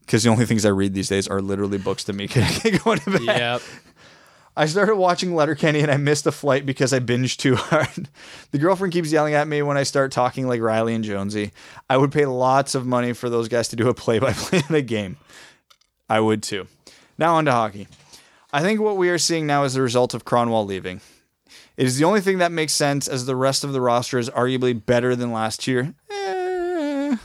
Because 0.01 0.23
the 0.23 0.29
only 0.31 0.45
things 0.47 0.67
I 0.67 0.71
read 0.71 0.93
these 0.95 1.09
days 1.09 1.29
are 1.29 1.41
literally 1.41 1.79
books 1.79 2.05
to 2.05 2.13
me 2.13 2.27
going 2.85 2.99
to 2.99 3.11
bed. 3.11 3.23
Yep. 3.23 3.63
I 4.55 4.67
started 4.67 4.97
watching 4.97 5.35
Letterkenny 5.35 5.81
and 5.81 5.91
I 5.91 5.97
missed 5.97 6.27
a 6.27 6.33
flight 6.33 6.67
because 6.67 6.93
I 6.93 7.01
binged 7.01 7.39
too 7.39 7.57
hard. 7.57 8.09
the 8.51 8.59
girlfriend 8.59 8.93
keeps 8.93 9.11
yelling 9.11 9.35
at 9.35 9.49
me 9.49 9.63
when 9.63 9.79
I 9.79 9.83
start 9.83 10.13
talking 10.13 10.47
like 10.47 10.61
Riley 10.61 10.95
and 10.95 11.05
Jonesy. 11.05 11.53
I 11.89 11.97
would 11.97 12.13
pay 12.13 12.27
lots 12.27 12.75
of 12.75 12.87
money 12.87 13.15
for 13.15 13.31
those 13.31 13.49
guys 13.49 13.69
to 13.69 13.77
do 13.77 13.89
a 13.89 13.95
play 13.95 14.19
by 14.19 14.33
play 14.33 14.63
in 14.69 14.75
a 14.75 14.83
game. 14.83 15.17
I 16.09 16.21
would 16.21 16.43
too. 16.43 16.67
Now 17.17 17.37
on 17.37 17.47
to 17.47 17.53
hockey. 17.53 17.89
I 18.53 18.61
think 18.61 18.81
what 18.81 18.99
we 18.99 19.09
are 19.09 19.19
seeing 19.19 19.47
now 19.47 19.65
is 19.65 19.73
the 19.73 19.81
result 19.81 20.13
of 20.13 20.27
Kronwall 20.27 20.67
leaving. 20.67 21.01
It 21.79 21.87
is 21.87 21.97
the 21.97 22.05
only 22.05 22.21
thing 22.21 22.39
that 22.39 22.53
makes 22.53 22.75
sense 22.75 23.09
as 23.09 23.25
the 23.25 23.37
rest 23.37 23.65
of 23.65 23.73
the 23.73 23.81
roster 23.81 24.19
is 24.19 24.29
arguably 24.29 24.85
better 24.85 25.17
than 25.17 25.33
last 25.33 25.67
year. 25.67 25.95
Eh. 26.11 27.17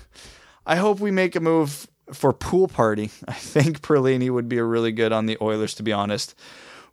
I 0.66 0.76
hope 0.78 1.02
we 1.02 1.12
make 1.12 1.36
a 1.36 1.42
move 1.42 1.88
for 2.14 2.32
pool 2.32 2.70
party. 2.70 3.12
I 3.28 3.34
think 3.34 3.82
Perlini 3.82 4.30
would 4.30 4.48
be 4.48 4.58
a 4.58 4.64
really 4.64 4.94
good 4.94 5.12
on 5.12 5.26
the 5.26 5.38
Oilers, 5.42 5.74
to 5.76 5.84
be 5.84 5.92
honest. 5.92 6.34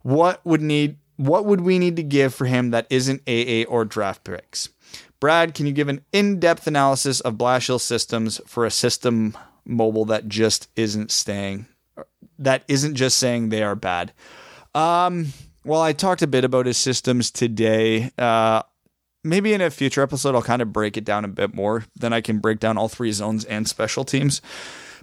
What 0.05 0.45
would 0.45 0.61
need 0.61 0.97
what 1.15 1.45
would 1.45 1.61
we 1.61 1.79
need 1.79 1.95
to 1.95 2.03
give 2.03 2.35
for 2.35 2.45
him 2.45 2.69
that 2.69 2.85
isn't 2.91 3.23
AA 3.27 3.67
or 3.67 3.85
draft 3.85 4.23
picks? 4.23 4.69
Brad, 5.19 5.55
can 5.55 5.65
you 5.65 5.71
give 5.71 5.89
an 5.89 6.01
in-depth 6.13 6.67
analysis 6.67 7.21
of 7.21 7.39
Blashill's 7.39 7.81
systems 7.81 8.39
for 8.45 8.65
a 8.65 8.71
system 8.71 9.35
mobile 9.65 10.05
that 10.05 10.27
just 10.27 10.69
isn't 10.75 11.09
staying 11.09 11.65
that 12.37 12.63
isn't 12.67 12.93
just 12.93 13.17
saying 13.17 13.49
they 13.49 13.63
are 13.63 13.73
bad? 13.73 14.13
Um, 14.75 15.33
well, 15.63 15.81
I 15.81 15.91
talked 15.91 16.21
a 16.21 16.27
bit 16.27 16.45
about 16.45 16.67
his 16.67 16.77
systems 16.77 17.31
today. 17.31 18.11
Uh, 18.15 18.61
maybe 19.23 19.53
in 19.53 19.61
a 19.61 19.71
future 19.71 20.03
episode, 20.03 20.35
I'll 20.35 20.43
kind 20.43 20.61
of 20.61 20.71
break 20.71 20.97
it 20.97 21.03
down 21.03 21.25
a 21.25 21.29
bit 21.29 21.55
more. 21.55 21.85
Then 21.95 22.13
I 22.13 22.21
can 22.21 22.37
break 22.37 22.59
down 22.59 22.77
all 22.77 22.89
three 22.89 23.11
zones 23.11 23.43
and 23.45 23.67
special 23.67 24.03
teams. 24.03 24.39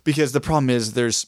Because 0.05 0.31
the 0.31 0.41
problem 0.41 0.71
is, 0.71 0.93
there's 0.93 1.27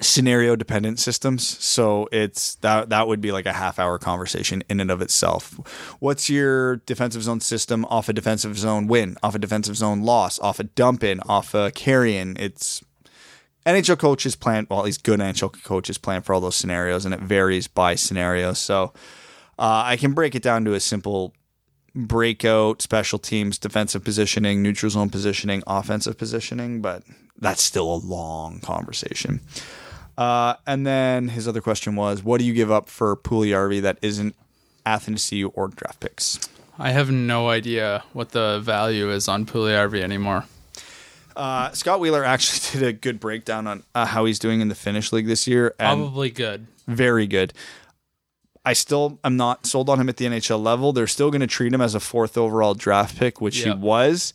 scenario 0.00 0.56
dependent 0.56 0.98
systems. 0.98 1.46
So 1.62 2.08
it's 2.10 2.56
that 2.56 2.88
that 2.88 3.06
would 3.06 3.20
be 3.20 3.32
like 3.32 3.46
a 3.46 3.52
half 3.52 3.78
hour 3.78 3.98
conversation 3.98 4.62
in 4.68 4.80
and 4.80 4.90
of 4.90 5.02
itself. 5.02 5.54
What's 6.00 6.30
your 6.30 6.76
defensive 6.76 7.22
zone 7.22 7.40
system 7.40 7.84
off 7.86 8.08
a 8.08 8.12
defensive 8.12 8.58
zone 8.58 8.86
win, 8.86 9.16
off 9.22 9.34
a 9.34 9.38
defensive 9.38 9.76
zone 9.76 10.02
loss, 10.02 10.38
off 10.38 10.58
a 10.60 10.64
dump 10.64 11.04
in, 11.04 11.20
off 11.20 11.54
a 11.54 11.70
carry 11.70 12.16
in? 12.16 12.36
It's 12.38 12.82
NHL 13.66 13.98
coaches 13.98 14.36
plan 14.36 14.66
well, 14.70 14.80
at 14.80 14.86
least 14.86 15.04
good 15.04 15.20
NHL 15.20 15.62
coaches 15.62 15.98
plan 15.98 16.22
for 16.22 16.34
all 16.34 16.40
those 16.40 16.56
scenarios, 16.56 17.04
and 17.04 17.14
it 17.14 17.20
varies 17.20 17.68
by 17.68 17.94
scenario. 17.94 18.52
So 18.52 18.92
uh, 19.58 19.82
I 19.84 19.96
can 19.96 20.12
break 20.12 20.34
it 20.34 20.42
down 20.42 20.64
to 20.64 20.74
a 20.74 20.80
simple 20.80 21.34
breakout, 21.94 22.80
special 22.80 23.18
teams, 23.18 23.58
defensive 23.58 24.04
positioning, 24.04 24.62
neutral 24.62 24.90
zone 24.90 25.10
positioning, 25.10 25.62
offensive 25.66 26.16
positioning, 26.16 26.80
but 26.80 27.02
that's 27.38 27.62
still 27.62 27.92
a 27.92 27.96
long 27.96 28.60
conversation. 28.60 29.40
Uh, 30.20 30.54
and 30.66 30.86
then 30.86 31.28
his 31.28 31.48
other 31.48 31.62
question 31.62 31.96
was, 31.96 32.22
what 32.22 32.40
do 32.40 32.44
you 32.44 32.52
give 32.52 32.70
up 32.70 32.90
for 32.90 33.16
Puljujarvi 33.16 33.80
that 33.80 33.96
isn't 34.02 34.36
Athanasiu 34.84 35.50
or 35.54 35.68
draft 35.68 36.00
picks? 36.00 36.38
I 36.78 36.90
have 36.90 37.10
no 37.10 37.48
idea 37.48 38.04
what 38.12 38.32
the 38.32 38.60
value 38.60 39.10
is 39.10 39.28
on 39.28 39.46
Puljujarvi 39.46 40.02
anymore. 40.02 40.44
Uh, 41.34 41.70
Scott 41.70 42.00
Wheeler 42.00 42.22
actually 42.26 42.80
did 42.80 42.86
a 42.86 42.92
good 42.92 43.18
breakdown 43.18 43.66
on 43.66 43.82
uh, 43.94 44.04
how 44.04 44.26
he's 44.26 44.38
doing 44.38 44.60
in 44.60 44.68
the 44.68 44.74
Finnish 44.74 45.10
league 45.10 45.26
this 45.26 45.46
year. 45.46 45.74
Probably 45.78 46.28
good. 46.28 46.66
Very 46.86 47.26
good. 47.26 47.54
I 48.62 48.74
still 48.74 49.18
am 49.24 49.38
not 49.38 49.64
sold 49.64 49.88
on 49.88 49.98
him 49.98 50.10
at 50.10 50.18
the 50.18 50.26
NHL 50.26 50.62
level. 50.62 50.92
They're 50.92 51.06
still 51.06 51.30
going 51.30 51.40
to 51.40 51.46
treat 51.46 51.72
him 51.72 51.80
as 51.80 51.94
a 51.94 52.00
fourth 52.00 52.36
overall 52.36 52.74
draft 52.74 53.16
pick, 53.16 53.40
which 53.40 53.64
yep. 53.64 53.78
he 53.78 53.82
was. 53.82 54.34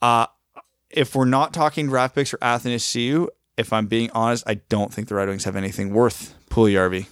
Uh, 0.00 0.26
if 0.90 1.14
we're 1.14 1.26
not 1.26 1.54
talking 1.54 1.86
draft 1.86 2.16
picks 2.16 2.30
for 2.30 2.38
Athanasiu, 2.38 3.28
if 3.56 3.72
I'm 3.72 3.86
being 3.86 4.10
honest, 4.12 4.44
I 4.46 4.54
don't 4.54 4.92
think 4.92 5.08
the 5.08 5.14
Red 5.14 5.28
Wings 5.28 5.44
have 5.44 5.56
anything 5.56 5.92
worth 5.92 6.34
Puljujarvi. 6.50 7.06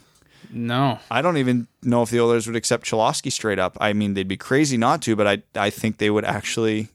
No. 0.52 0.98
I 1.10 1.22
don't 1.22 1.36
even 1.36 1.68
know 1.82 2.02
if 2.02 2.10
the 2.10 2.20
Oilers 2.20 2.46
would 2.46 2.56
accept 2.56 2.84
Cholowski 2.84 3.30
straight 3.30 3.58
up. 3.58 3.76
I 3.80 3.92
mean, 3.92 4.14
they'd 4.14 4.26
be 4.26 4.36
crazy 4.36 4.76
not 4.76 5.02
to, 5.02 5.14
but 5.14 5.26
I, 5.26 5.42
I 5.54 5.70
think 5.70 5.98
they 5.98 6.10
would 6.10 6.24
actually 6.24 6.88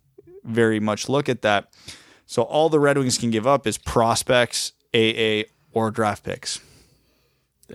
very 0.43 0.79
much 0.79 1.07
look 1.07 1.29
at 1.29 1.41
that. 1.41 1.71
So 2.25 2.43
all 2.43 2.69
the 2.69 2.79
Red 2.79 2.97
Wings 2.97 3.17
can 3.17 3.31
give 3.31 3.47
up 3.47 3.65
is 3.67 3.77
prospects, 3.77 4.73
AA, 4.93 5.43
or 5.71 5.91
draft 5.91 6.23
picks. 6.23 6.59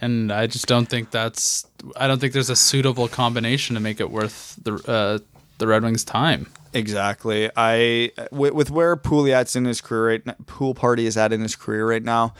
And 0.01 0.31
I 0.33 0.47
just 0.47 0.67
don't 0.67 0.87
think 0.87 1.11
that's. 1.11 1.67
I 1.97 2.07
don't 2.07 2.21
think 2.21 2.33
there's 2.33 2.51
a 2.51 2.57
suitable 2.57 3.09
combination 3.09 3.75
to 3.75 3.81
make 3.81 3.99
it 3.99 4.11
worth 4.11 4.57
the 4.63 4.75
uh, 4.87 5.19
the 5.59 5.67
Red 5.67 5.83
Wings' 5.83 6.05
time. 6.05 6.47
Exactly. 6.73 7.51
I 7.57 8.13
with, 8.31 8.55
with 8.55 8.71
where 8.71 8.97
Pouliot's 8.97 9.57
in 9.57 9.65
his 9.65 9.81
career 9.81 10.09
right 10.09 10.27
now, 10.27 10.37
Pool 10.47 10.75
Party 10.75 11.07
is 11.07 11.17
at 11.17 11.33
in 11.33 11.41
his 11.41 11.57
career 11.57 11.89
right 11.89 12.03
now. 12.03 12.35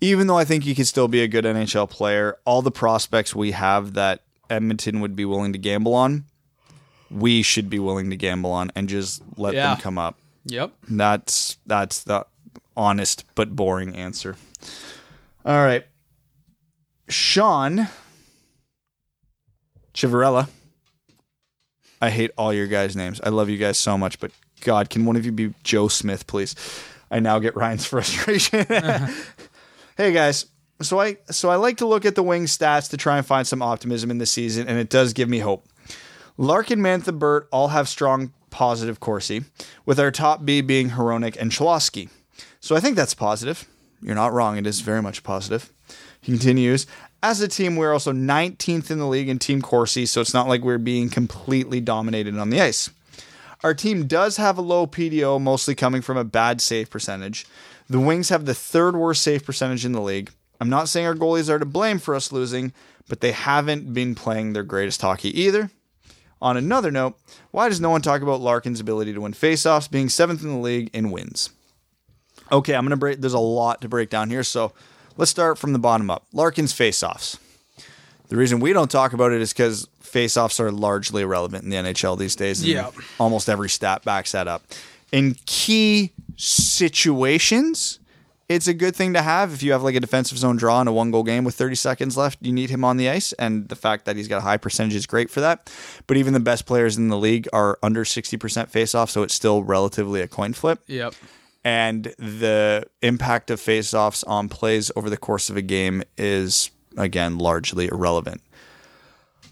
Even 0.00 0.26
though 0.26 0.36
I 0.36 0.44
think 0.44 0.64
he 0.64 0.74
could 0.74 0.86
still 0.86 1.08
be 1.08 1.22
a 1.22 1.28
good 1.28 1.44
NHL 1.44 1.88
player, 1.88 2.36
all 2.44 2.60
the 2.60 2.70
prospects 2.70 3.34
we 3.34 3.52
have 3.52 3.94
that 3.94 4.22
Edmonton 4.50 5.00
would 5.00 5.16
be 5.16 5.24
willing 5.24 5.52
to 5.54 5.58
gamble 5.58 5.94
on, 5.94 6.24
we 7.10 7.42
should 7.42 7.70
be 7.70 7.78
willing 7.78 8.10
to 8.10 8.16
gamble 8.16 8.52
on 8.52 8.70
and 8.74 8.88
just 8.88 9.22
let 9.36 9.54
yeah. 9.54 9.68
them 9.70 9.80
come 9.80 9.98
up. 9.98 10.18
Yep. 10.44 10.72
That's 10.88 11.56
that's 11.66 12.02
the 12.04 12.26
honest 12.76 13.24
but 13.34 13.56
boring 13.56 13.96
answer. 13.96 14.36
All 15.44 15.64
right. 15.64 15.86
Sean 17.08 17.88
Chivarella 19.94 20.48
I 22.00 22.10
hate 22.10 22.30
all 22.36 22.52
your 22.52 22.66
guys' 22.66 22.96
names. 22.96 23.20
I 23.22 23.30
love 23.30 23.48
you 23.48 23.58
guys 23.58 23.78
so 23.78 23.96
much, 23.96 24.18
but 24.20 24.30
God, 24.60 24.90
can 24.90 25.04
one 25.04 25.16
of 25.16 25.24
you 25.24 25.32
be 25.32 25.54
Joe 25.62 25.88
Smith, 25.88 26.26
please? 26.26 26.54
I 27.10 27.20
now 27.20 27.38
get 27.38 27.56
Ryan's 27.56 27.86
frustration. 27.86 28.66
hey 29.96 30.12
guys, 30.12 30.46
so 30.80 31.00
I 31.00 31.18
so 31.30 31.48
I 31.50 31.56
like 31.56 31.78
to 31.78 31.86
look 31.86 32.04
at 32.04 32.14
the 32.14 32.22
wing 32.22 32.44
stats 32.44 32.90
to 32.90 32.96
try 32.96 33.16
and 33.16 33.26
find 33.26 33.46
some 33.46 33.62
optimism 33.62 34.10
in 34.10 34.18
the 34.18 34.26
season, 34.26 34.68
and 34.68 34.78
it 34.78 34.90
does 34.90 35.12
give 35.12 35.28
me 35.28 35.38
hope. 35.38 35.66
Larkin, 36.36 36.80
Mantha, 36.80 37.18
Burt 37.18 37.48
all 37.50 37.68
have 37.68 37.88
strong 37.88 38.32
positive 38.50 39.00
Corsi, 39.00 39.44
with 39.86 39.98
our 39.98 40.10
top 40.10 40.44
B 40.44 40.60
being 40.60 40.90
Hronek 40.90 41.36
and 41.38 41.50
Cholowski. 41.50 42.10
So 42.60 42.76
I 42.76 42.80
think 42.80 42.96
that's 42.96 43.14
positive. 43.14 43.66
You're 44.02 44.14
not 44.14 44.32
wrong. 44.32 44.58
It 44.58 44.66
is 44.66 44.80
very 44.80 45.00
much 45.00 45.22
positive. 45.22 45.72
He 46.20 46.32
continues. 46.32 46.86
As 47.22 47.40
a 47.40 47.48
team, 47.48 47.76
we're 47.76 47.92
also 47.92 48.12
19th 48.12 48.90
in 48.90 48.98
the 48.98 49.06
league 49.06 49.28
in 49.28 49.38
team 49.38 49.62
Corsi, 49.62 50.06
so 50.06 50.20
it's 50.20 50.34
not 50.34 50.48
like 50.48 50.62
we're 50.62 50.78
being 50.78 51.08
completely 51.08 51.80
dominated 51.80 52.38
on 52.38 52.50
the 52.50 52.60
ice. 52.60 52.90
Our 53.64 53.74
team 53.74 54.06
does 54.06 54.36
have 54.36 54.58
a 54.58 54.62
low 54.62 54.86
PDO, 54.86 55.40
mostly 55.40 55.74
coming 55.74 56.02
from 56.02 56.16
a 56.16 56.24
bad 56.24 56.60
save 56.60 56.90
percentage. 56.90 57.46
The 57.88 57.98
Wings 57.98 58.28
have 58.28 58.44
the 58.44 58.54
third 58.54 58.96
worst 58.96 59.22
save 59.22 59.44
percentage 59.44 59.84
in 59.84 59.92
the 59.92 60.00
league. 60.00 60.30
I'm 60.60 60.68
not 60.68 60.88
saying 60.88 61.06
our 61.06 61.14
goalies 61.14 61.48
are 61.48 61.58
to 61.58 61.64
blame 61.64 61.98
for 61.98 62.14
us 62.14 62.32
losing, 62.32 62.72
but 63.08 63.20
they 63.20 63.32
haven't 63.32 63.92
been 63.92 64.14
playing 64.14 64.52
their 64.52 64.62
greatest 64.62 65.00
hockey 65.00 65.38
either. 65.40 65.70
On 66.42 66.56
another 66.56 66.90
note, 66.90 67.18
why 67.50 67.68
does 67.68 67.80
no 67.80 67.90
one 67.90 68.02
talk 68.02 68.20
about 68.20 68.40
Larkin's 68.40 68.80
ability 68.80 69.14
to 69.14 69.20
win 69.22 69.32
faceoffs, 69.32 69.90
being 69.90 70.08
seventh 70.08 70.42
in 70.42 70.50
the 70.50 70.58
league 70.58 70.90
in 70.92 71.10
wins? 71.10 71.50
Okay, 72.52 72.74
I'm 72.74 72.84
gonna 72.84 72.96
break. 72.96 73.20
There's 73.20 73.32
a 73.32 73.38
lot 73.38 73.80
to 73.80 73.88
break 73.88 74.10
down 74.10 74.30
here, 74.30 74.44
so 74.44 74.72
Let's 75.18 75.30
start 75.30 75.58
from 75.58 75.72
the 75.72 75.78
bottom 75.78 76.10
up. 76.10 76.26
Larkin's 76.32 76.74
faceoffs. 76.74 77.38
The 78.28 78.36
reason 78.36 78.60
we 78.60 78.72
don't 78.72 78.90
talk 78.90 79.12
about 79.12 79.32
it 79.32 79.40
is 79.40 79.52
because 79.52 79.88
faceoffs 80.02 80.60
are 80.60 80.70
largely 80.70 81.22
irrelevant 81.22 81.64
in 81.64 81.70
the 81.70 81.76
NHL 81.76 82.18
these 82.18 82.36
days. 82.36 82.66
Yeah. 82.66 82.90
Almost 83.18 83.48
every 83.48 83.68
stat 83.68 84.04
backs 84.04 84.32
that 84.32 84.46
up. 84.46 84.62
In 85.12 85.36
key 85.46 86.12
situations, 86.36 87.98
it's 88.48 88.68
a 88.68 88.74
good 88.74 88.94
thing 88.94 89.14
to 89.14 89.22
have 89.22 89.54
if 89.54 89.62
you 89.62 89.72
have 89.72 89.82
like 89.82 89.94
a 89.94 90.00
defensive 90.00 90.36
zone 90.36 90.56
draw 90.56 90.80
in 90.80 90.88
a 90.88 90.92
one 90.92 91.10
goal 91.10 91.22
game 91.22 91.44
with 91.44 91.54
30 91.54 91.76
seconds 91.76 92.16
left. 92.16 92.38
You 92.42 92.52
need 92.52 92.68
him 92.68 92.84
on 92.84 92.96
the 92.96 93.08
ice, 93.08 93.32
and 93.34 93.68
the 93.68 93.76
fact 93.76 94.04
that 94.04 94.16
he's 94.16 94.28
got 94.28 94.38
a 94.38 94.42
high 94.42 94.56
percentage 94.58 94.94
is 94.94 95.06
great 95.06 95.30
for 95.30 95.40
that. 95.40 95.72
But 96.06 96.16
even 96.16 96.34
the 96.34 96.40
best 96.40 96.66
players 96.66 96.98
in 96.98 97.08
the 97.08 97.16
league 97.16 97.48
are 97.52 97.78
under 97.82 98.04
60% 98.04 98.38
faceoff, 98.70 99.08
so 99.08 99.22
it's 99.22 99.34
still 99.34 99.62
relatively 99.62 100.20
a 100.20 100.28
coin 100.28 100.52
flip. 100.52 100.80
Yep 100.86 101.14
and 101.66 102.14
the 102.16 102.86
impact 103.02 103.50
of 103.50 103.60
faceoffs 103.60 104.22
on 104.28 104.48
plays 104.48 104.92
over 104.94 105.10
the 105.10 105.16
course 105.16 105.50
of 105.50 105.56
a 105.56 105.62
game 105.62 106.04
is 106.16 106.70
again 106.96 107.38
largely 107.38 107.88
irrelevant. 107.88 108.40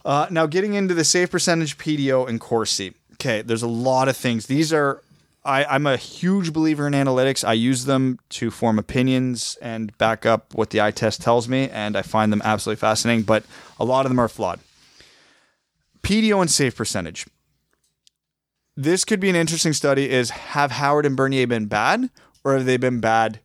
Uh, 0.04 0.28
now, 0.30 0.46
getting 0.46 0.74
into 0.74 0.94
the 0.94 1.02
save 1.02 1.28
percentage, 1.28 1.76
PDO, 1.76 2.28
and 2.28 2.40
Corsi. 2.40 2.94
Okay, 3.14 3.42
there's 3.42 3.64
a 3.64 3.68
lot 3.68 4.06
of 4.06 4.16
things. 4.16 4.46
These 4.46 4.72
are 4.72 5.02
I, 5.44 5.64
I'm 5.64 5.88
a 5.88 5.96
huge 5.96 6.52
believer 6.52 6.86
in 6.86 6.92
analytics. 6.92 7.44
I 7.44 7.54
use 7.54 7.84
them 7.84 8.20
to 8.28 8.52
form 8.52 8.78
opinions 8.78 9.58
and 9.60 9.96
back 9.98 10.24
up 10.24 10.54
what 10.54 10.70
the 10.70 10.80
eye 10.80 10.92
test 10.92 11.20
tells 11.20 11.48
me, 11.48 11.68
and 11.68 11.96
I 11.96 12.02
find 12.02 12.32
them 12.32 12.42
absolutely 12.44 12.78
fascinating. 12.78 13.24
But 13.24 13.44
a 13.80 13.84
lot 13.84 14.06
of 14.06 14.10
them 14.10 14.20
are 14.20 14.28
flawed. 14.28 14.60
PDO 16.02 16.40
and 16.40 16.50
save 16.50 16.76
percentage 16.76 17.26
this 18.76 19.04
could 19.04 19.20
be 19.20 19.30
an 19.30 19.36
interesting 19.36 19.72
study 19.72 20.10
is 20.10 20.30
have 20.30 20.72
Howard 20.72 21.06
and 21.06 21.16
Bernier 21.16 21.46
been 21.46 21.66
bad 21.66 22.10
or 22.42 22.54
have 22.54 22.66
they 22.66 22.76
been 22.76 23.00
bad 23.00 23.40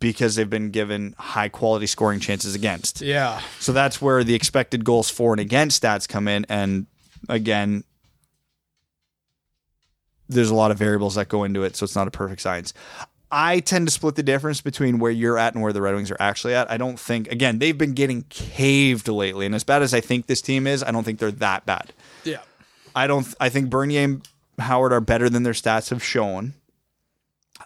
because 0.00 0.36
they've 0.36 0.48
been 0.48 0.70
given 0.70 1.14
high 1.18 1.48
quality 1.48 1.86
scoring 1.86 2.20
chances 2.20 2.54
against? 2.54 3.00
Yeah. 3.00 3.40
So 3.58 3.72
that's 3.72 4.00
where 4.00 4.22
the 4.22 4.34
expected 4.34 4.84
goals 4.84 5.10
for 5.10 5.32
and 5.32 5.40
against 5.40 5.82
stats 5.82 6.08
come 6.08 6.28
in 6.28 6.46
and 6.48 6.86
again 7.28 7.84
there's 10.28 10.50
a 10.50 10.54
lot 10.54 10.70
of 10.70 10.78
variables 10.78 11.14
that 11.14 11.28
go 11.28 11.42
into 11.44 11.64
it 11.64 11.74
so 11.74 11.84
it's 11.84 11.96
not 11.96 12.06
a 12.06 12.10
perfect 12.10 12.42
science. 12.42 12.74
I 13.30 13.60
tend 13.60 13.86
to 13.88 13.92
split 13.92 14.14
the 14.14 14.22
difference 14.22 14.60
between 14.60 14.98
where 14.98 15.10
you're 15.10 15.36
at 15.36 15.54
and 15.54 15.62
where 15.62 15.72
the 15.72 15.82
Red 15.82 15.94
Wings 15.94 16.10
are 16.10 16.16
actually 16.18 16.54
at. 16.54 16.70
I 16.70 16.76
don't 16.76 16.98
think 16.98 17.30
again, 17.32 17.58
they've 17.58 17.76
been 17.76 17.94
getting 17.94 18.22
caved 18.28 19.08
lately 19.08 19.46
and 19.46 19.54
as 19.54 19.64
bad 19.64 19.82
as 19.82 19.94
I 19.94 20.00
think 20.00 20.26
this 20.26 20.42
team 20.42 20.66
is, 20.66 20.82
I 20.82 20.90
don't 20.90 21.04
think 21.04 21.18
they're 21.18 21.30
that 21.32 21.64
bad. 21.64 21.92
Yeah. 22.24 22.40
I 22.94 23.06
don't 23.06 23.26
I 23.40 23.48
think 23.48 23.70
Bernier 23.70 24.18
Howard 24.58 24.92
are 24.92 25.00
better 25.00 25.28
than 25.28 25.42
their 25.42 25.52
stats 25.52 25.90
have 25.90 26.02
shown. 26.02 26.54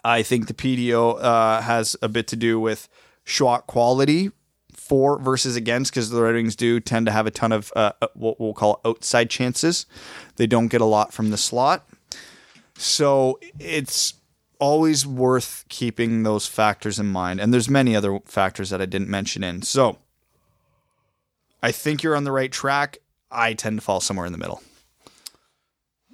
I 0.03 0.23
think 0.23 0.47
the 0.47 0.53
PDO 0.53 1.23
uh, 1.23 1.61
has 1.61 1.95
a 2.01 2.09
bit 2.09 2.27
to 2.27 2.35
do 2.35 2.59
with 2.59 2.89
shot 3.23 3.67
quality 3.67 4.31
for 4.73 5.17
versus 5.17 5.55
against 5.55 5.91
because 5.91 6.09
the 6.09 6.21
Red 6.21 6.35
Wings 6.35 6.55
do 6.55 6.79
tend 6.79 7.05
to 7.05 7.11
have 7.11 7.25
a 7.25 7.31
ton 7.31 7.51
of 7.51 7.71
uh, 7.75 7.93
uh, 8.01 8.07
what 8.13 8.39
we'll 8.39 8.53
call 8.53 8.81
outside 8.83 9.29
chances. 9.29 9.85
They 10.35 10.47
don't 10.47 10.67
get 10.67 10.81
a 10.81 10.85
lot 10.85 11.13
from 11.13 11.29
the 11.29 11.37
slot. 11.37 11.87
So 12.75 13.39
it's 13.59 14.15
always 14.59 15.05
worth 15.05 15.65
keeping 15.69 16.23
those 16.23 16.47
factors 16.47 16.99
in 16.99 17.07
mind. 17.07 17.39
And 17.39 17.53
there's 17.53 17.69
many 17.69 17.95
other 17.95 18.19
factors 18.25 18.69
that 18.71 18.81
I 18.81 18.85
didn't 18.85 19.09
mention 19.09 19.43
in. 19.43 19.61
So 19.61 19.97
I 21.61 21.71
think 21.71 22.03
you're 22.03 22.15
on 22.15 22.23
the 22.23 22.31
right 22.31 22.51
track. 22.51 22.97
I 23.31 23.53
tend 23.53 23.77
to 23.77 23.81
fall 23.81 23.99
somewhere 23.99 24.25
in 24.25 24.31
the 24.31 24.37
middle. 24.37 24.61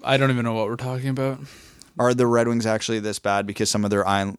I 0.03 0.17
don't 0.17 0.31
even 0.31 0.45
know 0.45 0.53
what 0.53 0.67
we're 0.67 0.75
talking 0.75 1.09
about. 1.09 1.39
Are 1.97 2.13
the 2.13 2.27
Red 2.27 2.47
Wings 2.47 2.65
actually 2.65 2.99
this 2.99 3.19
bad 3.19 3.45
because 3.45 3.69
some 3.69 3.83
of 3.83 3.91
their 3.91 4.07
uh, 4.07 4.33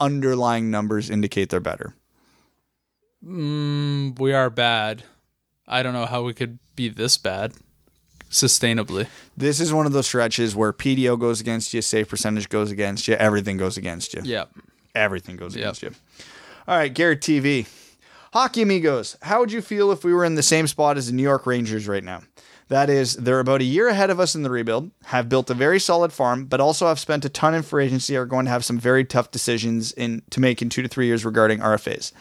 underlying 0.00 0.70
numbers 0.70 1.10
indicate 1.10 1.50
they're 1.50 1.60
better? 1.60 1.94
Mm, 3.24 4.18
we 4.18 4.32
are 4.32 4.50
bad. 4.50 5.04
I 5.68 5.82
don't 5.82 5.92
know 5.92 6.06
how 6.06 6.22
we 6.22 6.34
could 6.34 6.58
be 6.74 6.88
this 6.88 7.18
bad 7.18 7.52
sustainably. 8.30 9.06
This 9.36 9.60
is 9.60 9.72
one 9.72 9.86
of 9.86 9.92
those 9.92 10.06
stretches 10.06 10.56
where 10.56 10.72
PDO 10.72 11.20
goes 11.20 11.40
against 11.40 11.72
you, 11.74 11.82
save 11.82 12.08
percentage 12.08 12.48
goes 12.48 12.70
against 12.70 13.06
you, 13.06 13.14
everything 13.14 13.58
goes 13.58 13.76
against 13.76 14.14
you. 14.14 14.22
Yep. 14.24 14.50
Everything 14.94 15.36
goes 15.36 15.54
against 15.54 15.82
you. 15.82 15.90
All 16.66 16.76
right, 16.76 16.92
Garrett 16.92 17.20
TV. 17.20 17.66
Hockey 18.32 18.62
amigos, 18.62 19.16
how 19.22 19.40
would 19.40 19.52
you 19.52 19.60
feel 19.60 19.92
if 19.92 20.04
we 20.04 20.14
were 20.14 20.24
in 20.24 20.34
the 20.34 20.42
same 20.42 20.66
spot 20.66 20.96
as 20.96 21.06
the 21.06 21.12
New 21.12 21.22
York 21.22 21.46
Rangers 21.46 21.86
right 21.86 22.02
now? 22.02 22.22
That 22.68 22.88
is, 22.88 23.14
they're 23.16 23.40
about 23.40 23.60
a 23.60 23.64
year 23.64 23.88
ahead 23.88 24.10
of 24.10 24.18
us 24.18 24.34
in 24.34 24.42
the 24.42 24.50
rebuild, 24.50 24.90
have 25.06 25.28
built 25.28 25.50
a 25.50 25.54
very 25.54 25.78
solid 25.78 26.12
farm, 26.12 26.46
but 26.46 26.60
also 26.60 26.86
have 26.86 26.98
spent 26.98 27.24
a 27.24 27.28
ton 27.28 27.54
in 27.54 27.62
free 27.62 27.84
agency, 27.84 28.16
are 28.16 28.24
going 28.24 28.46
to 28.46 28.50
have 28.50 28.64
some 28.64 28.78
very 28.78 29.04
tough 29.04 29.30
decisions 29.30 29.92
in 29.92 30.22
to 30.30 30.40
make 30.40 30.62
in 30.62 30.68
two 30.68 30.82
to 30.82 30.88
three 30.88 31.06
years 31.06 31.24
regarding 31.24 31.58
RFAs. 31.58 32.12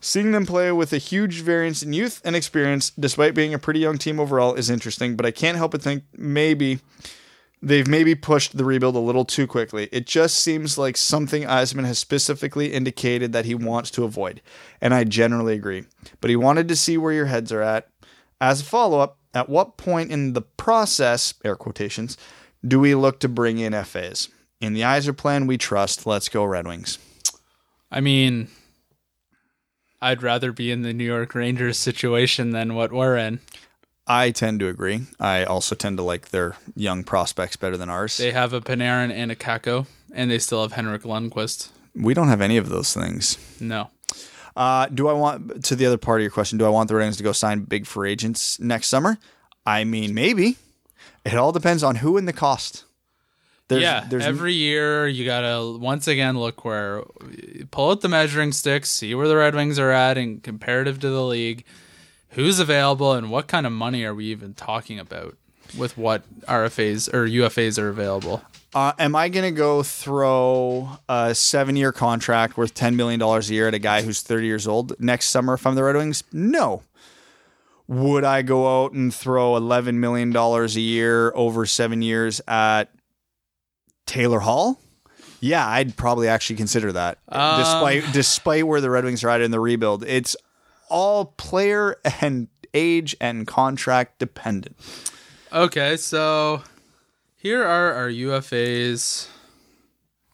Seeing 0.00 0.32
them 0.32 0.46
play 0.46 0.72
with 0.72 0.92
a 0.92 0.98
huge 0.98 1.42
variance 1.42 1.82
in 1.82 1.92
youth 1.92 2.20
and 2.24 2.34
experience, 2.34 2.90
despite 2.98 3.34
being 3.34 3.54
a 3.54 3.58
pretty 3.58 3.80
young 3.80 3.98
team 3.98 4.18
overall, 4.18 4.54
is 4.54 4.68
interesting, 4.68 5.14
but 5.14 5.26
I 5.26 5.30
can't 5.30 5.56
help 5.56 5.72
but 5.72 5.82
think 5.82 6.02
maybe 6.16 6.80
they've 7.62 7.86
maybe 7.86 8.16
pushed 8.16 8.56
the 8.56 8.64
rebuild 8.64 8.96
a 8.96 8.98
little 8.98 9.24
too 9.24 9.46
quickly. 9.46 9.88
It 9.92 10.06
just 10.06 10.40
seems 10.40 10.76
like 10.76 10.96
something 10.96 11.44
Yzerman 11.44 11.86
has 11.86 12.00
specifically 12.00 12.72
indicated 12.72 13.32
that 13.32 13.44
he 13.44 13.54
wants 13.54 13.90
to 13.92 14.04
avoid, 14.04 14.42
and 14.80 14.92
I 14.92 15.04
generally 15.04 15.54
agree. 15.54 15.84
But 16.20 16.30
he 16.30 16.36
wanted 16.36 16.66
to 16.68 16.76
see 16.76 16.98
where 16.98 17.12
your 17.12 17.26
heads 17.26 17.52
are 17.52 17.62
at. 17.62 17.88
As 18.42 18.60
a 18.60 18.64
follow 18.64 18.98
up, 18.98 19.18
at 19.32 19.48
what 19.48 19.76
point 19.76 20.10
in 20.10 20.32
the 20.32 20.42
process, 20.42 21.32
air 21.44 21.54
quotations, 21.54 22.18
do 22.66 22.80
we 22.80 22.92
look 22.96 23.20
to 23.20 23.28
bring 23.28 23.58
in 23.58 23.72
FAs? 23.84 24.30
In 24.60 24.74
the 24.74 24.80
Yzer 24.80 25.16
plan, 25.16 25.46
we 25.46 25.56
trust. 25.56 26.06
Let's 26.06 26.28
go, 26.28 26.44
Red 26.44 26.66
Wings. 26.66 26.98
I 27.88 28.00
mean, 28.00 28.48
I'd 30.00 30.24
rather 30.24 30.50
be 30.50 30.72
in 30.72 30.82
the 30.82 30.92
New 30.92 31.04
York 31.04 31.36
Rangers 31.36 31.78
situation 31.78 32.50
than 32.50 32.74
what 32.74 32.90
we're 32.90 33.16
in. 33.16 33.38
I 34.08 34.32
tend 34.32 34.58
to 34.58 34.66
agree. 34.66 35.02
I 35.20 35.44
also 35.44 35.76
tend 35.76 35.98
to 35.98 36.02
like 36.02 36.30
their 36.30 36.56
young 36.74 37.04
prospects 37.04 37.54
better 37.54 37.76
than 37.76 37.88
ours. 37.88 38.16
They 38.16 38.32
have 38.32 38.52
a 38.52 38.60
Panarin 38.60 39.12
and 39.12 39.30
a 39.30 39.36
Kakko, 39.36 39.86
and 40.12 40.28
they 40.28 40.40
still 40.40 40.62
have 40.62 40.72
Henrik 40.72 41.02
Lundqvist. 41.02 41.68
We 41.94 42.12
don't 42.12 42.26
have 42.26 42.40
any 42.40 42.56
of 42.56 42.70
those 42.70 42.92
things. 42.92 43.38
No. 43.60 43.90
Uh, 44.56 44.86
do 44.86 45.08
I 45.08 45.12
want 45.12 45.64
to 45.64 45.76
the 45.76 45.86
other 45.86 45.98
part 45.98 46.20
of 46.20 46.22
your 46.22 46.30
question? 46.30 46.58
Do 46.58 46.66
I 46.66 46.68
want 46.68 46.88
the 46.88 46.96
Red 46.96 47.04
Wings 47.04 47.16
to 47.18 47.22
go 47.22 47.32
sign 47.32 47.60
big 47.64 47.86
free 47.86 48.12
agents 48.12 48.58
next 48.60 48.88
summer? 48.88 49.18
I 49.64 49.84
mean, 49.84 50.14
maybe. 50.14 50.56
It 51.24 51.34
all 51.34 51.52
depends 51.52 51.82
on 51.82 51.96
who 51.96 52.16
and 52.16 52.26
the 52.26 52.32
cost. 52.32 52.84
There's, 53.68 53.82
yeah, 53.82 54.04
there's 54.08 54.24
every 54.24 54.52
year 54.52 55.06
you 55.06 55.24
gotta 55.24 55.78
once 55.78 56.06
again 56.06 56.38
look 56.38 56.64
where 56.64 57.04
pull 57.70 57.90
out 57.90 58.00
the 58.02 58.08
measuring 58.08 58.52
sticks, 58.52 58.90
see 58.90 59.14
where 59.14 59.28
the 59.28 59.36
Red 59.36 59.54
Wings 59.54 59.78
are 59.78 59.90
at 59.90 60.18
in 60.18 60.40
comparative 60.40 60.98
to 61.00 61.08
the 61.08 61.24
league, 61.24 61.64
who's 62.30 62.58
available, 62.58 63.12
and 63.12 63.30
what 63.30 63.46
kind 63.46 63.66
of 63.66 63.72
money 63.72 64.04
are 64.04 64.14
we 64.14 64.26
even 64.26 64.52
talking 64.52 64.98
about 64.98 65.36
with 65.78 65.96
what 65.96 66.22
RFAs 66.42 67.12
or 67.14 67.26
UFAs 67.26 67.78
are 67.78 67.88
available. 67.88 68.42
Uh, 68.74 68.92
am 68.98 69.14
I 69.14 69.28
going 69.28 69.44
to 69.44 69.56
go 69.56 69.82
throw 69.82 70.88
a 71.08 71.34
seven 71.34 71.76
year 71.76 71.92
contract 71.92 72.56
worth 72.56 72.74
$10 72.74 72.94
million 72.94 73.20
a 73.20 73.40
year 73.40 73.68
at 73.68 73.74
a 73.74 73.78
guy 73.78 74.02
who's 74.02 74.22
30 74.22 74.46
years 74.46 74.66
old 74.66 74.98
next 74.98 75.28
summer 75.28 75.54
if 75.54 75.66
I'm 75.66 75.74
the 75.74 75.84
Red 75.84 75.96
Wings? 75.96 76.24
No. 76.32 76.82
Would 77.86 78.24
I 78.24 78.40
go 78.42 78.82
out 78.84 78.92
and 78.92 79.12
throw 79.12 79.52
$11 79.52 79.96
million 79.96 80.34
a 80.34 80.66
year 80.80 81.32
over 81.34 81.66
seven 81.66 82.00
years 82.00 82.40
at 82.48 82.84
Taylor 84.06 84.40
Hall? 84.40 84.80
Yeah, 85.40 85.66
I'd 85.66 85.96
probably 85.96 86.28
actually 86.28 86.56
consider 86.56 86.92
that. 86.92 87.18
Um, 87.28 87.58
despite 87.58 88.12
despite 88.12 88.66
where 88.66 88.80
the 88.80 88.88
Red 88.88 89.04
Wings 89.04 89.24
are 89.24 89.28
at 89.28 89.40
in 89.40 89.50
the 89.50 89.58
rebuild, 89.58 90.04
it's 90.04 90.36
all 90.88 91.24
player 91.36 91.96
and 92.20 92.46
age 92.72 93.16
and 93.20 93.44
contract 93.46 94.20
dependent. 94.20 94.76
Okay, 95.52 95.96
so 95.96 96.62
here 97.42 97.64
are 97.64 97.92
our 97.94 98.08
UFAs. 98.08 99.26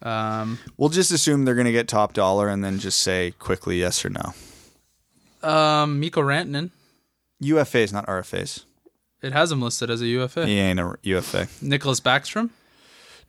Um, 0.02 0.59
we'll 0.76 0.90
just 0.90 1.10
assume 1.10 1.47
they're 1.47 1.55
going 1.55 1.64
to 1.64 1.72
get 1.72 1.89
top 1.89 2.12
dollar 2.12 2.48
and 2.48 2.62
then 2.62 2.78
just 2.78 3.01
say 3.01 3.32
quickly 3.39 3.80
yes 3.80 4.05
or 4.05 4.10
no. 4.10 5.48
Um, 5.48 5.98
Mikko 6.01 6.20
Rantanen. 6.20 6.70
UFAs, 7.43 7.94
not 7.94 8.06
RFAs. 8.06 8.64
It 9.22 9.32
has 9.32 9.51
him 9.51 9.62
listed 9.62 9.90
as 9.90 10.02
a 10.02 10.06
UFA. 10.06 10.47
He 10.47 10.59
ain't 10.59 10.78
a 10.78 10.97
UFA. 11.02 11.48
Nicholas 11.62 11.98
Backstrom. 11.98 12.51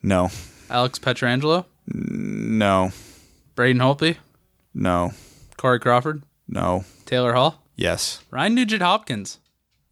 No. 0.02 0.28
Alex 0.68 0.98
Pietrangelo. 0.98 1.64
No. 1.86 2.92
Braden 3.54 3.80
Holtby. 3.80 4.16
No. 4.74 5.12
Corey 5.56 5.80
Crawford. 5.80 6.22
No. 6.46 6.84
Taylor 7.06 7.32
Hall. 7.32 7.62
Yes. 7.76 8.22
Ryan 8.30 8.54
Nugent 8.54 8.82
Hopkins. 8.82 9.38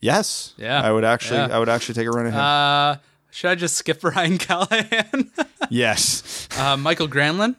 Yes. 0.01 0.52
Yeah. 0.59 0.82
I 0.82 0.93
would 0.93 1.05
actually. 1.05 1.39
Yeah. 1.39 1.56
I 1.56 1.59
would 1.59 1.69
actually 1.69 1.94
take 1.94 2.06
a 2.06 2.10
run 2.10 2.27
at 2.27 2.32
him. 2.32 2.39
Uh, 2.39 2.97
should 3.31 3.51
I 3.51 3.55
just 3.55 3.77
skip 3.77 4.03
Ryan 4.05 4.39
Callahan? 4.39 5.31
yes. 5.71 6.49
Uh, 6.59 6.77
Mikael 6.77 7.09
Granlund. 7.09 7.57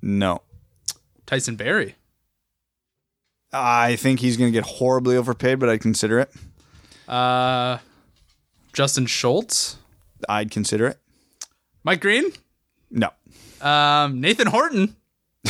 No. 0.00 0.42
Tyson 1.26 1.56
Barrie. 1.56 1.94
I 3.52 3.96
think 3.96 4.20
he's 4.20 4.36
going 4.36 4.50
to 4.52 4.56
get 4.58 4.64
horribly 4.66 5.16
overpaid, 5.16 5.58
but 5.58 5.68
I'd 5.68 5.80
consider 5.82 6.18
it. 6.20 6.30
Uh, 7.06 7.78
Justin 8.72 9.06
Schultz. 9.06 9.76
I'd 10.28 10.50
consider 10.50 10.86
it. 10.86 10.98
Mike 11.84 12.00
Green. 12.00 12.32
No. 12.90 13.10
Um, 13.60 14.20
Nathan 14.20 14.46
Horton. 14.48 14.96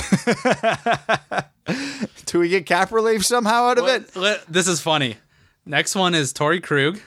Do 2.27 2.41
we 2.41 2.49
get 2.49 2.67
cap 2.67 2.91
relief 2.93 3.25
somehow 3.25 3.67
out 3.67 3.79
of 3.79 3.87
it? 3.89 4.13
This 4.49 4.67
is 4.67 4.81
funny. 4.81 5.17
Next 5.65 5.95
one 5.95 6.15
is 6.15 6.33
Torey 6.33 6.63
Krug. 6.63 6.99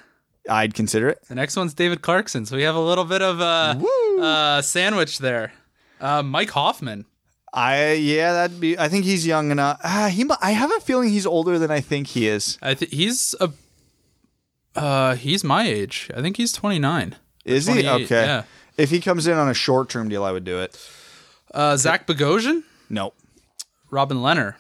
I'd 0.50 0.74
consider 0.74 1.10
it. 1.10 1.24
The 1.28 1.36
next 1.36 1.56
one's 1.56 1.74
David 1.74 2.02
Clarkson. 2.02 2.46
So 2.46 2.56
we 2.56 2.64
have 2.64 2.76
a 2.76 2.80
little 2.80 3.06
bit 3.06 3.22
of 3.22 3.40
a 3.40 3.82
uh, 4.22 4.62
sandwich 4.62 5.20
there. 5.20 5.54
Uh, 6.00 6.24
Mike 6.24 6.52
Hoffman. 6.52 7.06
I 7.54 7.94
yeah, 7.94 8.34
that'd 8.34 8.60
be. 8.60 8.78
I 8.78 8.90
think 8.90 9.06
he's 9.06 9.26
young 9.26 9.50
enough. 9.50 9.80
Uh, 9.84 10.10
he. 10.10 10.30
I 10.42 10.52
have 10.52 10.72
a 10.76 10.80
feeling 10.82 11.10
he's 11.10 11.26
older 11.26 11.58
than 11.58 11.72
I 11.72 11.80
think 11.80 12.08
he 12.08 12.28
is. 12.28 12.58
I 12.62 12.74
think 12.74 12.92
he's 12.92 13.34
a. 13.40 13.52
Uh, 14.76 15.16
he's 15.16 15.44
my 15.44 15.66
age. 15.66 16.12
I 16.16 16.22
think 16.22 16.36
he's 16.36 16.52
twenty 16.52 16.80
nine. 16.80 17.16
Is 17.46 17.68
he 17.68 17.88
okay? 17.88 18.26
Yeah. 18.26 18.44
If 18.78 18.90
he 18.90 19.00
comes 19.00 19.26
in 19.26 19.38
on 19.38 19.48
a 19.48 19.54
short 19.54 19.90
term 19.90 20.10
deal, 20.10 20.26
I 20.26 20.34
would 20.34 20.44
do 20.44 20.60
it. 20.60 20.78
Uh, 21.54 21.78
Zach 21.78 22.06
Bogosian. 22.06 22.64
No. 22.90 23.14
Robin 23.90 24.18
Lehner. 24.18 24.56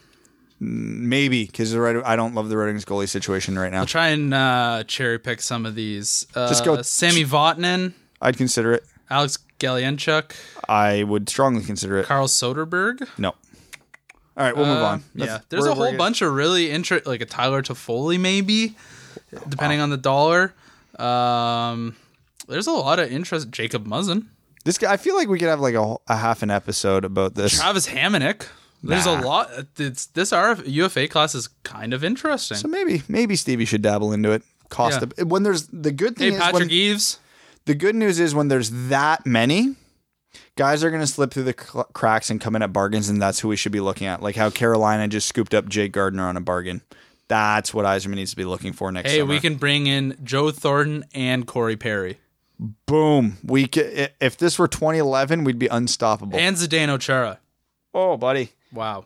Maybe 0.67 1.45
because 1.45 1.75
I 1.75 2.15
don't 2.15 2.33
love 2.33 2.49
the 2.49 2.57
Red 2.57 2.67
Wings 2.67 2.85
goalie 2.85 3.07
situation 3.07 3.59
right 3.59 3.71
now. 3.71 3.81
I'll 3.81 3.85
try 3.85 4.07
and 4.07 4.33
uh, 4.33 4.83
cherry 4.87 5.19
pick 5.19 5.39
some 5.41 5.63
of 5.63 5.75
these. 5.75 6.25
Uh, 6.33 6.47
Just 6.47 6.65
go 6.65 6.81
Sami 6.81 7.23
Vatanen. 7.23 7.93
I'd 8.19 8.35
consider 8.35 8.73
it. 8.73 8.83
Alex 9.11 9.37
Galchenyuk. 9.59 10.35
I 10.67 11.03
would 11.03 11.29
strongly 11.29 11.63
consider 11.63 11.99
it. 11.99 12.07
Carl 12.07 12.27
Soderberg. 12.27 13.07
No. 13.19 13.29
All 13.29 14.43
right, 14.43 14.55
we'll 14.55 14.65
move 14.65 14.81
uh, 14.81 14.85
on. 14.85 15.03
That's, 15.13 15.31
yeah, 15.31 15.39
there's 15.49 15.67
a 15.67 15.75
whole 15.75 15.95
bunch 15.95 16.23
of 16.23 16.33
really 16.33 16.71
interesting, 16.71 17.09
like 17.09 17.21
a 17.21 17.25
Tyler 17.25 17.61
Toffoli, 17.61 18.19
maybe, 18.19 18.75
depending 19.47 19.81
on 19.81 19.91
the 19.91 19.97
dollar. 19.97 20.53
Um, 20.97 21.95
there's 22.47 22.67
a 22.67 22.71
lot 22.71 22.97
of 22.97 23.11
interest. 23.11 23.51
Jacob 23.51 23.85
Muzzin. 23.85 24.25
This 24.63 24.79
guy, 24.79 24.91
I 24.91 24.97
feel 24.97 25.15
like 25.15 25.27
we 25.27 25.37
could 25.37 25.47
have 25.47 25.59
like 25.59 25.75
a, 25.75 25.97
a 26.07 26.15
half 26.15 26.41
an 26.41 26.49
episode 26.49 27.05
about 27.05 27.35
this. 27.35 27.55
Travis 27.55 27.87
Hamonic. 27.87 28.47
There's 28.83 29.05
nah. 29.05 29.19
a 29.19 29.21
lot. 29.21 29.49
It's 29.77 30.07
this 30.07 30.31
RF, 30.31 30.67
UFA 30.67 31.07
class 31.07 31.35
is 31.35 31.49
kind 31.63 31.93
of 31.93 32.03
interesting. 32.03 32.57
So 32.57 32.67
maybe 32.67 33.03
maybe 33.07 33.35
Stevie 33.35 33.65
should 33.65 33.81
dabble 33.81 34.13
into 34.13 34.31
it. 34.31 34.43
Cost 34.69 35.01
yeah. 35.01 35.23
of, 35.23 35.31
when 35.31 35.43
there's 35.43 35.67
the 35.67 35.91
good 35.91 36.15
thing. 36.17 36.33
Hey, 36.33 36.39
Patrick 36.39 36.61
when, 36.61 36.71
Eaves. 36.71 37.19
The 37.65 37.75
good 37.75 37.95
news 37.95 38.19
is 38.19 38.35
when 38.35 38.47
there's 38.47 38.69
that 38.89 39.25
many, 39.25 39.75
guys 40.55 40.83
are 40.83 40.89
going 40.89 41.01
to 41.01 41.07
slip 41.07 41.31
through 41.31 41.43
the 41.43 41.55
cl- 41.57 41.85
cracks 41.93 42.29
and 42.29 42.39
come 42.39 42.55
in 42.55 42.61
at 42.61 42.71
bargains, 42.71 43.09
and 43.09 43.19
that's 43.19 43.39
who 43.39 43.47
we 43.47 43.55
should 43.55 43.71
be 43.71 43.79
looking 43.79 44.05
at. 44.05 44.21
Like 44.21 44.35
how 44.35 44.51
Carolina 44.51 45.07
just 45.07 45.27
scooped 45.27 45.53
up 45.53 45.67
Jake 45.67 45.91
Gardiner 45.91 46.27
on 46.27 46.37
a 46.37 46.41
bargain. 46.41 46.81
That's 47.27 47.73
what 47.73 47.85
Yzerman 47.85 48.15
needs 48.15 48.31
to 48.31 48.37
be 48.37 48.45
looking 48.45 48.73
for 48.73 48.91
next. 48.91 49.09
Hey, 49.09 49.19
summer. 49.19 49.31
we 49.31 49.39
can 49.39 49.55
bring 49.55 49.87
in 49.87 50.15
Joe 50.23 50.51
Thornton 50.51 51.05
and 51.15 51.47
Corey 51.47 51.75
Perry. 51.75 52.19
Boom! 52.85 53.37
We 53.43 53.67
could, 53.67 54.11
if 54.21 54.37
this 54.37 54.57
were 54.57 54.67
2011, 54.67 55.43
we'd 55.43 55.59
be 55.59 55.67
unstoppable. 55.67 56.37
And 56.37 56.55
Zdeno 56.55 56.99
Chara. 56.99 57.39
Oh, 57.93 58.15
buddy! 58.15 58.51
Wow. 58.75 59.05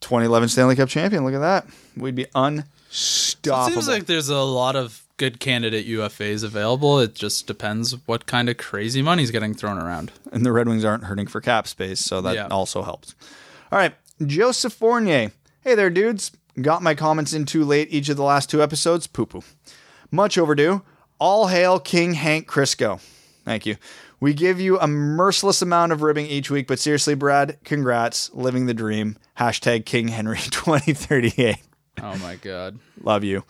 2011 0.00 0.48
Stanley 0.48 0.76
Cup 0.76 0.88
champion. 0.88 1.24
Look 1.24 1.34
at 1.34 1.40
that. 1.40 1.66
We'd 1.96 2.14
be 2.14 2.26
unstoppable. 2.34 3.68
It 3.68 3.72
seems 3.72 3.88
like 3.88 4.06
there's 4.06 4.28
a 4.30 4.38
lot 4.38 4.76
of 4.76 5.04
good 5.18 5.38
candidate 5.38 5.86
UFAs 5.86 6.42
available. 6.42 6.98
It 6.98 7.14
just 7.14 7.46
depends 7.46 7.94
what 8.06 8.24
kind 8.24 8.48
of 8.48 8.56
crazy 8.56 9.02
money's 9.02 9.30
getting 9.30 9.52
thrown 9.52 9.76
around. 9.76 10.12
And 10.32 10.46
the 10.46 10.52
Red 10.52 10.66
Wings 10.66 10.84
aren't 10.84 11.04
hurting 11.04 11.26
for 11.26 11.42
cap 11.42 11.68
space, 11.68 12.00
so 12.00 12.22
that 12.22 12.34
yeah. 12.34 12.46
also 12.46 12.82
helps. 12.82 13.14
All 13.70 13.78
right, 13.78 13.94
Joseph 14.24 14.72
Fournier. 14.72 15.32
Hey 15.60 15.74
there, 15.74 15.90
dudes. 15.90 16.32
Got 16.60 16.82
my 16.82 16.94
comments 16.94 17.34
in 17.34 17.44
too 17.44 17.64
late 17.64 17.88
each 17.90 18.08
of 18.08 18.16
the 18.16 18.22
last 18.22 18.48
two 18.48 18.62
episodes. 18.62 19.06
Poo 19.06 19.26
poo. 19.26 19.42
Much 20.10 20.38
overdue. 20.38 20.82
All 21.18 21.48
hail 21.48 21.78
King 21.78 22.14
Hank 22.14 22.48
Crisco. 22.48 23.00
Thank 23.44 23.66
you. 23.66 23.76
We 24.20 24.34
give 24.34 24.60
you 24.60 24.78
a 24.78 24.86
merciless 24.86 25.62
amount 25.62 25.92
of 25.92 26.02
ribbing 26.02 26.26
each 26.26 26.50
week, 26.50 26.66
but 26.66 26.78
seriously, 26.78 27.14
Brad, 27.14 27.58
congrats. 27.64 28.30
Living 28.34 28.66
the 28.66 28.74
dream. 28.74 29.16
Hashtag 29.38 29.86
King 29.86 30.08
Henry 30.08 30.38
2038. 30.50 31.56
Oh 32.02 32.16
my 32.18 32.36
God. 32.36 32.78
Love 33.02 33.24
you. 33.24 33.44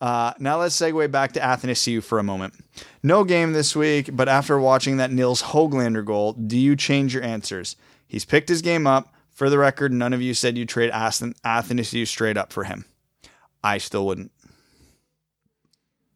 Uh, 0.00 0.32
now 0.38 0.58
let's 0.58 0.76
segue 0.76 1.10
back 1.10 1.32
to 1.32 1.40
Athanasiu 1.40 2.02
for 2.02 2.18
a 2.18 2.22
moment. 2.22 2.54
No 3.02 3.24
game 3.24 3.52
this 3.52 3.76
week, 3.76 4.10
but 4.12 4.28
after 4.28 4.58
watching 4.58 4.96
that 4.96 5.12
Nils 5.12 5.42
Hoglander 5.42 6.04
goal, 6.04 6.32
do 6.32 6.58
you 6.58 6.74
change 6.76 7.14
your 7.14 7.22
answers? 7.22 7.76
He's 8.06 8.24
picked 8.24 8.48
his 8.48 8.60
game 8.62 8.86
up, 8.86 9.14
For 9.30 9.48
the 9.50 9.58
record, 9.58 9.92
none 9.92 10.12
of 10.12 10.22
you 10.22 10.32
said 10.34 10.56
you 10.56 10.64
trade 10.66 10.90
Athanasiu 10.92 12.06
straight 12.06 12.36
up 12.36 12.52
for 12.52 12.64
him. 12.64 12.84
I 13.62 13.78
still 13.78 14.06
wouldn't. 14.06 14.30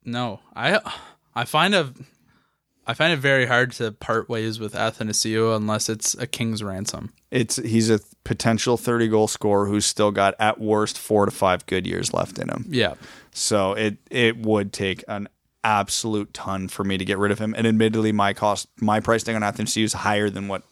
No, 0.05 0.41
I 0.55 0.81
I 1.35 1.45
find 1.45 1.75
a 1.75 1.93
I 2.89 2.95
find 2.95 3.13
it 3.13 3.19
very 3.19 3.45
hard 3.45 3.73
to 3.73 3.93
part 3.93 4.31
ways 4.31 4.59
with 4.59 4.73
Athanasiu 4.73 5.55
unless 5.55 5.91
it's 5.91 6.15
a 6.15 6.27
king's 6.27 6.63
ransom. 6.63 7.13
It's 7.31 7.57
he's 7.57 7.91
a 7.91 8.01
potential 8.25 8.79
30 8.79 9.09
goal 9.09 9.29
scorer 9.29 9.67
who's 9.67 9.85
still 9.85 10.11
got 10.11 10.35
at 10.41 10.59
worst 10.59 10.99
4 10.99 11.27
to 11.27 11.31
5 11.31 11.67
good 11.67 11.87
years 11.87 12.15
left 12.15 12.39
in 12.39 12.49
him. 12.49 12.65
Yeah. 12.67 12.95
So 13.31 13.75
it 13.75 13.99
it 14.11 14.39
would 14.39 14.73
take 14.73 15.05
an 15.07 15.29
absolute 15.63 16.33
ton 16.33 16.67
for 16.67 16.83
me 16.83 16.97
to 16.97 17.05
get 17.05 17.19
rid 17.19 17.31
of 17.31 17.39
him 17.39 17.55
and 17.55 17.67
admittedly 17.67 18.11
my 18.11 18.33
cost 18.33 18.69
my 18.81 19.01
price 19.01 19.23
tag 19.23 19.37
on 19.37 19.43
Athanasiu 19.43 19.83
is 19.83 19.93
higher 19.93 20.31
than 20.31 20.49
what 20.49 20.63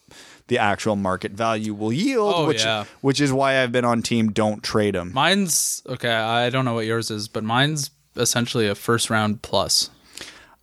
the 0.47 0.57
actual 0.57 0.95
market 0.95 1.33
value 1.33 1.73
will 1.73 1.93
yield, 1.93 2.33
oh, 2.35 2.47
which 2.47 2.63
yeah. 2.63 2.85
which 3.01 3.21
is 3.21 3.31
why 3.31 3.61
I've 3.61 3.71
been 3.71 3.85
on 3.85 4.01
team 4.01 4.31
don't 4.31 4.63
trade 4.63 4.95
him. 4.95 5.13
Mine's 5.13 5.83
okay, 5.87 6.13
I 6.13 6.49
don't 6.49 6.65
know 6.65 6.73
what 6.73 6.87
yours 6.87 7.11
is, 7.11 7.27
but 7.27 7.43
mine's 7.43 7.91
essentially 8.15 8.67
a 8.67 8.73
first 8.73 9.11
round 9.11 9.43
plus. 9.43 9.91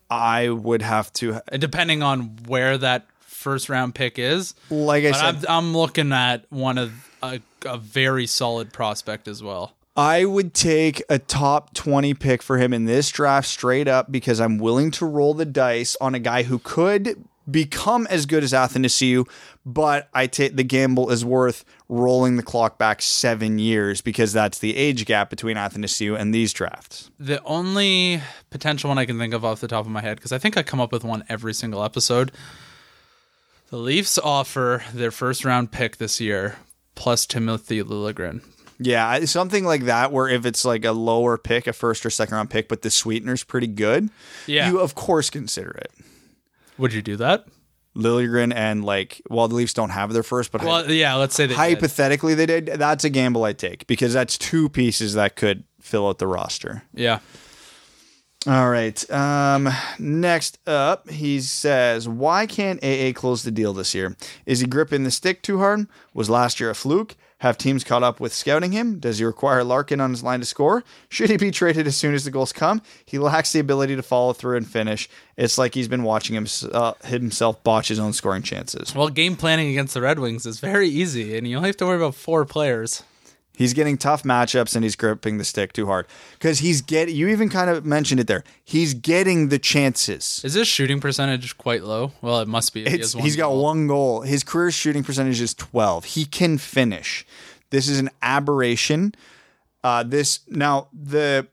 I 0.09 0.49
would 0.49 0.81
have 0.81 1.11
to, 1.13 1.41
depending 1.57 2.03
on 2.03 2.37
where 2.47 2.77
that 2.77 3.07
first 3.19 3.69
round 3.69 3.95
pick 3.95 4.17
is. 4.17 4.55
Like 4.69 5.05
I 5.05 5.11
but 5.11 5.17
said, 5.17 5.45
I'm, 5.47 5.67
I'm, 5.67 5.77
looking 5.77 6.11
at 6.11 6.45
one 6.51 6.77
of 6.77 7.09
a, 7.21 7.41
a 7.65 7.77
very 7.77 8.27
solid 8.27 8.73
prospect 8.73 9.27
as 9.27 9.43
well. 9.43 9.75
I 9.95 10.25
would 10.25 10.53
take 10.53 11.01
a 11.09 11.19
top 11.19 11.73
20 11.73 12.13
pick 12.15 12.41
for 12.41 12.57
him 12.57 12.73
in 12.73 12.85
this 12.85 13.09
draft 13.09 13.47
straight 13.47 13.87
up 13.87 14.11
because 14.11 14.41
I'm 14.41 14.57
willing 14.57 14.91
to 14.91 15.05
roll 15.05 15.33
the 15.33 15.45
dice 15.45 15.95
on 16.01 16.13
a 16.13 16.19
guy 16.19 16.43
who 16.43 16.59
could 16.59 17.23
become 17.49 18.07
as 18.07 18.25
good 18.25 18.43
as 18.43 18.53
Athanasiu, 18.53 19.27
but 19.65 20.09
I 20.13 20.27
take 20.27 20.55
the 20.55 20.63
gamble 20.63 21.11
is 21.11 21.23
worth 21.23 21.65
rolling 21.89 22.37
the 22.37 22.43
clock 22.43 22.77
back 22.77 23.01
seven 23.01 23.59
years 23.59 24.01
because 24.01 24.33
that's 24.33 24.59
the 24.59 24.75
age 24.75 25.05
gap 25.05 25.29
between 25.29 25.57
Athanasiu 25.57 26.19
and 26.19 26.33
these 26.33 26.53
drafts. 26.53 27.11
The 27.19 27.43
only 27.43 28.21
potential 28.49 28.89
one 28.89 28.97
I 28.97 29.05
can 29.05 29.19
think 29.19 29.33
of 29.33 29.45
off 29.45 29.61
the 29.61 29.67
top 29.67 29.85
of 29.85 29.91
my 29.91 30.01
head, 30.01 30.17
because 30.17 30.31
I 30.31 30.37
think 30.37 30.57
I 30.57 30.63
come 30.63 30.79
up 30.79 30.91
with 30.91 31.03
one 31.03 31.23
every 31.29 31.53
single 31.53 31.83
episode. 31.83 32.31
The 33.69 33.77
Leafs 33.77 34.17
offer 34.17 34.83
their 34.93 35.11
first 35.11 35.43
round 35.43 35.71
pick 35.71 35.97
this 35.97 36.21
year 36.21 36.57
plus 36.95 37.25
Timothy 37.25 37.83
Liljegren. 37.83 38.41
Yeah, 38.79 39.23
something 39.25 39.63
like 39.63 39.85
that, 39.85 40.11
where 40.11 40.27
if 40.27 40.45
it's 40.45 40.65
like 40.65 40.83
a 40.83 40.91
lower 40.91 41.37
pick, 41.37 41.65
a 41.65 41.73
first 41.73 42.05
or 42.05 42.09
second 42.09 42.35
round 42.35 42.49
pick, 42.49 42.67
but 42.67 42.81
the 42.81 42.89
sweetener's 42.89 43.43
pretty 43.43 43.67
good, 43.67 44.09
yeah. 44.47 44.69
you 44.69 44.79
of 44.79 44.95
course 44.95 45.29
consider 45.29 45.71
it. 45.71 45.91
Would 46.77 46.93
you 46.93 47.01
do 47.01 47.15
that? 47.17 47.45
Liljegren 47.95 48.53
and 48.53 48.83
like, 48.83 49.21
well, 49.29 49.47
the 49.47 49.55
Leafs 49.55 49.73
don't 49.73 49.91
have 49.91 50.11
their 50.11 50.23
first, 50.23 50.51
but 50.51 50.61
well, 50.63 50.91
yeah, 50.91 51.15
let's 51.15 51.33
say 51.33 51.45
they 51.45 51.53
hypothetically 51.53 52.35
did. 52.35 52.49
they 52.49 52.61
did. 52.61 52.79
That's 52.79 53.05
a 53.05 53.09
gamble 53.09 53.43
I 53.45 53.53
take 53.53 53.87
because 53.87 54.11
that's 54.13 54.37
two 54.37 54.67
pieces 54.67 55.13
that 55.13 55.35
could 55.37 55.63
fill 55.79 56.07
out 56.09 56.17
the 56.17 56.27
roster. 56.27 56.83
Yeah. 56.93 57.19
All 58.47 58.69
right. 58.69 59.09
Um, 59.09 59.69
next 59.97 60.59
up, 60.67 61.09
he 61.09 61.39
says, 61.39 62.07
"Why 62.07 62.45
can't 62.45 62.83
AA 62.83 63.11
close 63.13 63.43
the 63.43 63.51
deal 63.51 63.73
this 63.73 63.95
year? 63.95 64.15
Is 64.45 64.59
he 64.59 64.67
gripping 64.67 65.03
the 65.03 65.09
stick 65.11 65.41
too 65.41 65.57
hard? 65.59 65.87
Was 66.13 66.29
last 66.29 66.59
year 66.59 66.69
a 66.69 66.75
fluke? 66.75 67.15
Have 67.39 67.57
teams 67.57 67.83
caught 67.83 68.01
up 68.01 68.19
with 68.19 68.33
scouting 68.33 68.71
him? 68.71 68.97
Does 68.97 69.19
he 69.19 69.25
require 69.25 69.63
Larkin 69.63 69.99
on 69.99 70.11
his 70.11 70.23
line 70.23 70.39
to 70.39 70.45
score? 70.45 70.83
Should 71.09 71.29
he 71.29 71.37
be 71.37 71.51
traded 71.51 71.85
as 71.85 71.97
soon 71.97 72.13
as 72.13 72.23
the 72.23 72.31
goals 72.31 72.53
come? 72.53 72.81
He 73.05 73.19
lacks 73.19 73.51
the 73.51 73.59
ability 73.59 73.97
to 73.97 74.03
follow 74.03 74.31
through 74.31 74.55
and 74.57 74.67
finish. 74.67 75.09
It's 75.35 75.57
like 75.57 75.73
he's 75.73 75.89
been 75.89 76.03
watching 76.03 76.35
him, 76.35 76.47
uh, 76.71 76.93
himself 77.03 77.61
botch 77.63 77.89
his 77.89 77.99
own 77.99 78.13
scoring 78.13 78.41
chances. 78.41 78.95
Well, 78.95 79.09
game 79.09 79.35
planning 79.35 79.69
against 79.69 79.93
the 79.93 80.01
Red 80.01 80.19
Wings 80.19 80.45
is 80.45 80.61
very 80.61 80.87
easy, 80.87 81.37
and 81.37 81.45
you 81.45 81.57
only 81.57 81.69
have 81.69 81.77
to 81.77 81.85
worry 81.85 81.97
about 81.97 82.15
four 82.15 82.45
players. 82.45 83.03
He's 83.57 83.73
getting 83.73 83.97
tough 83.97 84.23
matchups 84.23 84.75
and 84.75 84.83
he's 84.83 84.95
gripping 84.95 85.37
the 85.37 85.43
stick 85.43 85.73
too 85.73 85.85
hard 85.85 86.07
because 86.33 86.59
he's 86.59 86.81
getting. 86.81 87.15
You 87.15 87.27
even 87.29 87.49
kind 87.49 87.69
of 87.69 87.85
mentioned 87.85 88.19
it 88.19 88.27
there. 88.27 88.43
He's 88.63 88.93
getting 88.93 89.49
the 89.49 89.59
chances. 89.59 90.41
Is 90.43 90.53
his 90.53 90.67
shooting 90.67 90.99
percentage 90.99 91.57
quite 91.57 91.83
low? 91.83 92.11
Well, 92.21 92.39
it 92.41 92.47
must 92.47 92.73
be. 92.73 92.89
He 92.89 92.97
has 92.97 93.35
got 93.35 93.53
one 93.53 93.87
goal. 93.87 94.21
His 94.21 94.43
career 94.43 94.71
shooting 94.71 95.03
percentage 95.03 95.41
is 95.41 95.53
twelve. 95.53 96.05
He 96.05 96.25
can 96.25 96.57
finish. 96.57 97.25
This 97.69 97.87
is 97.87 97.99
an 97.99 98.09
aberration. 98.21 99.15
Uh, 99.83 100.03
this 100.03 100.39
now 100.47 100.87
the 100.93 101.47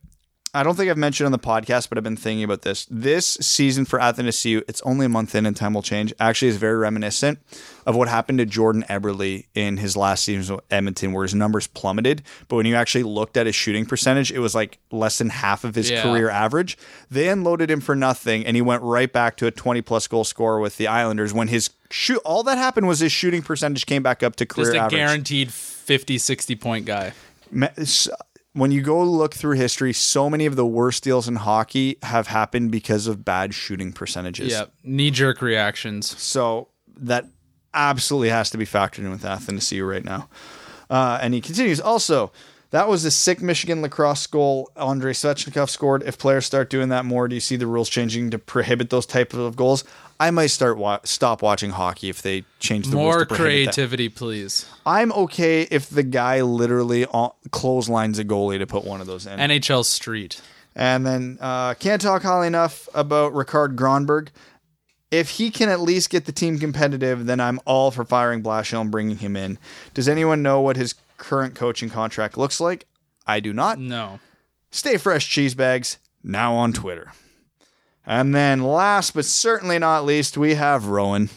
I 0.54 0.62
don't 0.62 0.74
think 0.74 0.90
I've 0.90 0.98
mentioned 0.98 1.24
on 1.24 1.32
the 1.32 1.38
podcast, 1.38 1.88
but 1.88 1.96
I've 1.96 2.04
been 2.04 2.14
thinking 2.14 2.44
about 2.44 2.60
this. 2.60 2.86
This 2.90 3.26
season 3.40 3.86
for 3.86 3.98
Athanasiu, 3.98 4.62
it's 4.68 4.82
only 4.82 5.06
a 5.06 5.08
month 5.08 5.34
in 5.34 5.46
and 5.46 5.56
time 5.56 5.72
will 5.72 5.80
change, 5.80 6.12
actually 6.20 6.48
is 6.48 6.58
very 6.58 6.76
reminiscent 6.76 7.38
of 7.86 7.96
what 7.96 8.08
happened 8.08 8.36
to 8.38 8.44
Jordan 8.44 8.84
Eberle 8.86 9.46
in 9.54 9.78
his 9.78 9.96
last 9.96 10.24
season 10.24 10.56
with 10.56 10.64
Edmonton, 10.70 11.14
where 11.14 11.22
his 11.22 11.34
numbers 11.34 11.68
plummeted. 11.68 12.20
But 12.48 12.56
when 12.56 12.66
you 12.66 12.74
actually 12.74 13.04
looked 13.04 13.38
at 13.38 13.46
his 13.46 13.54
shooting 13.54 13.86
percentage, 13.86 14.30
it 14.30 14.40
was 14.40 14.54
like 14.54 14.78
less 14.90 15.16
than 15.16 15.30
half 15.30 15.64
of 15.64 15.74
his 15.74 15.90
yeah. 15.90 16.02
career 16.02 16.28
average. 16.28 16.76
They 17.10 17.30
unloaded 17.30 17.70
him 17.70 17.80
for 17.80 17.96
nothing, 17.96 18.44
and 18.44 18.54
he 18.54 18.60
went 18.60 18.82
right 18.82 19.10
back 19.10 19.38
to 19.38 19.46
a 19.46 19.50
20 19.50 19.80
plus 19.80 20.06
goal 20.06 20.24
scorer 20.24 20.60
with 20.60 20.76
the 20.76 20.86
Islanders 20.86 21.32
when 21.32 21.48
his 21.48 21.70
shoot 21.90 22.20
all 22.26 22.42
that 22.42 22.58
happened 22.58 22.86
was 22.86 23.00
his 23.00 23.12
shooting 23.12 23.40
percentage 23.40 23.86
came 23.86 24.02
back 24.02 24.22
up 24.22 24.36
to 24.36 24.44
career 24.44 24.66
Just 24.66 24.76
a 24.76 24.80
average. 24.80 24.98
guaranteed 24.98 25.50
50, 25.50 26.18
60 26.18 26.56
point 26.56 26.84
guy 26.84 27.14
when 28.54 28.70
you 28.70 28.82
go 28.82 29.02
look 29.02 29.34
through 29.34 29.56
history, 29.56 29.92
so 29.92 30.28
many 30.28 30.46
of 30.46 30.56
the 30.56 30.66
worst 30.66 31.02
deals 31.02 31.28
in 31.28 31.36
hockey 31.36 31.96
have 32.02 32.26
happened 32.26 32.70
because 32.70 33.06
of 33.06 33.24
bad 33.24 33.54
shooting 33.54 33.92
percentages. 33.92 34.52
Yeah, 34.52 34.66
knee 34.82 35.10
jerk 35.10 35.40
reactions. 35.40 36.18
So 36.20 36.68
that 36.98 37.26
absolutely 37.74 38.28
has 38.28 38.50
to 38.50 38.58
be 38.58 38.66
factored 38.66 39.00
in 39.00 39.10
with 39.10 39.22
Athanasiu 39.22 39.88
right 39.88 40.04
now. 40.04 40.28
Uh, 40.90 41.18
and 41.22 41.32
he 41.32 41.40
continues. 41.40 41.80
Also, 41.80 42.30
that 42.70 42.88
was 42.88 43.04
a 43.04 43.10
sick 43.10 43.40
Michigan 43.40 43.80
lacrosse 43.80 44.26
goal 44.26 44.70
Andrei 44.76 45.12
Svechnikov 45.12 45.70
scored. 45.70 46.02
If 46.02 46.18
players 46.18 46.44
start 46.44 46.68
doing 46.68 46.90
that 46.90 47.04
more, 47.04 47.28
do 47.28 47.34
you 47.34 47.40
see 47.40 47.56
the 47.56 47.66
rules 47.66 47.88
changing 47.88 48.30
to 48.30 48.38
prohibit 48.38 48.90
those 48.90 49.06
type 49.06 49.32
of 49.32 49.56
goals? 49.56 49.84
I 50.22 50.30
might 50.30 50.46
start 50.46 50.78
wa- 50.78 51.00
stop 51.02 51.42
watching 51.42 51.70
hockey 51.70 52.08
if 52.08 52.22
they 52.22 52.44
change 52.60 52.86
the 52.86 52.94
more 52.94 53.16
rules. 53.16 53.28
More 53.30 53.36
creativity, 53.36 54.08
please. 54.08 54.68
I'm 54.86 55.10
okay 55.12 55.62
if 55.62 55.90
the 55.90 56.04
guy 56.04 56.42
literally 56.42 57.06
clotheslines 57.50 58.20
a 58.20 58.24
goalie 58.24 58.60
to 58.60 58.66
put 58.68 58.84
one 58.84 59.00
of 59.00 59.08
those 59.08 59.26
in. 59.26 59.40
NHL 59.40 59.84
Street. 59.84 60.40
And 60.76 61.04
then 61.04 61.38
uh, 61.40 61.74
can't 61.74 62.00
talk 62.00 62.22
highly 62.22 62.46
enough 62.46 62.88
about 62.94 63.32
Rikard 63.32 63.74
Grönborg. 63.74 64.28
If 65.10 65.30
he 65.30 65.50
can 65.50 65.68
at 65.68 65.80
least 65.80 66.08
get 66.08 66.26
the 66.26 66.32
team 66.32 66.56
competitive, 66.60 67.26
then 67.26 67.40
I'm 67.40 67.58
all 67.64 67.90
for 67.90 68.04
firing 68.04 68.44
Blashill 68.44 68.82
and 68.82 68.92
bringing 68.92 69.16
him 69.18 69.34
in. 69.34 69.58
Does 69.92 70.08
anyone 70.08 70.40
know 70.40 70.60
what 70.60 70.76
his 70.76 70.94
current 71.18 71.56
coaching 71.56 71.90
contract 71.90 72.38
looks 72.38 72.60
like? 72.60 72.86
I 73.26 73.40
do 73.40 73.52
not. 73.52 73.80
No. 73.80 74.20
Stay 74.70 74.98
fresh, 74.98 75.28
cheese 75.28 75.56
bags. 75.56 75.98
Now 76.22 76.54
on 76.54 76.72
Twitter. 76.72 77.10
And 78.06 78.34
then 78.34 78.62
last 78.62 79.14
but 79.14 79.24
certainly 79.24 79.78
not 79.78 80.04
least, 80.04 80.36
we 80.36 80.54
have 80.54 80.86
Rowan. 80.86 81.30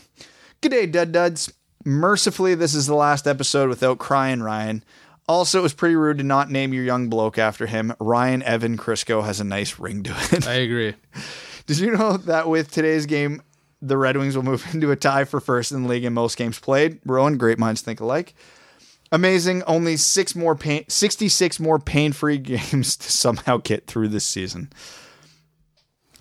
G'day, 0.61 0.91
Dud 0.91 1.11
Duds. 1.11 1.53
Mercifully, 1.83 2.55
this 2.55 2.73
is 2.73 2.87
the 2.87 2.95
last 2.95 3.27
episode 3.27 3.69
without 3.69 3.99
crying 3.99 4.41
Ryan. 4.41 4.83
Also, 5.27 5.59
it 5.59 5.63
was 5.63 5.73
pretty 5.73 5.95
rude 5.95 6.17
to 6.19 6.23
not 6.23 6.49
name 6.49 6.73
your 6.73 6.83
young 6.83 7.09
bloke 7.09 7.37
after 7.37 7.67
him. 7.67 7.93
Ryan 7.99 8.41
Evan 8.43 8.77
Crisco 8.77 9.23
has 9.23 9.39
a 9.39 9.43
nice 9.43 9.79
ring 9.79 10.03
to 10.03 10.15
it. 10.31 10.47
I 10.47 10.55
agree. 10.55 10.95
Did 11.67 11.79
you 11.79 11.91
know 11.91 12.17
that 12.17 12.47
with 12.47 12.71
today's 12.71 13.05
game, 13.05 13.41
the 13.81 13.97
Red 13.97 14.17
Wings 14.17 14.35
will 14.35 14.43
move 14.43 14.65
into 14.73 14.91
a 14.91 14.95
tie 14.95 15.25
for 15.25 15.39
first 15.39 15.71
in 15.71 15.83
the 15.83 15.89
league 15.89 16.05
in 16.05 16.13
most 16.13 16.37
games 16.37 16.59
played? 16.59 16.99
Rowan, 17.05 17.37
great 17.37 17.59
minds 17.59 17.81
think 17.81 17.99
alike. 17.99 18.35
Amazing. 19.11 19.63
Only 19.63 19.97
six 19.97 20.35
more 20.35 20.55
pain, 20.55 20.85
66 20.87 21.59
more 21.59 21.79
pain-free 21.79 22.37
games 22.39 22.97
to 22.97 23.11
somehow 23.11 23.57
get 23.57 23.87
through 23.87 24.09
this 24.09 24.25
season. 24.25 24.71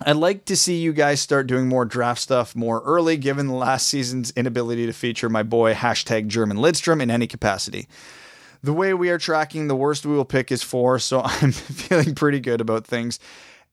I'd 0.06 0.16
like 0.16 0.44
to 0.46 0.56
see 0.56 0.76
you 0.76 0.92
guys 0.92 1.22
start 1.22 1.46
doing 1.46 1.66
more 1.66 1.86
draft 1.86 2.20
stuff 2.20 2.54
more 2.54 2.82
early, 2.82 3.16
given 3.16 3.46
the 3.46 3.54
last 3.54 3.86
season's 3.86 4.32
inability 4.32 4.84
to 4.84 4.92
feature 4.92 5.30
my 5.30 5.42
boy 5.42 5.72
hashtag 5.72 6.26
German 6.26 6.58
Lidstrom 6.58 7.00
in 7.00 7.10
any 7.10 7.26
capacity. 7.26 7.88
The 8.62 8.74
way 8.74 8.92
we 8.92 9.08
are 9.08 9.16
tracking, 9.16 9.66
the 9.66 9.74
worst 9.74 10.04
we 10.04 10.14
will 10.14 10.26
pick 10.26 10.52
is 10.52 10.62
four, 10.62 10.98
so 10.98 11.20
I'm 11.24 11.52
feeling 11.52 12.14
pretty 12.14 12.38
good 12.38 12.60
about 12.60 12.86
things. 12.86 13.18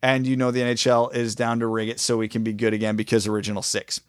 And 0.01 0.25
you 0.25 0.37
know 0.37 0.51
the 0.51 0.61
NHL 0.61 1.13
is 1.13 1.35
down 1.35 1.59
to 1.59 1.67
rig 1.67 1.89
it 1.89 1.99
so 1.99 2.17
we 2.17 2.29
can 2.29 2.43
be 2.43 2.53
good 2.53 2.73
again 2.73 2.95
because 2.95 3.27
original 3.27 3.61
six. 3.61 3.99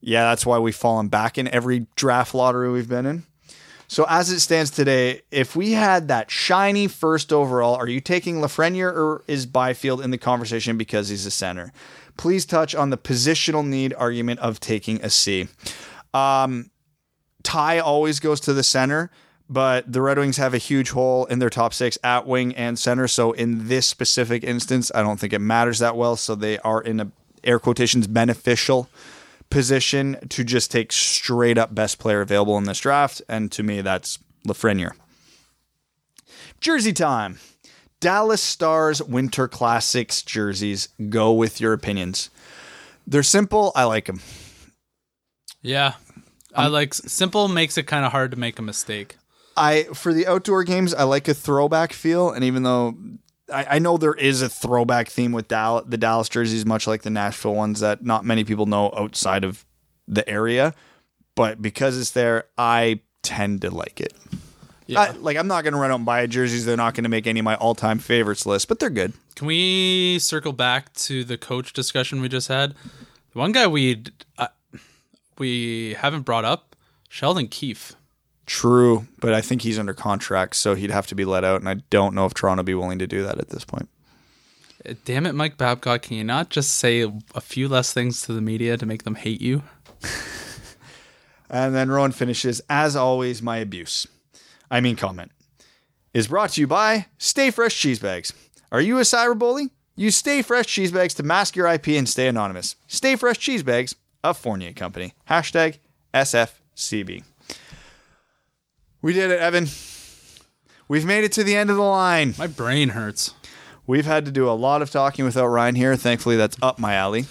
Yeah, 0.00 0.24
that's 0.24 0.44
why 0.44 0.58
we've 0.58 0.74
fallen 0.74 1.06
back 1.06 1.38
in 1.38 1.46
every 1.46 1.86
draft 1.94 2.34
lottery 2.34 2.72
we've 2.72 2.88
been 2.88 3.06
in. 3.06 3.26
So 3.90 4.06
as 4.08 4.30
it 4.30 4.38
stands 4.38 4.70
today, 4.70 5.22
if 5.32 5.56
we 5.56 5.72
had 5.72 6.06
that 6.06 6.30
shiny 6.30 6.86
first 6.86 7.32
overall, 7.32 7.74
are 7.74 7.88
you 7.88 8.00
taking 8.00 8.36
Lafreniere 8.36 8.92
or 8.92 9.24
is 9.26 9.46
Byfield 9.46 10.00
in 10.00 10.12
the 10.12 10.16
conversation 10.16 10.78
because 10.78 11.08
he's 11.08 11.26
a 11.26 11.30
center? 11.32 11.72
Please 12.16 12.46
touch 12.46 12.72
on 12.72 12.90
the 12.90 12.96
positional 12.96 13.66
need 13.66 13.92
argument 13.94 14.38
of 14.38 14.60
taking 14.60 15.02
a 15.02 15.10
C. 15.10 15.48
Um, 16.14 16.70
Tie 17.42 17.80
always 17.80 18.20
goes 18.20 18.38
to 18.42 18.52
the 18.52 18.62
center, 18.62 19.10
but 19.48 19.92
the 19.92 20.00
Red 20.00 20.20
Wings 20.20 20.36
have 20.36 20.54
a 20.54 20.58
huge 20.58 20.90
hole 20.90 21.24
in 21.24 21.40
their 21.40 21.50
top 21.50 21.74
six 21.74 21.98
at 22.04 22.28
wing 22.28 22.54
and 22.54 22.78
center. 22.78 23.08
So 23.08 23.32
in 23.32 23.66
this 23.66 23.88
specific 23.88 24.44
instance, 24.44 24.92
I 24.94 25.02
don't 25.02 25.18
think 25.18 25.32
it 25.32 25.40
matters 25.40 25.80
that 25.80 25.96
well. 25.96 26.14
So 26.14 26.36
they 26.36 26.58
are 26.60 26.80
in 26.80 27.00
a 27.00 27.10
air 27.42 27.58
quotations 27.58 28.06
beneficial 28.06 28.88
position 29.50 30.16
to 30.28 30.44
just 30.44 30.70
take 30.70 30.92
straight 30.92 31.58
up 31.58 31.74
best 31.74 31.98
player 31.98 32.20
available 32.20 32.56
in 32.56 32.64
this 32.64 32.80
draft. 32.80 33.20
And 33.28 33.50
to 33.52 33.62
me, 33.62 33.80
that's 33.80 34.18
Lafreniere. 34.46 34.92
Jersey 36.60 36.92
time. 36.92 37.38
Dallas 38.00 38.42
Stars 38.42 39.02
Winter 39.02 39.46
Classics 39.46 40.22
jerseys. 40.22 40.88
Go 41.10 41.32
with 41.32 41.60
your 41.60 41.72
opinions. 41.72 42.30
They're 43.06 43.22
simple. 43.22 43.72
I 43.74 43.84
like 43.84 44.06
them. 44.06 44.20
Yeah. 45.60 45.94
I 46.54 46.68
like 46.68 46.94
simple 46.94 47.48
makes 47.48 47.76
it 47.76 47.84
kind 47.84 48.04
of 48.04 48.12
hard 48.12 48.30
to 48.30 48.38
make 48.38 48.58
a 48.58 48.62
mistake. 48.62 49.16
I 49.56 49.84
for 49.94 50.12
the 50.12 50.26
outdoor 50.26 50.64
games, 50.64 50.94
I 50.94 51.04
like 51.04 51.28
a 51.28 51.34
throwback 51.34 51.92
feel, 51.92 52.30
and 52.30 52.44
even 52.44 52.62
though 52.62 52.96
I, 53.52 53.76
I 53.76 53.78
know 53.78 53.96
there 53.96 54.14
is 54.14 54.42
a 54.42 54.48
throwback 54.48 55.08
theme 55.08 55.32
with 55.32 55.48
Dallas, 55.48 55.84
the 55.86 55.96
Dallas 55.96 56.28
jerseys, 56.28 56.64
much 56.66 56.86
like 56.86 57.02
the 57.02 57.10
Nashville 57.10 57.54
ones 57.54 57.80
that 57.80 58.04
not 58.04 58.24
many 58.24 58.44
people 58.44 58.66
know 58.66 58.92
outside 58.96 59.44
of 59.44 59.64
the 60.06 60.28
area, 60.28 60.74
but 61.34 61.60
because 61.62 61.98
it's 61.98 62.10
there, 62.10 62.44
I 62.58 63.00
tend 63.22 63.62
to 63.62 63.70
like 63.70 64.00
it. 64.00 64.12
Yeah. 64.86 65.00
I, 65.00 65.10
like 65.12 65.36
I'm 65.36 65.46
not 65.46 65.62
going 65.62 65.74
to 65.74 65.78
run 65.78 65.92
out 65.92 65.96
and 65.96 66.06
buy 66.06 66.26
jerseys. 66.26 66.64
They're 66.66 66.76
not 66.76 66.94
going 66.94 67.04
to 67.04 67.10
make 67.10 67.26
any 67.26 67.40
of 67.40 67.44
my 67.44 67.54
all-time 67.54 68.00
favorites 68.00 68.44
list, 68.44 68.66
but 68.66 68.80
they're 68.80 68.90
good. 68.90 69.12
Can 69.36 69.46
we 69.46 70.18
circle 70.18 70.52
back 70.52 70.92
to 70.94 71.22
the 71.22 71.38
coach 71.38 71.72
discussion 71.72 72.20
we 72.20 72.28
just 72.28 72.48
had? 72.48 72.74
The 73.32 73.38
one 73.38 73.52
guy 73.52 73.68
we 73.68 74.02
uh, 74.36 74.48
we 75.38 75.94
haven't 75.94 76.22
brought 76.22 76.44
up, 76.44 76.74
Sheldon 77.08 77.46
Keefe. 77.46 77.94
True, 78.50 79.06
but 79.20 79.32
I 79.32 79.42
think 79.42 79.62
he's 79.62 79.78
under 79.78 79.94
contract, 79.94 80.56
so 80.56 80.74
he'd 80.74 80.90
have 80.90 81.06
to 81.06 81.14
be 81.14 81.24
let 81.24 81.44
out, 81.44 81.60
and 81.60 81.68
I 81.68 81.74
don't 81.88 82.16
know 82.16 82.26
if 82.26 82.34
Toronto 82.34 82.62
would 82.62 82.66
be 82.66 82.74
willing 82.74 82.98
to 82.98 83.06
do 83.06 83.22
that 83.22 83.38
at 83.38 83.50
this 83.50 83.64
point. 83.64 83.88
Uh, 84.84 84.94
damn 85.04 85.24
it, 85.24 85.36
Mike 85.36 85.56
Babcock! 85.56 86.02
Can 86.02 86.16
you 86.16 86.24
not 86.24 86.50
just 86.50 86.72
say 86.72 87.02
a 87.32 87.40
few 87.40 87.68
less 87.68 87.92
things 87.92 88.22
to 88.22 88.32
the 88.32 88.40
media 88.40 88.76
to 88.76 88.84
make 88.84 89.04
them 89.04 89.14
hate 89.14 89.40
you? 89.40 89.62
and 91.48 91.76
then 91.76 91.92
Rowan 91.92 92.10
finishes, 92.10 92.60
as 92.68 92.96
always, 92.96 93.40
my 93.40 93.58
abuse. 93.58 94.08
I 94.68 94.80
mean, 94.80 94.96
comment 94.96 95.30
is 96.12 96.26
brought 96.26 96.50
to 96.50 96.60
you 96.60 96.66
by 96.66 97.06
Stay 97.18 97.52
Fresh 97.52 97.78
Cheese 97.78 98.00
Bags. 98.00 98.32
Are 98.72 98.80
you 98.80 98.98
a 98.98 99.02
cyberbully? 99.02 99.70
Use 99.94 100.16
Stay 100.16 100.42
Fresh 100.42 100.66
Cheese 100.66 100.90
Bags 100.90 101.14
to 101.14 101.22
mask 101.22 101.54
your 101.54 101.68
IP 101.68 101.86
and 101.90 102.08
stay 102.08 102.26
anonymous. 102.26 102.74
Stay 102.88 103.14
Fresh 103.14 103.38
Cheese 103.38 103.62
Bags, 103.62 103.94
a 104.24 104.34
Fournier 104.34 104.72
company. 104.72 105.14
Hashtag 105.28 105.78
SFCB. 106.12 107.22
We 109.02 109.12
did 109.12 109.30
it, 109.30 109.40
Evan. 109.40 109.68
We've 110.88 111.04
made 111.04 111.24
it 111.24 111.32
to 111.32 111.44
the 111.44 111.56
end 111.56 111.70
of 111.70 111.76
the 111.76 111.82
line. 111.82 112.34
My 112.38 112.46
brain 112.46 112.90
hurts. 112.90 113.34
We've 113.86 114.06
had 114.06 114.24
to 114.26 114.30
do 114.30 114.48
a 114.48 114.52
lot 114.52 114.82
of 114.82 114.90
talking 114.90 115.24
without 115.24 115.46
Ryan 115.46 115.74
here. 115.74 115.96
Thankfully, 115.96 116.36
that's 116.36 116.56
up 116.62 116.78
my 116.78 116.94
alley. 116.94 117.26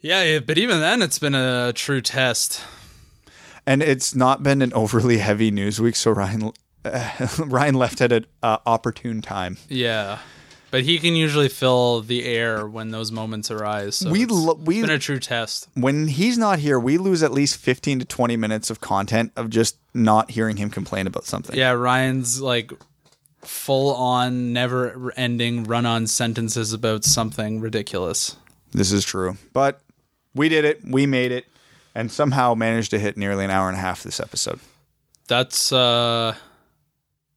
Yeah, 0.00 0.40
but 0.40 0.58
even 0.58 0.80
then, 0.80 1.02
it's 1.02 1.18
been 1.18 1.34
a 1.34 1.72
true 1.72 2.00
test. 2.00 2.60
And 3.66 3.82
it's 3.82 4.14
not 4.14 4.42
been 4.42 4.62
an 4.62 4.72
overly 4.72 5.18
heavy 5.18 5.50
news 5.50 5.80
week, 5.80 5.94
so 5.94 6.10
Ryan 6.10 6.52
uh, 6.84 7.28
Ryan 7.38 7.74
left 7.76 8.00
at 8.00 8.10
an 8.10 8.26
uh, 8.42 8.58
opportune 8.66 9.22
time. 9.22 9.58
Yeah. 9.68 10.18
But 10.72 10.84
he 10.84 10.98
can 10.98 11.14
usually 11.14 11.50
fill 11.50 12.00
the 12.00 12.24
air 12.24 12.66
when 12.66 12.92
those 12.92 13.12
moments 13.12 13.50
arise. 13.50 13.96
So 13.96 14.10
we 14.10 14.24
lo- 14.24 14.54
we 14.54 14.80
been 14.80 14.88
a 14.88 14.98
true 14.98 15.18
test. 15.18 15.68
When 15.74 16.08
he's 16.08 16.38
not 16.38 16.60
here, 16.60 16.80
we 16.80 16.96
lose 16.96 17.22
at 17.22 17.30
least 17.30 17.58
fifteen 17.58 17.98
to 17.98 18.06
twenty 18.06 18.38
minutes 18.38 18.70
of 18.70 18.80
content 18.80 19.32
of 19.36 19.50
just 19.50 19.76
not 19.92 20.30
hearing 20.30 20.56
him 20.56 20.70
complain 20.70 21.06
about 21.06 21.24
something. 21.24 21.54
Yeah, 21.54 21.72
Ryan's 21.72 22.40
like 22.40 22.72
full 23.42 23.94
on, 23.94 24.54
never 24.54 25.12
ending 25.14 25.64
run 25.64 25.84
on 25.84 26.06
sentences 26.06 26.72
about 26.72 27.04
something 27.04 27.60
ridiculous. 27.60 28.36
This 28.70 28.92
is 28.92 29.04
true, 29.04 29.36
but 29.52 29.82
we 30.34 30.48
did 30.48 30.64
it. 30.64 30.80
We 30.82 31.04
made 31.04 31.32
it, 31.32 31.44
and 31.94 32.10
somehow 32.10 32.54
managed 32.54 32.92
to 32.92 32.98
hit 32.98 33.18
nearly 33.18 33.44
an 33.44 33.50
hour 33.50 33.68
and 33.68 33.76
a 33.76 33.80
half 33.80 34.02
this 34.02 34.20
episode. 34.20 34.58
That's 35.28 35.70
uh, 35.70 36.34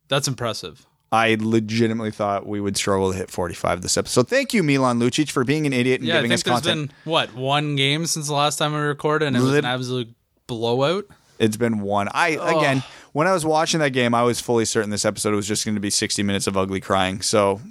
that's 0.07 0.30
impressive. 0.30 0.86
I 1.15 1.37
legitimately 1.39 2.11
thought 2.11 2.45
we 2.45 2.59
would 2.59 2.75
struggle 2.75 3.11
to 3.11 3.17
hit 3.17 3.31
45 3.31 3.81
this 3.81 3.97
episode. 3.97 4.27
Thank 4.27 4.53
you, 4.53 4.63
Milan 4.63 4.99
Lucic, 4.99 5.31
for 5.31 5.45
being 5.45 5.65
an 5.65 5.71
idiot 5.71 6.01
and 6.01 6.07
yeah, 6.07 6.15
giving 6.15 6.33
us 6.33 6.43
content. 6.43 6.89
Been, 6.89 6.97
what 7.05 7.33
one 7.33 7.77
game 7.77 8.05
since 8.05 8.27
the 8.27 8.33
last 8.33 8.57
time 8.57 8.73
we 8.73 8.79
recorded, 8.79 9.27
and 9.27 9.37
it 9.37 9.39
was 9.39 9.51
Lit- 9.51 9.63
an 9.63 9.71
absolute 9.71 10.13
blowout. 10.45 11.05
It's 11.39 11.57
been 11.57 11.79
one. 11.79 12.09
I 12.11 12.35
oh. 12.35 12.59
again, 12.59 12.83
when 13.13 13.27
I 13.27 13.33
was 13.33 13.45
watching 13.45 13.79
that 13.79 13.91
game, 13.91 14.13
I 14.13 14.23
was 14.23 14.41
fully 14.41 14.65
certain 14.65 14.89
this 14.89 15.05
episode 15.05 15.33
was 15.33 15.47
just 15.47 15.63
going 15.63 15.75
to 15.75 15.81
be 15.81 15.89
60 15.89 16.21
minutes 16.23 16.47
of 16.47 16.57
ugly 16.57 16.81
crying. 16.81 17.21
So 17.21 17.61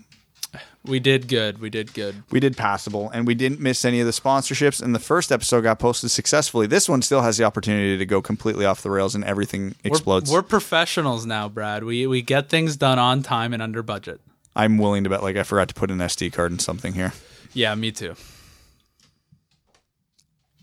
we 0.85 1.01
did 1.01 1.29
good. 1.29 1.61
We 1.61 1.71
did 1.71 1.95
good. 1.95 2.23
We 2.31 2.41
did 2.41 2.57
passable, 2.57 3.11
and 3.11 3.27
we 3.27 3.35
didn't 3.35 3.61
miss 3.61 3.85
any 3.85 4.01
of 4.01 4.07
the 4.07 4.13
sponsorships. 4.13 4.83
And 4.83 4.95
the 4.95 4.99
first 4.99 5.33
episode 5.33 5.63
got 5.63 5.79
posted 5.79 6.11
successfully. 6.11 6.67
This 6.67 6.89
one 6.89 7.01
still 7.03 7.23
has 7.23 7.39
the 7.39 7.45
opportunity 7.45 7.97
to 7.97 8.07
go 8.07 8.21
completely 8.21 8.67
off 8.67 8.83
the 8.83 8.91
rails, 8.91 9.15
and 9.15 9.25
everything 9.25 9.75
explodes. 9.83 10.31
We're, 10.31 10.39
we're 10.39 10.43
professionals 10.43 11.25
now, 11.25 11.49
Brad. 11.49 11.85
We 11.85 12.07
we 12.07 12.21
get 12.21 12.49
things 12.49 12.77
done 12.77 12.99
on 12.99 13.23
time 13.23 13.55
and 13.55 13.63
under 13.63 13.83
budget. 13.83 14.21
I'm 14.55 14.79
willing 14.79 15.05
to 15.05 15.11
bet. 15.11 15.23
Like 15.23 15.37
I 15.37 15.43
forgot 15.43 15.69
to 15.69 15.75
put 15.75 15.91
an 15.91 15.99
SD 15.99 16.33
card 16.33 16.53
in 16.53 16.59
something 16.59 16.93
here. 16.93 17.13
Yeah, 17.55 17.75
me 17.75 17.91
too. 17.91 18.15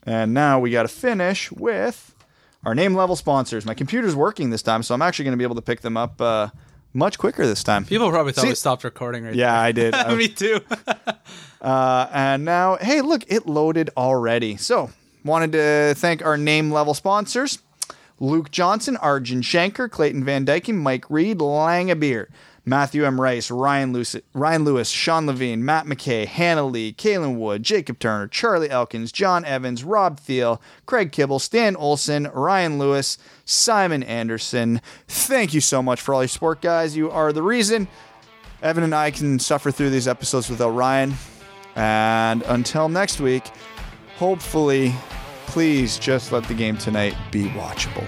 And 0.04 0.34
now 0.34 0.60
we 0.60 0.72
got 0.72 0.84
to 0.84 0.88
finish 0.88 1.52
with 1.52 2.16
our 2.64 2.76
name 2.76 2.96
level 2.96 3.16
sponsors. 3.16 3.66
My 3.66 3.74
computer's 3.74 4.16
working 4.16 4.50
this 4.50 4.62
time, 4.62 4.84
so 4.84 4.94
I'm 4.94 5.02
actually 5.02 5.26
going 5.26 5.34
to 5.34 5.38
be 5.38 5.44
able 5.44 5.56
to 5.56 5.62
pick 5.62 5.82
them 5.82 5.98
up. 5.98 6.22
Uh, 6.22 6.50
much 6.94 7.18
quicker 7.18 7.46
this 7.46 7.64
time. 7.64 7.86
People 7.86 8.10
probably 8.10 8.34
thought 8.34 8.42
See, 8.42 8.50
we 8.50 8.56
stopped 8.56 8.84
recording 8.84 9.24
right 9.24 9.36
Yeah, 9.36 9.52
there. 9.72 9.94
I 9.96 10.08
did. 10.08 10.18
Me 10.18 10.28
too. 10.28 10.60
uh, 11.62 12.08
and 12.12 12.46
now, 12.46 12.78
hey, 12.78 13.02
look, 13.02 13.24
it 13.28 13.46
loaded 13.48 13.90
already. 13.96 14.58
So, 14.58 14.90
wanted 15.24 15.52
to 15.54 15.94
thank 15.98 16.26
our 16.26 16.38
name 16.38 16.72
level 16.72 16.94
sponsors 16.94 17.60
Luke 18.20 18.52
Johnson, 18.52 18.98
Arjun 18.98 19.42
Shanker, 19.42 19.90
Clayton 19.90 20.24
Van 20.24 20.46
Dyken, 20.46 20.76
Mike 20.76 21.10
Reed, 21.10 21.40
Langabeer. 21.40 22.28
Matthew 22.64 23.06
M. 23.06 23.20
Rice, 23.20 23.50
Ryan 23.50 23.92
Lewis, 23.92 24.16
Ryan 24.34 24.64
Lewis, 24.64 24.90
Sean 24.90 25.26
Levine, 25.26 25.66
Matt 25.66 25.86
McKay, 25.86 26.26
Hannah 26.28 26.66
Lee, 26.66 26.94
Kalen 26.94 27.38
Wood, 27.38 27.64
Jacob 27.64 27.98
Turner, 27.98 28.28
Charlie 28.28 28.70
Elkins, 28.70 29.12
John 29.12 29.44
Evans, 29.46 29.84
Rob 29.84 30.20
Thiel, 30.20 30.62
Craig 30.86 31.12
Kibble, 31.12 31.40
Stan 31.40 31.76
Olson, 31.76 32.30
Ryan 32.34 32.78
Lewis, 32.78 33.18
Simon 33.46 34.04
Anderson. 34.04 34.80
Thank 35.08 35.54
you 35.54 35.62
so 35.62 35.82
much 35.82 36.00
for 36.00 36.14
all 36.14 36.22
your 36.22 36.28
support, 36.28 36.62
guys. 36.62 36.96
You 36.96 37.10
are 37.10 37.34
the 37.34 37.44
reason 37.44 37.88
Evan 38.62 38.84
and 38.84 38.94
I 38.94 39.12
can 39.12 39.40
suffer 39.40 39.72
through 39.72 39.90
these 39.90 40.08
episodes 40.08 40.50
without 40.50 40.70
Ryan. 40.70 41.14
And 41.76 42.44
until 42.44 42.90
next 42.90 43.20
week, 43.20 43.48
hopefully, 44.18 44.94
please 45.48 45.98
just 45.98 46.32
let 46.32 46.44
the 46.44 46.54
game 46.54 46.78
tonight 46.78 47.16
be 47.32 47.46
watchable. 47.50 48.08